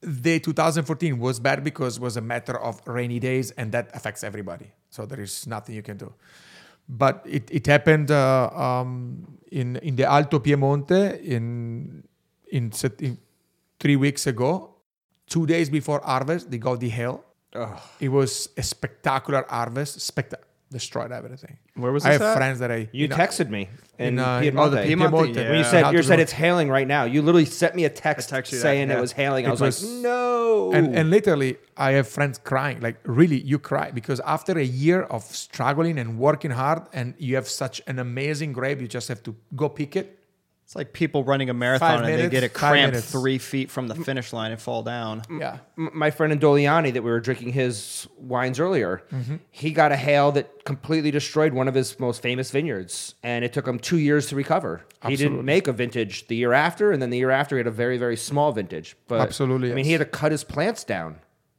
the 0.00 0.40
2014 0.40 1.18
was 1.18 1.38
bad 1.38 1.62
because 1.62 1.98
it 1.98 2.02
was 2.02 2.16
a 2.16 2.20
matter 2.20 2.58
of 2.58 2.80
rainy 2.86 3.20
days 3.20 3.52
and 3.52 3.70
that 3.70 3.90
affects 3.94 4.24
everybody. 4.24 4.72
So 4.90 5.06
there 5.06 5.20
is 5.20 5.46
nothing 5.46 5.76
you 5.76 5.82
can 5.82 5.98
do. 5.98 6.12
But 6.88 7.24
it, 7.24 7.48
it 7.50 7.66
happened 7.68 8.10
uh, 8.10 8.50
um, 8.52 9.38
in 9.52 9.76
in 9.76 9.94
the 9.94 10.04
alto 10.04 10.40
piemonte 10.40 11.22
in 11.22 12.02
in, 12.50 12.72
in 12.98 13.18
three 13.82 13.96
weeks 14.06 14.24
ago 14.32 14.50
two 15.34 15.44
days 15.52 15.68
before 15.78 16.00
harvest 16.12 16.50
they 16.50 16.58
got 16.68 16.78
the 16.86 16.88
hail 16.98 17.16
it 18.06 18.08
was 18.18 18.32
a 18.62 18.62
spectacular 18.62 19.44
harvest 19.58 19.92
spectac- 20.10 20.46
destroyed 20.78 21.12
everything 21.12 21.54
Where 21.82 21.92
was 21.96 22.02
i 22.06 22.12
this 22.12 22.20
have 22.20 22.28
at? 22.30 22.36
friends 22.40 22.58
that 22.62 22.70
i 22.76 22.80
You 23.00 23.06
know, 23.08 23.16
texted 23.22 23.48
me 23.56 23.62
in, 23.98 24.06
in, 24.06 24.18
uh, 24.18 24.40
Piemonte. 24.42 24.58
oh, 24.64 24.68
the 24.70 24.78
Piemonte, 24.78 25.10
Piemonte. 25.10 25.34
yeah. 25.36 25.48
When 25.50 25.58
you 25.60 25.66
Yeah. 25.66 25.70
said 25.74 25.84
Alto 25.84 25.96
you 25.98 26.02
said 26.02 26.18
Piemonte. 26.18 26.22
it's 26.22 26.32
hailing 26.44 26.68
right 26.76 26.88
now, 26.96 27.02
you 27.14 27.20
literally 27.26 27.44
sent 27.62 27.72
me 27.78 27.84
a 27.84 27.90
text 28.06 28.32
I 28.32 28.40
texted 28.40 28.52
you 28.52 28.58
that, 28.58 28.62
saying 28.68 28.90
it 28.90 29.00
was 29.06 29.12
hailing. 29.20 29.44
I 29.44 29.48
It 29.48 29.52
was, 29.56 29.60
was- 29.60 29.82
like, 29.84 30.02
no. 30.02 30.72
and, 30.76 30.86
and 30.98 31.10
literally 31.16 31.52
i 31.76 31.90
have 31.98 32.06
friends 32.16 32.36
crying 32.50 32.78
like 32.86 32.96
really 33.20 33.38
you 33.52 33.58
cry 33.70 33.86
because 34.00 34.18
after 34.36 34.52
a 34.66 34.68
year 34.84 35.00
of 35.16 35.22
struggling 35.46 35.96
and 36.02 36.08
working 36.28 36.52
hard 36.62 36.80
and 36.98 37.06
you 37.26 37.32
have 37.38 37.48
such 37.62 37.76
an 37.90 37.98
amazing 38.08 38.50
grape 38.58 38.78
you 38.84 38.88
just 38.98 39.08
have 39.12 39.22
to 39.28 39.32
go 39.62 39.68
pick 39.80 39.92
it 40.00 40.06
it's 40.72 40.76
like 40.76 40.94
people 40.94 41.22
running 41.22 41.50
a 41.50 41.54
marathon 41.54 42.02
and 42.02 42.18
they 42.18 42.30
get 42.30 42.44
a 42.44 42.48
cramp 42.48 42.94
three 42.94 43.36
feet 43.36 43.70
from 43.70 43.88
the 43.88 43.94
finish 43.94 44.32
line 44.32 44.52
and 44.52 44.60
fall 44.60 44.82
down. 44.82 45.20
yeah 45.38 45.58
M- 45.76 45.90
my 45.92 46.10
friend 46.10 46.32
Indoliani 46.32 46.94
that 46.94 47.02
we 47.02 47.10
were 47.10 47.20
drinking 47.20 47.52
his 47.52 48.08
wines 48.16 48.58
earlier, 48.58 49.02
Mm-hmm. 49.12 49.36
he 49.50 49.72
got 49.72 49.92
a 49.92 49.96
hail 49.96 50.32
that 50.32 50.64
completely 50.64 51.10
destroyed 51.10 51.52
one 51.52 51.68
of 51.68 51.74
his 51.74 52.00
most 52.00 52.22
famous 52.22 52.50
vineyards, 52.50 53.14
and 53.22 53.44
it 53.44 53.52
took 53.52 53.68
him 53.68 53.78
two 53.78 53.98
years 53.98 54.28
to 54.28 54.36
recover. 54.36 54.86
He 55.06 55.16
didn't 55.16 55.44
make 55.44 55.68
a 55.68 55.72
vintage 55.74 56.26
the 56.28 56.36
year 56.36 56.54
after, 56.54 56.90
and 56.90 57.02
then 57.02 57.10
the 57.10 57.18
year 57.18 57.30
after 57.30 57.56
he 57.56 57.58
had 57.58 57.66
a 57.66 57.70
very 57.70 57.98
very 57.98 58.16
small 58.16 58.50
vintage. 58.52 58.96
But 59.08 59.20
Absolutely, 59.20 59.72
I 59.72 59.74
mean, 59.74 59.84
yes. 59.84 59.86
he 59.88 59.92
had 59.92 59.98
to 59.98 60.06
cut 60.06 60.32
his 60.32 60.42
plants 60.44 60.84
down. 60.84 61.18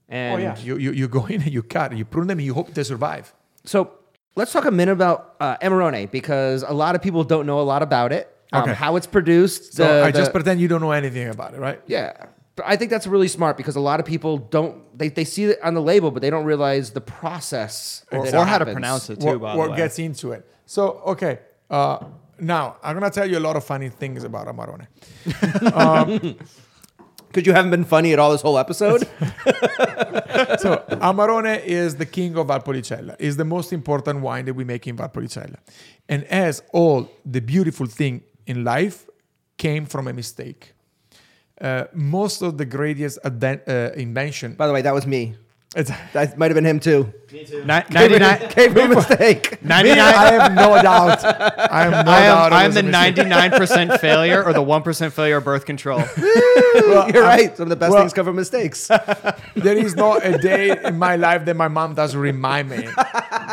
And 0.09 0.39
oh 0.39 0.43
yeah 0.43 0.57
you, 0.59 0.77
you, 0.77 0.91
you 0.91 1.07
go 1.07 1.25
in 1.27 1.41
and 1.41 1.51
you 1.53 1.61
cut 1.63 1.91
and 1.91 1.97
you 1.99 2.05
prune 2.05 2.27
them 2.27 2.39
and 2.39 2.45
you 2.45 2.53
hope 2.53 2.73
they 2.73 2.83
survive 2.83 3.33
So 3.63 3.91
let's 4.35 4.51
talk 4.51 4.65
a 4.65 4.71
minute 4.71 4.91
about 4.91 5.35
uh, 5.39 5.57
Amarone 5.57 6.11
because 6.11 6.63
a 6.63 6.73
lot 6.73 6.95
of 6.95 7.01
people 7.01 7.23
don't 7.23 7.45
know 7.45 7.59
a 7.59 7.63
lot 7.63 7.81
about 7.83 8.11
it. 8.11 8.32
Um, 8.53 8.63
Okay. 8.63 8.73
How 8.73 8.95
it's 8.95 9.07
produced. 9.07 9.73
so 9.73 9.83
the- 9.85 10.03
i 10.05 10.11
just 10.11 10.25
the- 10.25 10.31
pretend 10.39 10.61
you 10.61 10.67
don't 10.67 10.81
know 10.81 10.91
anything 10.91 11.27
about 11.29 11.53
it 11.55 11.59
right 11.59 11.81
yeah. 11.87 12.11
But 12.55 12.65
I 12.67 12.75
think 12.75 12.91
that's 12.91 13.07
really 13.07 13.27
smart 13.27 13.57
because 13.57 13.75
a 13.75 13.79
lot 13.79 13.99
of 13.99 14.05
people 14.05 14.37
don't 14.37 14.75
they, 14.97 15.09
they 15.09 15.23
see 15.25 15.45
it 15.45 15.57
on 15.63 15.73
the 15.73 15.81
label, 15.81 16.11
but 16.11 16.21
they 16.21 16.29
don't 16.29 16.45
realize 16.45 16.91
the 16.91 17.01
process 17.01 18.05
Or, 18.11 18.23
that 18.25 18.35
or 18.35 18.45
how 18.45 18.59
to 18.59 18.65
pronounce 18.65 19.09
it 19.09 19.19
too, 19.19 19.25
what, 19.25 19.41
by 19.41 19.55
what 19.55 19.65
the 19.65 19.71
way. 19.71 19.77
gets 19.77 19.97
into 19.97 20.33
it 20.33 20.41
so 20.67 20.81
okay 21.13 21.39
uh, 21.71 21.97
now 22.39 22.63
i'm 22.83 22.93
gonna 22.97 23.09
tell 23.09 23.27
you 23.31 23.37
a 23.39 23.45
lot 23.47 23.55
of 23.55 23.63
funny 23.63 23.89
things 23.89 24.23
about 24.23 24.45
amarone 24.47 24.85
Because 27.27 27.47
you 27.47 27.53
haven't 27.53 27.71
been 27.71 27.83
funny 27.85 28.13
at 28.13 28.19
all 28.19 28.31
this 28.31 28.43
whole 28.43 28.59
episode. 28.59 29.01
so 30.59 30.83
Amarone 31.09 31.63
is 31.65 31.95
the 31.95 32.05
king 32.05 32.37
of 32.37 32.45
Valpolicella. 32.47 33.15
is 33.19 33.37
the 33.37 33.45
most 33.45 33.73
important 33.73 34.21
wine 34.21 34.45
that 34.45 34.53
we 34.53 34.63
make 34.63 34.85
in 34.87 34.95
Valpolicella. 34.95 35.55
And 36.07 36.25
as 36.25 36.61
all 36.73 37.09
the 37.25 37.41
beautiful 37.41 37.87
thing 37.87 38.21
in 38.45 38.63
life 38.63 39.07
came 39.57 39.85
from 39.85 40.07
a 40.07 40.13
mistake. 40.13 40.73
Uh, 41.61 41.85
most 41.93 42.41
of 42.41 42.57
the 42.57 42.65
greatest 42.65 43.19
aden- 43.23 43.61
uh, 43.67 43.91
invention. 43.95 44.55
By 44.55 44.67
the 44.67 44.73
way, 44.73 44.81
that 44.81 44.93
was 44.93 45.05
me. 45.05 45.35
It's, 45.75 45.91
That 46.13 46.37
might 46.37 46.51
have 46.51 46.55
been 46.55 46.65
him 46.65 46.79
too. 46.79 47.11
Ni- 47.31 47.65
99, 47.65 48.49
Gave 48.55 48.75
me 48.75 48.81
a 48.83 48.87
mistake. 48.89 49.63
99 49.63 49.99
I 49.99 50.31
have 50.33 50.51
no 50.53 50.79
doubt. 50.83 51.23
I 51.25 51.83
have 51.89 52.05
no 52.05 52.11
I 52.11 52.19
doubt. 52.21 52.53
am, 52.53 52.53
it 52.53 52.55
I'm 52.55 52.65
was 52.67 52.75
the 52.75 52.79
a 52.81 53.53
mistake. 53.53 53.89
99% 53.95 53.99
failure 54.01 54.43
or 54.43 54.53
the 54.53 54.61
1% 54.61 55.11
failure 55.11 55.37
of 55.37 55.43
birth 55.43 55.65
control. 55.65 55.97
You're 57.11 57.23
right. 57.23 57.55
Some 57.57 57.63
of 57.63 57.69
the 57.69 57.75
best 57.75 57.91
well- 57.91 58.01
things 58.03 58.13
come 58.13 58.25
from 58.25 58.35
mistakes. 58.35 58.87
There 59.55 59.75
is 59.77 59.95
not 59.95 60.23
a 60.23 60.37
day 60.37 60.77
in 60.83 60.99
my 60.99 61.15
life 61.15 61.45
that 61.45 61.55
my 61.55 61.67
mom 61.69 61.95
doesn't 61.95 62.19
remind 62.19 62.69
me 62.69 62.77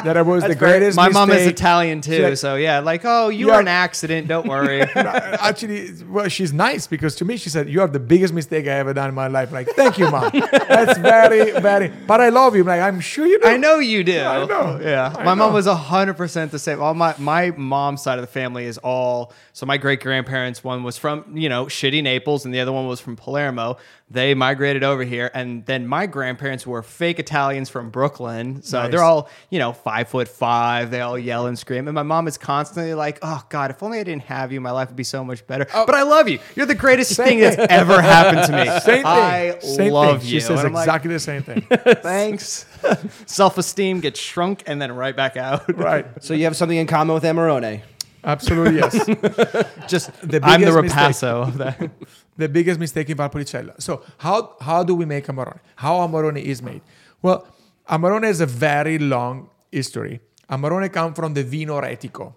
that 0.04 0.14
I 0.16 0.22
was 0.22 0.42
the 0.42 0.48
great. 0.54 0.78
greatest. 0.78 0.96
My 0.96 1.08
mom 1.08 1.30
is 1.30 1.36
mistake. 1.36 1.52
Italian 1.54 2.00
too, 2.02 2.22
like- 2.22 2.36
so 2.36 2.56
yeah, 2.56 2.80
like, 2.80 3.02
oh, 3.04 3.28
you 3.30 3.46
Yeah. 3.48 3.54
were 3.54 3.60
an 3.60 3.68
accident, 3.68 4.28
don't 4.28 4.46
worry. 4.46 4.82
Actually, 4.82 5.90
well, 6.08 6.28
she's 6.28 6.52
nice 6.52 6.86
because 6.86 7.14
to 7.16 7.24
me 7.24 7.36
she 7.36 7.48
said, 7.48 7.68
"You 7.68 7.80
are 7.80 7.88
the 7.88 8.00
biggest 8.00 8.34
mistake 8.34 8.66
I 8.66 8.72
ever 8.72 8.92
done 8.92 9.08
in 9.08 9.14
my 9.14 9.28
life." 9.28 9.52
Like, 9.52 9.68
thank 9.70 9.98
you, 9.98 10.10
mom. 10.10 10.30
That's 10.68 10.98
very, 10.98 11.50
very. 11.60 11.88
But 12.10 12.20
I 12.20 12.30
love 12.30 12.56
you. 12.56 12.62
I'm 12.62 12.66
like, 12.66 12.80
I'm 12.80 12.98
sure 12.98 13.24
you 13.24 13.38
do. 13.38 13.46
I 13.46 13.56
know 13.56 13.78
you 13.78 14.02
do. 14.02 14.20
I 14.20 14.44
know. 14.44 14.80
Yeah. 14.82 15.14
I 15.16 15.22
my 15.22 15.34
mom 15.34 15.52
was 15.52 15.66
hundred 15.66 16.14
percent 16.14 16.50
the 16.50 16.58
same. 16.58 16.82
All 16.82 16.92
my 16.92 17.14
my 17.18 17.52
mom's 17.52 18.02
side 18.02 18.18
of 18.18 18.22
the 18.22 18.32
family 18.32 18.64
is 18.64 18.78
all 18.78 19.32
so 19.52 19.64
my 19.64 19.76
great 19.76 20.00
grandparents, 20.00 20.64
one 20.64 20.82
was 20.82 20.98
from, 20.98 21.36
you 21.36 21.48
know, 21.48 21.66
shitty 21.66 22.02
Naples 22.02 22.44
and 22.44 22.52
the 22.52 22.58
other 22.58 22.72
one 22.72 22.88
was 22.88 22.98
from 22.98 23.14
Palermo. 23.14 23.76
They 24.12 24.34
migrated 24.34 24.82
over 24.82 25.04
here 25.04 25.30
and 25.34 25.64
then 25.66 25.86
my 25.86 26.06
grandparents 26.06 26.66
were 26.66 26.82
fake 26.82 27.20
Italians 27.20 27.68
from 27.68 27.90
Brooklyn. 27.90 28.60
So 28.62 28.82
Nice. 28.82 28.90
they're 28.90 29.04
all, 29.04 29.30
you 29.50 29.60
know, 29.60 29.72
five 29.72 30.08
foot 30.08 30.26
five. 30.26 30.90
They 30.90 31.00
all 31.00 31.16
yell 31.16 31.46
and 31.46 31.56
scream. 31.56 31.86
And 31.86 31.94
my 31.94 32.02
mom 32.02 32.26
is 32.26 32.36
constantly 32.36 32.94
like, 32.94 33.20
Oh 33.22 33.40
God, 33.50 33.70
if 33.70 33.82
only 33.84 34.00
I 34.00 34.02
didn't 34.02 34.24
have 34.24 34.50
you, 34.52 34.60
my 34.60 34.72
life 34.72 34.88
would 34.88 34.96
be 34.96 35.04
so 35.04 35.22
much 35.22 35.46
better. 35.46 35.66
Oh. 35.72 35.86
but 35.86 35.94
I 35.94 36.02
love 36.02 36.28
you. 36.28 36.40
You're 36.56 36.66
the 36.66 36.74
greatest 36.74 37.14
Same 37.14 37.26
thing 37.26 37.40
that's 37.40 37.56
ever 37.70 38.02
happened 38.02 38.46
to 38.46 38.52
me. 38.52 38.64
Same 38.80 38.96
thing. 38.96 39.06
I 39.06 39.58
Same 39.60 39.92
love 39.92 40.22
thing. 40.22 40.28
you. 40.28 40.40
She 40.40 40.40
says 40.40 40.58
And 40.58 40.68
I'm 40.68 40.72
like, 40.72 40.84
exactly 40.88 41.12
the 41.12 41.20
same 41.20 41.42
thing. 41.44 41.60
Thanks. 42.02 42.66
Self 43.26 43.58
esteem 43.58 44.00
gets 44.00 44.18
shrunk 44.18 44.64
and 44.66 44.82
then 44.82 44.90
right 44.92 45.14
back 45.14 45.36
out. 45.36 45.76
right. 45.78 46.06
so 46.20 46.34
you 46.34 46.44
have 46.44 46.56
something 46.56 46.76
in 46.78 46.88
common 46.88 47.14
with 47.14 47.22
Amarone. 47.22 47.82
Absolutely 48.22 48.76
yes. 48.76 48.94
Just 49.88 50.12
The 50.22 50.40
I'm 50.42 50.60
the. 50.60 50.70
Ripasso 50.70 51.48
of 51.48 51.58
that. 51.58 51.90
the 52.36 52.48
biggest 52.48 52.78
mistake 52.78 53.10
in 53.10 53.16
Valpolicella. 53.16 53.80
So 53.80 54.02
how 54.18 54.56
how 54.60 54.82
do 54.82 54.94
we 54.94 55.04
make 55.04 55.26
Amarone? 55.26 55.60
How 55.76 55.98
Amarone 56.06 56.42
is 56.42 56.62
made? 56.62 56.82
Well, 57.22 57.46
Amarone 57.88 58.24
has 58.24 58.40
a 58.40 58.46
very 58.46 58.98
long 58.98 59.50
history. 59.72 60.20
Amarone 60.50 60.92
comes 60.92 61.16
from 61.16 61.34
the 61.34 61.42
Vino 61.42 61.80
Retico, 61.80 62.34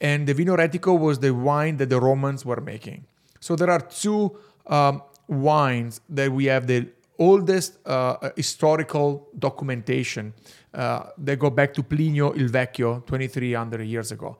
and 0.00 0.26
the 0.26 0.34
Vino 0.34 0.56
Retico 0.56 0.98
was 0.98 1.18
the 1.18 1.32
wine 1.32 1.76
that 1.76 1.90
the 1.90 2.00
Romans 2.00 2.44
were 2.44 2.60
making. 2.60 3.04
So 3.38 3.56
there 3.56 3.70
are 3.70 3.80
two 3.80 4.36
um, 4.66 5.02
wines 5.28 6.00
that 6.08 6.30
we 6.32 6.46
have 6.46 6.66
the 6.66 6.88
oldest 7.18 7.78
uh, 7.86 8.30
historical 8.34 9.28
documentation. 9.38 10.32
Uh, 10.72 11.04
they 11.18 11.36
go 11.36 11.50
back 11.50 11.74
to 11.74 11.82
Plinio 11.82 12.32
il 12.36 12.48
Vecchio, 12.48 13.02
2300 13.06 13.82
years 13.82 14.10
ago. 14.10 14.38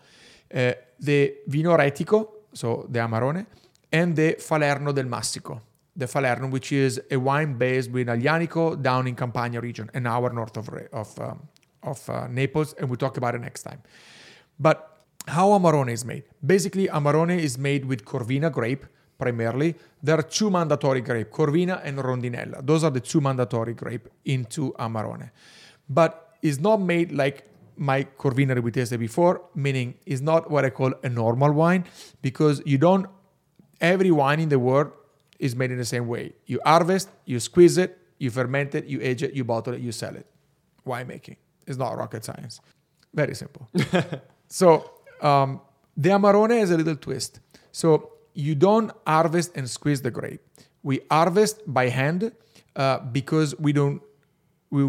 The 0.50 1.34
Vino 1.46 1.76
Retico, 1.76 2.28
so 2.52 2.86
the 2.88 2.98
Amarone, 2.98 3.46
and 3.92 4.14
the 4.14 4.36
Falerno 4.38 4.92
del 4.92 5.06
Massico. 5.06 5.60
The 5.96 6.06
Falerno, 6.06 6.50
which 6.50 6.72
is 6.72 7.00
a 7.10 7.16
wine 7.16 7.54
based 7.54 7.90
with 7.90 8.08
Aglianico 8.08 8.80
down 8.80 9.06
in 9.06 9.14
Campania 9.14 9.60
region, 9.60 9.90
an 9.94 10.06
hour 10.06 10.32
north 10.32 10.56
of, 10.56 10.68
of, 10.92 11.18
um, 11.20 11.48
of 11.82 12.08
uh, 12.08 12.26
Naples, 12.28 12.74
and 12.74 12.88
we'll 12.88 12.96
talk 12.96 13.16
about 13.16 13.34
it 13.34 13.40
next 13.40 13.62
time. 13.62 13.82
But 14.58 15.04
how 15.26 15.50
Amarone 15.50 15.92
is 15.92 16.04
made? 16.04 16.24
Basically, 16.44 16.88
Amarone 16.88 17.38
is 17.38 17.58
made 17.58 17.84
with 17.84 18.04
Corvina 18.04 18.50
grape 18.50 18.86
primarily. 19.18 19.74
There 20.02 20.18
are 20.18 20.22
two 20.22 20.50
mandatory 20.50 21.02
grape, 21.02 21.30
Corvina 21.30 21.80
and 21.84 21.98
Rondinella. 21.98 22.64
Those 22.64 22.84
are 22.84 22.90
the 22.90 23.00
two 23.00 23.20
mandatory 23.20 23.74
grape 23.74 24.08
into 24.24 24.72
Amarone. 24.78 25.30
But 25.88 26.36
it's 26.42 26.58
not 26.58 26.80
made 26.80 27.12
like 27.12 27.46
my 27.76 28.04
Corvina 28.18 28.54
that 28.54 28.62
we 28.62 28.70
tasted 28.70 29.00
before, 29.00 29.42
meaning 29.54 29.94
it's 30.06 30.20
not 30.20 30.50
what 30.50 30.64
I 30.64 30.70
call 30.70 30.92
a 31.02 31.08
normal 31.08 31.52
wine 31.52 31.84
because 32.22 32.62
you 32.64 32.78
don't, 32.78 33.06
every 33.80 34.10
wine 34.10 34.40
in 34.40 34.48
the 34.48 34.58
world 34.58 34.92
is 35.38 35.56
made 35.56 35.70
in 35.70 35.78
the 35.78 35.84
same 35.84 36.06
way. 36.06 36.32
You 36.46 36.60
harvest, 36.64 37.08
you 37.24 37.40
squeeze 37.40 37.78
it, 37.78 37.98
you 38.18 38.30
ferment 38.30 38.74
it, 38.74 38.86
you 38.86 39.00
age 39.00 39.22
it, 39.22 39.34
you 39.34 39.44
bottle 39.44 39.74
it, 39.74 39.80
you 39.80 39.92
sell 39.92 40.14
it. 40.14 40.26
Winemaking. 40.86 41.36
It's 41.66 41.78
not 41.78 41.96
rocket 41.96 42.24
science. 42.24 42.60
Very 43.14 43.34
simple. 43.34 43.68
So 44.50 44.90
um, 45.22 45.60
the 45.96 46.10
Amarone 46.10 46.58
has 46.58 46.70
a 46.70 46.76
little 46.76 46.96
twist. 46.96 47.40
So 47.72 48.10
you 48.34 48.54
don't 48.54 48.90
harvest 49.06 49.56
and 49.56 49.70
squeeze 49.70 50.02
the 50.02 50.10
grape. 50.10 50.42
We 50.82 51.00
harvest 51.10 51.62
by 51.66 51.88
hand 51.88 52.32
uh, 52.76 52.98
because 52.98 53.58
we 53.58 53.72
don't. 53.72 54.02
We 54.70 54.88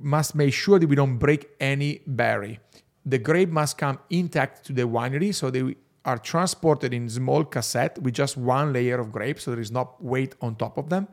must 0.00 0.34
make 0.34 0.52
sure 0.52 0.78
that 0.78 0.88
we 0.88 0.96
don't 0.96 1.18
break 1.18 1.50
any 1.60 2.02
berry. 2.06 2.60
The 3.06 3.18
grape 3.18 3.50
must 3.50 3.78
come 3.78 3.98
intact 4.10 4.64
to 4.66 4.72
the 4.72 4.82
winery, 4.82 5.34
so 5.34 5.50
they 5.50 5.76
are 6.04 6.18
transported 6.18 6.92
in 6.92 7.08
small 7.08 7.44
cassette 7.44 7.98
with 8.00 8.14
just 8.14 8.36
one 8.36 8.72
layer 8.72 8.98
of 8.98 9.12
grape, 9.12 9.40
so 9.40 9.50
there 9.52 9.60
is 9.60 9.70
no 9.70 9.94
weight 10.00 10.34
on 10.40 10.56
top 10.56 10.78
of 10.78 10.88
them, 10.88 11.08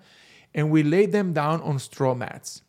and 0.54 0.72
we 0.72 0.84
lay 0.84 1.06
them 1.06 1.34
down 1.34 1.62
on 1.62 1.78
straw 1.80 2.14
mats 2.16 2.62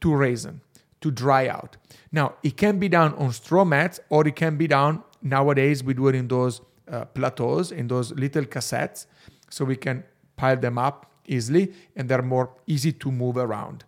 to 0.00 0.14
raisin 0.14 0.60
to 1.00 1.10
dry 1.10 1.48
out. 1.48 1.76
Now, 2.10 2.34
it 2.42 2.56
can 2.56 2.78
be 2.78 2.88
done 2.88 3.14
on 3.14 3.32
straw 3.32 3.64
mats 3.64 4.00
or 4.08 4.26
it 4.26 4.36
can 4.36 4.56
be 4.56 4.66
done 4.66 5.02
nowadays 5.22 5.82
we 5.82 5.94
do 5.94 6.08
it 6.08 6.14
in 6.14 6.28
those 6.28 6.60
uh, 6.90 7.04
plateaus, 7.06 7.72
in 7.72 7.88
those 7.88 8.12
little 8.12 8.44
cassettes, 8.44 9.06
so 9.50 9.64
we 9.64 9.76
can 9.76 10.04
pile 10.36 10.56
them 10.56 10.78
up 10.78 11.10
easily 11.26 11.72
and 11.96 12.08
they're 12.08 12.22
more 12.22 12.50
easy 12.66 12.92
to 12.92 13.10
move 13.10 13.36
around. 13.36 13.84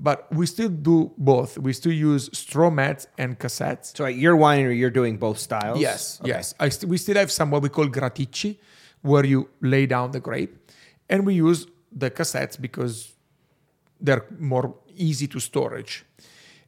But 0.00 0.32
we 0.32 0.46
still 0.46 0.68
do 0.68 1.12
both. 1.18 1.58
We 1.58 1.72
still 1.72 1.92
use 1.92 2.30
straw 2.32 2.70
mats 2.70 3.08
and 3.18 3.36
cassettes. 3.38 3.96
So 3.96 4.04
at 4.04 4.14
your 4.14 4.36
winery, 4.36 4.78
you're 4.78 4.90
doing 4.90 5.16
both 5.16 5.38
styles. 5.38 5.80
Yes, 5.80 6.20
Okay. 6.20 6.28
yes. 6.30 6.54
I 6.60 6.68
st- 6.68 6.88
we 6.88 6.98
still 6.98 7.16
have 7.16 7.32
some 7.32 7.50
what 7.50 7.62
we 7.62 7.68
call 7.68 7.86
graticci, 7.88 8.58
where 9.02 9.24
you 9.26 9.48
lay 9.60 9.86
down 9.86 10.12
the 10.12 10.20
grape, 10.20 10.56
and 11.08 11.26
we 11.26 11.34
use 11.34 11.66
the 11.90 12.10
cassettes 12.10 12.60
because 12.60 13.12
they're 14.00 14.24
more 14.38 14.76
easy 14.94 15.26
to 15.28 15.40
storage. 15.40 16.04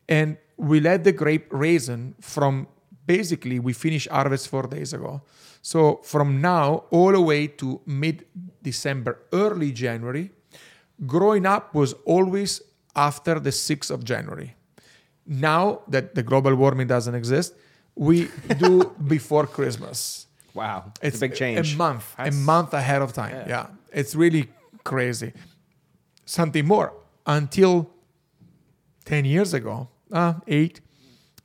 And 0.08 0.36
we 0.56 0.80
let 0.80 1.04
the 1.04 1.12
grape 1.12 1.46
raisin 1.50 2.16
from 2.20 2.66
basically 3.06 3.58
we 3.60 3.72
finished 3.72 4.08
harvest 4.08 4.48
four 4.48 4.64
days 4.66 4.92
ago. 4.92 5.22
So 5.62 6.00
from 6.02 6.40
now 6.40 6.84
all 6.90 7.12
the 7.12 7.20
way 7.20 7.46
to 7.46 7.80
mid 7.86 8.24
December, 8.62 9.20
early 9.32 9.70
January, 9.70 10.30
growing 11.06 11.46
up 11.46 11.74
was 11.74 11.92
always 12.04 12.60
after 12.94 13.38
the 13.40 13.50
6th 13.50 13.90
of 13.90 14.04
January. 14.04 14.54
Now 15.26 15.80
that 15.88 16.14
the 16.14 16.22
global 16.22 16.54
warming 16.54 16.86
doesn't 16.88 17.14
exist, 17.14 17.54
we 17.94 18.28
do 18.58 18.94
before 19.06 19.46
Christmas. 19.46 20.26
Wow. 20.54 20.92
It's, 21.02 21.18
a 21.18 21.20
big 21.20 21.34
change. 21.34 21.74
A 21.74 21.76
month, 21.76 22.14
That's- 22.16 22.34
a 22.34 22.38
month 22.38 22.74
ahead 22.74 23.02
of 23.02 23.12
time. 23.12 23.48
Yeah. 23.48 23.66
It's 23.92 24.14
really 24.14 24.48
crazy. 24.84 25.32
Something 26.24 26.66
more. 26.66 26.92
Until 27.26 27.90
10 29.04 29.24
years 29.24 29.54
ago, 29.54 29.88
uh, 30.12 30.34
eight, 30.46 30.80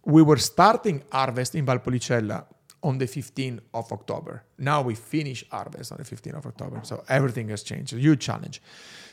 we 0.04 0.22
were 0.22 0.38
starting 0.38 1.04
harvest 1.12 1.56
in 1.56 1.66
Valpolicella 1.66 2.46
on 2.84 2.98
the 3.00 3.06
15th 3.06 3.60
of 3.74 3.92
October. 3.92 4.44
Now 4.60 4.82
we 4.84 4.94
finish 4.96 5.44
harvest 5.50 5.92
on 5.92 5.98
the 5.98 6.04
15th 6.04 6.38
of 6.38 6.46
October. 6.46 6.80
So 6.84 7.04
everything 7.10 7.50
has 7.50 7.64
changed. 7.64 7.94
A 7.94 7.98
huge 7.98 8.20
challenge. 8.20 8.62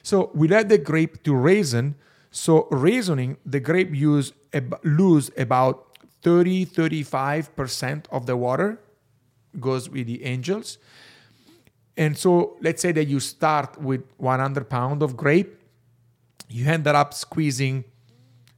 So 0.02 0.30
we 0.34 0.48
let 0.48 0.68
the 0.68 0.78
grape 0.78 1.22
to 1.24 1.34
raisin. 1.34 1.94
So 2.32 2.66
reasoning, 2.70 3.36
the 3.44 3.60
grape 3.60 3.94
use 3.94 4.32
lose 4.82 5.30
about 5.36 5.98
30, 6.22 6.66
35% 6.66 8.06
of 8.10 8.26
the 8.26 8.36
water 8.36 8.80
goes 9.60 9.90
with 9.90 10.06
the 10.06 10.24
angels. 10.24 10.78
And 11.96 12.16
so 12.16 12.56
let's 12.62 12.80
say 12.80 12.90
that 12.92 13.04
you 13.04 13.20
start 13.20 13.80
with 13.80 14.02
100 14.16 14.68
pound 14.70 15.02
of 15.02 15.14
grape, 15.14 15.60
you 16.48 16.66
ended 16.66 16.94
up 16.94 17.12
squeezing 17.12 17.84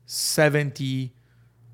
70 0.06 1.12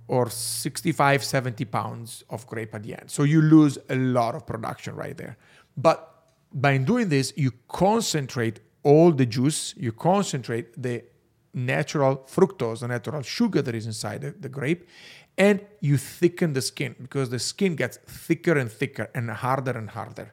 or 0.09 0.31
65, 0.31 1.23
70 1.23 1.65
pounds 1.67 2.25
of 2.31 2.47
grape 2.47 2.75
at 2.75 2.83
the 2.83 2.95
end. 2.95 3.11
So 3.11 3.25
you 3.25 3.43
lose 3.43 3.77
a 3.91 3.95
lot 3.95 4.35
of 4.35 4.47
production 4.47 4.97
right 4.97 5.17
there. 5.17 5.37
But 5.77 6.07
by 6.53 6.79
doing 6.79 7.11
this, 7.11 7.35
you 7.37 7.53
concentrate 7.69 8.61
all 8.83 9.13
the 9.13 9.27
juice, 9.27 9.75
you 9.77 9.93
concentrate 9.93 10.83
the 10.83 11.05
natural 11.53 12.17
fructose, 12.27 12.81
the 12.81 12.89
natural 12.89 13.23
sugar 13.23 13.63
that 13.63 13.75
is 13.75 13.87
inside 13.87 14.23
the, 14.23 14.31
the 14.33 14.49
grape, 14.49 14.89
and 15.37 15.61
you 15.81 15.97
thicken 15.97 16.53
the 16.53 16.63
skin 16.63 16.95
because 17.01 17.31
the 17.31 17.39
skin 17.39 17.75
gets 17.75 17.99
thicker 18.07 18.59
and 18.59 18.71
thicker 18.71 19.09
and 19.15 19.31
harder 19.31 19.73
and 19.73 19.91
harder. 19.91 20.33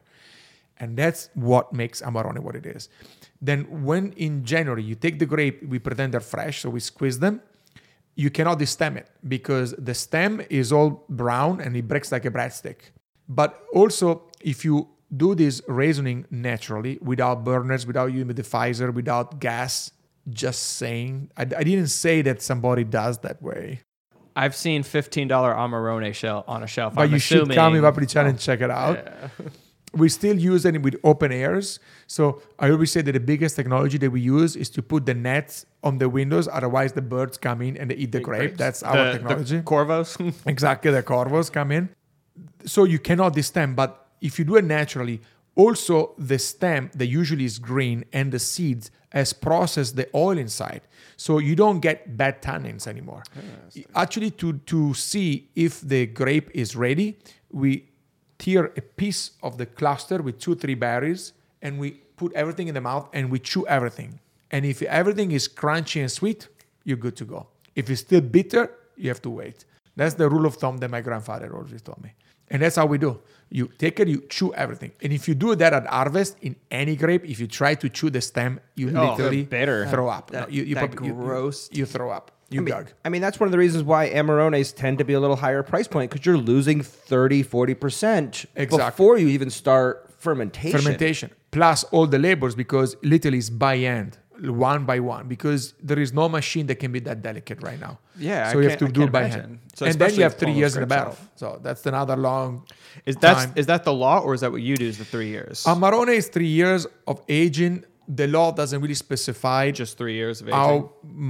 And 0.78 0.96
that's 0.96 1.28
what 1.34 1.72
makes 1.72 2.00
Amarone 2.02 2.38
what 2.40 2.54
it 2.54 2.66
is. 2.66 2.88
Then, 3.40 3.84
when 3.84 4.12
in 4.12 4.44
January 4.44 4.82
you 4.82 4.94
take 4.94 5.18
the 5.18 5.26
grape, 5.26 5.66
we 5.66 5.78
pretend 5.78 6.14
they're 6.14 6.20
fresh, 6.20 6.60
so 6.60 6.70
we 6.70 6.80
squeeze 6.80 7.18
them. 7.18 7.40
You 8.14 8.30
cannot 8.30 8.58
destem 8.58 8.96
it 8.96 9.08
because 9.26 9.74
the 9.78 9.94
stem 9.94 10.42
is 10.50 10.72
all 10.72 11.04
brown 11.08 11.60
and 11.60 11.76
it 11.76 11.86
breaks 11.86 12.10
like 12.10 12.24
a 12.24 12.30
breadstick. 12.30 12.78
But 13.28 13.62
also, 13.72 14.22
if 14.40 14.64
you 14.64 14.88
do 15.16 15.34
this 15.34 15.62
raisoning 15.68 16.26
naturally 16.30 16.98
without 17.00 17.44
burners, 17.44 17.86
without 17.86 18.10
humidifier, 18.10 18.92
without 18.92 19.40
gas, 19.40 19.92
just 20.30 20.62
saying. 20.78 21.30
I, 21.36 21.42
I 21.42 21.62
didn't 21.64 21.88
say 21.88 22.22
that 22.22 22.42
somebody 22.42 22.84
does 22.84 23.18
that 23.18 23.42
way. 23.42 23.80
I've 24.36 24.54
seen 24.54 24.82
$15 24.84 25.28
Amarone 25.28 26.14
shell 26.14 26.44
on 26.46 26.62
a 26.62 26.66
shelf. 26.66 26.94
But 26.94 27.02
I'm 27.02 27.12
you 27.12 27.18
should 27.18 27.50
come 27.52 27.74
in 27.74 27.84
assuming- 27.84 28.06
Vapricciano 28.06 28.28
and 28.28 28.38
check 28.38 28.60
it 28.60 28.70
out. 28.70 28.98
we 29.94 30.08
still 30.08 30.38
use 30.38 30.64
it 30.64 30.80
with 30.80 30.94
open 31.02 31.32
airs. 31.32 31.80
So 32.06 32.40
I 32.58 32.70
always 32.70 32.92
say 32.92 33.00
that 33.02 33.12
the 33.12 33.20
biggest 33.20 33.56
technology 33.56 33.98
that 33.98 34.10
we 34.10 34.20
use 34.20 34.54
is 34.54 34.70
to 34.70 34.82
put 34.82 35.06
the 35.06 35.14
nets 35.14 35.66
on 35.82 35.98
the 35.98 36.08
windows. 36.08 36.46
Otherwise, 36.46 36.92
the 36.92 37.02
birds 37.02 37.36
come 37.36 37.62
in 37.62 37.76
and 37.76 37.90
they 37.90 37.96
eat 37.96 38.12
the 38.12 38.20
grape. 38.20 38.56
That's 38.56 38.82
our 38.84 38.96
The- 39.06 39.12
technology. 39.14 39.56
The 39.56 39.62
Corvos. 39.62 40.34
exactly, 40.46 40.90
the 40.92 41.02
corvos 41.02 41.50
come 41.50 41.72
in. 41.72 41.88
So 42.64 42.84
you 42.84 42.98
cannot 43.00 43.34
destem, 43.34 43.74
but 43.74 44.06
if 44.20 44.38
you 44.38 44.44
do 44.44 44.56
it 44.56 44.64
naturally, 44.64 45.20
also 45.58 46.14
the 46.16 46.38
stem 46.38 46.90
that 46.94 47.06
usually 47.06 47.44
is 47.44 47.58
green 47.58 48.04
and 48.12 48.30
the 48.32 48.38
seeds 48.38 48.90
has 49.10 49.32
processed 49.32 49.96
the 49.96 50.08
oil 50.14 50.38
inside. 50.38 50.82
So 51.16 51.38
you 51.38 51.56
don't 51.56 51.80
get 51.80 52.16
bad 52.16 52.40
tannins 52.40 52.86
anymore. 52.86 53.24
Ah, 53.36 54.02
Actually, 54.02 54.30
to, 54.42 54.58
to 54.72 54.94
see 54.94 55.48
if 55.56 55.80
the 55.80 56.06
grape 56.06 56.48
is 56.54 56.76
ready, 56.76 57.18
we 57.50 57.88
tear 58.38 58.72
a 58.76 58.82
piece 58.82 59.32
of 59.42 59.58
the 59.58 59.66
cluster 59.66 60.22
with 60.22 60.38
two, 60.38 60.54
three 60.54 60.74
berries, 60.74 61.32
and 61.60 61.78
we 61.78 61.90
put 62.16 62.32
everything 62.34 62.68
in 62.68 62.74
the 62.74 62.80
mouth 62.80 63.08
and 63.12 63.30
we 63.30 63.40
chew 63.40 63.66
everything. 63.66 64.20
And 64.52 64.64
if 64.64 64.80
everything 64.82 65.32
is 65.32 65.48
crunchy 65.48 66.00
and 66.00 66.10
sweet, 66.10 66.48
you're 66.84 66.96
good 66.96 67.16
to 67.16 67.24
go. 67.24 67.48
If 67.74 67.90
it's 67.90 68.02
still 68.02 68.20
bitter, 68.20 68.70
you 68.96 69.08
have 69.08 69.22
to 69.22 69.30
wait. 69.30 69.64
That's 69.96 70.14
the 70.14 70.28
rule 70.30 70.46
of 70.46 70.54
thumb 70.54 70.78
that 70.78 70.90
my 70.90 71.00
grandfather 71.00 71.52
always 71.54 71.82
told 71.82 72.00
me. 72.02 72.12
And 72.50 72.62
that's 72.62 72.76
how 72.76 72.86
we 72.86 72.98
do. 72.98 73.20
You 73.50 73.68
take 73.78 73.98
it, 74.00 74.08
you 74.08 74.22
chew 74.28 74.52
everything. 74.54 74.92
And 75.02 75.12
if 75.12 75.26
you 75.28 75.34
do 75.34 75.54
that 75.54 75.72
at 75.72 75.86
harvest 75.86 76.36
in 76.42 76.56
any 76.70 76.96
grape, 76.96 77.24
if 77.24 77.40
you 77.40 77.46
try 77.46 77.74
to 77.76 77.88
chew 77.88 78.10
the 78.10 78.20
stem, 78.20 78.60
you 78.74 78.88
Oh, 78.96 79.10
literally 79.12 79.44
bitter. 79.44 79.86
throw 79.86 80.08
up. 80.08 80.30
That- 80.30 80.48
No, 80.48 80.54
you, 80.54 80.62
you, 80.64 80.74
that 80.74 80.90
prob- 80.92 81.06
you- 81.06 81.14
you- 81.14 81.52
You, 81.72 81.86
throw 81.86 82.10
up. 82.10 82.30
You 82.50 82.60
I 82.60 82.64
mean, 82.64 82.74
gug. 82.74 82.86
I 83.04 83.08
mean, 83.10 83.20
that's 83.20 83.38
one 83.40 83.46
of 83.46 83.52
the 83.52 83.58
reasons 83.58 83.84
why 83.84 84.08
Amarones 84.10 84.74
tend 84.74 84.98
to 84.98 85.04
be 85.04 85.12
a 85.14 85.20
little 85.20 85.36
higher 85.36 85.62
price 85.62 85.86
point 85.88 86.10
because 86.10 86.24
you're 86.26 86.38
losing 86.38 86.82
30, 86.82 87.42
40% 87.42 88.46
Exactly. 88.56 88.78
before 88.90 89.18
you 89.18 89.28
even 89.28 89.50
start 89.50 90.10
fermentation. 90.18 90.80
fermentation 90.80 91.30
plus 91.50 91.84
all 91.84 92.06
the 92.06 92.18
labors 92.18 92.54
because 92.54 92.96
literally 93.02 93.38
it's 93.38 93.50
by 93.50 93.76
hand 93.78 94.18
one 94.42 94.84
by 94.84 95.00
one 95.00 95.26
because 95.28 95.74
there 95.82 95.98
is 95.98 96.12
no 96.12 96.28
machine 96.28 96.66
that 96.66 96.76
can 96.76 96.92
be 96.92 97.00
that 97.00 97.22
delicate 97.22 97.62
right 97.62 97.80
now 97.80 97.98
Yeah, 98.16 98.52
so 98.52 98.58
I 98.58 98.62
you 98.62 98.68
have 98.70 98.78
to 98.78 98.86
I 98.86 98.90
do 98.90 99.02
it 99.04 99.12
by 99.12 99.20
imagine. 99.24 99.40
hand 99.40 99.58
So 99.74 99.86
and 99.86 99.94
then 99.98 100.14
you 100.14 100.22
have 100.22 100.34
three 100.34 100.52
years 100.60 100.74
in 100.76 100.80
the 100.82 100.86
barrel 100.86 101.12
off. 101.12 101.28
so 101.36 101.58
that's 101.62 101.84
another 101.86 102.16
long 102.16 102.50
Is 103.06 103.16
that 103.16 103.38
is 103.58 103.66
that 103.66 103.82
the 103.84 103.92
law 104.04 104.20
or 104.20 104.34
is 104.34 104.40
that 104.42 104.50
what 104.52 104.62
you 104.62 104.76
do? 104.76 104.86
Is 104.86 104.98
the 104.98 105.04
three 105.14 105.28
years? 105.36 105.64
amarone 105.64 106.12
is 106.20 106.28
three 106.28 106.52
years 106.62 106.86
of 107.06 107.16
aging 107.28 107.84
the 108.20 108.26
law 108.26 108.48
doesn't 108.60 108.80
really 108.84 108.94
specify 108.94 109.62
Just 109.70 109.98
three 109.98 110.14
years 110.14 110.40
of 110.40 110.48
aging. 110.48 110.58
how 110.64 110.74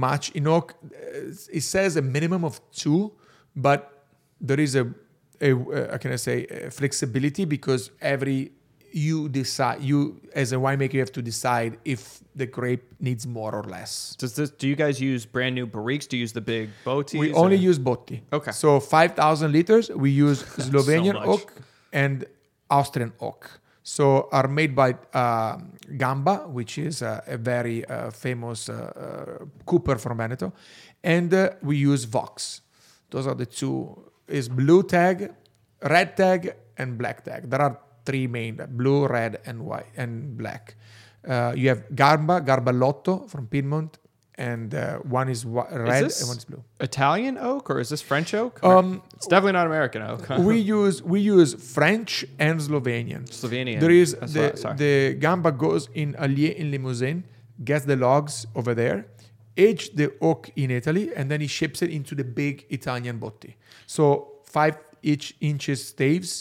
much 0.07 0.23
in 0.39 0.45
oak 0.47 0.67
uh, 0.73 1.57
it 1.57 1.63
says 1.75 1.91
a 1.97 2.01
minimum 2.01 2.43
of 2.49 2.53
two 2.81 3.11
but 3.55 3.79
there 4.49 4.59
is 4.59 4.75
a, 4.75 4.85
a 5.41 5.49
uh, 5.55 5.97
can 6.01 6.11
i 6.17 6.19
say 6.27 6.37
a 6.67 6.71
flexibility 6.79 7.43
because 7.55 7.81
every 8.15 8.39
you 8.91 9.29
decide 9.29 9.81
you 9.81 10.19
as 10.33 10.51
a 10.51 10.55
winemaker 10.55 10.93
you 10.93 10.99
have 10.99 11.11
to 11.11 11.21
decide 11.21 11.77
if 11.85 12.19
the 12.35 12.45
grape 12.45 12.83
needs 12.99 13.25
more 13.27 13.53
or 13.55 13.63
less 13.63 14.15
Does 14.17 14.35
this? 14.35 14.49
Do 14.51 14.67
you 14.67 14.75
guys 14.75 14.99
use 15.01 15.25
brand 15.25 15.55
new 15.55 15.67
barriques? 15.67 16.07
Do 16.07 16.17
you 16.17 16.21
use 16.21 16.33
the 16.33 16.41
big 16.41 16.69
boaties? 16.85 17.19
we 17.19 17.33
only 17.33 17.55
or- 17.57 17.69
use 17.69 17.79
botti 17.79 18.21
Okay. 18.33 18.51
so 18.51 18.79
5000 18.79 19.51
liters 19.51 19.89
we 19.89 20.09
use 20.11 20.43
slovenian 20.67 21.13
much. 21.15 21.27
oak 21.27 21.53
and 21.93 22.25
austrian 22.69 23.11
oak 23.19 23.59
so 23.83 24.29
are 24.31 24.47
made 24.47 24.75
by 24.75 24.89
um, 25.13 25.73
gamba 25.97 26.35
which 26.47 26.77
is 26.77 27.01
uh, 27.01 27.21
a 27.27 27.37
very 27.37 27.83
uh, 27.85 28.11
famous 28.11 28.69
uh, 28.69 28.73
uh, 28.73 29.45
cooper 29.65 29.97
from 29.97 30.17
veneto 30.17 30.53
and 31.03 31.33
uh, 31.33 31.49
we 31.63 31.77
use 31.77 32.03
vox 32.05 32.61
those 33.09 33.25
are 33.25 33.35
the 33.35 33.45
two 33.45 33.97
is 34.27 34.47
blue 34.47 34.83
tag 34.83 35.33
red 35.83 36.15
tag 36.15 36.53
and 36.77 36.97
black 36.97 37.23
tag 37.23 37.49
there 37.49 37.61
are 37.61 37.79
three 38.09 38.25
main 38.39 38.53
blue 38.81 39.01
red 39.07 39.33
and 39.45 39.57
white 39.69 39.91
and 40.03 40.11
black 40.41 40.75
uh, 41.27 41.53
you 41.61 41.67
have 41.71 41.81
garba 42.01 42.35
Garbellotto 42.49 43.15
from 43.31 43.43
piedmont 43.47 43.97
and 44.49 44.73
uh, 44.73 44.99
one 45.19 45.27
is 45.35 45.41
wa- 45.45 45.67
red 45.71 46.05
this- 46.05 46.19
and 46.21 46.27
one 46.29 46.37
is 46.41 46.45
blue 46.51 46.63
Italian 46.89 47.35
oak 47.37 47.69
or 47.69 47.77
is 47.83 47.89
this 47.93 48.01
French 48.11 48.33
oak? 48.33 48.53
Um, 48.63 49.01
it's 49.17 49.27
definitely 49.27 49.51
not 49.59 49.67
American 49.73 50.01
oak. 50.11 50.21
we 50.49 50.55
use 50.77 50.97
we 51.13 51.19
use 51.19 51.49
French 51.77 52.11
and 52.45 52.55
Slovenian. 52.67 53.23
Slovenian. 53.41 53.79
There 53.83 53.91
is 54.03 54.09
That's 54.15 54.33
the 54.37 54.47
what- 54.63 54.77
the 54.83 54.93
gamba 55.25 55.51
goes 55.65 55.83
in 55.93 56.15
Allier 56.25 56.53
in 56.61 56.71
Limousin, 56.71 57.17
gets 57.69 57.83
the 57.91 57.97
logs 58.07 58.35
over 58.55 58.73
there, 58.83 58.97
age 59.57 59.83
the 59.99 60.07
oak 60.29 60.41
in 60.55 60.71
Italy, 60.71 61.05
and 61.17 61.25
then 61.29 61.41
he 61.45 61.47
ships 61.59 61.81
it 61.85 61.89
into 61.97 62.15
the 62.15 62.23
big 62.41 62.65
Italian 62.69 63.19
botti. 63.19 63.51
So 63.95 64.03
five 64.55 64.75
each 65.03 65.35
inches 65.51 65.79
staves 65.93 66.31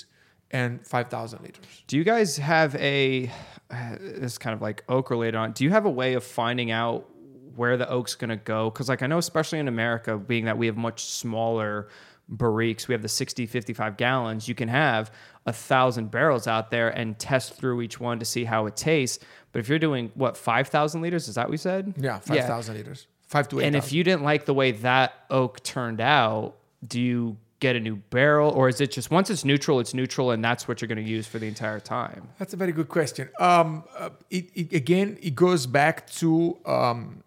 and 0.51 0.87
five 0.87 1.09
thousand 1.09 1.43
liters. 1.43 1.65
Do 1.87 1.97
you 1.97 2.05
guys 2.05 2.37
have 2.39 2.75
a? 2.77 3.31
Uh, 3.71 3.97
this 4.01 4.33
is 4.33 4.39
kind 4.39 4.55
of 4.55 4.63
like 4.63 4.85
oak 4.89 5.11
related 5.11 5.37
on. 5.37 5.53
Do 5.53 5.65
you 5.65 5.71
have 5.71 5.85
a 5.85 5.91
way 5.91 6.15
of 6.15 6.25
finding 6.25 6.71
out 6.71 7.09
where 7.55 7.77
the 7.77 7.89
oak's 7.89 8.15
going 8.15 8.31
to 8.31 8.37
go? 8.37 8.71
Because 8.71 8.89
like 8.89 9.03
I 9.03 9.07
know, 9.07 9.19
especially 9.19 9.59
in 9.59 9.69
America, 9.69 10.17
being 10.17 10.45
that 10.47 10.59
we 10.59 10.67
have 10.67 10.77
much 10.77 11.05
smaller 11.05 11.89
barriques, 12.31 12.89
we 12.89 12.93
have 12.93 13.03
the 13.03 13.09
60, 13.09 13.47
55 13.47 13.97
gallons. 13.97 14.49
You 14.49 14.55
can 14.55 14.69
have 14.69 15.11
a 15.47 15.53
thousand 15.53 16.11
barrels 16.11 16.47
out 16.47 16.71
there 16.71 16.91
and 16.91 17.19
test 17.19 17.55
through 17.55 17.81
each 17.81 17.99
one 17.99 18.19
to 18.19 18.25
see 18.25 18.45
how 18.45 18.67
it 18.67 18.77
tastes. 18.77 19.25
But 19.53 19.61
if 19.61 19.69
you're 19.69 19.79
doing 19.79 20.13
what 20.15 20.37
five 20.37 20.69
thousand 20.69 21.03
liters, 21.03 21.29
is 21.29 21.37
that 21.37 21.47
what 21.47 21.51
we 21.51 21.57
said? 21.57 21.95
Yeah, 21.97 22.19
five 22.19 22.45
thousand 22.45 22.77
liters, 22.77 23.07
five 23.27 23.49
to 23.49 23.61
eight. 23.61 23.67
And 23.67 23.77
if 23.77 23.93
you 23.93 24.05
didn't 24.05 24.23
like 24.23 24.45
the 24.45 24.55
way 24.55 24.73
that 24.73 25.15
oak 25.31 25.63
turned 25.63 26.01
out, 26.01 26.57
do 26.87 27.01
you 27.01 27.37
get 27.61 27.75
a 27.77 27.81
new 27.81 27.97
barrel, 28.11 28.51
or 28.51 28.69
is 28.69 28.81
it 28.81 28.91
just 28.93 29.11
once 29.11 29.31
it's 29.31 29.45
neutral, 29.45 29.81
it's 29.81 29.95
neutral, 29.95 30.31
and 30.31 30.45
that's 30.45 30.69
what 30.69 30.81
you're 30.81 30.89
going 30.89 31.05
to 31.05 31.11
use 31.11 31.27
for 31.27 31.39
the 31.39 31.47
entire 31.49 31.81
time? 31.81 32.29
That's 32.39 32.55
a 32.55 32.57
very 32.57 32.73
good 32.73 32.89
question. 32.89 33.29
Um, 33.41 33.85
uh, 33.97 34.11
it, 34.31 34.51
it, 34.55 34.73
again, 34.73 35.19
it 35.21 35.35
goes 35.35 35.67
back 35.67 36.09
to 36.21 36.57
um, 36.67 37.23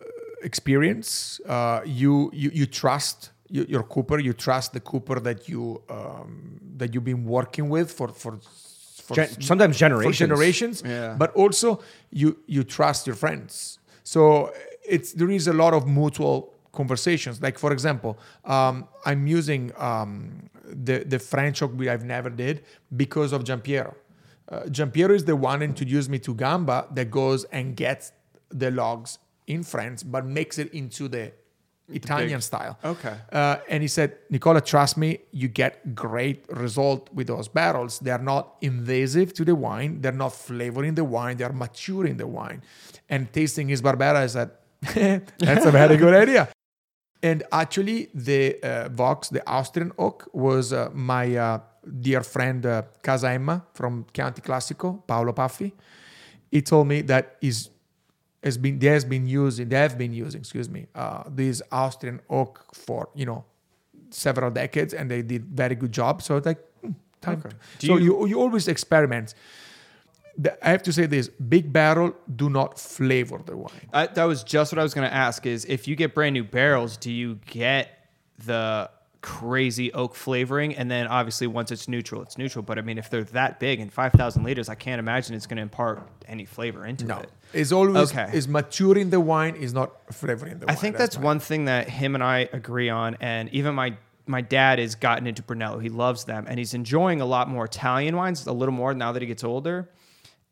uh, 0.00 0.04
experience. 0.42 1.40
Uh, 1.46 1.80
you, 1.84 2.30
you 2.34 2.50
you 2.52 2.66
trust 2.66 3.30
your, 3.48 3.64
your 3.66 3.82
cooper. 3.84 4.18
You 4.18 4.32
trust 4.32 4.72
the 4.72 4.80
cooper 4.80 5.20
that 5.20 5.48
you 5.48 5.82
um, 5.88 6.60
that 6.78 6.92
you've 6.94 7.04
been 7.04 7.24
working 7.24 7.68
with 7.68 7.90
for 7.92 8.08
for. 8.08 8.38
for 9.06 9.14
Gen- 9.14 9.40
sometimes 9.40 9.76
for 9.76 9.80
generations. 9.86 10.18
generations, 10.18 10.82
Yeah. 10.84 11.14
but 11.16 11.30
also 11.36 11.80
you 12.10 12.28
you 12.46 12.64
trust 12.64 13.06
your 13.06 13.16
friends. 13.16 13.78
So 14.02 14.52
it's 14.94 15.12
there 15.12 15.30
is 15.30 15.46
a 15.46 15.52
lot 15.52 15.72
of 15.74 15.86
mutual 15.86 16.52
conversations. 16.80 17.42
Like 17.42 17.58
for 17.58 17.72
example, 17.72 18.18
um, 18.44 18.86
I'm 19.04 19.26
using 19.26 19.72
um, 19.76 20.48
the 20.86 20.96
the 21.12 21.18
French 21.18 21.62
oak 21.62 21.72
we 21.76 21.88
I've 21.88 22.04
never 22.04 22.30
did 22.30 22.56
because 22.96 23.32
of 23.32 23.42
Giampiero. 23.44 23.94
Uh, 24.48 24.60
Giampiero 24.76 25.14
is 25.14 25.24
the 25.24 25.34
one 25.34 25.60
introduced 25.62 26.08
me 26.08 26.18
to 26.20 26.32
Gamba 26.34 26.86
that 26.92 27.10
goes 27.10 27.44
and 27.44 27.76
gets 27.76 28.12
the 28.50 28.70
logs 28.70 29.18
in 29.46 29.62
France, 29.62 30.02
but 30.02 30.24
makes 30.24 30.58
it 30.58 30.72
into 30.72 31.08
the 31.08 31.32
Italian 31.88 32.40
style. 32.40 32.78
Okay. 32.84 33.14
Uh, 33.32 33.56
and 33.68 33.82
he 33.82 33.88
said, 33.88 34.16
Nicola, 34.30 34.60
trust 34.60 34.96
me, 34.96 35.20
you 35.30 35.48
get 35.48 35.94
great 35.94 36.44
result 36.48 37.08
with 37.12 37.28
those 37.28 37.48
barrels. 37.48 37.98
They 38.00 38.10
are 38.10 38.22
not 38.22 38.56
invasive 38.60 39.32
to 39.34 39.44
the 39.44 39.54
wine. 39.54 40.00
They're 40.00 40.12
not 40.12 40.32
flavoring 40.32 40.94
the 40.94 41.04
wine. 41.04 41.36
They 41.36 41.44
are 41.44 41.52
maturing 41.52 42.16
the 42.16 42.26
wine. 42.26 42.62
And 43.08 43.32
tasting 43.32 43.68
his 43.68 43.82
Barbera, 43.82 44.16
I 44.16 44.26
said, 44.26 44.50
that's 45.38 45.66
a 45.66 45.70
very 45.70 45.96
good 45.96 46.14
idea. 46.14 46.48
And 47.22 47.42
actually, 47.50 48.08
the 48.14 48.62
uh, 48.62 48.88
Vox, 48.90 49.28
the 49.30 49.42
Austrian 49.48 49.92
oak, 49.98 50.28
was 50.32 50.72
uh, 50.72 50.90
my 50.92 51.34
uh, 51.36 51.60
dear 52.00 52.22
friend 52.22 52.64
uh, 52.64 52.82
Casa 53.02 53.30
Emma 53.30 53.64
from 53.74 54.06
Chianti 54.12 54.42
Classico, 54.42 55.06
Paolo 55.06 55.32
Paffi. 55.32 55.72
He 56.50 56.62
told 56.62 56.86
me 56.88 57.02
that 57.02 57.36
he's 57.40 57.70
has 58.42 58.58
been 58.58 58.78
they 58.78 58.86
has 58.88 59.04
been 59.04 59.26
using 59.26 59.68
they 59.68 59.76
have 59.76 59.98
been 59.98 60.12
using 60.12 60.40
excuse 60.40 60.68
me 60.68 60.86
uh, 60.94 61.24
this 61.28 61.62
Austrian 61.72 62.20
oak 62.30 62.64
for 62.74 63.08
you 63.14 63.26
know 63.26 63.44
several 64.10 64.50
decades 64.50 64.94
and 64.94 65.10
they 65.10 65.22
did 65.22 65.44
very 65.46 65.74
good 65.74 65.90
job. 65.92 66.22
So 66.22 66.40
like 66.44 66.58
hmm, 66.80 66.92
time. 67.20 67.38
Okay. 67.44 67.56
so 67.78 67.96
you- 67.96 68.04
you 68.04 68.26
you 68.28 68.40
always 68.40 68.68
experiment. 68.68 69.34
The- 70.38 70.66
I 70.66 70.70
have 70.70 70.82
to 70.84 70.92
say 70.92 71.06
this: 71.06 71.28
big 71.28 71.72
barrel 71.72 72.14
do 72.34 72.50
not 72.50 72.78
flavor 72.78 73.40
the 73.44 73.56
wine. 73.56 73.70
I, 73.92 74.06
that 74.08 74.24
was 74.24 74.42
just 74.44 74.72
what 74.72 74.78
I 74.78 74.82
was 74.82 74.94
going 74.94 75.08
to 75.08 75.14
ask. 75.14 75.46
Is 75.46 75.64
if 75.64 75.88
you 75.88 75.96
get 75.96 76.14
brand 76.14 76.34
new 76.34 76.44
barrels, 76.44 76.96
do 76.96 77.10
you 77.10 77.38
get 77.46 78.08
the 78.44 78.90
crazy 79.22 79.92
oak 79.92 80.14
flavoring? 80.14 80.74
And 80.76 80.90
then 80.90 81.06
obviously 81.08 81.46
once 81.46 81.72
it's 81.72 81.88
neutral, 81.88 82.22
it's 82.22 82.38
neutral. 82.38 82.62
But 82.62 82.78
I 82.78 82.82
mean, 82.82 82.98
if 82.98 83.08
they're 83.10 83.24
that 83.24 83.58
big 83.58 83.80
and 83.80 83.92
five 83.92 84.12
thousand 84.12 84.44
liters, 84.44 84.68
I 84.68 84.74
can't 84.74 84.98
imagine 84.98 85.34
it's 85.34 85.46
going 85.46 85.56
to 85.56 85.62
impart 85.62 86.06
any 86.28 86.44
flavor 86.44 86.84
into 86.84 87.04
it. 87.04 87.08
No, 87.08 87.18
it. 87.20 87.30
it's 87.52 87.72
always 87.72 88.12
Okay. 88.12 88.28
is 88.32 88.46
maturing 88.46 89.10
the 89.10 89.20
wine 89.20 89.56
is 89.56 89.72
not 89.72 89.92
flavoring 90.14 90.58
the 90.58 90.66
wine. 90.66 90.76
I 90.76 90.78
think 90.78 90.96
that's 90.96 91.16
my- 91.18 91.24
one 91.24 91.40
thing 91.40 91.64
that 91.64 91.88
him 91.88 92.14
and 92.14 92.22
I 92.22 92.48
agree 92.52 92.88
on, 92.90 93.16
and 93.20 93.48
even 93.50 93.74
my 93.74 93.96
my 94.28 94.40
dad 94.40 94.80
has 94.80 94.96
gotten 94.96 95.26
into 95.28 95.40
Brunello. 95.40 95.78
He 95.78 95.88
loves 95.88 96.24
them, 96.24 96.46
and 96.48 96.58
he's 96.58 96.74
enjoying 96.74 97.20
a 97.20 97.24
lot 97.26 97.48
more 97.48 97.64
Italian 97.64 98.16
wines, 98.16 98.44
a 98.46 98.52
little 98.52 98.74
more 98.74 98.92
now 98.92 99.12
that 99.12 99.22
he 99.22 99.26
gets 99.28 99.44
older. 99.44 99.88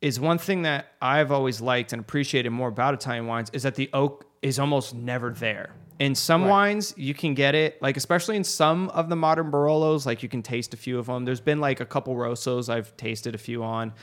Is 0.05 0.21
one 0.21 0.37
thing 0.37 0.61
that 0.63 0.89
I've 1.01 1.33
always 1.33 1.63
liked 1.63 1.95
and 1.95 2.01
appreciated 2.01 2.51
more 2.51 2.69
about 2.69 2.93
Italian 2.93 3.27
wines 3.27 3.49
is 3.55 3.63
that 3.63 3.75
the 3.75 3.89
oak 3.95 4.27
is 4.43 4.59
almost 4.59 4.95
never 4.95 5.31
there. 5.31 5.71
In 5.99 6.15
some 6.15 6.47
wines, 6.47 6.93
you 6.99 7.15
can 7.15 7.33
get 7.33 7.55
it, 7.55 7.81
like 7.81 7.97
especially 7.97 8.37
in 8.37 8.45
some 8.45 8.91
of 8.91 9.09
the 9.09 9.17
modern 9.17 9.51
Barolos, 9.51 10.05
like 10.05 10.23
you 10.23 10.29
can 10.29 10.43
taste 10.43 10.75
a 10.75 10.77
few 10.77 10.99
of 10.99 11.07
them. 11.07 11.25
There's 11.25 11.41
been 11.41 11.59
like 11.59 11.81
a 11.81 11.87
couple 11.87 12.15
Rossos 12.17 12.69
I've 12.69 12.95
tasted 12.99 13.35
a 13.35 13.39
few 13.39 13.65
on, 13.65 13.95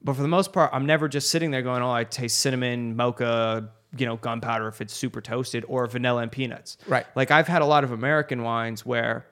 but 0.00 0.14
for 0.14 0.22
the 0.22 0.28
most 0.28 0.52
part, 0.52 0.70
I'm 0.72 0.86
never 0.86 1.08
just 1.08 1.28
sitting 1.28 1.50
there 1.50 1.62
going, 1.62 1.82
"Oh, 1.82 1.90
I 1.90 2.04
taste 2.04 2.38
cinnamon, 2.38 2.94
mocha, 2.94 3.68
you 3.96 4.06
know, 4.06 4.18
gunpowder 4.18 4.68
if 4.68 4.80
it's 4.80 4.94
super 4.94 5.20
toasted, 5.20 5.64
or 5.66 5.84
vanilla 5.88 6.22
and 6.22 6.30
peanuts." 6.30 6.78
Right. 6.86 7.06
Like 7.16 7.32
I've 7.32 7.48
had 7.48 7.62
a 7.62 7.66
lot 7.66 7.82
of 7.82 7.90
American 7.90 8.44
wines 8.44 8.86
where 8.86 9.26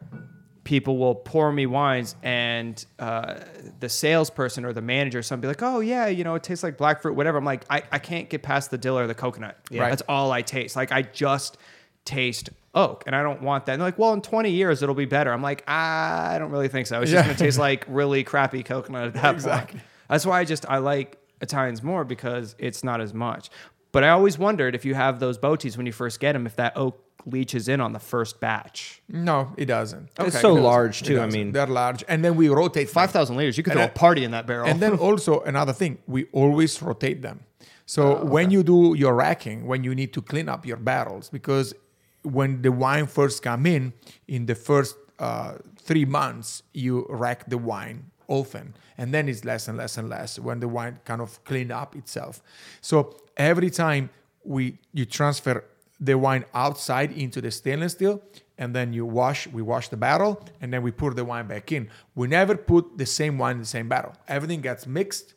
people 0.65 0.99
will 0.99 1.15
pour 1.15 1.51
me 1.53 1.65
wines 1.67 2.15
and 2.23 2.85
uh, 2.99 3.37
the 3.81 3.89
salesperson 3.89 4.65
or 4.65 4.73
the 4.73 4.83
manager 4.83 5.19
or 5.19 5.23
something 5.23 5.43
be 5.43 5.49
like, 5.49 5.63
oh 5.63 5.81
yeah, 5.81 6.07
you 6.07 6.23
know, 6.25 6.35
it 6.35 6.43
tastes 6.43 6.63
like 6.63 6.77
black 6.77 7.01
fruit, 7.03 7.15
whatever. 7.15 7.39
I'm 7.39 7.45
like, 7.45 7.65
I, 7.71 7.83
I 7.91 7.99
can't 7.99 8.29
get 8.29 8.43
past 8.43 8.71
the 8.71 8.79
dill 8.79 8.99
or 8.99 9.07
the 9.07 9.15
coconut. 9.15 9.57
Right. 9.73 9.89
That's 9.89 10.03
all 10.09 10.33
I 10.33 10.43
taste. 10.43 10.77
Like 10.77 10.93
I 10.93 11.03
just 11.03 11.57
taste 12.05 12.51
oak 12.75 13.05
and 13.07 13.17
I 13.17 13.23
don't 13.23 13.43
want 13.43 13.67
that. 13.67 13.73
And 13.73 13.81
they're 13.81 13.89
like, 13.89 13.99
well, 13.99 14.13
in 14.13 14.21
20 14.23 14.51
years 14.51 14.83
it'll 14.83 14.95
be 14.95 15.07
better. 15.07 15.33
I'm 15.33 15.43
like, 15.43 15.69
I 15.69 16.37
don't 16.39 16.51
really 16.51 16.69
think 16.69 16.87
so. 16.87 17.01
It's 17.01 17.11
just 17.11 17.23
Yeah. 17.25 17.27
gonna 17.33 17.39
taste 17.39 17.59
like 17.59 17.85
really 17.89 18.23
crappy 18.25 18.63
coconut 18.63 19.07
at 19.09 19.15
that 19.15 19.35
Exactly. 19.35 19.79
point. 19.81 19.85
That's 20.09 20.27
why 20.27 20.41
I 20.41 20.45
just 20.45 20.69
I 20.69 20.79
like 20.79 21.19
Italians 21.41 21.83
more 21.83 22.05
because 22.05 22.55
it's 22.59 22.85
not 22.85 23.01
as 23.01 23.15
much. 23.15 23.49
But 23.93 24.05
I 24.05 24.11
always 24.11 24.39
wondered 24.39 24.75
if 24.75 24.85
you 24.85 24.95
have 24.95 25.19
those 25.21 25.37
boaties 25.39 25.77
when 25.77 25.85
you 25.87 25.93
first 25.93 26.21
get 26.21 26.33
them, 26.35 26.47
if 26.47 26.55
that 26.57 26.75
oak 26.77 27.03
leaches 27.27 27.69
in 27.69 27.81
on 27.81 27.93
the 27.93 27.99
first 27.99 28.41
batch. 28.41 29.03
No, 29.09 29.53
it 29.57 29.67
doesn't. 29.67 30.11
It's 30.19 30.41
so 30.41 30.57
It 30.57 30.61
large 30.61 31.03
too. 31.03 31.21
I 31.21 31.27
mean, 31.27 31.53
they're 31.53 31.67
large, 31.67 32.05
and 32.09 32.25
then 32.25 32.37
we 32.37 32.49
rotate. 32.49 32.91
Five 32.91 33.11
thousand 33.11 33.37
liters, 33.37 33.57
you 33.57 33.65
could 33.65 33.73
And 33.73 33.81
throw 33.81 33.87
a 33.87 33.89
party 33.89 34.25
in 34.25 34.31
that 34.33 34.47
barrel. 34.47 34.69
And 34.69 34.81
then 34.81 34.99
also 35.09 35.41
another 35.41 35.73
thing, 35.73 35.99
we 36.07 36.27
always 36.33 36.81
rotate 36.83 37.23
them. 37.23 37.41
So 37.87 38.25
when 38.25 38.51
you 38.53 38.63
do 38.63 38.95
your 38.97 39.15
racking, 39.15 39.67
when 39.67 39.83
you 39.83 39.95
need 39.95 40.13
to 40.13 40.23
clean 40.23 40.49
up 40.49 40.65
your 40.65 40.77
barrels, 40.77 41.29
because 41.29 41.75
when 42.23 42.63
the 42.63 42.71
wine 42.71 43.07
first 43.07 43.43
come 43.43 43.67
in, 43.67 43.93
in 44.29 44.47
the 44.47 44.55
first 44.55 44.97
uh, 45.19 45.55
three 45.77 46.05
months, 46.05 46.63
you 46.73 47.07
rack 47.11 47.49
the 47.51 47.59
wine 47.59 48.11
often, 48.29 48.75
and 48.97 49.13
then 49.13 49.29
it's 49.29 49.45
less 49.45 49.67
and 49.67 49.77
less 49.77 49.99
and 49.99 50.09
less 50.09 50.39
when 50.39 50.61
the 50.61 50.69
wine 50.69 51.01
kind 51.05 51.21
of 51.21 51.43
clean 51.45 51.73
up 51.73 51.97
itself. 51.97 52.43
So 52.81 53.17
every 53.37 53.71
time 53.71 54.11
we 54.45 54.79
you 54.93 55.05
transfer 55.05 55.65
the 56.01 56.17
wine 56.17 56.45
outside 56.55 57.13
into 57.13 57.41
the 57.41 57.51
stainless 57.51 57.93
steel 57.93 58.23
and 58.59 58.75
then 58.75 58.93
you 58.93 59.05
wash 59.05 59.47
we 59.49 59.63
wash 59.63 59.89
the 59.89 59.97
barrel 59.97 60.43
and 60.61 60.73
then 60.73 60.83
we 60.83 60.91
pour 60.91 61.13
the 61.15 61.25
wine 61.25 61.47
back 61.47 61.71
in 61.73 61.89
we 62.15 62.27
never 62.27 62.57
put 62.57 62.97
the 62.99 63.07
same 63.07 63.37
wine 63.39 63.57
in 63.57 63.61
the 63.61 63.67
same 63.67 63.89
barrel 63.89 64.13
everything 64.29 64.61
gets 64.61 64.87
mixed 64.87 65.35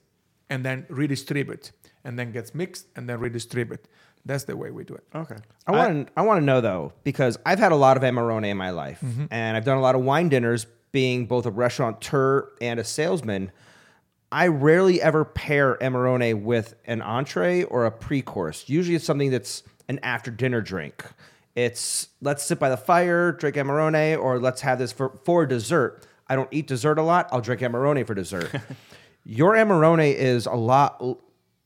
and 0.49 0.63
then 0.65 0.85
redistribute 0.89 1.71
and 2.03 2.17
then 2.17 2.31
gets 2.31 2.53
mixed 2.55 2.87
and 2.95 3.09
then 3.09 3.19
redistribute 3.19 3.85
that's 4.25 4.45
the 4.45 4.55
way 4.55 4.71
we 4.71 4.83
do 4.85 4.93
it 4.95 5.03
okay. 5.13 5.35
I 5.67 5.71
want 5.71 6.07
to 6.07 6.13
I 6.15 6.21
want 6.21 6.39
to 6.41 6.45
know 6.45 6.61
though 6.61 6.93
because 7.03 7.37
I've 7.45 7.59
had 7.59 7.71
a 7.73 7.75
lot 7.75 7.97
of 7.97 8.03
Amarone 8.03 8.47
in 8.47 8.55
my 8.57 8.69
life 8.69 9.01
Mm-hmm. 9.03 9.25
and 9.31 9.57
I've 9.57 9.65
done 9.65 9.77
a 9.77 9.81
lot 9.81 9.95
of 9.95 10.01
wine 10.01 10.29
dinners 10.29 10.65
being 10.93 11.25
both 11.25 11.45
a 11.45 11.51
restaurateur 11.51 12.49
and 12.61 12.79
a 12.79 12.83
salesman. 12.83 13.51
I 14.31 14.47
rarely 14.47 15.01
ever 15.01 15.25
pair 15.25 15.75
Amarone 15.81 16.43
with 16.43 16.75
an 16.85 17.01
entree 17.01 17.63
or 17.63 17.85
a 17.85 17.91
pre-course. 17.91 18.69
Usually 18.69 18.95
it's 18.95 19.05
something 19.05 19.29
that's 19.31 19.63
an 19.87 19.99
after 20.03 20.31
dinner 20.31 20.61
drink. 20.61 21.05
It's 21.55 22.09
let's 22.21 22.43
sit 22.43 22.59
by 22.59 22.69
the 22.69 22.77
fire, 22.77 23.31
drink 23.31 23.55
Amarone 23.55 24.17
or 24.17 24.39
let's 24.39 24.61
have 24.61 24.79
this 24.79 24.91
for 24.91 25.19
for 25.23 25.45
dessert. 25.45 26.05
I 26.27 26.35
don't 26.35 26.49
eat 26.51 26.67
dessert 26.67 26.97
a 26.97 27.03
lot. 27.03 27.29
I'll 27.31 27.41
drink 27.41 27.61
Amarone 27.61 28.05
for 28.07 28.15
dessert. 28.15 28.51
Your 29.23 29.53
Amarone 29.53 30.13
is 30.13 30.45
a 30.45 30.53
lot 30.55 31.01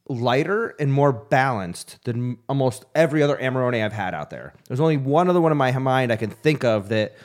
lighter 0.09 0.75
and 0.79 0.91
more 0.91 1.11
balanced 1.11 2.03
than 2.05 2.37
almost 2.47 2.85
every 2.95 3.21
other 3.21 3.37
Amarone 3.37 3.83
I've 3.83 3.93
had 3.93 4.13
out 4.13 4.29
there. 4.29 4.53
There's 4.67 4.79
only 4.79 4.97
one 4.97 5.29
other 5.29 5.41
one 5.41 5.51
in 5.51 5.57
my 5.57 5.71
mind 5.71 6.11
I 6.11 6.15
can 6.15 6.29
think 6.29 6.63
of 6.63 6.89
that 6.89 7.15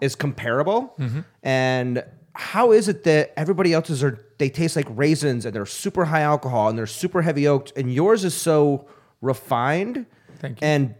is 0.00 0.14
comparable. 0.14 0.94
Mm-hmm. 0.98 1.20
And 1.42 2.04
how 2.34 2.72
is 2.72 2.88
it 2.88 3.04
that 3.04 3.32
everybody 3.36 3.72
else's 3.72 4.02
are 4.02 4.18
they 4.38 4.48
taste 4.48 4.76
like 4.76 4.86
raisins 4.90 5.44
and 5.44 5.54
they're 5.54 5.66
super 5.66 6.06
high 6.06 6.22
alcohol 6.22 6.68
and 6.68 6.78
they're 6.78 6.86
super 6.86 7.22
heavy 7.22 7.46
oaked 7.46 7.72
and 7.76 7.92
yours 7.92 8.24
is 8.24 8.34
so 8.34 8.86
refined? 9.20 10.06
Thank 10.42 10.60
you. 10.60 10.66
And 10.66 10.94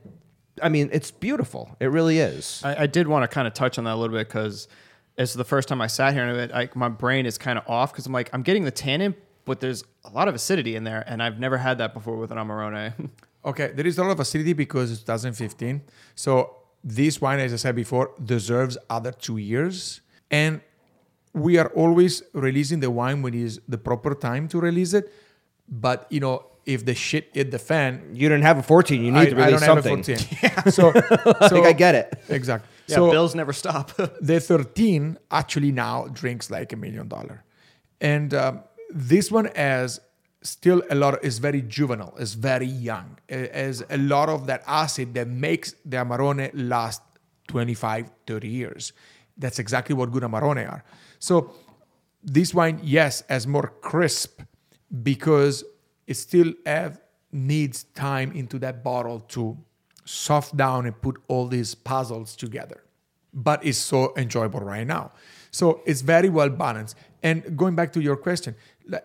I 0.62 0.70
mean, 0.70 0.88
it's 0.92 1.10
beautiful. 1.10 1.76
It 1.80 1.86
really 1.86 2.18
is. 2.18 2.62
I, 2.64 2.84
I 2.84 2.86
did 2.86 3.06
want 3.08 3.24
to 3.24 3.28
kind 3.28 3.46
of 3.46 3.52
touch 3.52 3.76
on 3.76 3.84
that 3.84 3.94
a 3.94 3.96
little 3.96 4.16
bit 4.16 4.28
because 4.28 4.68
it's 5.18 5.34
the 5.34 5.44
first 5.44 5.68
time 5.68 5.82
I 5.82 5.88
sat 5.88 6.14
here 6.14 6.26
and 6.26 6.38
it, 6.38 6.50
like 6.52 6.74
my 6.74 6.88
brain 6.88 7.26
is 7.26 7.36
kind 7.36 7.58
of 7.58 7.68
off 7.68 7.92
because 7.92 8.06
I'm 8.06 8.12
like 8.12 8.30
I'm 8.32 8.42
getting 8.42 8.64
the 8.64 8.70
tannin, 8.70 9.14
but 9.44 9.60
there's 9.60 9.84
a 10.04 10.10
lot 10.10 10.28
of 10.28 10.34
acidity 10.34 10.76
in 10.76 10.84
there, 10.84 11.04
and 11.06 11.22
I've 11.22 11.38
never 11.38 11.58
had 11.58 11.78
that 11.78 11.92
before 11.92 12.16
with 12.16 12.32
an 12.32 12.38
Amarone. 12.38 13.10
Okay, 13.44 13.72
there 13.74 13.84
is 13.84 13.98
a 13.98 14.04
lot 14.04 14.12
of 14.12 14.20
acidity 14.20 14.52
because 14.52 14.92
it's 14.92 15.00
2015. 15.00 15.82
So 16.14 16.58
this 16.84 17.20
wine, 17.20 17.40
as 17.40 17.52
I 17.52 17.56
said 17.56 17.74
before, 17.74 18.12
deserves 18.24 18.78
other 18.88 19.10
two 19.10 19.36
years. 19.36 20.00
And 20.30 20.60
we 21.32 21.58
are 21.58 21.66
always 21.70 22.22
releasing 22.34 22.78
the 22.78 22.90
wine 22.90 23.20
when 23.20 23.34
it 23.34 23.40
is 23.40 23.60
the 23.66 23.78
proper 23.78 24.14
time 24.14 24.46
to 24.46 24.60
release 24.60 24.94
it. 24.94 25.12
But 25.68 26.06
you 26.08 26.20
know, 26.20 26.51
if 26.64 26.84
the 26.84 26.94
shit 26.94 27.30
hit 27.32 27.50
the 27.50 27.58
fan, 27.58 28.10
You 28.14 28.28
didn't 28.28 28.44
have 28.44 28.58
a 28.58 28.62
14. 28.62 29.02
You 29.04 29.10
need 29.12 29.18
I, 29.18 29.24
to 29.30 29.36
I 29.36 29.46
release 29.46 29.60
don't 29.60 29.76
have 29.76 29.86
a 29.86 29.88
14. 29.88 30.16
So, 30.72 30.92
I 31.40 31.48
think 31.48 31.66
I 31.66 31.72
get 31.72 31.94
it. 31.94 32.22
exactly. 32.28 32.68
yeah, 32.86 32.96
so 32.96 33.10
bills 33.10 33.34
never 33.34 33.52
stop. 33.52 33.92
the 34.20 34.40
13 34.40 35.18
actually 35.30 35.72
now 35.72 36.06
drinks 36.08 36.50
like 36.50 36.72
a 36.72 36.76
million 36.76 37.08
dollar 37.08 37.44
and 38.00 38.34
um, 38.34 38.62
this 38.90 39.30
one 39.30 39.46
has 39.56 40.00
still 40.42 40.82
a 40.90 40.94
lot 40.94 41.24
is 41.24 41.38
very 41.38 41.62
juvenile 41.62 42.14
is 42.18 42.34
very 42.34 42.66
young 42.66 43.18
it 43.28 43.54
has 43.54 43.82
a 43.90 43.96
lot 43.96 44.28
of 44.28 44.46
that 44.46 44.62
acid 44.66 45.14
that 45.14 45.28
makes 45.28 45.74
the 45.84 45.96
amarone 45.96 46.50
last 46.54 47.00
25 47.48 48.10
30 48.26 48.48
years 48.48 48.92
that's 49.38 49.58
exactly 49.60 49.94
what 49.94 50.10
good 50.10 50.24
amarone 50.24 50.68
are 50.68 50.84
so 51.20 51.52
this 52.24 52.52
wine 52.52 52.80
yes 52.82 53.22
has 53.28 53.46
more 53.46 53.72
crisp 53.80 54.42
because 55.02 55.62
it 55.62 55.68
still 56.10 56.52
have 56.66 57.00
needs 57.32 57.84
time 57.94 58.32
into 58.32 58.58
that 58.58 58.82
bottle 58.84 59.20
to 59.20 59.56
soft 60.04 60.56
down 60.56 60.86
and 60.86 61.00
put 61.00 61.16
all 61.28 61.46
these 61.46 61.74
puzzles 61.74 62.36
together 62.36 62.82
but 63.32 63.64
it's 63.64 63.78
so 63.78 64.12
enjoyable 64.16 64.60
right 64.60 64.86
now 64.86 65.12
so 65.50 65.80
it's 65.86 66.00
very 66.02 66.28
well 66.28 66.50
balanced 66.50 66.96
and 67.22 67.56
going 67.56 67.74
back 67.74 67.92
to 67.92 68.00
your 68.00 68.16
question 68.16 68.54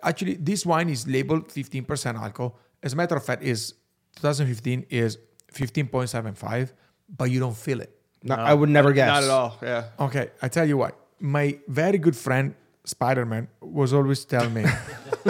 actually 0.04 0.34
this 0.36 0.66
wine 0.66 0.90
is 0.90 1.08
labeled 1.08 1.48
15% 1.48 2.16
alcohol 2.20 2.58
as 2.84 2.94
a 2.94 2.96
matter 2.96 3.16
of 3.16 3.24
fact 3.24 3.44
is 3.44 3.74
2015 4.16 4.86
is 4.90 5.18
15.75 5.54 6.74
but 7.16 7.32
you 7.32 7.40
don't 7.40 7.56
feel 7.56 7.80
it 7.80 7.92
No, 8.24 8.36
I 8.36 8.54
would 8.54 8.70
never 8.70 8.92
guess. 8.94 9.08
Not 9.08 9.24
at 9.24 9.30
all. 9.30 9.58
Yeah. 9.62 10.06
Okay, 10.08 10.32
I 10.42 10.48
tell 10.50 10.68
you 10.68 10.78
what. 10.78 10.98
My 11.20 11.60
very 11.68 11.98
good 11.98 12.16
friend 12.16 12.56
Spider 12.88 13.26
Man 13.26 13.48
was 13.62 13.94
always 13.94 14.24
telling 14.24 14.54
me. 14.54 14.64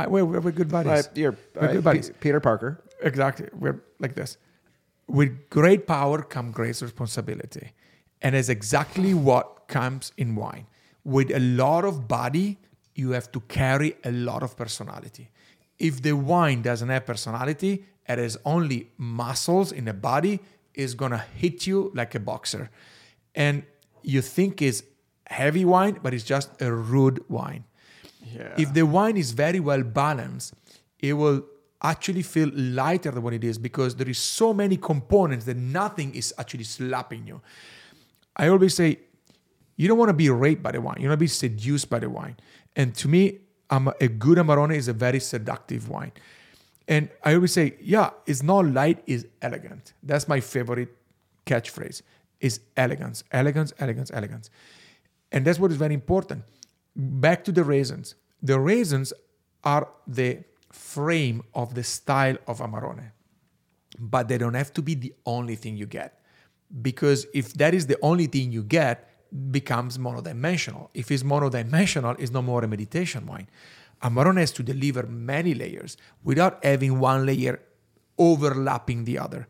I, 0.00 0.06
we're, 0.08 0.24
we're 0.24 0.50
good 0.50 0.70
buddies. 0.70 1.08
You're, 1.14 1.36
We're 1.54 1.68
uh, 1.68 1.72
good 1.74 1.84
buddies. 1.84 2.08
P- 2.10 2.16
Peter 2.20 2.40
Parker. 2.40 2.82
Exactly. 3.00 3.48
We're 3.52 3.80
like 4.00 4.14
this. 4.14 4.38
With 5.06 5.48
great 5.50 5.86
power 5.86 6.22
comes 6.22 6.52
great 6.52 6.80
responsibility. 6.80 7.72
And 8.20 8.34
it's 8.34 8.48
exactly 8.48 9.14
what 9.14 9.68
comes 9.68 10.12
in 10.16 10.34
wine. 10.34 10.66
With 11.04 11.30
a 11.30 11.38
lot 11.38 11.84
of 11.84 12.08
body, 12.08 12.58
you 12.96 13.12
have 13.12 13.30
to 13.32 13.40
carry 13.40 13.96
a 14.04 14.10
lot 14.10 14.42
of 14.42 14.56
personality. 14.56 15.30
If 15.78 16.02
the 16.02 16.12
wine 16.12 16.62
doesn't 16.62 16.88
have 16.88 17.06
personality, 17.06 17.84
it 18.08 18.18
has 18.18 18.36
only 18.44 18.90
muscles 18.98 19.70
in 19.70 19.84
the 19.84 19.94
body, 19.94 20.40
is 20.74 20.94
gonna 20.94 21.24
hit 21.36 21.66
you 21.68 21.92
like 21.94 22.16
a 22.16 22.20
boxer. 22.20 22.70
And 23.34 23.62
you 24.02 24.22
think 24.22 24.60
it's 24.60 24.82
heavy 25.28 25.64
wine, 25.64 25.98
but 26.02 26.12
it's 26.14 26.24
just 26.24 26.60
a 26.60 26.72
rude 26.72 27.22
wine. 27.28 27.64
Yeah. 28.34 28.54
If 28.56 28.74
the 28.74 28.84
wine 28.84 29.16
is 29.16 29.32
very 29.32 29.60
well 29.60 29.82
balanced, 29.82 30.54
it 30.98 31.12
will 31.12 31.44
actually 31.82 32.22
feel 32.22 32.50
lighter 32.54 33.10
than 33.10 33.22
what 33.22 33.32
it 33.32 33.44
is 33.44 33.58
because 33.58 33.94
there 33.94 34.08
is 34.08 34.18
so 34.18 34.52
many 34.52 34.76
components 34.76 35.44
that 35.44 35.56
nothing 35.56 36.14
is 36.14 36.34
actually 36.38 36.64
slapping 36.64 37.26
you. 37.26 37.40
I 38.36 38.48
always 38.48 38.74
say, 38.74 38.98
you 39.76 39.86
don't 39.86 39.98
want 39.98 40.08
to 40.08 40.14
be 40.14 40.28
raped 40.28 40.62
by 40.62 40.72
the 40.72 40.80
wine. 40.80 40.96
You 40.98 41.08
want 41.08 41.18
to 41.18 41.22
be 41.22 41.28
seduced 41.28 41.88
by 41.88 42.00
the 42.00 42.10
wine. 42.10 42.36
And 42.74 42.94
to 42.96 43.08
me, 43.08 43.38
a 43.70 44.08
good 44.08 44.38
Amarone 44.38 44.74
is 44.74 44.88
a 44.88 44.92
very 44.92 45.20
seductive 45.20 45.88
wine. 45.88 46.12
And 46.88 47.10
I 47.22 47.34
always 47.34 47.52
say, 47.52 47.76
yeah, 47.80 48.10
it's 48.26 48.42
not 48.42 48.64
light, 48.66 49.02
it's 49.06 49.24
elegant. 49.42 49.92
That's 50.02 50.26
my 50.26 50.40
favorite 50.40 50.96
catchphrase. 51.46 52.02
Is 52.40 52.60
elegance, 52.76 53.24
elegance, 53.32 53.72
elegance, 53.78 54.10
elegance. 54.12 54.50
And 55.32 55.44
that's 55.44 55.58
what 55.58 55.70
is 55.70 55.76
very 55.76 55.94
important. 55.94 56.44
Back 56.96 57.44
to 57.44 57.52
the 57.52 57.64
raisins. 57.64 58.14
The 58.42 58.58
raisins 58.58 59.12
are 59.64 59.88
the 60.06 60.44
frame 60.72 61.42
of 61.54 61.74
the 61.74 61.82
style 61.82 62.36
of 62.46 62.60
Amarone, 62.60 63.12
but 63.98 64.28
they 64.28 64.38
don't 64.38 64.54
have 64.54 64.72
to 64.74 64.82
be 64.82 64.94
the 64.94 65.14
only 65.26 65.56
thing 65.56 65.76
you 65.76 65.86
get. 65.86 66.20
Because 66.82 67.26
if 67.34 67.54
that 67.54 67.74
is 67.74 67.86
the 67.86 67.98
only 68.02 68.26
thing 68.26 68.52
you 68.52 68.62
get, 68.62 69.08
becomes 69.50 69.98
monodimensional. 69.98 70.88
If 70.94 71.10
it's 71.10 71.22
monodimensional, 71.22 72.18
it's 72.18 72.30
no 72.30 72.42
more 72.42 72.64
a 72.64 72.68
meditation 72.68 73.26
wine. 73.26 73.48
Amarone 74.02 74.38
has 74.38 74.52
to 74.52 74.62
deliver 74.62 75.02
many 75.04 75.54
layers 75.54 75.96
without 76.22 76.64
having 76.64 76.98
one 76.98 77.26
layer 77.26 77.60
overlapping 78.16 79.04
the 79.04 79.18
other. 79.18 79.46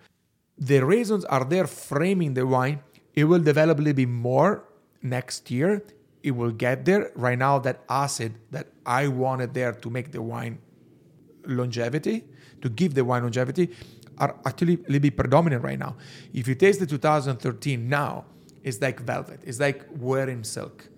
The 0.56 0.84
raisins 0.84 1.24
are 1.26 1.44
there 1.44 1.66
framing 1.66 2.34
the 2.34 2.46
wine. 2.46 2.80
It 3.14 3.24
will 3.24 3.40
develop 3.40 3.78
a 3.78 3.82
little 3.82 3.96
bit 3.96 4.08
more 4.08 4.64
next 5.02 5.50
year. 5.50 5.82
It 6.22 6.32
will 6.32 6.50
get 6.50 6.84
there. 6.84 7.10
Right 7.14 7.38
now, 7.38 7.58
that 7.60 7.84
acid 7.88 8.34
that 8.50 8.68
I 8.84 9.08
wanted 9.08 9.54
there 9.54 9.72
to 9.72 9.90
make 9.90 10.12
the 10.12 10.20
wine 10.22 10.58
longevity, 11.46 12.24
to 12.60 12.68
give 12.68 12.94
the 12.94 13.04
wine 13.04 13.22
longevity, 13.22 13.70
are 14.18 14.36
actually 14.44 14.74
a 14.74 14.86
little 14.88 15.00
bit 15.00 15.16
predominant 15.16 15.62
right 15.62 15.78
now. 15.78 15.96
If 16.34 16.48
you 16.48 16.54
taste 16.54 16.80
the 16.80 16.86
2013 16.86 17.88
now, 17.88 18.24
it's 18.62 18.80
like 18.80 19.00
velvet. 19.00 19.40
It's 19.44 19.60
like 19.60 19.84
wearing 19.96 20.44
silk. 20.44 20.88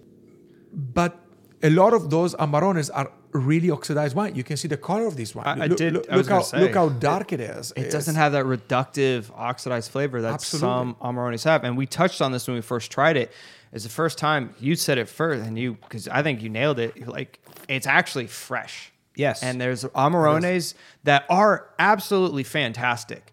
But 0.73 1.21
a 1.63 1.71
lot 1.71 1.93
of 1.93 2.11
those 2.11 2.35
Amarones 2.37 2.91
are 2.93 3.13
really 3.33 3.71
oxidized 3.71 4.17
wine. 4.17 4.35
You 4.35 4.43
can 4.45 4.57
see 4.57 4.69
the 4.69 4.77
color 4.77 5.07
of 5.07 5.17
this 5.17 5.35
wine. 5.35 5.47
I- 5.61 5.65
I 5.65 5.67
look, 5.69 5.79
did- 5.79 5.93
Look, 5.95 6.11
I 6.11 6.17
was 6.17 6.27
look 6.29 6.37
how, 6.37 6.43
say. 6.43 6.61
look 6.61 6.75
how 6.75 6.89
dark 6.89 7.33
it 7.33 7.41
is. 7.41 7.71
It 7.73 7.79
It's- 7.79 7.93
doesn't 7.93 8.17
have 8.17 8.33
that 8.33 8.45
reductive 8.45 9.31
oxidized 9.37 9.91
flavor 9.91 10.21
that 10.23 10.35
Absolutely. 10.35 10.69
some 10.69 10.97
Amarones 11.01 11.45
have. 11.45 11.65
And 11.65 11.77
we 11.77 11.87
touched 11.87 12.21
on 12.21 12.33
this 12.33 12.47
when 12.49 12.57
we 12.57 12.61
first 12.63 12.91
tried 12.91 13.17
it. 13.17 13.33
It's 13.73 13.85
the 13.85 13.91
first 13.91 14.19
time 14.19 14.55
you 14.59 14.75
said 14.75 14.99
it 14.99 15.09
first, 15.09 15.47
and 15.47 15.57
you, 15.57 15.75
because 15.75 16.09
I 16.09 16.23
think 16.23 16.43
you 16.43 16.49
nailed 16.49 16.79
it. 16.81 16.97
You're 16.97 17.07
Like, 17.09 17.39
it's 17.69 17.87
actually 17.87 18.27
fresh. 18.27 18.91
Yes. 19.15 19.43
And 19.43 19.61
there's 19.61 19.85
Amarones 19.85 20.75
that 21.05 21.25
are 21.31 21.67
absolutely 21.79 22.43
fantastic. 22.43 23.33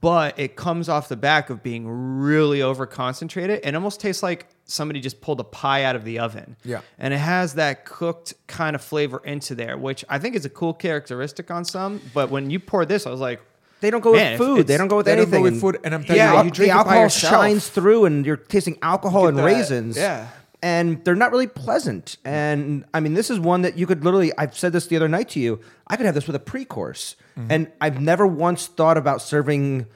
But 0.00 0.38
it 0.38 0.54
comes 0.54 0.88
off 0.88 1.08
the 1.08 1.16
back 1.16 1.50
of 1.50 1.62
being 1.62 1.86
really 1.88 2.62
over 2.62 2.86
concentrated 2.86 3.60
and 3.64 3.74
almost 3.74 4.00
tastes 4.00 4.22
like 4.22 4.46
somebody 4.70 5.00
just 5.00 5.20
pulled 5.20 5.40
a 5.40 5.44
pie 5.44 5.82
out 5.84 5.96
of 5.96 6.04
the 6.04 6.18
oven. 6.20 6.56
Yeah. 6.62 6.82
And 6.98 7.12
it 7.12 7.18
has 7.18 7.54
that 7.54 7.84
cooked 7.84 8.34
kind 8.46 8.76
of 8.76 8.82
flavor 8.82 9.20
into 9.24 9.54
there, 9.56 9.76
which 9.76 10.04
I 10.08 10.18
think 10.20 10.36
is 10.36 10.44
a 10.44 10.50
cool 10.50 10.74
characteristic 10.74 11.50
on 11.50 11.64
some. 11.64 12.00
But 12.14 12.30
when 12.30 12.50
you 12.50 12.60
pour 12.60 12.84
this, 12.86 13.06
I 13.06 13.10
was 13.10 13.18
like, 13.20 13.40
They 13.80 13.90
don't 13.90 14.02
go 14.02 14.12
Man, 14.12 14.38
with 14.38 14.46
food. 14.46 14.66
They 14.66 14.76
don't 14.76 14.88
go 14.88 14.98
with 14.98 15.06
they 15.06 15.12
don't 15.16 15.22
anything. 15.22 15.40
go 15.40 15.50
with 15.50 15.60
food, 15.60 15.78
and 15.84 15.94
I'm 15.94 16.04
telling 16.04 16.18
yeah, 16.18 16.32
you, 16.32 16.38
you 16.38 16.44
the 16.50 16.50
drink 16.54 16.70
it 16.70 16.74
by 16.74 16.78
alcohol 16.78 17.08
shines 17.08 17.68
through, 17.68 18.04
and 18.06 18.24
you're 18.26 18.36
tasting 18.36 18.76
alcohol 18.82 19.26
and 19.28 19.38
that- 19.38 19.44
raisins. 19.44 19.96
yeah. 19.96 20.28
and 20.62 21.04
they're 21.04 21.14
not 21.14 21.30
really 21.30 21.46
pleasant. 21.46 22.16
And 22.24 22.84
I 22.92 22.98
mean, 22.98 23.14
this 23.14 23.30
is 23.30 23.38
one 23.38 23.62
that 23.62 23.78
you 23.78 23.86
could 23.86 24.04
literally. 24.04 24.32
I've 24.36 24.58
said 24.58 24.72
this 24.72 24.88
the 24.88 24.96
other 24.96 25.08
night 25.08 25.28
to 25.30 25.40
you. 25.40 25.60
I 25.86 25.94
could 25.96 26.04
have 26.06 26.14
this 26.16 26.26
with 26.26 26.34
a 26.36 26.40
pre-course, 26.40 27.14
Mm-hmm. 27.38 27.52
and 27.52 27.72
I've 27.80 28.00
never 28.00 28.26
once 28.26 28.66
thought 28.66 28.98
about 28.98 29.22
serving, 29.22 29.86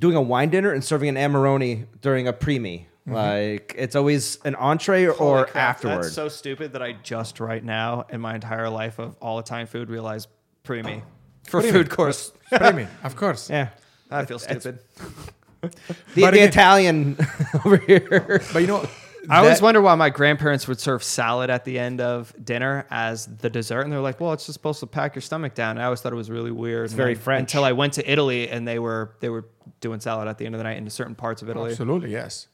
doing 0.00 0.16
a 0.16 0.20
wine 0.20 0.50
dinner 0.50 0.72
and 0.72 0.82
serving 0.84 1.08
an 1.08 1.14
Amarone 1.14 1.86
during 2.02 2.26
a 2.26 2.32
pre-me. 2.32 2.87
Mm-hmm. 3.08 3.14
Like 3.14 3.74
it's 3.76 3.96
always 3.96 4.38
an 4.44 4.54
entree 4.54 5.04
or, 5.06 5.12
Holy 5.12 5.44
crap, 5.44 5.56
afterward. 5.56 6.04
That's 6.04 6.14
so 6.14 6.28
stupid 6.28 6.72
that 6.72 6.82
I 6.82 6.92
just 6.92 7.40
right 7.40 7.64
now 7.64 8.06
in 8.10 8.20
my 8.20 8.34
entire 8.34 8.68
life 8.68 8.98
of 8.98 9.16
all 9.20 9.38
Italian 9.38 9.66
food 9.66 9.88
realized 9.88 10.28
pre 10.62 10.82
me 10.82 11.02
for 11.44 11.60
Primi. 11.60 11.72
food 11.72 11.90
course. 11.90 12.32
Primi, 12.52 12.86
of 13.02 13.16
course. 13.16 13.48
yeah, 13.48 13.70
I 14.10 14.24
feel 14.26 14.38
stupid. 14.38 14.80
the, 15.60 15.70
the 16.14 16.24
again- 16.24 16.48
Italian 16.48 17.16
over 17.64 17.78
here. 17.78 18.42
But 18.52 18.60
you 18.60 18.66
know, 18.66 18.86
I 19.30 19.38
always 19.38 19.60
wonder 19.60 19.80
why 19.80 19.94
my 19.94 20.10
grandparents 20.10 20.68
would 20.68 20.80
serve 20.80 21.02
salad 21.02 21.50
at 21.50 21.64
the 21.64 21.78
end 21.78 22.00
of 22.00 22.32
dinner 22.42 22.86
as 22.90 23.26
the 23.26 23.50
dessert, 23.50 23.82
and 23.82 23.92
they're 23.92 24.00
like, 24.00 24.20
"Well, 24.20 24.32
it's 24.32 24.46
just 24.46 24.54
supposed 24.54 24.80
to 24.80 24.86
pack 24.86 25.14
your 25.14 25.22
stomach 25.22 25.54
down." 25.54 25.72
And 25.72 25.82
I 25.82 25.84
always 25.86 26.00
thought 26.00 26.12
it 26.12 26.16
was 26.16 26.30
really 26.30 26.50
weird. 26.52 26.86
It's 26.86 26.94
very 26.94 27.14
French. 27.14 27.40
until 27.40 27.64
I 27.64 27.72
went 27.72 27.94
to 27.94 28.10
Italy 28.10 28.48
and 28.48 28.66
they 28.68 28.78
were 28.78 29.16
they 29.20 29.28
were 29.28 29.46
doing 29.80 30.00
salad 30.00 30.28
at 30.28 30.38
the 30.38 30.46
end 30.46 30.54
of 30.54 30.58
the 30.58 30.64
night 30.64 30.76
in 30.78 30.88
certain 30.90 31.14
parts 31.14 31.42
of 31.42 31.48
Italy. 31.50 31.70
Absolutely, 31.70 32.10
yes. 32.10 32.48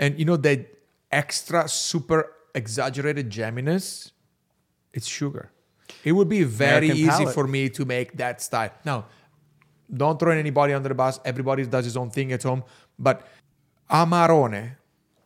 And 0.00 0.18
you 0.18 0.24
know 0.24 0.38
that 0.38 0.66
extra 1.12 1.68
super 1.68 2.32
exaggerated 2.54 3.30
jamminess, 3.30 4.12
it's 4.94 5.06
sugar. 5.06 5.52
It 6.02 6.12
would 6.12 6.28
be 6.28 6.42
very 6.42 6.88
American 6.88 6.96
easy 6.96 7.08
palate. 7.08 7.34
for 7.34 7.46
me 7.46 7.68
to 7.68 7.84
make 7.84 8.16
that 8.16 8.40
style. 8.40 8.72
Now, 8.84 9.06
don't 9.92 10.18
throw 10.18 10.32
anybody 10.32 10.72
under 10.72 10.88
the 10.88 10.94
bus. 10.94 11.20
Everybody 11.24 11.66
does 11.66 11.84
his 11.84 11.96
own 11.96 12.10
thing 12.10 12.32
at 12.32 12.42
home. 12.42 12.64
But 12.98 13.26
amarone, 13.90 14.76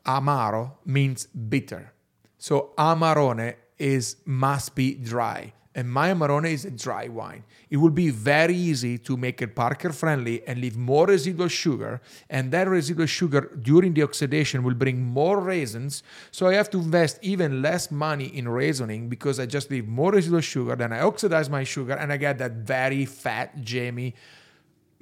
amaro 0.04 0.72
means 0.84 1.26
bitter. 1.26 1.92
So 2.38 2.72
amarone 2.76 3.54
is 3.78 4.16
must 4.24 4.74
be 4.74 4.94
dry. 4.94 5.52
And 5.76 5.90
my 5.90 6.10
amarone 6.10 6.48
is 6.48 6.64
a 6.64 6.70
dry 6.70 7.08
wine. 7.08 7.42
It 7.68 7.78
will 7.78 7.90
be 7.90 8.10
very 8.10 8.54
easy 8.54 8.96
to 8.98 9.16
make 9.16 9.42
it 9.42 9.56
Parker 9.56 9.92
friendly 9.92 10.46
and 10.46 10.60
leave 10.60 10.76
more 10.76 11.06
residual 11.06 11.48
sugar. 11.48 12.00
And 12.30 12.52
that 12.52 12.68
residual 12.68 13.06
sugar 13.06 13.50
during 13.60 13.92
the 13.92 14.04
oxidation 14.04 14.62
will 14.62 14.74
bring 14.74 15.02
more 15.02 15.40
raisins. 15.40 16.04
So 16.30 16.46
I 16.46 16.54
have 16.54 16.70
to 16.70 16.78
invest 16.78 17.18
even 17.22 17.60
less 17.60 17.90
money 17.90 18.26
in 18.26 18.48
raisoning 18.48 19.08
because 19.08 19.40
I 19.40 19.46
just 19.46 19.68
leave 19.70 19.88
more 19.88 20.12
residual 20.12 20.42
sugar. 20.42 20.76
Then 20.76 20.92
I 20.92 21.00
oxidize 21.00 21.50
my 21.50 21.64
sugar 21.64 21.94
and 21.94 22.12
I 22.12 22.18
get 22.18 22.38
that 22.38 22.52
very 22.52 23.04
fat, 23.04 23.64
jammy, 23.64 24.14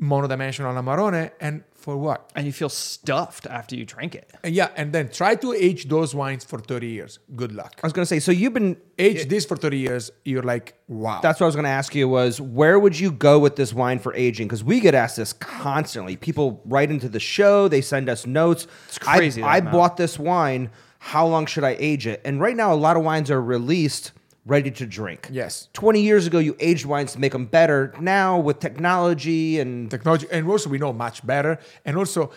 monodimensional 0.01 0.75
amarone. 0.75 1.31
And 1.41 1.65
for 1.75 1.97
what? 1.97 2.31
And 2.35 2.47
you 2.47 2.53
feel 2.53 2.69
stuffed 2.69 3.47
after 3.47 3.77
you 3.77 3.85
drink 3.85 4.15
it. 4.15 4.31
And 4.45 4.55
yeah, 4.55 4.71
and 4.77 4.93
then 4.93 5.11
try 5.11 5.35
to 5.37 5.53
age 5.53 5.89
those 5.89 6.15
wines 6.15 6.45
for 6.45 6.59
30 6.59 6.87
years. 6.89 7.19
Good 7.35 7.53
luck. 7.53 7.81
I 7.83 7.87
was 7.87 7.93
gonna 7.93 8.07
say. 8.07 8.21
So 8.21 8.33
you've 8.33 8.55
been 8.55 8.77
Age 9.03 9.29
this 9.29 9.45
for 9.45 9.57
30 9.57 9.79
years, 9.79 10.11
you're 10.25 10.43
like, 10.43 10.75
wow. 10.87 11.21
That's 11.21 11.41
what 11.41 11.47
I 11.47 11.49
was 11.49 11.57
going 11.57 11.65
to 11.65 11.71
ask 11.71 11.95
you 11.95 12.09
was 12.09 12.41
where 12.41 12.79
would 12.79 12.99
you 12.99 13.11
go 13.11 13.39
with 13.39 13.57
this 13.57 13.73
wine 13.73 13.99
for 13.99 14.15
aging? 14.15 14.47
Because 14.47 14.63
we 14.63 14.81
get 14.81 14.95
asked 14.95 15.17
this 15.17 15.33
constantly. 15.33 16.17
People 16.17 16.61
write 16.65 16.91
into 16.91 17.09
the 17.09 17.21
show, 17.21 17.69
they 17.69 17.81
send 17.81 18.09
us 18.09 18.27
notes. 18.27 18.67
It's 18.89 18.99
crazy, 18.99 19.43
I, 19.43 19.57
I 19.57 19.61
bought 19.61 19.97
this 19.97 20.19
wine. 20.19 20.71
How 20.99 21.27
long 21.27 21.47
should 21.47 21.65
I 21.65 21.77
age 21.81 22.07
it? 22.07 22.21
And 22.25 22.41
right 22.41 22.55
now, 22.55 22.73
a 22.73 22.77
lot 22.77 22.97
of 22.97 23.03
wines 23.03 23.29
are 23.29 23.43
released 23.43 24.13
ready 24.45 24.71
to 24.71 24.87
drink. 24.87 25.29
Yes. 25.31 25.69
20 25.73 26.01
years 26.01 26.27
ago, 26.27 26.39
you 26.39 26.57
aged 26.59 26.85
wines 26.85 27.13
to 27.13 27.21
make 27.21 27.33
them 27.33 27.47
better. 27.47 27.95
Now, 28.01 28.39
with 28.39 28.59
technology 28.59 29.61
and 29.61 29.91
technology 29.91 30.27
and 30.31 30.49
also 30.49 30.69
we 30.69 30.79
know 30.79 30.93
much 30.93 31.25
better 31.27 31.59
and 31.85 31.97
also 31.97 32.33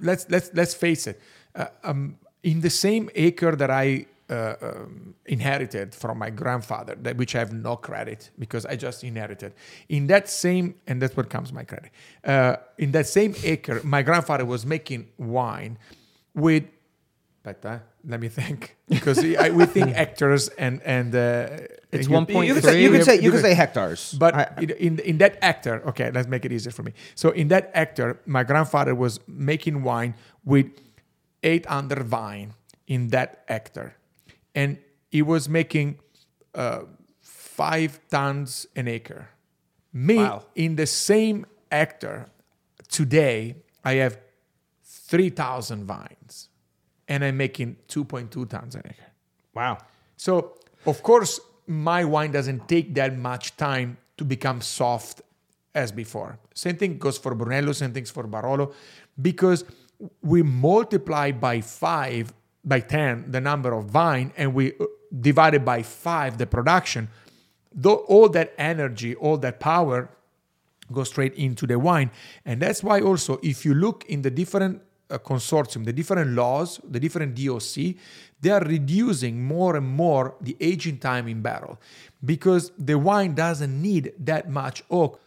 let's 0.00 0.28
let's 0.30 0.50
let's 0.54 0.74
face 0.74 1.06
it 1.06 1.20
uh, 1.54 1.66
um, 1.84 2.16
in 2.42 2.60
the 2.60 2.70
same 2.70 3.10
acre 3.14 3.54
that 3.56 3.70
i 3.70 4.06
uh, 4.30 4.54
um, 4.60 5.14
inherited 5.26 5.94
from 5.94 6.18
my 6.18 6.30
grandfather 6.30 6.94
that 7.00 7.16
which 7.16 7.34
i 7.34 7.38
have 7.38 7.52
no 7.52 7.76
credit 7.76 8.30
because 8.38 8.66
i 8.66 8.76
just 8.76 9.02
inherited 9.02 9.54
in 9.88 10.06
that 10.06 10.28
same 10.28 10.74
and 10.86 11.00
that's 11.00 11.16
what 11.16 11.30
comes 11.30 11.52
my 11.52 11.64
credit 11.64 11.90
uh, 12.24 12.56
in 12.76 12.92
that 12.92 13.06
same 13.06 13.34
acre 13.42 13.80
my 13.84 14.02
grandfather 14.02 14.44
was 14.44 14.66
making 14.66 15.08
wine 15.16 15.78
with 16.34 16.64
but 17.48 17.64
uh, 17.64 17.78
let 18.04 18.20
me 18.20 18.28
think 18.28 18.76
because 18.88 19.18
I, 19.44 19.48
we 19.58 19.64
think 19.66 19.88
hectares 20.02 20.48
and 20.64 20.74
and 20.84 21.14
uh, 21.14 21.66
It's 21.92 22.08
you- 22.08 22.14
1.3. 22.20 22.46
you 22.48 22.54
could 22.54 22.64
say, 22.64 22.82
you 22.84 22.90
could 22.94 23.04
say, 23.10 23.16
you 23.24 23.30
could 23.32 23.40
say 23.48 23.54
hectares. 23.54 24.12
but 24.24 24.32
I- 24.34 24.50
in, 24.64 24.70
in 24.86 24.92
in 25.10 25.16
that 25.18 25.34
hectare, 25.42 25.80
okay, 25.90 26.08
let's 26.16 26.28
make 26.28 26.44
it 26.48 26.52
easier 26.52 26.72
for 26.78 26.82
me. 26.88 26.92
So 27.14 27.26
in 27.40 27.48
that 27.48 27.64
hectare, 27.74 28.12
my 28.26 28.44
grandfather 28.50 28.94
was 28.94 29.20
making 29.26 29.76
wine 29.88 30.12
with 30.44 30.66
800 31.42 32.04
vine 32.06 32.52
in 32.86 33.08
that 33.08 33.30
hectare, 33.48 33.92
and 34.54 34.76
he 35.10 35.22
was 35.22 35.48
making 35.48 35.96
uh, 36.54 36.80
five 37.20 37.92
tons 38.10 38.66
an 38.76 38.86
acre. 38.88 39.22
Me 39.92 40.16
Wow. 40.16 40.42
in 40.54 40.76
the 40.76 40.86
same 40.86 41.46
hectare 41.72 42.26
today, 42.88 43.56
I 43.84 43.94
have 44.04 44.14
3,000 44.84 45.84
vines, 45.86 46.47
and 47.08 47.24
I'm 47.24 47.36
making 47.36 47.76
2.2 47.88 48.48
tons 48.48 48.74
an 48.74 48.82
acre. 48.84 49.12
wow. 49.54 49.78
So, 50.16 50.58
of 50.86 51.02
course, 51.02 51.40
my 51.66 52.04
wine 52.04 52.32
doesn't 52.32 52.68
take 52.68 52.94
that 52.94 53.16
much 53.16 53.56
time 53.56 53.98
to 54.16 54.24
become 54.24 54.60
soft 54.60 55.22
as 55.74 55.92
before. 55.92 56.38
Same 56.54 56.76
thing 56.76 56.98
goes 56.98 57.18
for 57.18 57.34
Brunello, 57.34 57.72
same 57.72 57.92
things 57.92 58.10
for 58.10 58.24
Barolo, 58.24 58.72
because 59.20 59.64
we 60.22 60.42
multiply 60.42 61.30
by 61.30 61.60
five, 61.60 62.32
by 62.64 62.80
10, 62.80 63.30
the 63.30 63.40
number 63.40 63.72
of 63.72 63.86
vine, 63.86 64.32
and 64.36 64.54
we 64.54 64.72
uh, 64.74 64.86
divided 65.20 65.64
by 65.64 65.82
five 65.82 66.38
the 66.38 66.46
production. 66.46 67.08
Though 67.72 67.96
all 67.96 68.28
that 68.30 68.54
energy, 68.58 69.14
all 69.14 69.36
that 69.38 69.60
power 69.60 70.10
goes 70.92 71.08
straight 71.08 71.34
into 71.34 71.66
the 71.66 71.78
wine. 71.78 72.10
And 72.44 72.60
that's 72.60 72.82
why 72.82 73.00
also, 73.00 73.38
if 73.42 73.64
you 73.64 73.74
look 73.74 74.04
in 74.06 74.22
the 74.22 74.30
different 74.30 74.82
uh, 75.10 75.18
consortium, 75.18 75.84
the 75.84 75.92
different 75.92 76.32
laws, 76.32 76.80
the 76.88 77.00
different 77.00 77.34
DOC, 77.34 77.94
they 78.40 78.50
are 78.50 78.60
reducing 78.60 79.42
more 79.42 79.76
and 79.76 79.86
more 79.86 80.34
the 80.40 80.56
aging 80.60 80.98
time 80.98 81.28
in 81.28 81.42
barrel 81.42 81.80
because 82.24 82.72
the 82.78 82.98
wine 82.98 83.34
doesn't 83.34 83.80
need 83.80 84.12
that 84.18 84.48
much 84.48 84.82
oak 84.90 85.20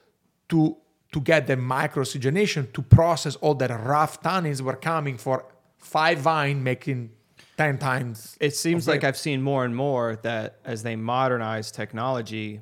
to 0.50 0.78
to 1.12 1.20
get 1.20 1.46
the 1.46 1.58
micro 1.58 2.04
oxygenation 2.04 2.72
to 2.72 2.82
process 2.82 3.36
all 3.38 3.54
that 3.54 3.70
rough 3.70 4.22
tannins 4.22 4.62
were 4.62 4.78
coming 4.78 5.18
for 5.18 5.46
five 5.78 6.20
vine 6.20 6.64
making 6.64 7.10
10 7.58 7.78
times 7.78 8.38
It 8.40 8.56
seems 8.56 8.88
like. 8.88 9.04
I've 9.04 9.18
seen 9.18 9.42
more 9.42 9.66
and 9.66 9.76
more 9.76 10.18
that 10.24 10.60
as 10.64 10.84
they 10.84 10.96
modernize 10.96 11.72
technology, 11.72 12.62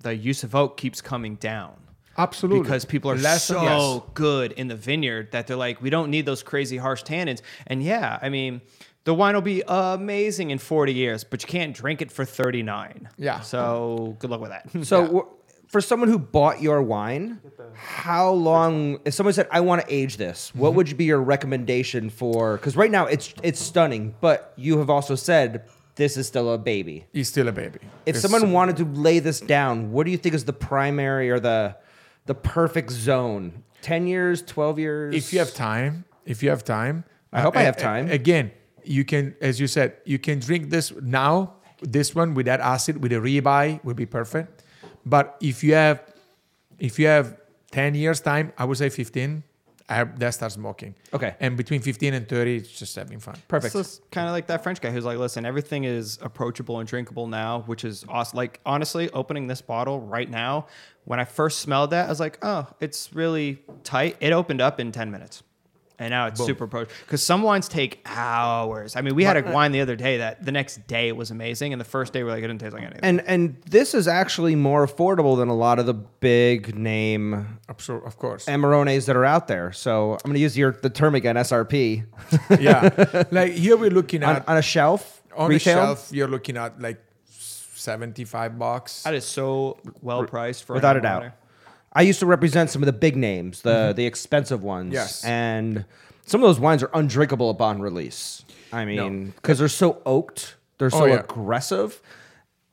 the 0.00 0.14
use 0.14 0.42
of 0.44 0.54
oak 0.54 0.76
keeps 0.76 1.00
coming 1.00 1.36
down. 1.36 1.74
Absolutely. 2.22 2.62
Because 2.62 2.84
people 2.84 3.10
are 3.10 3.16
Less- 3.16 3.44
so 3.44 3.62
yes. 3.62 4.10
good 4.14 4.52
in 4.52 4.68
the 4.68 4.76
vineyard 4.76 5.32
that 5.32 5.46
they're 5.46 5.56
like, 5.56 5.80
we 5.80 5.90
don't 5.90 6.10
need 6.10 6.26
those 6.26 6.42
crazy 6.42 6.76
harsh 6.76 7.02
tannins. 7.02 7.40
And 7.66 7.82
yeah, 7.82 8.18
I 8.20 8.28
mean, 8.28 8.60
the 9.04 9.14
wine 9.14 9.34
will 9.34 9.42
be 9.42 9.62
amazing 9.66 10.50
in 10.50 10.58
40 10.58 10.92
years, 10.92 11.24
but 11.24 11.42
you 11.42 11.48
can't 11.48 11.74
drink 11.74 12.02
it 12.02 12.12
for 12.12 12.24
39. 12.24 13.08
Yeah. 13.16 13.40
So 13.40 14.16
good 14.18 14.30
luck 14.30 14.40
with 14.40 14.50
that. 14.50 14.84
So, 14.84 15.06
w- 15.06 15.26
for 15.68 15.80
someone 15.80 16.08
who 16.08 16.18
bought 16.18 16.60
your 16.60 16.82
wine, 16.82 17.40
how 17.74 18.30
long? 18.30 18.98
If 19.04 19.14
someone 19.14 19.32
said, 19.32 19.46
"I 19.52 19.60
want 19.60 19.82
to 19.82 19.94
age 19.94 20.16
this," 20.16 20.52
what 20.52 20.70
mm-hmm. 20.70 20.76
would 20.78 20.96
be 20.96 21.04
your 21.04 21.22
recommendation 21.22 22.10
for? 22.10 22.56
Because 22.56 22.76
right 22.76 22.90
now 22.90 23.06
it's 23.06 23.32
it's 23.44 23.60
stunning, 23.60 24.16
but 24.20 24.52
you 24.56 24.78
have 24.78 24.90
also 24.90 25.14
said 25.14 25.68
this 25.94 26.16
is 26.16 26.26
still 26.26 26.52
a 26.52 26.58
baby. 26.58 27.06
He's 27.12 27.28
still 27.28 27.46
a 27.46 27.52
baby. 27.52 27.78
If 28.04 28.16
It's- 28.16 28.22
someone 28.22 28.52
wanted 28.52 28.78
to 28.78 28.84
lay 28.84 29.20
this 29.20 29.40
down, 29.40 29.92
what 29.92 30.06
do 30.06 30.10
you 30.10 30.16
think 30.18 30.34
is 30.34 30.44
the 30.44 30.52
primary 30.52 31.30
or 31.30 31.38
the 31.38 31.76
the 32.26 32.34
perfect 32.34 32.90
zone? 32.90 33.64
10 33.82 34.06
years, 34.06 34.42
12 34.42 34.78
years? 34.78 35.14
If 35.14 35.32
you 35.32 35.38
have 35.38 35.54
time, 35.54 36.04
if 36.26 36.42
you 36.42 36.50
have 36.50 36.64
time. 36.64 37.04
I 37.32 37.40
hope 37.40 37.56
uh, 37.56 37.60
I 37.60 37.62
have 37.62 37.76
time. 37.76 38.08
Uh, 38.08 38.14
again, 38.14 38.52
you 38.84 39.04
can, 39.04 39.34
as 39.40 39.60
you 39.60 39.66
said, 39.66 39.96
you 40.04 40.18
can 40.18 40.38
drink 40.38 40.70
this 40.70 40.92
now, 41.00 41.54
this 41.80 42.14
one 42.14 42.34
with 42.34 42.46
that 42.46 42.60
acid, 42.60 43.02
with 43.02 43.12
a 43.12 43.16
ribeye 43.16 43.82
would 43.84 43.96
be 43.96 44.06
perfect. 44.06 44.64
But 45.06 45.36
if 45.40 45.64
you 45.64 45.74
have, 45.74 46.02
if 46.78 46.98
you 46.98 47.06
have 47.06 47.38
10 47.72 47.94
years 47.94 48.20
time, 48.20 48.52
I 48.58 48.64
would 48.64 48.78
say 48.78 48.88
15, 48.88 49.42
I 49.90 50.04
that 50.04 50.30
starts 50.34 50.54
smoking. 50.54 50.94
Okay. 51.12 51.34
And 51.40 51.56
between 51.56 51.80
15 51.80 52.14
and 52.14 52.28
30, 52.28 52.56
it's 52.56 52.70
just 52.70 52.94
having 52.94 53.18
fun. 53.18 53.36
Perfect. 53.48 53.72
So 53.72 53.80
it's 53.80 54.00
kind 54.12 54.28
of 54.28 54.32
like 54.32 54.46
that 54.46 54.62
French 54.62 54.80
guy 54.80 54.90
who's 54.90 55.04
like, 55.04 55.18
listen, 55.18 55.44
everything 55.44 55.84
is 55.84 56.18
approachable 56.22 56.78
and 56.78 56.88
drinkable 56.88 57.26
now, 57.26 57.62
which 57.62 57.84
is 57.84 58.04
awesome. 58.08 58.36
Like, 58.36 58.60
honestly, 58.64 59.10
opening 59.10 59.48
this 59.48 59.60
bottle 59.60 60.00
right 60.00 60.30
now, 60.30 60.66
when 61.04 61.18
I 61.18 61.24
first 61.24 61.58
smelled 61.58 61.90
that, 61.90 62.06
I 62.06 62.08
was 62.08 62.20
like, 62.20 62.38
oh, 62.42 62.68
it's 62.78 63.12
really 63.12 63.58
tight. 63.82 64.16
It 64.20 64.32
opened 64.32 64.60
up 64.60 64.78
in 64.78 64.92
10 64.92 65.10
minutes. 65.10 65.42
And 66.00 66.10
now 66.10 66.26
it's 66.28 66.42
super 66.44 66.64
approachable. 66.64 66.94
Because 67.04 67.22
some 67.22 67.42
wines 67.42 67.68
take 67.68 68.00
hours. 68.06 68.96
I 68.96 69.02
mean, 69.02 69.14
we 69.14 69.22
had 69.22 69.36
a 69.36 69.52
wine 69.52 69.70
the 69.70 69.82
other 69.82 69.96
day 69.96 70.16
that 70.16 70.42
the 70.42 70.50
next 70.50 70.86
day 70.86 71.08
it 71.08 71.16
was 71.16 71.30
amazing. 71.30 71.72
And 71.74 71.80
the 71.80 71.84
first 71.84 72.14
day, 72.14 72.24
we're 72.24 72.30
like, 72.30 72.42
it 72.42 72.46
didn't 72.46 72.60
taste 72.62 72.72
like 72.72 72.82
anything. 72.84 73.00
and 73.04 73.20
and 73.26 73.56
this 73.68 73.92
is 73.94 74.08
actually 74.08 74.56
more 74.56 74.86
affordable 74.86 75.36
than 75.36 75.48
a 75.48 75.54
lot 75.54 75.78
of 75.78 75.84
the 75.84 75.92
big 75.92 76.74
name 76.74 77.58
Absor- 77.68 78.04
Of 78.06 78.16
course. 78.16 78.46
Amarones 78.46 79.04
that 79.06 79.14
are 79.14 79.26
out 79.26 79.46
there. 79.46 79.72
So 79.72 80.14
I'm 80.14 80.18
going 80.24 80.34
to 80.34 80.40
use 80.40 80.56
your 80.56 80.72
the 80.72 80.88
term 80.90 81.14
again, 81.14 81.36
SRP. 81.36 82.06
yeah. 82.58 83.24
Like 83.30 83.52
here 83.52 83.76
we're 83.76 83.90
looking 83.90 84.22
at 84.22 84.48
on 84.48 84.56
a 84.56 84.62
shelf, 84.62 85.22
on 85.36 85.50
retail. 85.50 85.76
the 85.80 85.86
shelf, 85.86 86.10
you're 86.12 86.28
looking 86.28 86.56
at 86.56 86.80
like 86.80 86.98
seventy-five 87.28 88.58
bucks. 88.58 89.02
that 89.04 89.14
is 89.14 89.24
so 89.24 89.78
well 90.02 90.24
priced 90.24 90.64
for 90.64 90.72
an 90.74 90.76
without 90.78 90.96
a 90.96 91.00
Amarone. 91.00 91.02
doubt. 91.02 91.32
I 91.92 92.02
used 92.02 92.20
to 92.20 92.26
represent 92.26 92.70
some 92.70 92.82
of 92.82 92.86
the 92.86 92.92
big 92.92 93.16
names, 93.16 93.62
the 93.62 93.92
the 93.94 94.06
expensive 94.06 94.62
ones. 94.62 94.86
Mm-hmm. 94.88 94.94
Yes. 94.94 95.24
and 95.24 95.84
some 96.26 96.42
of 96.42 96.48
those 96.48 96.60
wines 96.60 96.82
are 96.82 96.90
undrinkable 96.94 97.50
upon 97.50 97.80
release. 97.80 98.44
I 98.72 98.84
mean, 98.84 99.32
because 99.36 99.58
they're 99.58 99.66
so 99.68 100.00
oaked, 100.06 100.54
they're 100.78 100.90
so 100.90 101.02
Oh, 101.02 101.06
yeah. 101.06 101.14
aggressive, 101.20 102.00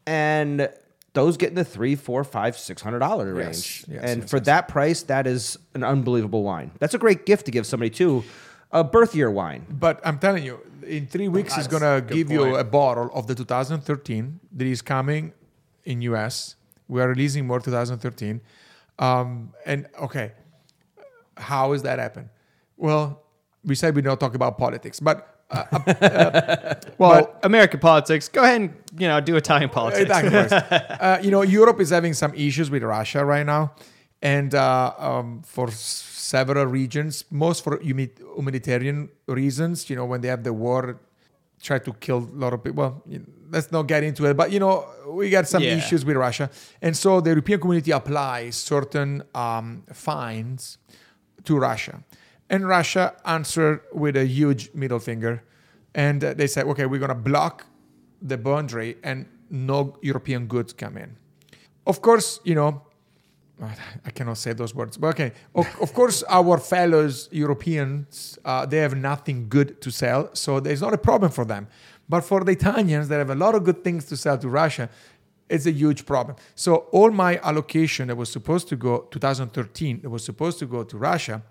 and 0.05 0.69
those 1.13 1.37
get 1.37 1.49
in 1.49 1.55
the 1.55 1.65
three, 1.65 1.95
four, 1.95 2.23
five, 2.23 2.57
six 2.57 2.81
hundred 2.81 2.99
dollar 2.99 3.35
Yes, 3.35 3.45
range. 3.45 3.85
yes, 3.89 4.03
and 4.11 4.21
yes, 4.21 4.29
for 4.29 4.37
yes. 4.37 4.45
that 4.45 4.67
price, 4.67 5.01
that 5.03 5.25
is 5.25 5.57
an 5.73 5.83
unbelievable 5.83 6.43
wine. 6.43 6.71
That's 6.79 6.93
a 6.93 6.99
great 6.99 7.25
gift 7.25 7.45
to 7.45 7.51
give 7.51 7.65
somebody 7.65 7.89
too. 7.89 8.23
A 8.71 8.83
birth 8.83 9.15
year 9.15 9.31
wine. 9.31 9.65
But 9.69 10.01
I'm 10.05 10.19
telling 10.19 10.43
you, 10.43 10.59
in 10.85 11.07
three 11.07 11.29
weeks, 11.29 11.55
That's 11.55 11.67
gonna 11.67 11.95
a 11.95 12.01
good 12.01 12.13
give 12.13 12.31
you 12.31 12.55
a 12.57 12.63
bottle 12.65 13.09
of 13.13 13.25
the 13.25 13.33
2013 13.33 14.39
that 14.57 14.67
is 14.67 14.81
coming 14.81 15.31
in 15.85 16.01
US. 16.01 16.55
We 16.89 17.01
are 17.01 17.07
releasing 17.07 17.47
more 17.47 17.59
2013. 17.61 18.41
Um, 18.99 19.53
and 19.65 19.87
okay, 20.01 20.31
how 21.37 21.73
is 21.73 21.83
that 21.83 21.99
happen? 21.99 22.29
Well, 22.77 23.23
we 23.63 23.75
said 23.75 23.95
we 23.95 24.01
don't 24.01 24.19
talk 24.19 24.35
about 24.35 24.57
politics, 24.57 24.99
but 24.99 25.37
uh, 25.49 25.63
uh, 25.71 26.75
Well, 26.97 27.39
American 27.43 27.79
politics, 27.79 28.27
go 28.27 28.43
ahead 28.43 28.61
and, 28.61 28.73
you 28.97 29.07
know, 29.07 29.19
do 29.21 29.35
Italian 29.35 29.69
politics. 29.69 30.09
Uh, 30.97 31.19
you 31.21 31.31
know, 31.31 31.41
Europe 31.41 31.79
is 31.79 31.91
having 31.91 32.13
some 32.13 32.33
issues 32.33 32.69
with 32.71 32.83
Russia 32.83 33.23
right 33.23 33.45
now, 33.45 33.73
and 34.21 34.55
uh, 34.55 34.91
um, 34.97 35.41
for 35.43 35.69
several 35.69 36.65
regions, 36.65 37.23
most 37.29 37.63
for 37.63 37.79
humanitarian 37.81 39.09
reasons. 39.27 39.89
You 39.89 39.95
know, 39.95 40.05
when 40.05 40.21
they 40.21 40.27
have 40.27 40.43
the 40.43 40.53
war, 40.53 40.99
try 41.61 41.79
to 41.79 41.93
kill 41.93 42.17
a 42.17 42.37
lot 42.37 42.53
of 42.53 42.63
people. 42.63 42.83
Well, 42.83 43.03
you 43.07 43.19
know, 43.19 43.25
let's 43.51 43.71
not 43.71 43.87
get 43.87 44.03
into 44.03 44.25
it, 44.25 44.35
but 44.35 44.51
you 44.51 44.59
know, 44.59 44.85
we 45.07 45.29
got 45.29 45.47
some 45.47 45.63
Yeah. 45.63 45.77
issues 45.77 46.05
with 46.05 46.17
Russia, 46.17 46.49
and 46.81 46.95
so 46.95 47.21
the 47.21 47.29
European 47.29 47.59
community 47.59 47.91
applies 47.91 48.55
certain 48.55 49.23
um, 49.33 49.83
fines 49.93 50.77
to 51.43 51.57
Russia. 51.57 52.03
And 52.49 52.67
Russia 52.67 53.13
answered 53.25 53.81
with 53.93 54.15
a 54.15 54.25
huge 54.25 54.69
middle 54.73 54.99
finger. 54.99 55.43
And 55.93 56.23
uh, 56.23 56.33
they 56.33 56.47
said, 56.47 56.65
okay, 56.67 56.85
we're 56.85 56.99
going 56.99 57.09
to 57.09 57.15
block 57.31 57.65
the 58.21 58.37
boundary 58.37 58.97
and 59.03 59.25
no 59.49 59.97
European 60.01 60.47
goods 60.47 60.73
come 60.73 60.97
in. 60.97 61.17
Of 61.85 62.01
course, 62.01 62.39
you 62.43 62.55
know, 62.55 62.81
I 64.05 64.11
cannot 64.11 64.37
say 64.37 64.53
those 64.53 64.75
words, 64.75 64.97
but 64.97 65.07
okay. 65.09 65.31
Of, 65.55 65.67
of 65.81 65.93
course, 65.93 66.23
our 66.29 66.57
fellows 66.57 67.27
Europeans, 67.31 68.37
uh, 68.45 68.65
they 68.65 68.77
have 68.77 68.95
nothing 68.95 69.49
good 69.49 69.81
to 69.81 69.91
sell, 69.91 70.29
so 70.33 70.59
there's 70.59 70.81
not 70.81 70.93
a 70.93 70.97
problem 70.97 71.31
for 71.31 71.45
them. 71.45 71.67
But 72.09 72.21
for 72.21 72.43
the 72.43 72.53
Italians, 72.53 73.07
that 73.09 73.17
have 73.17 73.29
a 73.29 73.35
lot 73.35 73.55
of 73.55 73.63
good 73.63 73.83
things 73.83 74.05
to 74.05 74.17
sell 74.17 74.37
to 74.37 74.49
Russia, 74.49 74.89
it's 75.49 75.65
a 75.65 75.71
huge 75.71 76.05
problem. 76.05 76.35
So 76.55 76.87
all 76.91 77.11
my 77.11 77.39
allocation 77.39 78.07
that 78.07 78.15
was 78.15 78.31
supposed 78.31 78.67
to 78.69 78.75
go 78.75 79.07
2013, 79.11 80.01
that 80.01 80.09
was 80.09 80.23
supposed 80.23 80.59
to 80.59 80.65
go 80.65 80.83
to 80.83 80.97
Russia, 80.97 81.41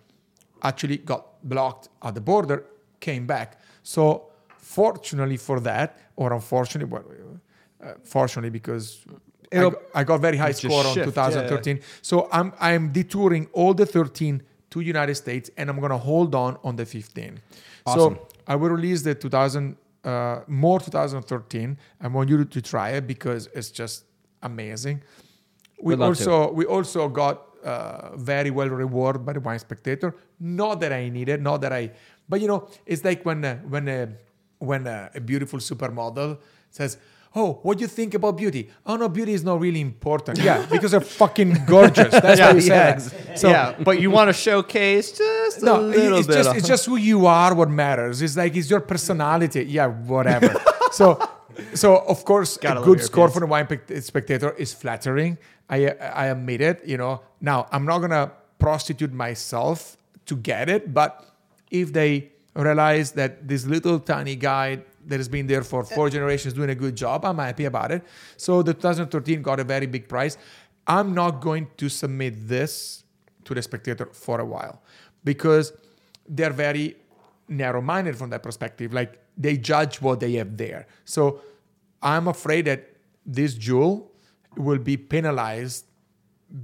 actually 0.63 0.99
got 0.99 1.27
blocked 1.43 1.89
at 2.03 2.15
the 2.15 2.21
border, 2.21 2.65
came 3.01 3.27
back. 3.27 3.61
So 3.83 4.31
fortunately 4.59 5.37
for 5.37 5.61
that, 5.61 5.99
or 6.17 6.33
unfortunately, 6.33 6.91
well, 6.91 7.41
uh, 7.83 7.95
fortunately 8.03 8.51
because 8.51 9.05
I 9.53 9.57
got, 9.57 9.75
I 9.95 10.05
got 10.05 10.21
very 10.21 10.37
high 10.37 10.53
score 10.53 10.85
on 10.85 10.95
shift, 10.95 11.07
2013. 11.07 11.81
So 12.03 12.29
I'm 12.33 12.53
I'm 12.61 12.93
detouring 12.93 13.49
all 13.53 13.75
the 13.75 13.87
13 13.87 14.43
to 14.71 14.81
United 14.81 15.15
States, 15.15 15.51
and 15.57 15.71
I'm 15.71 15.81
gonna 15.81 15.99
hold 15.99 16.35
on 16.35 16.59
on 16.65 16.77
the 16.77 16.85
15. 16.85 17.41
Awesome. 17.87 18.15
So 18.15 18.29
I 18.47 18.57
will 18.57 18.71
release 18.71 19.03
the 19.03 19.15
2000 19.15 19.77
uh, 20.07 20.41
more 20.47 20.81
2013. 20.81 21.77
I 22.01 22.09
want 22.09 22.29
you 22.31 22.45
to 22.45 22.63
try 22.63 22.91
it 22.91 23.07
because 23.07 23.49
it's 23.55 23.71
just 23.71 24.05
amazing. 24.43 25.03
We 25.81 25.95
love 25.95 26.17
to. 26.17 26.31
also 26.31 26.53
we 26.53 26.65
also 26.65 27.09
got 27.09 27.43
uh, 27.65 28.17
very 28.17 28.51
well 28.51 28.69
rewarded 28.69 29.27
by 29.27 29.33
the 29.35 29.41
wine 29.41 29.59
spectator. 29.59 30.15
Not 30.39 30.81
that 30.81 30.93
I 30.93 31.09
needed, 31.09 31.43
not 31.43 31.61
that 31.63 31.73
I, 31.73 31.91
but 32.29 32.41
you 32.41 32.49
know, 32.49 32.69
it's 32.87 33.05
like 33.05 33.25
when 33.25 33.45
uh, 33.45 33.57
when 33.69 33.89
uh, 33.89 34.07
when 34.59 34.87
uh, 34.87 35.11
a 35.15 35.21
beautiful 35.21 35.59
supermodel 35.59 36.39
says. 36.71 36.99
Oh, 37.39 37.61
what 37.63 37.77
do 37.77 37.83
you 37.83 37.89
think 37.89 38.15
about 38.15 38.37
beauty? 38.39 38.71
Oh 38.87 38.97
no, 38.97 39.09
beauty 39.11 39.35
is 39.35 39.45
not 39.45 39.61
really 39.61 39.83
important. 39.83 40.39
Yeah, 40.49 40.65
because 40.71 40.91
they're 40.93 41.01
fucking 41.23 41.65
gorgeous. 41.67 42.11
That's 42.11 42.39
Yeah, 42.41 42.49
why 42.49 42.55
you 42.55 42.61
say 42.63 42.69
yeah. 42.77 43.35
So 43.37 43.49
yeah, 43.51 43.75
but 43.89 44.01
you 44.01 44.11
want 44.11 44.29
to 44.29 44.33
showcase 44.33 45.13
just 45.13 45.63
a 45.63 45.75
little 45.79 46.19
it's 46.19 46.27
bit. 46.29 46.37
just 46.39 46.51
of- 46.51 46.57
it's 46.57 46.67
just 46.75 46.87
who 46.87 46.97
you 46.97 47.27
are 47.27 47.55
what 47.55 47.69
matters. 47.69 48.23
It's 48.23 48.37
like 48.37 48.57
it's 48.57 48.71
your 48.71 48.81
personality. 48.81 49.65
Yeah, 49.65 49.89
whatever. 49.89 50.55
so 50.93 51.07
so 51.75 51.89
of 52.09 52.25
course 52.25 52.57
Gotta 52.57 52.81
a 52.81 52.85
good 52.85 53.03
score 53.03 53.29
for 53.29 53.41
the 53.41 53.47
wine 53.47 53.67
Pic- 53.67 54.03
spectator 54.03 54.51
is 54.57 54.73
flattering. 54.73 55.37
I 55.69 55.79
I 56.23 56.27
admit 56.37 56.61
it. 56.61 56.83
You 56.87 56.97
know. 56.97 57.21
Now 57.41 57.67
I'm 57.71 57.85
not 57.85 57.99
gonna 57.99 58.33
prostitute 58.59 59.13
myself 59.13 59.97
to 60.27 60.37
get 60.37 60.69
it, 60.71 60.95
but 60.95 61.11
if 61.71 61.93
they 61.93 62.31
realize 62.55 63.13
that 63.13 63.47
this 63.47 63.67
little 63.67 63.99
tiny 64.01 64.37
guy 64.37 64.81
that 65.07 65.19
has 65.19 65.29
been 65.29 65.47
there 65.47 65.63
for 65.63 65.81
uh, 65.81 65.85
four 65.85 66.11
generations 66.11 66.55
doing 66.55 66.71
a 66.71 66.75
good 66.75 66.97
job, 66.97 67.25
I'm 67.25 67.39
happy 67.39 67.65
about 67.65 67.93
it. 67.93 68.03
So 68.37 68.63
the 68.63 68.75
2013 68.75 69.43
got 69.43 69.61
a 69.61 69.65
very 69.65 69.87
big 69.87 70.09
prize. 70.09 70.37
I'm 70.87 71.15
not 71.15 71.41
going 71.41 71.69
to 71.79 71.89
submit 71.89 72.49
this 72.49 73.05
to 73.45 73.55
the 73.55 73.63
spectator 73.63 74.07
for 74.13 74.41
a 74.41 74.45
while 74.45 74.83
because 75.25 75.73
they're 76.29 76.53
very 76.53 76.97
narrow-minded 77.49 78.17
from 78.17 78.31
that 78.31 78.43
perspective. 78.43 78.93
Like 78.93 79.21
they 79.37 79.57
judge 79.57 80.01
what 80.01 80.21
they 80.21 80.33
have 80.35 80.57
there. 80.57 80.87
So 81.05 81.41
I'm 82.03 82.29
afraid 82.29 82.67
that 82.67 82.89
this 83.25 83.55
jewel 83.55 84.11
will 84.57 84.79
be 84.79 84.97
penalized 84.97 85.87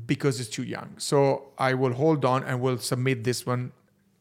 because 0.07 0.41
it's 0.41 0.49
too 0.49 0.63
young. 0.63 0.95
So 0.99 1.51
I 1.59 1.75
will 1.75 1.93
hold 1.93 2.25
on 2.25 2.45
and 2.45 2.61
will 2.61 2.79
submit 2.79 3.25
this 3.25 3.45
one 3.45 3.73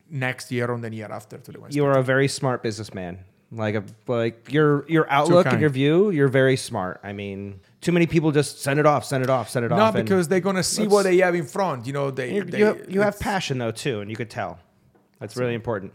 next 0.10 0.52
year 0.52 0.70
or 0.70 0.78
the 0.78 0.94
year 0.94 1.10
after 1.12 1.38
to 1.38 1.52
the 1.52 1.60
West. 1.60 1.76
You 1.76 1.86
are 1.86 1.98
a 1.98 2.04
very 2.04 2.28
smart 2.28 2.64
businessman. 2.64 3.20
Like 3.54 3.76
a 3.76 3.84
like 4.08 4.52
your 4.52 4.86
your 4.88 5.10
outlook 5.12 5.46
and 5.46 5.60
your 5.60 5.70
view, 5.70 6.10
you're 6.10 6.30
very 6.30 6.56
smart. 6.56 7.02
I 7.04 7.12
mean, 7.12 7.60
too 7.82 7.92
many 7.92 8.08
people 8.08 8.32
just 8.32 8.62
send 8.62 8.80
it 8.80 8.86
off, 8.86 9.04
send 9.04 9.24
it 9.24 9.30
off, 9.30 9.50
send 9.50 9.66
it 9.66 9.72
off. 9.74 9.94
and 9.96 10.06
because 10.06 10.30
they're 10.30 10.40
gonna 10.40 10.64
see 10.64 10.88
what 10.88 11.04
they 11.04 11.18
have 11.18 11.36
in 11.36 11.46
front. 11.46 11.86
You 11.86 11.92
know, 11.92 12.12
they, 12.12 12.36
you, 12.36 12.44
they 12.46 12.60
you 12.60 12.66
have, 12.66 12.90
you 12.90 13.02
have 13.02 13.20
passion 13.20 13.58
though 13.58 13.72
too, 13.72 14.00
and 14.00 14.10
you 14.10 14.16
could 14.16 14.30
tell. 14.30 14.60
That's 15.20 15.36
really 15.36 15.54
important. 15.54 15.92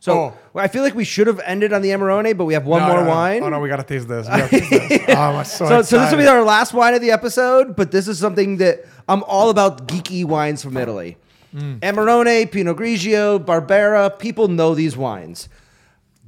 So 0.00 0.12
Oh. 0.12 0.32
well, 0.52 0.64
I 0.64 0.68
feel 0.68 0.82
like 0.82 0.94
we 0.94 1.04
should 1.04 1.26
have 1.28 1.40
ended 1.44 1.72
on 1.72 1.80
the 1.80 1.90
Amarone, 1.90 2.36
but 2.36 2.44
we 2.44 2.54
have 2.54 2.66
one 2.66 2.82
No, 2.82 2.88
more 2.88 2.96
no, 2.98 3.04
no. 3.04 3.10
wine. 3.10 3.42
Oh 3.44 3.48
no, 3.50 3.60
we 3.60 3.68
gotta 3.68 3.84
taste 3.84 4.08
this. 4.08 4.26
Gotta 4.26 4.48
taste 4.48 4.70
this. 4.70 5.02
oh, 5.08 5.12
I'm 5.14 5.44
so, 5.44 5.66
so, 5.66 5.82
so 5.82 5.98
this 6.00 6.10
will 6.10 6.18
be 6.18 6.26
our 6.26 6.42
last 6.42 6.74
wine 6.74 6.94
of 6.94 7.00
the 7.00 7.12
episode, 7.12 7.76
but 7.76 7.92
this 7.92 8.08
is 8.08 8.18
something 8.18 8.56
that 8.56 8.84
I'm 9.08 9.22
all 9.24 9.48
about 9.50 9.86
geeky 9.86 10.24
wines 10.24 10.62
from 10.62 10.76
Italy. 10.76 11.16
Mm. 11.54 11.78
Amarone, 11.80 12.50
Pinot 12.50 12.76
Grigio, 12.76 13.38
Barbera, 13.42 14.18
people 14.18 14.48
know 14.48 14.74
these 14.74 14.96
wines. 14.96 15.48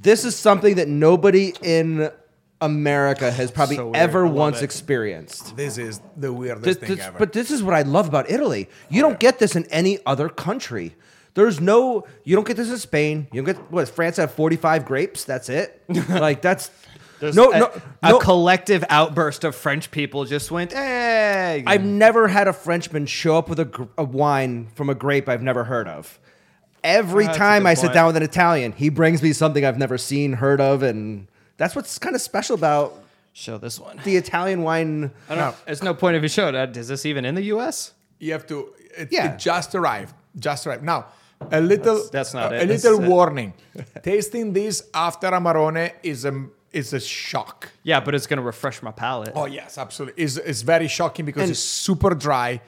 This 0.01 0.23
is 0.25 0.35
something 0.35 0.75
that 0.75 0.87
nobody 0.87 1.53
in 1.61 2.09
America 2.61 3.31
has 3.31 3.51
probably 3.51 3.77
So 3.77 3.85
weird. 3.85 3.95
ever 3.95 4.25
love 4.27 4.33
once 4.35 4.61
it. 4.61 4.65
experienced. 4.65 5.55
This 5.55 5.77
is 5.77 6.01
the 6.17 6.31
weirdest 6.33 6.65
This- 6.65 6.77
thing 6.77 6.95
this- 6.97 7.05
ever. 7.05 7.17
but 7.19 7.33
this 7.33 7.51
is 7.51 7.63
what 7.63 7.73
I 7.73 7.81
love 7.83 8.07
about 8.07 8.29
Italy. 8.29 8.69
You 8.89 9.01
don't 9.01 9.19
get 9.19 9.39
this 9.39 9.55
in 9.55 9.65
any 9.65 9.99
other 10.05 10.29
country. 10.29 10.95
There's 11.35 11.61
no, 11.61 12.05
you 12.23 12.35
don't 12.35 12.47
get 12.47 12.57
this 12.57 12.69
in 12.69 12.77
Spain. 12.77 13.27
You 13.31 13.41
don't 13.43 13.55
get 13.55 13.71
what 13.71 13.87
France 13.87 14.17
have 14.17 14.31
45 14.31 14.85
grapes. 14.85 15.23
That's 15.23 15.47
it. 15.47 15.81
like 16.09 16.41
that's 16.41 16.69
There's 17.19 17.35
no, 17.35 17.51
a, 17.51 17.59
no, 17.59 17.71
a 18.03 18.09
no. 18.11 18.19
collective 18.19 18.83
outburst 18.89 19.43
of 19.43 19.55
French 19.55 19.91
people 19.91 20.25
just 20.25 20.49
went, 20.51 20.73
hey. 20.73 21.63
I've 21.67 21.83
never 21.83 22.27
had 22.27 22.47
a 22.47 22.53
Frenchman 22.53 23.05
show 23.05 23.37
up 23.37 23.47
with 23.47 23.59
a, 23.59 23.65
gr- 23.65 23.83
a 23.97 24.03
wine 24.03 24.67
from 24.75 24.89
a 24.89 24.95
grape 24.95 25.29
I've 25.29 25.43
never 25.43 25.65
heard 25.65 25.87
of. 25.87 26.19
Every 26.83 27.25
That's 27.25 27.37
time 27.37 27.65
I 27.65 27.73
sit 27.73 27.81
point. 27.87 27.93
down 27.93 28.07
with 28.07 28.17
an 28.17 28.23
Italian, 28.23 28.71
he 28.71 28.89
brings 28.89 29.21
me 29.21 29.33
something 29.33 29.65
I've 29.65 29.77
never 29.77 29.97
seen, 29.97 30.33
heard 30.33 30.61
of, 30.61 30.81
and 30.83 31.27
that's 31.57 31.75
what's 31.75 31.99
kind 31.99 32.15
of 32.15 32.21
special 32.21 32.55
about 32.55 33.01
Show 33.33 33.57
this 33.57 33.79
one. 33.79 33.99
the 34.03 34.15
Italian 34.15 34.63
wine. 34.63 35.11
I 35.29 35.35
don't 35.35 35.37
know. 35.37 35.55
There's 35.65 35.83
no 35.83 35.93
point 35.93 36.15
if 36.15 36.23
you 36.23 36.29
showed 36.29 36.53
that. 36.53 36.75
Is 36.77 36.87
this 36.87 37.05
even 37.05 37.25
in 37.25 37.35
the 37.35 37.43
U.S.? 37.55 37.93
you 38.19 38.33
have 38.33 38.45
to. 38.47 38.73
It, 38.97 39.09
Yeah. 39.11 39.33
it 39.33 39.39
just 39.39 39.75
arrived. 39.75 40.13
Just 40.37 40.67
arrived. 40.67 40.83
Now, 40.83 41.05
a 41.51 41.61
little. 41.61 42.03
that's 42.11 42.33
not 42.33 42.51
a, 42.51 42.55
it. 42.57 42.63
A 42.63 42.67
That's 42.67 42.83
little 42.83 43.03
it. 43.03 43.07
warning. 43.07 43.53
Tasting 44.03 44.51
this 44.53 44.83
after 44.93 45.27
Amarone 45.31 45.93
is 46.03 46.25
a 46.25 46.47
is 46.73 46.93
a 46.93 46.99
shock. 46.99 47.69
Yeah, 47.83 47.99
but 47.99 48.13
it's 48.13 48.27
gonna 48.27 48.41
refresh 48.41 48.81
my 48.83 48.91
palate. 48.91 49.31
Oh 49.35 49.45
yes, 49.45 49.77
absolutely. 49.77 50.21
It's, 50.23 50.37
it's 50.37 50.61
very 50.61 50.87
shocking 50.87 51.25
because 51.25 51.43
And- 51.43 51.51
it's 51.51 51.59
super 51.59 52.13
dry 52.13 52.61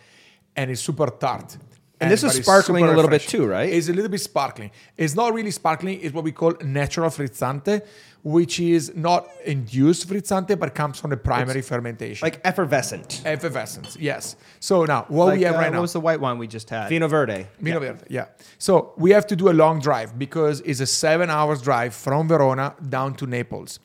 and 0.56 0.72
it's 0.72 0.82
super 0.82 1.08
tart. 1.08 1.58
And 2.02 2.12
this 2.12 2.24
is 2.24 2.34
sparkling 2.44 2.86
a 2.86 2.92
little 2.92 3.10
bit 3.10 3.22
too, 3.22 3.46
right? 3.46 3.70
It's 3.72 3.88
a 3.90 3.94
little 3.94 4.10
bit 4.10 4.22
sparkling. 4.22 4.72
It's 4.98 5.16
not 5.16 5.34
really 5.34 5.52
sparkling. 5.52 6.00
It's 6.02 6.14
what 6.14 6.24
we 6.24 6.32
call 6.32 6.54
natural 6.64 7.10
frizzante, 7.10 7.82
which 8.24 8.60
is 8.60 8.94
not 8.96 9.28
induced 9.46 10.08
frizzante, 10.10 10.58
but 10.60 10.74
comes 10.76 11.00
from 11.00 11.10
the 11.12 11.18
primary 11.18 11.62
fermentation. 11.62 12.26
Like 12.26 12.42
effervescent. 12.44 13.22
effervescence. 13.26 13.98
Yes. 14.00 14.36
So 14.60 14.86
now 14.86 15.06
what 15.08 15.26
Like, 15.26 15.38
we 15.40 15.44
have 15.46 15.56
uh, 15.56 15.58
right 15.60 15.68
what 15.70 15.74
now. 15.76 15.82
was 15.82 15.94
the 15.94 16.00
white 16.00 16.20
wine 16.20 16.38
we 16.38 16.48
just 16.48 16.70
had? 16.70 16.90
Vino 16.90 17.08
Verde. 17.08 17.48
Vino 17.60 17.80
Verde, 17.80 18.04
yeah. 18.10 18.26
So 18.58 18.94
we 18.98 19.12
have 19.12 19.26
to 19.28 19.36
do 19.36 19.50
a 19.50 19.54
long 19.64 19.80
drive 19.80 20.18
because 20.18 20.62
it's 20.62 20.80
a 20.82 20.88
seven 20.88 21.30
hours 21.30 21.62
drive 21.62 21.94
from 21.94 22.28
Verona 22.28 22.76
down 22.90 23.14
to 23.16 23.28
Naples. 23.28 23.80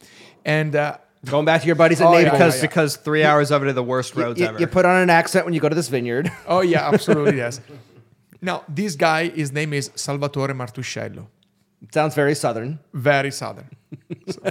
And 0.44 0.74
uh, 0.76 0.98
Going 1.24 1.44
back 1.44 1.62
to 1.62 1.66
your 1.66 1.74
buddies 1.74 2.01
at 2.01 2.06
Oh, 2.06 2.12
yeah, 2.12 2.24
Naples. 2.24 2.38
because 2.38 2.55
yeah. 2.56 2.60
because 2.68 2.97
three 2.97 3.24
hours 3.24 3.51
of 3.51 3.62
it 3.64 3.68
are 3.68 3.72
the 3.72 3.82
worst 3.82 4.14
You, 4.14 4.22
roads 4.22 4.38
you- 4.40 4.47
ever. 4.47 4.60
you 4.60 4.66
put 4.68 4.84
on 4.84 5.02
an 5.02 5.10
accent 5.10 5.44
when 5.44 5.55
you 5.55 5.60
go 5.60 5.68
to 5.68 5.74
this 5.74 5.88
vineyard. 5.88 6.30
oh 6.47 6.60
yeah, 6.60 6.86
absolutely 6.88 7.38
yes. 7.38 7.60
Now 8.47 8.62
this 8.68 8.94
guy, 8.97 9.28
his 9.28 9.51
name 9.52 9.73
is 9.73 9.90
Salvatore 9.94 10.55
Martusciello. 10.55 11.27
Sounds 11.93 12.14
very 12.14 12.35
southern. 12.35 12.78
Very 12.94 13.31
southern. 13.31 13.68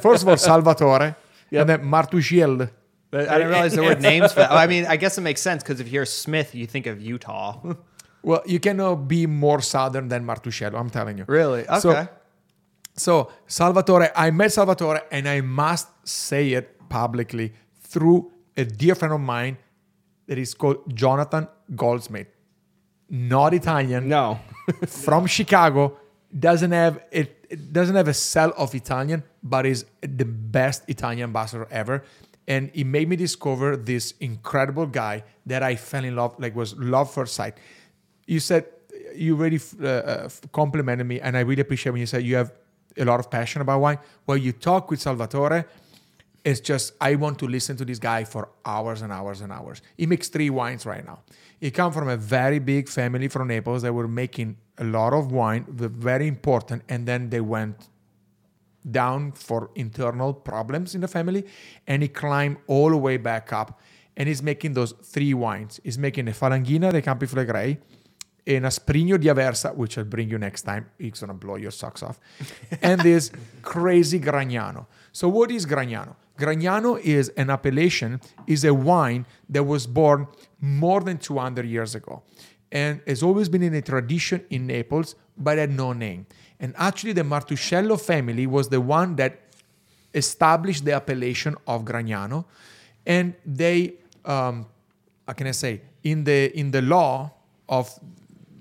First 0.02 0.24
of 0.24 0.30
all, 0.30 0.38
Salvatore, 0.38 1.16
and 1.52 1.70
then 1.70 1.82
Martusciello. 1.96 2.70
I 3.14 3.18
didn't 3.18 3.48
realize 3.48 3.74
there 3.74 3.84
were 3.84 3.96
names 4.14 4.34
for 4.34 4.42
that. 4.42 4.52
I 4.52 4.68
mean, 4.68 4.86
I 4.86 4.98
guess 4.98 5.18
it 5.18 5.22
makes 5.22 5.42
sense 5.42 5.64
because 5.64 5.80
if 5.80 5.88
you 5.88 5.92
hear 5.92 6.06
Smith, 6.06 6.54
you 6.54 6.68
think 6.68 6.86
of 6.86 7.02
Utah. 7.02 7.62
Well, 8.22 8.42
you 8.46 8.60
cannot 8.60 9.08
be 9.08 9.28
more 9.28 9.62
southern 9.62 10.08
than 10.08 10.26
Martusciello. 10.26 10.78
I'm 10.80 10.90
telling 10.90 11.18
you. 11.20 11.26
really? 11.28 11.62
Okay. 11.70 11.80
So, 11.80 12.10
so 12.96 13.32
Salvatore, 13.48 14.10
I 14.16 14.32
met 14.32 14.52
Salvatore, 14.52 15.02
and 15.12 15.28
I 15.30 15.42
must 15.42 15.88
say 16.08 16.54
it 16.54 16.90
publicly 16.90 17.54
through 17.82 18.32
a 18.58 18.66
dear 18.66 18.96
friend 18.96 19.14
of 19.14 19.22
mine 19.22 19.58
that 20.28 20.38
is 20.40 20.54
called 20.54 20.78
Jonathan 20.96 21.48
Goldsmith, 21.76 22.28
not 23.10 23.54
Italian, 23.54 24.08
No. 24.10 24.40
from 24.88 25.28
Chicago. 25.28 25.98
Doesn't 26.38 26.72
have 26.72 27.02
it, 27.12 27.46
it 27.50 27.72
doesn't 27.72 27.96
have 27.96 28.08
a 28.08 28.14
cell 28.14 28.52
of 28.58 28.76
Italian, 28.76 29.24
but 29.42 29.66
is 29.66 29.86
the 30.02 30.26
best 30.26 30.84
Italian 30.88 31.24
ambassador 31.24 31.68
ever. 31.72 32.04
And 32.48 32.70
he 32.74 32.84
made 32.84 33.08
me 33.08 33.16
discover 33.16 33.78
this 33.78 34.14
incredible 34.20 34.86
guy 34.86 35.24
that 35.46 35.64
I 35.64 35.76
fell 35.76 36.04
in 36.04 36.16
love, 36.16 36.36
like 36.40 36.56
was 36.56 36.76
love 36.78 37.12
first 37.14 37.36
sight. 37.36 37.58
You 38.28 38.40
said 38.40 38.66
you 39.16 39.36
really 39.36 39.60
uh, 39.82 39.88
uh, 39.88 40.30
complimented 40.52 41.08
me, 41.08 41.20
and 41.22 41.38
I 41.38 41.42
really 41.42 41.62
appreciate 41.62 41.92
when 41.92 42.02
you 42.02 42.08
said 42.08 42.24
you 42.24 42.36
have 42.36 42.52
a 42.98 43.06
lot 43.06 43.20
of 43.20 43.30
passion 43.30 43.62
about 43.62 43.80
wine. 43.82 44.00
Well, 44.28 44.38
you 44.38 44.52
talk 44.52 44.90
with 44.90 45.02
Salvatore, 45.02 45.66
it's 46.46 46.60
just 46.60 46.94
I 47.02 47.16
want 47.16 47.40
to 47.40 47.48
listen 47.48 47.76
to 47.78 47.86
this 47.86 47.98
guy 47.98 48.24
for 48.24 48.50
hours 48.66 49.02
and 49.02 49.12
hours 49.12 49.42
and 49.42 49.52
hours. 49.52 49.82
He 49.98 50.06
makes 50.06 50.30
three 50.30 50.52
wines 50.52 50.86
right 50.86 51.04
now. 51.04 51.24
He 51.60 51.72
come 51.72 51.92
from 51.92 52.08
a 52.08 52.16
very 52.16 52.60
big 52.60 52.88
family 52.88 53.28
from 53.28 53.48
Naples 53.48 53.82
that 53.82 53.92
were 53.92 54.08
making 54.08 54.58
a 54.78 54.84
lot 54.84 55.14
of 55.14 55.32
wine, 55.32 55.66
the 55.68 55.90
very 55.90 56.28
important, 56.28 56.84
and 56.88 57.08
then 57.08 57.32
they 57.32 57.42
went 57.42 57.90
down 58.90 59.32
for 59.32 59.72
internal 59.74 60.34
problems 60.34 60.94
in 60.94 61.02
the 61.02 61.08
family, 61.08 61.46
and 61.88 62.04
he 62.04 62.08
climbed 62.08 62.58
all 62.68 62.92
the 62.92 62.98
way 62.98 63.18
back 63.18 63.52
up, 63.52 63.82
and 64.16 64.28
he's 64.28 64.44
making 64.44 64.74
those 64.74 64.92
three 64.92 65.34
wines. 65.34 65.80
He's 65.84 65.98
making 65.98 66.28
a 66.28 66.32
Falanghina 66.32 66.92
de 66.92 67.02
Campi 67.02 67.26
Flegrei, 67.26 67.78
an 68.46 68.64
Asprinio 68.64 69.20
di 69.20 69.28
Aversa, 69.30 69.74
which 69.76 69.98
I'll 69.98 70.04
bring 70.04 70.30
you 70.30 70.38
next 70.38 70.62
time. 70.62 70.92
It's 71.00 71.22
gonna 71.22 71.34
blow 71.34 71.56
your 71.56 71.72
socks 71.72 72.04
off, 72.04 72.20
and 72.84 73.02
this 73.02 73.32
crazy 73.64 74.20
Gragnano. 74.20 74.86
So 75.12 75.30
what 75.30 75.50
is 75.50 75.66
Gragnano? 75.66 76.16
Gragnano 76.38 77.00
is 77.00 77.30
an 77.30 77.50
appellation, 77.50 78.20
is 78.48 78.66
a 78.66 78.74
wine 78.74 79.26
that 79.50 79.64
was 79.64 79.88
born 79.88 80.28
more 80.60 81.02
than 81.02 81.18
200 81.18 81.66
years 81.66 81.96
ago 81.96 82.24
and 82.72 83.02
has 83.08 83.24
always 83.24 83.48
been 83.48 83.64
in 83.64 83.74
a 83.74 83.82
tradition 83.82 84.44
in 84.50 84.68
Naples, 84.68 85.16
but 85.38 85.58
had 85.58 85.72
no 85.72 85.94
name. 85.94 86.26
And 86.60 86.74
actually, 86.78 87.14
the 87.14 87.24
Martusciello 87.24 88.00
family 88.00 88.48
was 88.48 88.70
the 88.70 88.82
one 88.82 89.16
that 89.16 89.40
established 90.14 90.86
the 90.86 90.94
appellation 90.94 91.56
of 91.68 91.84
Gragnano, 91.84 92.46
and 93.06 93.34
they, 93.46 93.94
um, 94.24 94.66
how 95.28 95.34
can 95.34 95.48
I 95.48 95.52
say, 95.52 95.82
in 96.04 96.24
the 96.24 96.58
in 96.58 96.72
the 96.72 96.82
law 96.82 97.32
of, 97.68 97.90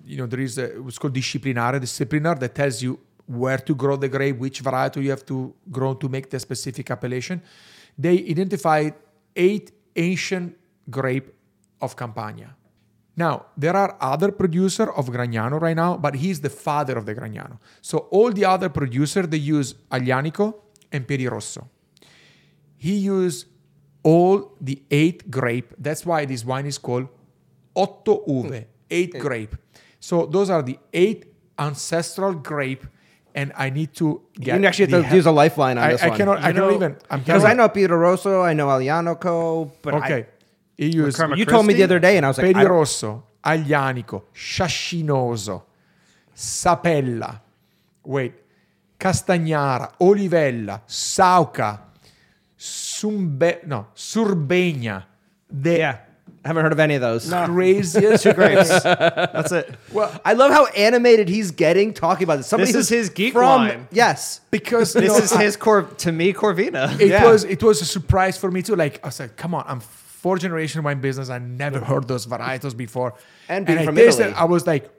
you 0.04 0.18
know, 0.18 0.26
there 0.26 0.40
is 0.40 0.58
a, 0.58 0.68
what's 0.80 0.98
called 0.98 1.14
disciplinare, 1.14 1.80
disciplinar 1.80 2.38
that 2.40 2.54
tells 2.54 2.82
you 2.82 2.98
where 3.26 3.58
to 3.58 3.74
grow 3.74 3.96
the 3.96 4.08
grape, 4.08 4.38
which 4.38 4.60
variety 4.60 5.02
you 5.02 5.10
have 5.10 5.24
to 5.26 5.54
grow 5.70 5.94
to 5.94 6.08
make 6.08 6.30
the 6.30 6.38
specific 6.38 6.90
appellation. 6.90 7.42
They 7.96 8.18
identified 8.28 8.94
eight 9.34 9.72
ancient 9.96 10.56
grape 10.90 11.32
of 11.80 11.96
Campania. 11.96 12.54
Now, 13.16 13.46
there 13.56 13.76
are 13.76 13.96
other 14.00 14.32
producer 14.32 14.92
of 14.92 15.06
Gragnano 15.06 15.60
right 15.60 15.76
now, 15.76 15.96
but 15.96 16.16
he's 16.16 16.40
the 16.40 16.50
father 16.50 16.98
of 16.98 17.06
the 17.06 17.14
Gragnano. 17.14 17.58
So 17.80 17.98
all 18.10 18.32
the 18.32 18.44
other 18.44 18.68
producer, 18.68 19.22
they 19.26 19.36
use 19.36 19.74
Aglianico 19.90 20.54
and 20.90 21.06
Piedirosso. 21.06 21.68
He 22.76 22.96
used 22.96 23.46
all 24.02 24.52
the 24.60 24.82
eight 24.90 25.30
grape. 25.30 25.72
That's 25.78 26.04
why 26.04 26.24
this 26.24 26.44
wine 26.44 26.66
is 26.66 26.76
called 26.76 27.08
Otto 27.74 28.24
Uve, 28.26 28.50
mm. 28.50 28.64
eight 28.90 29.18
grape. 29.18 29.56
So 30.00 30.26
those 30.26 30.50
are 30.50 30.62
the 30.62 30.78
eight 30.92 31.24
ancestral 31.58 32.34
grape, 32.34 32.84
and 33.34 33.52
I 33.56 33.70
need 33.70 33.92
to 33.94 34.22
get. 34.34 34.60
You 34.60 34.66
actually 34.66 34.86
the 34.86 34.96
have 34.96 35.04
to 35.06 35.10
he- 35.10 35.16
use 35.16 35.26
a 35.26 35.30
lifeline 35.32 35.76
on 35.78 35.84
I, 35.84 35.92
this 35.92 36.02
I 36.02 36.08
one. 36.08 36.18
cannot. 36.18 36.38
I 36.44 36.48
You 36.48 36.54
cannot 36.54 36.72
even. 36.74 36.96
I'm 37.10 37.20
Because 37.20 37.44
I 37.44 37.54
know 37.54 37.68
Pietro 37.68 37.96
Rosso, 37.98 38.42
I 38.42 38.52
know 38.54 38.68
Alianico, 38.68 39.70
but 39.82 39.94
I- 39.94 39.98
Okay. 39.98 40.26
He 40.76 40.88
used 40.90 41.16
Karma 41.16 41.36
you 41.36 41.44
told 41.44 41.66
me 41.66 41.74
the 41.74 41.84
other 41.84 42.00
day, 42.00 42.16
and 42.16 42.26
I 42.26 42.28
was 42.30 42.38
like, 42.38 42.46
I 42.48 42.52
don't- 42.52 42.64
Piedirosso, 42.64 43.22
Aglianico, 43.44 44.22
Sciascinoso, 44.34 45.62
Sapella, 46.34 47.40
wait, 48.04 48.32
Castagnara, 48.98 49.92
Olivella, 50.00 50.80
Sauca, 50.86 51.78
Sumbe, 52.58 53.60
no, 53.66 53.88
Surbegna, 53.94 55.04
the 55.48 55.78
yeah, 55.78 55.90
I 55.92 55.98
haven't 56.44 56.62
heard 56.62 56.72
of 56.72 56.80
any 56.80 56.94
of 56.94 57.00
those. 57.00 57.28
craziest 57.30 58.24
grapes. 58.34 58.68
That's 58.82 59.52
it. 59.52 59.74
Well, 59.92 60.12
I 60.24 60.34
love 60.34 60.52
how 60.52 60.66
animated 60.66 61.28
he's 61.28 61.50
getting 61.50 61.94
talking 61.94 62.24
about 62.24 62.36
this. 62.36 62.46
Somebody 62.46 62.72
This 62.72 62.82
is 62.82 62.88
who's 62.90 62.98
his 62.98 63.10
geek 63.10 63.32
from, 63.32 63.42
wine. 63.44 63.88
Yes, 63.90 64.40
because 64.50 64.94
you 64.94 65.00
This 65.02 65.10
know, 65.12 65.18
is 65.24 65.32
I- 65.32 65.42
his 65.44 65.56
core 65.56 65.82
to 65.82 66.12
me, 66.12 66.32
Corvina. 66.32 67.00
it 67.00 67.08
Yeah. 67.08 67.24
was 67.30 67.44
it 67.44 67.62
was 67.62 67.80
a 67.80 67.84
surprise 67.86 68.36
for 68.38 68.50
me 68.50 68.62
too. 68.62 68.76
Like 68.76 69.04
I 69.06 69.10
said, 69.10 69.36
come 69.36 69.54
on, 69.54 69.64
I'm 69.66 69.80
four 69.80 70.38
generation 70.38 70.82
wine 70.82 71.00
business. 71.00 71.30
I 71.30 71.38
never 71.38 71.80
heard 71.80 72.08
those 72.08 72.26
varietals 72.26 72.76
before. 72.76 73.14
And 73.48 73.66
being 73.66 73.78
I 73.80 73.84
from 73.84 73.96
tasted, 73.96 74.22
Italy. 74.22 74.36
I 74.36 74.44
was 74.44 74.66
like, 74.66 74.90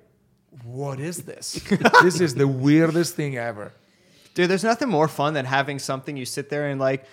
what 0.63 0.99
is 0.99 1.17
this? 1.23 1.53
this 2.03 2.19
is 2.21 2.35
the 2.35 2.47
weirdest 2.47 3.15
thing 3.15 3.37
ever. 3.37 3.71
Dude, 4.33 4.49
there's 4.49 4.63
nothing 4.63 4.89
more 4.89 5.07
fun 5.07 5.33
than 5.33 5.45
having 5.45 5.79
something 5.79 6.17
you 6.17 6.25
sit 6.25 6.49
there 6.49 6.67
and 6.67 6.79
like 6.79 7.05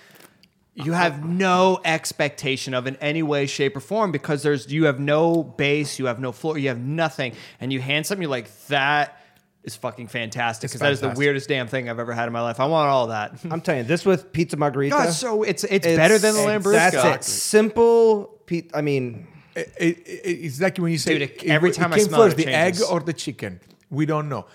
you 0.74 0.92
have 0.92 1.24
no 1.24 1.80
expectation 1.84 2.72
of 2.74 2.86
in 2.86 2.96
any 2.96 3.22
way, 3.22 3.46
shape, 3.46 3.76
or 3.76 3.80
form 3.80 4.10
because 4.12 4.42
there's 4.42 4.72
you 4.72 4.84
have 4.84 4.98
no 4.98 5.42
base, 5.42 5.98
you 5.98 6.06
have 6.06 6.18
no 6.20 6.32
floor, 6.32 6.56
you 6.58 6.68
have 6.68 6.78
nothing, 6.80 7.34
and 7.60 7.72
you 7.72 7.80
hand 7.80 8.06
something 8.06 8.22
you're 8.22 8.30
like 8.30 8.50
that 8.68 9.18
is 9.64 9.76
fucking 9.76 10.08
fantastic 10.08 10.70
because 10.70 10.80
that 10.80 10.90
is 10.92 11.00
the 11.00 11.06
fantastic. 11.08 11.18
weirdest 11.18 11.48
damn 11.48 11.68
thing 11.68 11.88
I've 11.88 11.98
ever 11.98 12.12
had 12.12 12.26
in 12.26 12.32
my 12.32 12.40
life. 12.40 12.58
I 12.58 12.66
want 12.66 12.88
all 12.88 13.08
that. 13.08 13.38
I'm 13.50 13.60
telling 13.60 13.82
you, 13.82 13.84
this 13.86 14.04
with 14.04 14.32
pizza 14.32 14.56
margarita. 14.56 14.90
God, 14.96 15.12
so 15.12 15.42
it's 15.42 15.64
it's, 15.64 15.86
better 15.86 16.18
than 16.18 16.34
the 16.34 16.40
Lambrusco. 16.40 16.72
That's 16.72 17.28
it. 17.28 17.30
Simple. 17.30 18.40
Pe- 18.46 18.68
I 18.74 18.80
mean, 18.80 19.26
It, 19.54 19.72
it, 19.78 19.98
it- 19.98 20.44
it's 20.46 20.60
like 20.60 20.78
when 20.78 20.90
you 20.90 20.98
say 20.98 21.18
Dude, 21.18 21.22
it- 21.22 21.44
every 21.44 21.70
time 21.70 21.92
I 21.92 21.98
came 21.98 22.06
smell 22.06 22.22
first, 22.22 22.38
it 22.38 22.46
the 22.46 22.52
egg 22.52 22.76
or 22.90 23.00
the 23.00 23.12
chicken. 23.12 23.60
We 23.90 24.06
don't 24.06 24.28
know. 24.28 24.46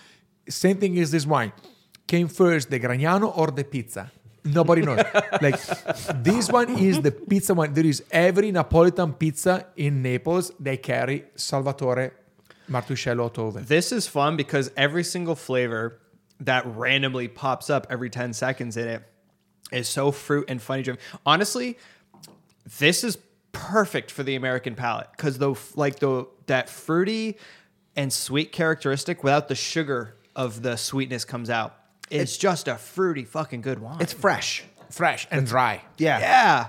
Same 0.49 0.77
thing 0.77 0.97
is 0.97 1.11
this 1.11 1.25
wine. 1.25 1.53
came 2.07 2.27
first, 2.27 2.69
the 2.69 2.79
Gragnano 2.79 3.37
or 3.37 3.47
the 3.47 3.63
pizza? 3.63 4.11
Nobody 4.53 4.81
knows. 4.81 4.99
like 5.41 5.59
this 6.15 6.49
one 6.51 6.77
is 6.77 7.01
the 7.01 7.11
pizza 7.11 7.53
one. 7.53 7.73
There 7.73 7.85
is 7.85 8.03
every 8.11 8.51
Napolitan 8.51 9.17
pizza 9.17 9.67
in 9.75 10.01
Naples. 10.01 10.51
They 10.59 10.77
carry 10.77 11.25
Salvatore 11.35 12.13
Martusciello 12.69 13.33
Tove. 13.33 13.65
This 13.65 13.91
is 13.91 14.07
fun 14.07 14.37
because 14.37 14.71
every 14.75 15.03
single 15.03 15.35
flavor 15.35 15.99
that 16.39 16.65
randomly 16.65 17.27
pops 17.27 17.69
up 17.69 17.87
every 17.89 18.09
10 18.09 18.33
seconds 18.33 18.77
in 18.77 18.87
it 18.87 19.03
is 19.71 19.87
so 19.87 20.11
fruit 20.11 20.45
and 20.47 20.61
funny 20.61 20.83
driven. 20.83 21.01
Honestly, 21.25 21.77
this 22.79 23.03
is 23.03 23.17
perfect 23.51 24.11
for 24.11 24.23
the 24.23 24.35
American 24.35 24.75
palate 24.75 25.07
because 25.11 25.37
the 25.37 25.55
like 25.75 25.99
the 25.99 26.27
that 26.45 26.69
fruity 26.69 27.37
and 27.95 28.13
sweet 28.13 28.51
characteristic 28.51 29.23
without 29.23 29.47
the 29.47 29.55
sugar 29.55 30.15
of 30.35 30.61
the 30.61 30.75
sweetness 30.75 31.25
comes 31.25 31.49
out. 31.49 31.75
It's, 32.09 32.37
just 32.37 32.67
a 32.67 32.75
fruity 32.75 33.25
fucking 33.25 33.61
good 33.61 33.79
wine. 33.79 33.97
It's 33.99 34.13
fresh. 34.13 34.63
Fresh 34.89 35.27
and 35.31 35.45
dry. 35.45 35.83
Yeah. 35.97 36.19
Yeah. 36.19 36.67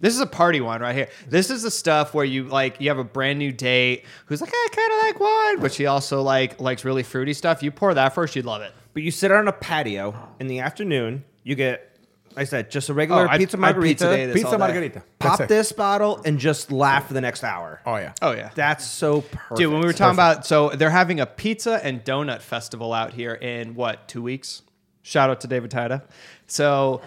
This 0.00 0.14
is 0.14 0.20
a 0.20 0.26
party 0.26 0.60
wine 0.60 0.80
right 0.80 0.94
here. 0.94 1.08
This 1.26 1.50
is 1.50 1.62
the 1.62 1.70
stuff 1.70 2.14
where 2.14 2.24
you 2.24 2.44
like 2.44 2.80
you 2.80 2.88
have 2.88 2.98
a 2.98 3.04
brand 3.04 3.38
new 3.38 3.50
date 3.50 4.04
who's 4.26 4.40
like, 4.40 4.52
I 4.52 4.68
kind 4.70 4.92
of 4.92 4.98
like 5.00 5.20
wine, 5.20 5.60
but 5.60 5.72
she 5.72 5.86
also 5.86 6.22
like 6.22 6.60
likes 6.60 6.84
really 6.84 7.02
fruity 7.02 7.34
stuff. 7.34 7.62
You 7.62 7.72
pour 7.72 7.94
that 7.94 8.14
first, 8.14 8.34
she'd 8.34 8.44
love 8.44 8.62
it. 8.62 8.72
But 8.94 9.02
you 9.02 9.10
sit 9.10 9.32
on 9.32 9.48
a 9.48 9.52
patio 9.52 10.14
in 10.38 10.46
the 10.46 10.60
afternoon. 10.60 11.24
You 11.42 11.56
get, 11.56 11.84
like 11.84 11.97
I 12.36 12.44
said, 12.44 12.70
just 12.70 12.88
a 12.88 12.94
regular 12.94 13.22
Oh, 13.26 13.28
I'd- 13.30 13.38
pizza 13.44 13.56
I'd 13.56 13.60
margarita. 13.60 13.88
pizza 13.88 14.04
day 14.16 14.26
this 14.26 14.34
all 14.36 14.42
Pizza 14.42 14.50
day. 14.52 14.58
margarita. 14.58 15.02
pop 15.18 15.38
That's 15.38 15.40
it. 15.40 15.48
this 15.48 15.72
bottle 15.72 16.20
and 16.24 16.38
just 16.38 16.70
laugh 16.70 17.08
for 17.08 17.14
the 17.14 17.20
next 17.20 17.42
hour. 17.42 17.80
Oh 17.84 17.96
yeah. 17.96 18.12
Oh 18.22 18.32
yeah. 18.32 18.50
That's 18.54 18.84
so 18.86 19.22
perfect. 19.22 19.56
Dude, 19.56 19.72
when 19.72 19.80
we 19.80 19.86
were 19.86 19.92
talking 19.92 20.14
about, 20.14 20.46
so 20.46 20.68
they're 20.70 20.90
having 20.90 21.18
a 21.20 21.26
pizza 21.26 21.80
and 21.84 22.04
donut 22.04 22.40
festival 22.42 22.92
out 22.92 23.12
here 23.12 23.34
in 23.34 23.74
what 23.74 24.06
two 24.08 24.22
weeks? 24.22 24.62
Shout 25.02 25.30
out 25.30 25.40
to 25.40 25.46
David 25.48 25.70
Tida. 25.70 26.02
So 26.46 27.00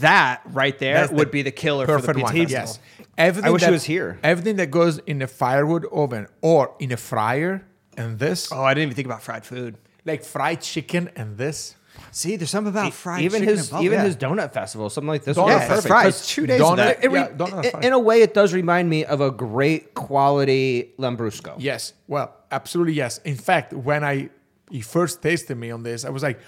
that 0.00 0.42
right 0.52 0.78
there 0.78 0.94
That's 0.94 1.10
the 1.10 1.16
would 1.16 1.30
be 1.30 1.42
the 1.42 1.50
killer 1.50 1.86
for 1.86 1.92
the 1.92 1.98
Perfect 2.00 2.18
pizza 2.18 2.32
one. 2.34 2.46
festival. 2.66 2.84
Yes. 2.98 3.06
Everything 3.16 3.48
I 3.48 3.52
wish 3.52 3.62
that, 3.62 3.68
he 3.68 3.72
was 3.72 3.84
here. 3.84 4.18
Everything 4.22 4.56
that 4.56 4.70
goes 4.70 4.98
in 4.98 5.22
a 5.22 5.26
firewood 5.26 5.86
oven 5.90 6.26
or 6.42 6.74
in 6.78 6.92
a 6.92 6.96
fryer 6.96 7.64
and 7.96 8.18
this, 8.18 8.52
Oh, 8.52 8.62
I 8.62 8.74
didn't 8.74 8.84
even 8.88 8.94
think 8.96 9.06
about 9.06 9.22
fried 9.22 9.44
food. 9.44 9.76
like 10.04 10.22
fried 10.22 10.60
chicken 10.60 11.10
and 11.16 11.36
this. 11.38 11.74
See, 12.10 12.36
there's 12.36 12.50
something 12.50 12.72
about 12.72 12.92
fried 12.94 13.22
even 13.22 13.40
chicken 13.40 13.56
his 13.56 13.72
and 13.72 13.82
even 13.84 13.98
yeah. 13.98 14.04
his 14.04 14.16
donut 14.16 14.52
festival, 14.52 14.88
something 14.90 15.08
like 15.08 15.24
this. 15.24 15.36
Donut 15.36 15.44
would 15.44 15.50
Yeah, 15.52 15.58
festival. 15.58 15.74
that's 15.76 15.90
right. 15.90 16.02
'Cause 16.04 16.20
It's 16.20 16.28
two 16.34 16.46
days 16.46 16.60
Donut- 16.60 16.76
that. 16.76 17.04
It 17.04 17.10
re- 17.10 17.20
Yeah, 17.20 17.28
donut 17.28 17.74
i- 17.74 17.86
in 17.86 17.92
a 17.92 17.98
way, 17.98 18.22
it 18.22 18.34
does 18.34 18.52
remind 18.54 18.88
me 18.90 19.04
of 19.04 19.20
a 19.20 19.30
great 19.30 19.94
quality 19.94 20.92
Lambrusco. 20.98 21.54
Yes. 21.58 21.92
Well, 22.06 22.34
absolutely 22.50 22.94
yes. 22.94 23.18
In 23.24 23.36
fact, 23.36 23.72
when 23.72 24.04
I 24.04 24.30
he 24.70 24.80
first 24.80 25.22
tasted 25.22 25.56
me 25.56 25.70
on 25.70 25.82
this, 25.82 26.04
I 26.04 26.10
was 26.10 26.22
like, 26.22 26.38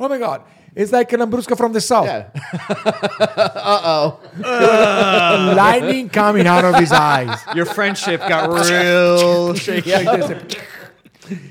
oh 0.00 0.08
my 0.08 0.18
god, 0.18 0.42
it's 0.74 0.92
like 0.92 1.12
an 1.12 1.20
Lambrusco 1.20 1.56
from 1.56 1.72
the 1.72 1.80
south. 1.80 2.08
Uh 3.28 3.80
oh. 3.84 4.20
Lightning 5.56 6.08
coming 6.08 6.46
out 6.46 6.64
of 6.64 6.74
his 6.76 6.92
eyes. 6.92 7.38
Your 7.54 7.66
friendship 7.66 8.20
got 8.28 8.48
real. 8.50 9.54
Shake 9.54 9.86
like 9.86 10.26
this. 10.26 10.56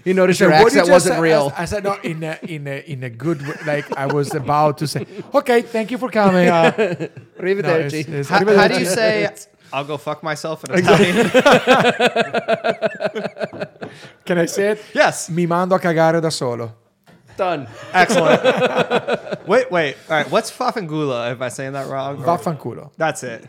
You 0.05 0.13
noticed 0.13 0.39
So 0.39 0.47
your 0.49 0.63
what 0.63 0.73
you 0.73 0.91
wasn't 0.91 1.15
said- 1.15 1.21
real. 1.21 1.51
I, 1.55 1.63
I 1.63 1.65
said 1.65 1.83
no 1.83 1.95
in 2.03 2.23
a 2.23 2.37
in 2.43 2.67
a 2.67 2.79
in 2.85 3.03
a 3.03 3.09
good 3.09 3.41
way. 3.45 3.55
Like 3.65 3.97
I 3.97 4.05
was 4.07 4.33
about 4.33 4.77
to 4.79 4.87
say, 4.87 5.05
okay, 5.33 5.61
thank 5.61 5.91
you 5.91 5.97
for 5.97 6.09
coming. 6.09 6.47
Uh, 6.49 6.71
no, 6.77 7.47
it's- 7.47 7.93
it's- 7.93 8.29
How, 8.29 8.43
how 8.45 8.67
do 8.67 8.79
you 8.79 8.85
say? 8.85 9.29
I'll 9.73 9.83
go 9.83 9.97
fuck 9.97 10.23
myself 10.23 10.63
in 10.63 10.79
Italian. 10.79 11.29
Can 14.25 14.37
I 14.39 14.45
say 14.45 14.69
it? 14.71 14.83
yes. 14.93 15.29
Mi 15.29 15.45
mando 15.45 15.75
a 15.75 15.79
cagare 15.79 16.21
da 16.21 16.29
solo. 16.29 16.73
Done. 17.35 17.67
Excellent. 17.93 18.41
wait, 19.47 19.69
wait. 19.69 19.95
All 20.09 20.15
right. 20.17 20.31
What's 20.31 20.49
fafangula? 20.51 21.31
Am 21.31 21.41
I 21.41 21.49
saying 21.49 21.73
that 21.73 21.87
wrong? 21.87 22.23
Or- 22.23 22.37
Vaffanculo. 22.37 22.91
That's 22.97 23.23
it. 23.23 23.43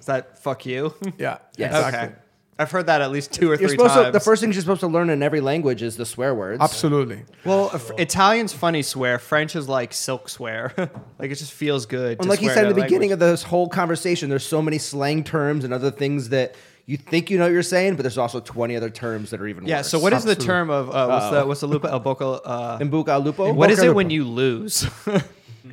Is 0.00 0.06
that 0.06 0.38
fuck 0.42 0.66
you? 0.66 0.94
Yeah. 1.16 1.38
Yes. 1.56 1.74
Exactly. 1.74 2.16
Okay. 2.62 2.68
I've 2.68 2.70
heard 2.70 2.86
that 2.86 3.00
at 3.00 3.10
least 3.10 3.32
two 3.32 3.46
or 3.46 3.50
You're 3.50 3.68
three 3.68 3.68
supposed 3.70 3.94
times. 3.94 4.06
to. 4.06 4.12
The 4.12 4.20
first 4.20 4.40
thing 4.40 4.52
you're 4.52 4.60
supposed 4.60 4.80
to 4.80 4.86
learn 4.86 5.10
in 5.10 5.22
every 5.22 5.40
language 5.40 5.82
is 5.82 5.96
the 5.96 6.06
swear 6.06 6.34
words. 6.34 6.60
Absolutely. 6.62 7.24
well, 7.44 7.70
if- 7.74 7.90
Italian's 7.98 8.52
funny 8.52 8.82
swear. 8.82 9.18
French 9.18 9.56
is 9.56 9.68
like 9.68 9.92
silk 9.92 10.28
swear. 10.28 10.72
like 11.18 11.30
it 11.30 11.36
just 11.36 11.52
feels 11.52 11.86
good. 11.86 12.20
And 12.20 12.28
like 12.28 12.42
you 12.42 12.50
said 12.50 12.66
in 12.66 12.74
the 12.74 12.82
beginning 12.82 13.12
of 13.12 13.18
this 13.18 13.42
whole 13.42 13.68
conversation, 13.68 14.30
there's 14.30 14.46
so 14.46 14.62
many 14.62 14.78
slang 14.78 15.24
terms 15.24 15.64
and 15.64 15.74
other 15.74 15.90
things 15.90 16.30
that 16.30 16.54
you 16.86 16.96
think 16.96 17.30
you 17.30 17.38
know 17.38 17.44
what 17.44 17.52
you're 17.52 17.62
saying, 17.62 17.94
but 17.96 18.02
there's 18.02 18.18
also 18.18 18.40
20 18.40 18.74
other 18.76 18.90
terms 18.90 19.30
that 19.30 19.40
are 19.40 19.46
even 19.46 19.66
yeah. 19.66 19.78
worse. 19.78 19.86
Yeah, 19.86 19.88
so 19.88 19.98
what 20.00 20.12
is 20.12 20.24
the 20.24 20.34
term 20.34 20.68
of 20.70 20.90
uh, 20.90 21.06
what's 21.06 21.30
the 21.30 21.46
what's 21.46 21.60
the 21.60 21.66
lupa 21.68 21.88
el 21.88 22.00
boca? 22.00 22.24
Uh, 22.24 22.78
Imbuca 22.78 23.22
lupo? 23.22 23.52
what 23.52 23.70
is 23.70 23.78
Boca 23.78 23.90
it 23.90 23.94
when 23.94 24.10
you 24.10 24.24
lose? 24.24 24.88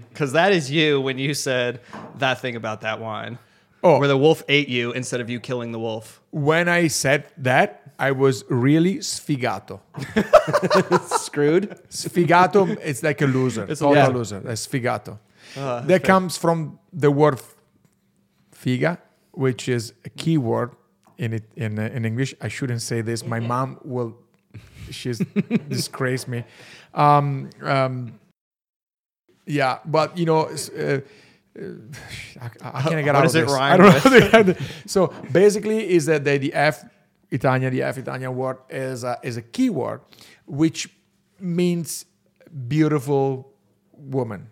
Because 0.10 0.34
that 0.34 0.52
is 0.52 0.70
you 0.70 1.02
when 1.02 1.18
you 1.18 1.34
said 1.34 1.80
that 2.18 2.42
thing 2.42 2.56
about 2.56 2.82
that 2.82 3.00
wine. 3.00 3.40
Oh. 3.82 4.00
Where 4.00 4.08
the 4.08 4.18
wolf 4.18 4.44
ate 4.50 4.68
you 4.68 4.92
instead 4.92 5.22
of 5.22 5.30
you 5.30 5.40
killing 5.40 5.72
the 5.72 5.80
wolf. 5.80 6.22
When 6.32 6.68
I 6.68 6.88
said 6.88 7.26
that, 7.38 7.94
I 7.98 8.12
was 8.12 8.44
really 8.50 8.98
sfigato. 8.98 9.80
Screwed? 11.20 11.70
Sfigato, 11.90 12.78
it's 12.84 13.04
like 13.04 13.22
a 13.22 13.26
loser. 13.26 13.66
It's 13.70 13.82
a 13.82 13.86
total 13.86 14.04
loser. 14.12 14.36
loser. 14.36 14.40
That's 14.42 14.68
sfigato. 14.68 15.20
that 15.56 16.04
comes 16.04 16.38
from 16.38 16.80
the 16.92 17.12
word 17.12 17.42
figa, 18.54 18.98
which 19.32 19.70
is 19.70 19.94
a 20.06 20.10
key 20.10 20.38
word 20.38 20.72
in 21.18 21.34
it 21.34 21.44
in 21.56 21.80
uh, 21.80 21.90
in 21.94 22.06
English. 22.06 22.34
I 22.42 22.48
shouldn't 22.48 22.82
say 22.82 23.02
this. 23.02 23.26
My 23.26 23.40
mom 23.52 23.80
will. 23.84 24.18
She's 24.90 25.20
disgraced 25.70 26.28
me. 26.28 26.44
Um, 26.94 27.50
um, 27.62 28.20
yeah, 29.46 29.80
but 29.86 30.18
you 30.18 30.26
know. 30.26 30.50
Uh, 30.78 31.02
I, 32.42 32.50
I 32.62 32.82
can't 32.84 33.04
get 33.04 33.16
out 33.16 33.26
of 33.26 33.36
it 33.36 33.46
this. 33.46 33.54
I 33.54 33.78
don't 33.78 34.48
know. 34.48 34.54
so 34.86 35.14
basically, 35.32 35.90
is 35.92 36.06
that 36.06 36.24
the, 36.24 36.38
the 36.38 36.54
F 36.54 36.84
Italian, 37.32 37.74
the 37.74 37.84
F 37.84 37.98
Italian 37.98 38.36
word 38.36 38.58
is 38.70 39.04
a, 39.04 39.18
is 39.24 39.38
a 39.38 39.42
key 39.42 39.70
word, 39.70 40.02
which 40.46 40.90
means 41.40 42.06
beautiful 42.68 43.54
woman. 43.94 44.50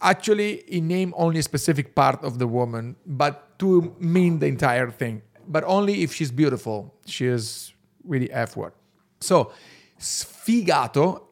Actually, 0.00 0.56
it 0.68 0.82
name 0.82 1.14
only 1.16 1.38
a 1.38 1.42
specific 1.42 1.94
part 1.94 2.22
of 2.24 2.38
the 2.38 2.46
woman, 2.46 2.96
but 3.06 3.58
to 3.58 3.94
mean 4.00 4.38
the 4.40 4.46
entire 4.46 4.90
thing. 4.90 5.22
But 5.46 5.64
only 5.64 6.02
if 6.02 6.12
she's 6.12 6.30
beautiful. 6.30 6.94
She 7.06 7.26
is 7.26 7.72
really 8.04 8.30
F 8.32 8.56
word. 8.56 8.72
So, 9.20 9.52
sfigato 9.98 11.22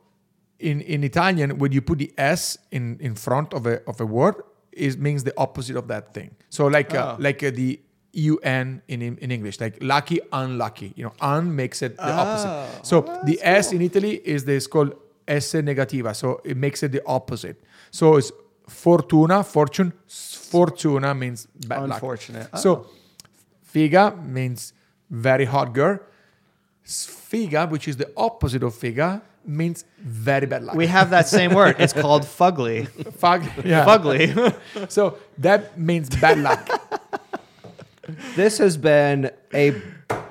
in, 0.60 0.80
in 0.82 1.02
Italian, 1.02 1.58
when 1.58 1.72
you 1.72 1.80
put 1.80 1.98
the 1.98 2.12
S 2.16 2.58
in, 2.70 2.98
in 3.00 3.14
front 3.14 3.52
of 3.52 3.66
a, 3.66 3.82
of 3.88 4.00
a 4.00 4.06
word, 4.06 4.36
is 4.72 4.96
means 4.96 5.24
the 5.24 5.34
opposite 5.36 5.76
of 5.76 5.88
that 5.88 6.14
thing. 6.14 6.30
So, 6.48 6.66
like 6.66 6.94
uh, 6.94 7.16
Oh. 7.18 7.22
like 7.22 7.42
uh, 7.42 7.50
the 7.50 7.80
UN 8.12 8.82
in, 8.88 9.02
in 9.02 9.30
English, 9.30 9.60
like 9.60 9.78
lucky, 9.80 10.18
unlucky. 10.32 10.92
You 10.96 11.04
know, 11.04 11.12
un 11.20 11.54
makes 11.54 11.80
it 11.82 11.96
the 11.96 12.12
opposite. 12.12 12.84
So 12.86 13.02
the 13.24 13.38
S 13.42 13.72
in 13.72 13.82
Italy 13.82 14.20
is 14.24 14.44
this 14.44 14.66
called 14.66 14.94
S 15.28 15.52
negativa. 15.54 16.14
So 16.16 16.40
it 16.44 16.56
makes 16.56 16.82
it 16.82 16.90
the 16.92 17.02
opposite. 17.06 17.62
So 17.92 18.16
it's 18.16 18.32
fortuna, 18.68 19.44
fortune. 19.44 19.92
Fortuna 20.08 21.14
means 21.14 21.46
bad 21.68 21.82
luck. 21.82 21.92
Unfortunate. 22.02 22.48
So 22.58 22.86
figa 23.72 24.20
means 24.26 24.72
very 25.08 25.44
hot 25.44 25.72
girl. 25.72 26.00
Sfiga, 26.84 27.68
which 27.70 27.86
is 27.86 27.96
the 27.96 28.10
opposite 28.16 28.62
of 28.64 28.74
figa, 28.74 29.22
means 29.44 29.84
very 29.98 30.46
bad 30.46 30.64
luck. 30.64 30.76
We 30.76 30.86
have 30.86 31.10
that 31.10 31.28
same 31.28 31.54
word. 31.54 31.76
It's 31.78 31.92
called 31.92 32.22
fugly. 32.22 32.88
Fug, 33.14 33.44
yeah. 33.64 33.84
Fugly. 33.84 34.54
So 34.90 35.18
that 35.38 35.78
means 35.78 36.08
bad 36.08 36.38
luck. 36.38 36.68
This 38.34 38.58
has 38.58 38.76
been 38.76 39.30
a 39.54 39.72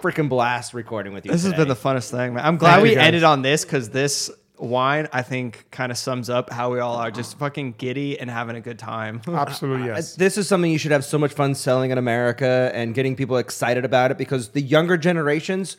freaking 0.02 0.30
blast 0.30 0.74
recording 0.74 1.14
with 1.14 1.26
you. 1.26 1.32
This 1.32 1.44
has 1.44 1.54
been 1.54 1.68
the 1.68 1.76
funnest 1.76 2.12
thing, 2.12 2.34
man. 2.34 2.46
I'm 2.46 2.58
glad 2.58 2.82
Thank 2.82 2.84
we 2.84 2.96
ended 2.96 3.24
on 3.24 3.42
this 3.42 3.64
because 3.64 3.90
this 3.90 4.30
wine, 4.58 5.08
I 5.14 5.22
think, 5.22 5.66
kind 5.72 5.92
of 5.92 5.98
sums 5.98 6.30
up 6.30 6.52
how 6.52 6.72
we 6.72 6.80
all 6.80 6.96
are 6.96 7.12
just 7.12 7.38
fucking 7.38 7.76
giddy 7.78 8.20
and 8.20 8.30
having 8.30 8.56
a 8.56 8.62
good 8.62 8.80
time. 8.80 9.22
Absolutely, 9.28 9.90
uh, 9.90 9.96
yes. 9.96 10.14
Uh, 10.14 10.20
this 10.20 10.38
is 10.38 10.48
something 10.48 10.72
you 10.72 10.78
should 10.78 10.92
have 10.92 11.06
so 11.06 11.18
much 11.18 11.34
fun 11.34 11.56
selling 11.56 11.92
in 11.92 11.98
America 11.98 12.72
and 12.74 12.94
getting 12.94 13.16
people 13.16 13.38
excited 13.38 13.86
about 13.86 14.12
it 14.12 14.18
because 14.18 14.50
the 14.50 14.62
younger 14.62 14.98
generations 14.98 15.78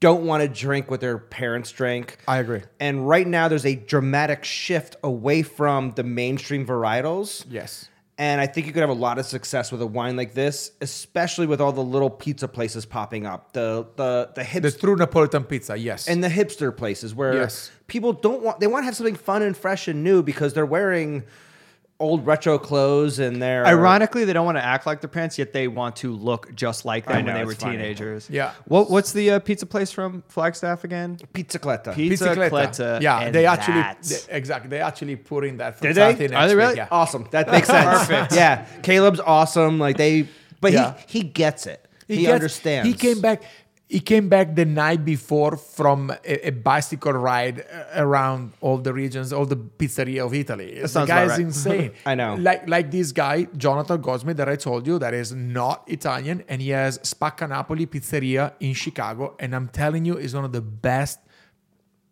don't 0.00 0.24
want 0.24 0.42
to 0.42 0.48
drink 0.48 0.90
what 0.90 1.00
their 1.00 1.18
parents 1.18 1.70
drank. 1.72 2.18
I 2.26 2.38
agree. 2.38 2.62
And 2.80 3.06
right 3.08 3.26
now, 3.26 3.48
there's 3.48 3.66
a 3.66 3.74
dramatic 3.76 4.44
shift 4.44 4.96
away 5.04 5.42
from 5.42 5.92
the 5.92 6.02
mainstream 6.02 6.66
varietals. 6.66 7.44
Yes. 7.48 7.88
And 8.16 8.38
I 8.38 8.46
think 8.46 8.66
you 8.66 8.74
could 8.74 8.80
have 8.82 8.90
a 8.90 8.92
lot 8.92 9.18
of 9.18 9.24
success 9.24 9.72
with 9.72 9.80
a 9.80 9.86
wine 9.86 10.14
like 10.14 10.34
this, 10.34 10.72
especially 10.82 11.46
with 11.46 11.58
all 11.58 11.72
the 11.72 11.82
little 11.82 12.10
pizza 12.10 12.48
places 12.48 12.84
popping 12.84 13.24
up. 13.24 13.54
The 13.54 13.86
the 13.96 14.30
the 14.34 14.42
The 14.42 14.46
hipster 14.46 14.78
true 14.80 14.96
Napolitan 14.96 15.48
pizza, 15.48 15.74
yes. 15.76 16.06
and 16.06 16.22
the 16.22 16.28
hipster 16.28 16.76
places 16.76 17.14
where 17.14 17.32
Yes. 17.34 17.70
people 17.86 18.12
don't 18.12 18.42
want 18.42 18.60
they 18.60 18.66
want 18.66 18.82
to 18.82 18.84
have 18.86 18.96
something 18.96 19.14
fun 19.14 19.40
and 19.40 19.56
fresh 19.56 19.88
and 19.88 20.04
new 20.04 20.22
because 20.22 20.52
they're 20.52 20.66
wearing 20.66 21.24
old 22.00 22.26
retro 22.26 22.58
clothes 22.58 23.18
and 23.18 23.40
they're 23.40 23.64
Ironically, 23.66 24.24
they 24.24 24.32
don't 24.32 24.46
want 24.46 24.58
to 24.58 24.64
act 24.64 24.86
like 24.86 25.00
their 25.00 25.08
parents, 25.08 25.38
yet 25.38 25.52
they 25.52 25.68
want 25.68 25.96
to 25.96 26.12
look 26.12 26.52
just 26.54 26.84
like 26.84 27.04
them 27.06 27.12
I 27.12 27.16
when 27.18 27.26
know, 27.26 27.34
they 27.34 27.44
were 27.44 27.54
funny. 27.54 27.76
teenagers. 27.76 28.28
Yeah. 28.28 28.52
What 28.64 28.90
What's 28.90 29.12
the 29.12 29.32
uh, 29.32 29.38
pizza 29.38 29.66
place 29.66 29.92
from 29.92 30.24
Flagstaff 30.28 30.82
again? 30.82 31.18
Pizzicletta. 31.34 31.94
Pizza 31.94 32.28
Bicicletta. 32.34 32.50
Cletta, 32.50 33.00
Yeah, 33.02 33.20
and 33.20 33.34
they 33.34 33.46
actually 33.46 33.82
they- 34.08 34.36
exactly 34.36 34.70
they 34.70 34.80
actually 34.80 35.16
put 35.16 35.44
in 35.44 35.58
that. 35.58 35.80
Did 35.80 35.94
they? 35.94 36.14
frittati 36.14 36.36
Are 36.36 36.48
they 36.48 36.54
week, 36.56 36.64
really? 36.64 36.76
Yeah. 36.76 36.88
Awesome. 36.90 37.28
That 37.30 37.50
makes 37.50 37.68
sense. 37.68 38.06
Perfect. 38.06 38.34
Yeah. 38.34 38.64
Caleb's 38.82 39.20
awesome. 39.20 39.78
Like 39.78 39.96
they, 39.96 40.26
but 40.60 40.72
Yeah. 40.72 40.94
he 41.06 41.20
he 41.20 41.24
gets 41.24 41.66
it. 41.66 41.86
He, 42.08 42.22
gets- 42.22 42.32
understands. 42.32 42.88
He 42.88 42.94
came 42.94 43.20
back. 43.20 43.42
He 43.90 43.98
came 43.98 44.28
back 44.28 44.54
the 44.54 44.64
night 44.64 45.04
before 45.04 45.56
from 45.56 46.10
a, 46.24 46.46
a 46.46 46.50
bicycle 46.50 47.12
ride 47.12 47.66
uh, 47.66 48.04
around 48.04 48.52
all 48.60 48.78
the 48.78 48.92
regions, 48.92 49.32
all 49.32 49.46
the 49.46 49.56
pizzeria 49.56 50.24
of 50.24 50.32
Italy. 50.32 50.78
the 50.80 50.86
sounds 50.86 51.08
guy 51.08 51.24
is 51.24 51.30
right. 51.30 51.40
insane. 51.48 51.92
I 52.06 52.14
know. 52.14 52.36
Like 52.36 52.68
like 52.68 52.92
this 52.92 53.10
guy, 53.10 53.48
Jonathan 53.56 54.00
Goldsmith, 54.00 54.36
that 54.36 54.48
I 54.48 54.54
told 54.54 54.86
you, 54.86 55.00
that 55.00 55.12
is 55.12 55.32
not 55.32 55.82
Italian, 55.88 56.44
and 56.48 56.62
he 56.62 56.68
has 56.68 56.98
Spacca 56.98 57.48
Napoli 57.48 57.86
Pizzeria 57.86 58.52
in 58.60 58.74
Chicago, 58.74 59.34
and 59.40 59.56
I'm 59.56 59.66
telling 59.68 60.04
you, 60.04 60.16
is 60.18 60.36
one 60.36 60.44
of 60.44 60.52
the 60.52 60.60
best 60.60 61.18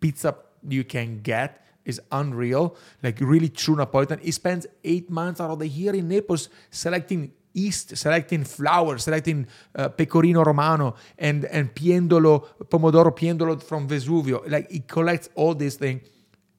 pizza 0.00 0.34
you 0.68 0.82
can 0.82 1.20
get 1.22 1.64
is 1.84 2.00
unreal, 2.10 2.76
like 3.04 3.18
really 3.20 3.48
true 3.48 3.76
Napolitan. 3.76 4.20
He 4.20 4.32
spends 4.32 4.66
eight 4.82 5.08
months 5.10 5.40
out 5.40 5.50
of 5.50 5.60
the 5.60 5.68
year 5.68 5.94
in 5.94 6.08
Naples 6.08 6.48
selecting 6.70 7.32
yeast, 7.52 7.96
selecting 7.96 8.44
flour, 8.44 8.98
selecting 8.98 9.46
uh, 9.74 9.88
pecorino 9.88 10.42
romano 10.44 10.94
and 11.18 11.44
and 11.46 11.74
piennolo, 11.74 12.44
pomodoro 12.68 13.10
piennolo 13.16 13.62
from 13.62 13.88
Vesuvio. 13.88 14.48
Like 14.50 14.70
he 14.70 14.80
collects 14.80 15.28
all 15.34 15.54
these 15.54 15.76
things, 15.76 16.02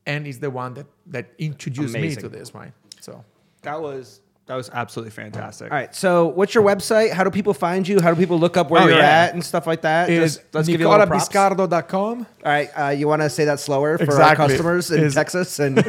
and 0.06 0.26
he's 0.26 0.40
the 0.40 0.50
one 0.50 0.74
that 0.74 0.88
that 1.08 1.30
introduced 1.38 1.96
Amazing. 1.96 2.16
me 2.24 2.30
to 2.30 2.30
this 2.30 2.54
wine. 2.54 2.74
So 3.02 3.24
That 3.62 3.82
was 3.82 4.22
that 4.48 4.56
was 4.56 4.70
absolutely 4.74 5.12
fantastic. 5.12 5.70
All 5.72 5.78
right. 5.78 5.94
So, 5.94 6.26
what's 6.26 6.56
your 6.56 6.64
website? 6.64 7.12
How 7.12 7.24
do 7.24 7.30
people 7.30 7.54
find 7.54 7.88
you? 7.88 8.00
How 8.02 8.12
do 8.12 8.20
people 8.20 8.40
look 8.40 8.58
up 8.58 8.72
where 8.72 8.82
Oh, 8.82 8.88
you're 8.88 8.98
yeah. 8.98 9.26
at 9.26 9.34
and 9.36 9.46
stuff 9.46 9.68
like 9.68 9.82
that? 9.84 10.10
is 10.10 10.38
Just- 10.38 10.56
let's 10.56 10.68
give 10.68 10.82
you 10.82 10.88
a 10.88 10.90
little 10.90 11.06
props. 11.06 11.36
All 11.36 11.52
nicolabiscardo.com. 11.52 12.26
right. 12.44 12.70
Uh, 12.76 12.88
you 12.90 13.08
want 13.08 13.22
to 13.22 13.30
say 13.30 13.46
that 13.46 13.60
slower 13.60 14.00
for 14.00 14.06
Exactly. 14.06 14.24
our 14.26 14.36
customers 14.50 14.90
in 14.90 15.04
Is- 15.04 15.14
Texas 15.14 15.60
and 15.60 15.78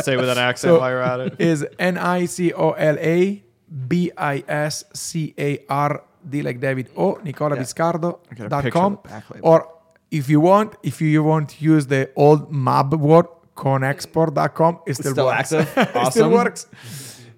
Say 0.00 0.16
with 0.16 0.28
an 0.30 0.38
accent 0.38 0.70
So- 0.72 0.80
while 0.80 0.90
you're 0.90 1.02
at 1.02 1.20
it. 1.20 1.34
is 1.38 1.66
N 1.78 1.98
I 1.98 2.24
C 2.24 2.52
O 2.54 2.70
L 2.70 2.96
A 2.98 3.42
B 3.88 4.10
I 4.16 4.42
S 4.48 4.84
C 4.94 5.34
A 5.38 5.58
R 5.68 6.02
D 6.28 6.42
like 6.42 6.60
David 6.60 6.90
O 6.96 7.18
Nicola 7.22 7.54
a 7.54 7.58
picture 7.58 7.74
nicolabiscardo.com 7.84 8.92
of 8.94 9.02
the 9.02 9.08
back 9.08 9.30
label. 9.30 9.48
or 9.48 9.68
if 10.10 10.28
you 10.28 10.40
want 10.40 10.74
if 10.82 11.00
you 11.00 11.22
want 11.22 11.50
to 11.50 11.64
use 11.64 11.86
the 11.86 12.10
old 12.16 12.50
MAB 12.52 12.94
word 12.94 13.26
conexport.com 13.56 14.80
it 14.86 14.94
still, 14.94 15.12
still 15.12 15.26
works. 15.26 15.52
active? 15.52 15.72
it 15.96 16.12
still 16.12 16.30
works. 16.30 16.66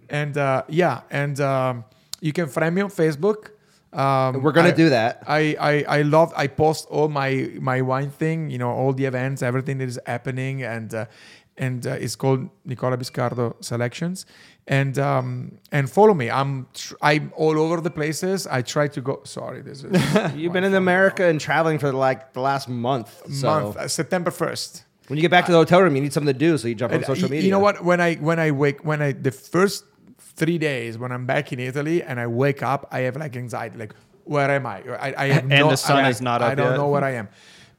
And 0.08 0.36
uh, 0.36 0.62
yeah 0.68 1.02
and 1.10 1.40
um, 1.40 1.84
you 2.20 2.32
can 2.32 2.46
friend 2.48 2.74
me 2.74 2.82
on 2.82 2.90
Facebook. 2.90 3.50
Um, 3.92 4.42
we're 4.42 4.52
gonna 4.52 4.68
I- 4.68 4.72
do 4.72 4.88
that. 4.90 5.22
I, 5.26 5.56
I 5.58 5.98
I 5.98 6.02
love 6.02 6.32
I 6.36 6.46
post 6.46 6.86
all 6.90 7.08
my 7.08 7.50
my 7.60 7.80
wine 7.82 8.10
thing, 8.10 8.48
you 8.50 8.58
know, 8.58 8.70
all 8.70 8.92
the 8.92 9.04
events, 9.06 9.42
everything 9.42 9.78
that 9.78 9.88
is 9.88 9.98
happening, 10.06 10.62
and 10.62 10.94
uh, 10.94 11.06
and 11.56 11.84
uh, 11.86 11.90
it's 12.04 12.14
called 12.14 12.48
Nicola 12.64 12.96
Biscardo 12.96 13.56
Selections, 13.64 14.26
and 14.66 14.98
um 14.98 15.58
and 15.72 15.90
follow 15.90 16.14
me. 16.14 16.30
I'm 16.30 16.66
tr- 16.74 16.94
I'm 17.02 17.32
all 17.36 17.58
over 17.58 17.80
the 17.80 17.90
places. 17.90 18.46
I 18.46 18.62
try 18.62 18.88
to 18.88 19.00
go. 19.00 19.20
Sorry, 19.24 19.62
this 19.62 19.84
is 19.84 20.34
You've 20.36 20.52
been 20.52 20.64
in 20.64 20.74
America 20.74 21.24
and 21.24 21.40
traveling 21.40 21.78
for 21.78 21.92
like 21.92 22.32
the 22.32 22.40
last 22.40 22.68
month. 22.68 23.22
So 23.32 23.46
month 23.46 23.76
uh, 23.76 23.88
September 23.88 24.30
first. 24.30 24.84
when 25.08 25.16
you 25.16 25.22
get 25.22 25.30
back 25.30 25.46
to 25.46 25.52
the 25.52 25.58
hotel 25.58 25.82
room, 25.82 25.96
you 25.96 26.02
need 26.02 26.12
something 26.12 26.32
to 26.32 26.38
do. 26.38 26.56
So 26.58 26.68
you 26.68 26.74
jump 26.74 26.92
on 26.92 27.02
social 27.04 27.28
media. 27.28 27.44
You 27.44 27.50
know 27.50 27.58
what? 27.58 27.84
When 27.84 28.00
I 28.00 28.14
when 28.16 28.38
I 28.38 28.50
wake 28.50 28.84
when 28.84 29.02
I 29.02 29.12
the 29.12 29.32
first 29.32 29.84
three 30.18 30.58
days 30.58 30.96
when 30.96 31.12
I'm 31.12 31.26
back 31.26 31.52
in 31.52 31.58
Italy 31.58 32.02
and 32.02 32.20
I 32.20 32.26
wake 32.26 32.62
up, 32.62 32.86
I 32.92 33.00
have 33.00 33.16
like 33.16 33.36
anxiety. 33.36 33.76
Like, 33.78 33.94
where 34.24 34.50
am 34.50 34.66
I? 34.66 34.82
I, 34.82 35.14
I 35.16 35.26
have 35.28 35.42
And 35.50 35.50
no, 35.50 35.70
the 35.70 35.76
sun 35.76 36.04
I, 36.04 36.08
is 36.10 36.20
not 36.20 36.42
I 36.42 36.52
up 36.52 36.56
don't 36.58 36.70
yet. 36.70 36.76
know 36.76 36.88
where 36.88 37.04
I 37.04 37.14
am. 37.14 37.28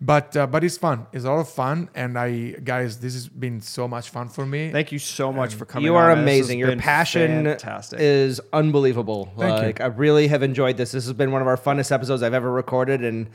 But 0.03 0.35
uh, 0.35 0.47
but 0.47 0.63
it's 0.63 0.79
fun. 0.79 1.05
It's 1.13 1.25
a 1.25 1.29
lot 1.29 1.39
of 1.39 1.49
fun, 1.49 1.87
and 1.93 2.17
I 2.17 2.55
guys, 2.63 2.99
this 2.99 3.13
has 3.13 3.27
been 3.27 3.61
so 3.61 3.87
much 3.87 4.09
fun 4.09 4.29
for 4.29 4.43
me. 4.47 4.71
Thank 4.71 4.91
you 4.91 4.97
so 4.97 5.31
much 5.31 5.53
for 5.53 5.65
coming. 5.65 5.85
you 5.85 5.95
are 5.95 6.09
on. 6.09 6.17
Amazing. 6.17 6.57
Your 6.57 6.75
passion 6.77 7.45
fantastic. 7.45 7.99
is 7.99 8.41
unbelievable. 8.51 9.31
Thank 9.37 9.59
you. 9.59 9.65
like 9.67 9.79
I 9.79 9.85
really 9.85 10.27
have 10.27 10.41
enjoyed 10.41 10.75
this. 10.75 10.91
This 10.91 11.05
has 11.05 11.13
been 11.13 11.31
one 11.31 11.43
of 11.43 11.47
our 11.47 11.57
funnest 11.57 11.91
episodes 11.91 12.23
I've 12.23 12.33
ever 12.33 12.51
recorded, 12.51 13.03
and 13.03 13.29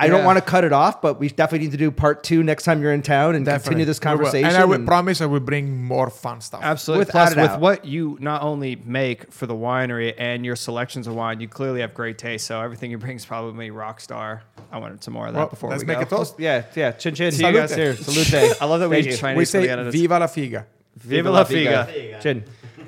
I 0.00 0.08
don't 0.08 0.20
Yeah. 0.20 0.26
want 0.26 0.38
to 0.38 0.42
cut 0.42 0.64
it 0.64 0.72
off, 0.72 1.02
but 1.02 1.20
we 1.20 1.28
definitely 1.28 1.66
need 1.66 1.72
to 1.72 1.76
do 1.76 1.90
part 1.90 2.24
two 2.24 2.42
next 2.42 2.64
time 2.64 2.80
you're 2.82 2.92
in 2.92 3.02
town 3.02 3.34
and 3.34 3.44
Definitely. 3.44 3.64
continue 3.64 3.84
this 3.84 4.00
We 4.00 4.06
will. 4.08 4.16
conversation. 4.16 4.48
And 4.48 4.56
I 4.56 4.64
will 4.64 4.74
and- 4.76 4.86
promise 4.86 5.20
I 5.20 5.26
will 5.26 5.40
bring 5.40 5.82
more 5.84 6.08
fun 6.10 6.40
stuff. 6.40 6.60
Absolutely. 6.62 7.02
Without 7.06 7.12
Plus, 7.12 7.32
a 7.36 7.40
with 7.40 7.50
doubt. 7.50 7.60
what 7.60 7.84
you 7.84 8.16
not 8.20 8.42
only 8.42 8.80
make 8.84 9.30
for 9.32 9.46
the 9.46 9.54
winery 9.54 10.14
and 10.16 10.44
your 10.44 10.56
selections 10.56 11.06
of 11.06 11.14
wine, 11.14 11.40
you 11.40 11.48
clearly 11.48 11.80
have 11.82 11.92
great 11.94 12.16
taste. 12.18 12.46
So 12.46 12.60
everything 12.60 12.90
you 12.90 12.98
bring 12.98 13.16
is 13.16 13.24
probably 13.26 13.70
rock 13.70 14.00
star. 14.00 14.42
I 14.72 14.78
wanted 14.78 15.04
some 15.04 15.14
more 15.14 15.26
of 15.26 15.34
that 15.34 15.38
Well, 15.38 15.48
before 15.48 15.70
let's 15.70 15.82
we 15.82 15.86
make 15.86 15.96
go. 15.98 16.02
a 16.02 16.06
toast. 16.06 16.36
yeah, 16.38 16.62
yeah. 16.74 16.92
Chin 16.92 17.14
chin. 17.14 17.32
See 17.32 17.46
you 17.46 17.52
guys. 17.52 17.74
Here, 17.74 17.94
salute. 17.94 18.56
I 18.60 18.64
love 18.64 18.80
that 18.80 18.88
we 18.88 18.96
Thank 18.96 19.06
you. 19.12 19.16
Chinese 19.16 19.38
We 19.38 19.44
for 19.44 19.58
the 19.58 19.64
say 19.66 19.70
end 19.70 19.80
of 19.80 19.86
this. 19.86 19.94
"Viva 19.94 20.18
la 20.18 20.26
figa." 20.26 20.64
Viva 20.96 21.30
la 21.30 21.44
figa. 21.44 22.20
Chin. 22.20 22.44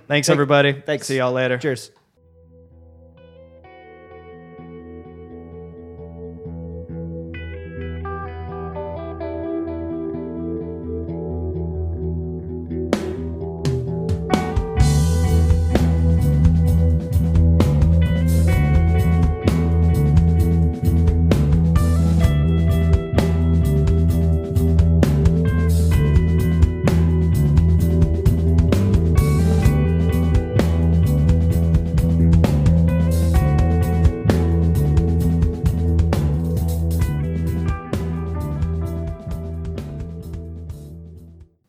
Thanks, 0.09 0.29
everybody. 0.29 0.73
Thanks. 0.85 1.07
See 1.07 1.19
y'all 1.19 1.33
later. 1.33 1.59
Cheers. 1.59 1.91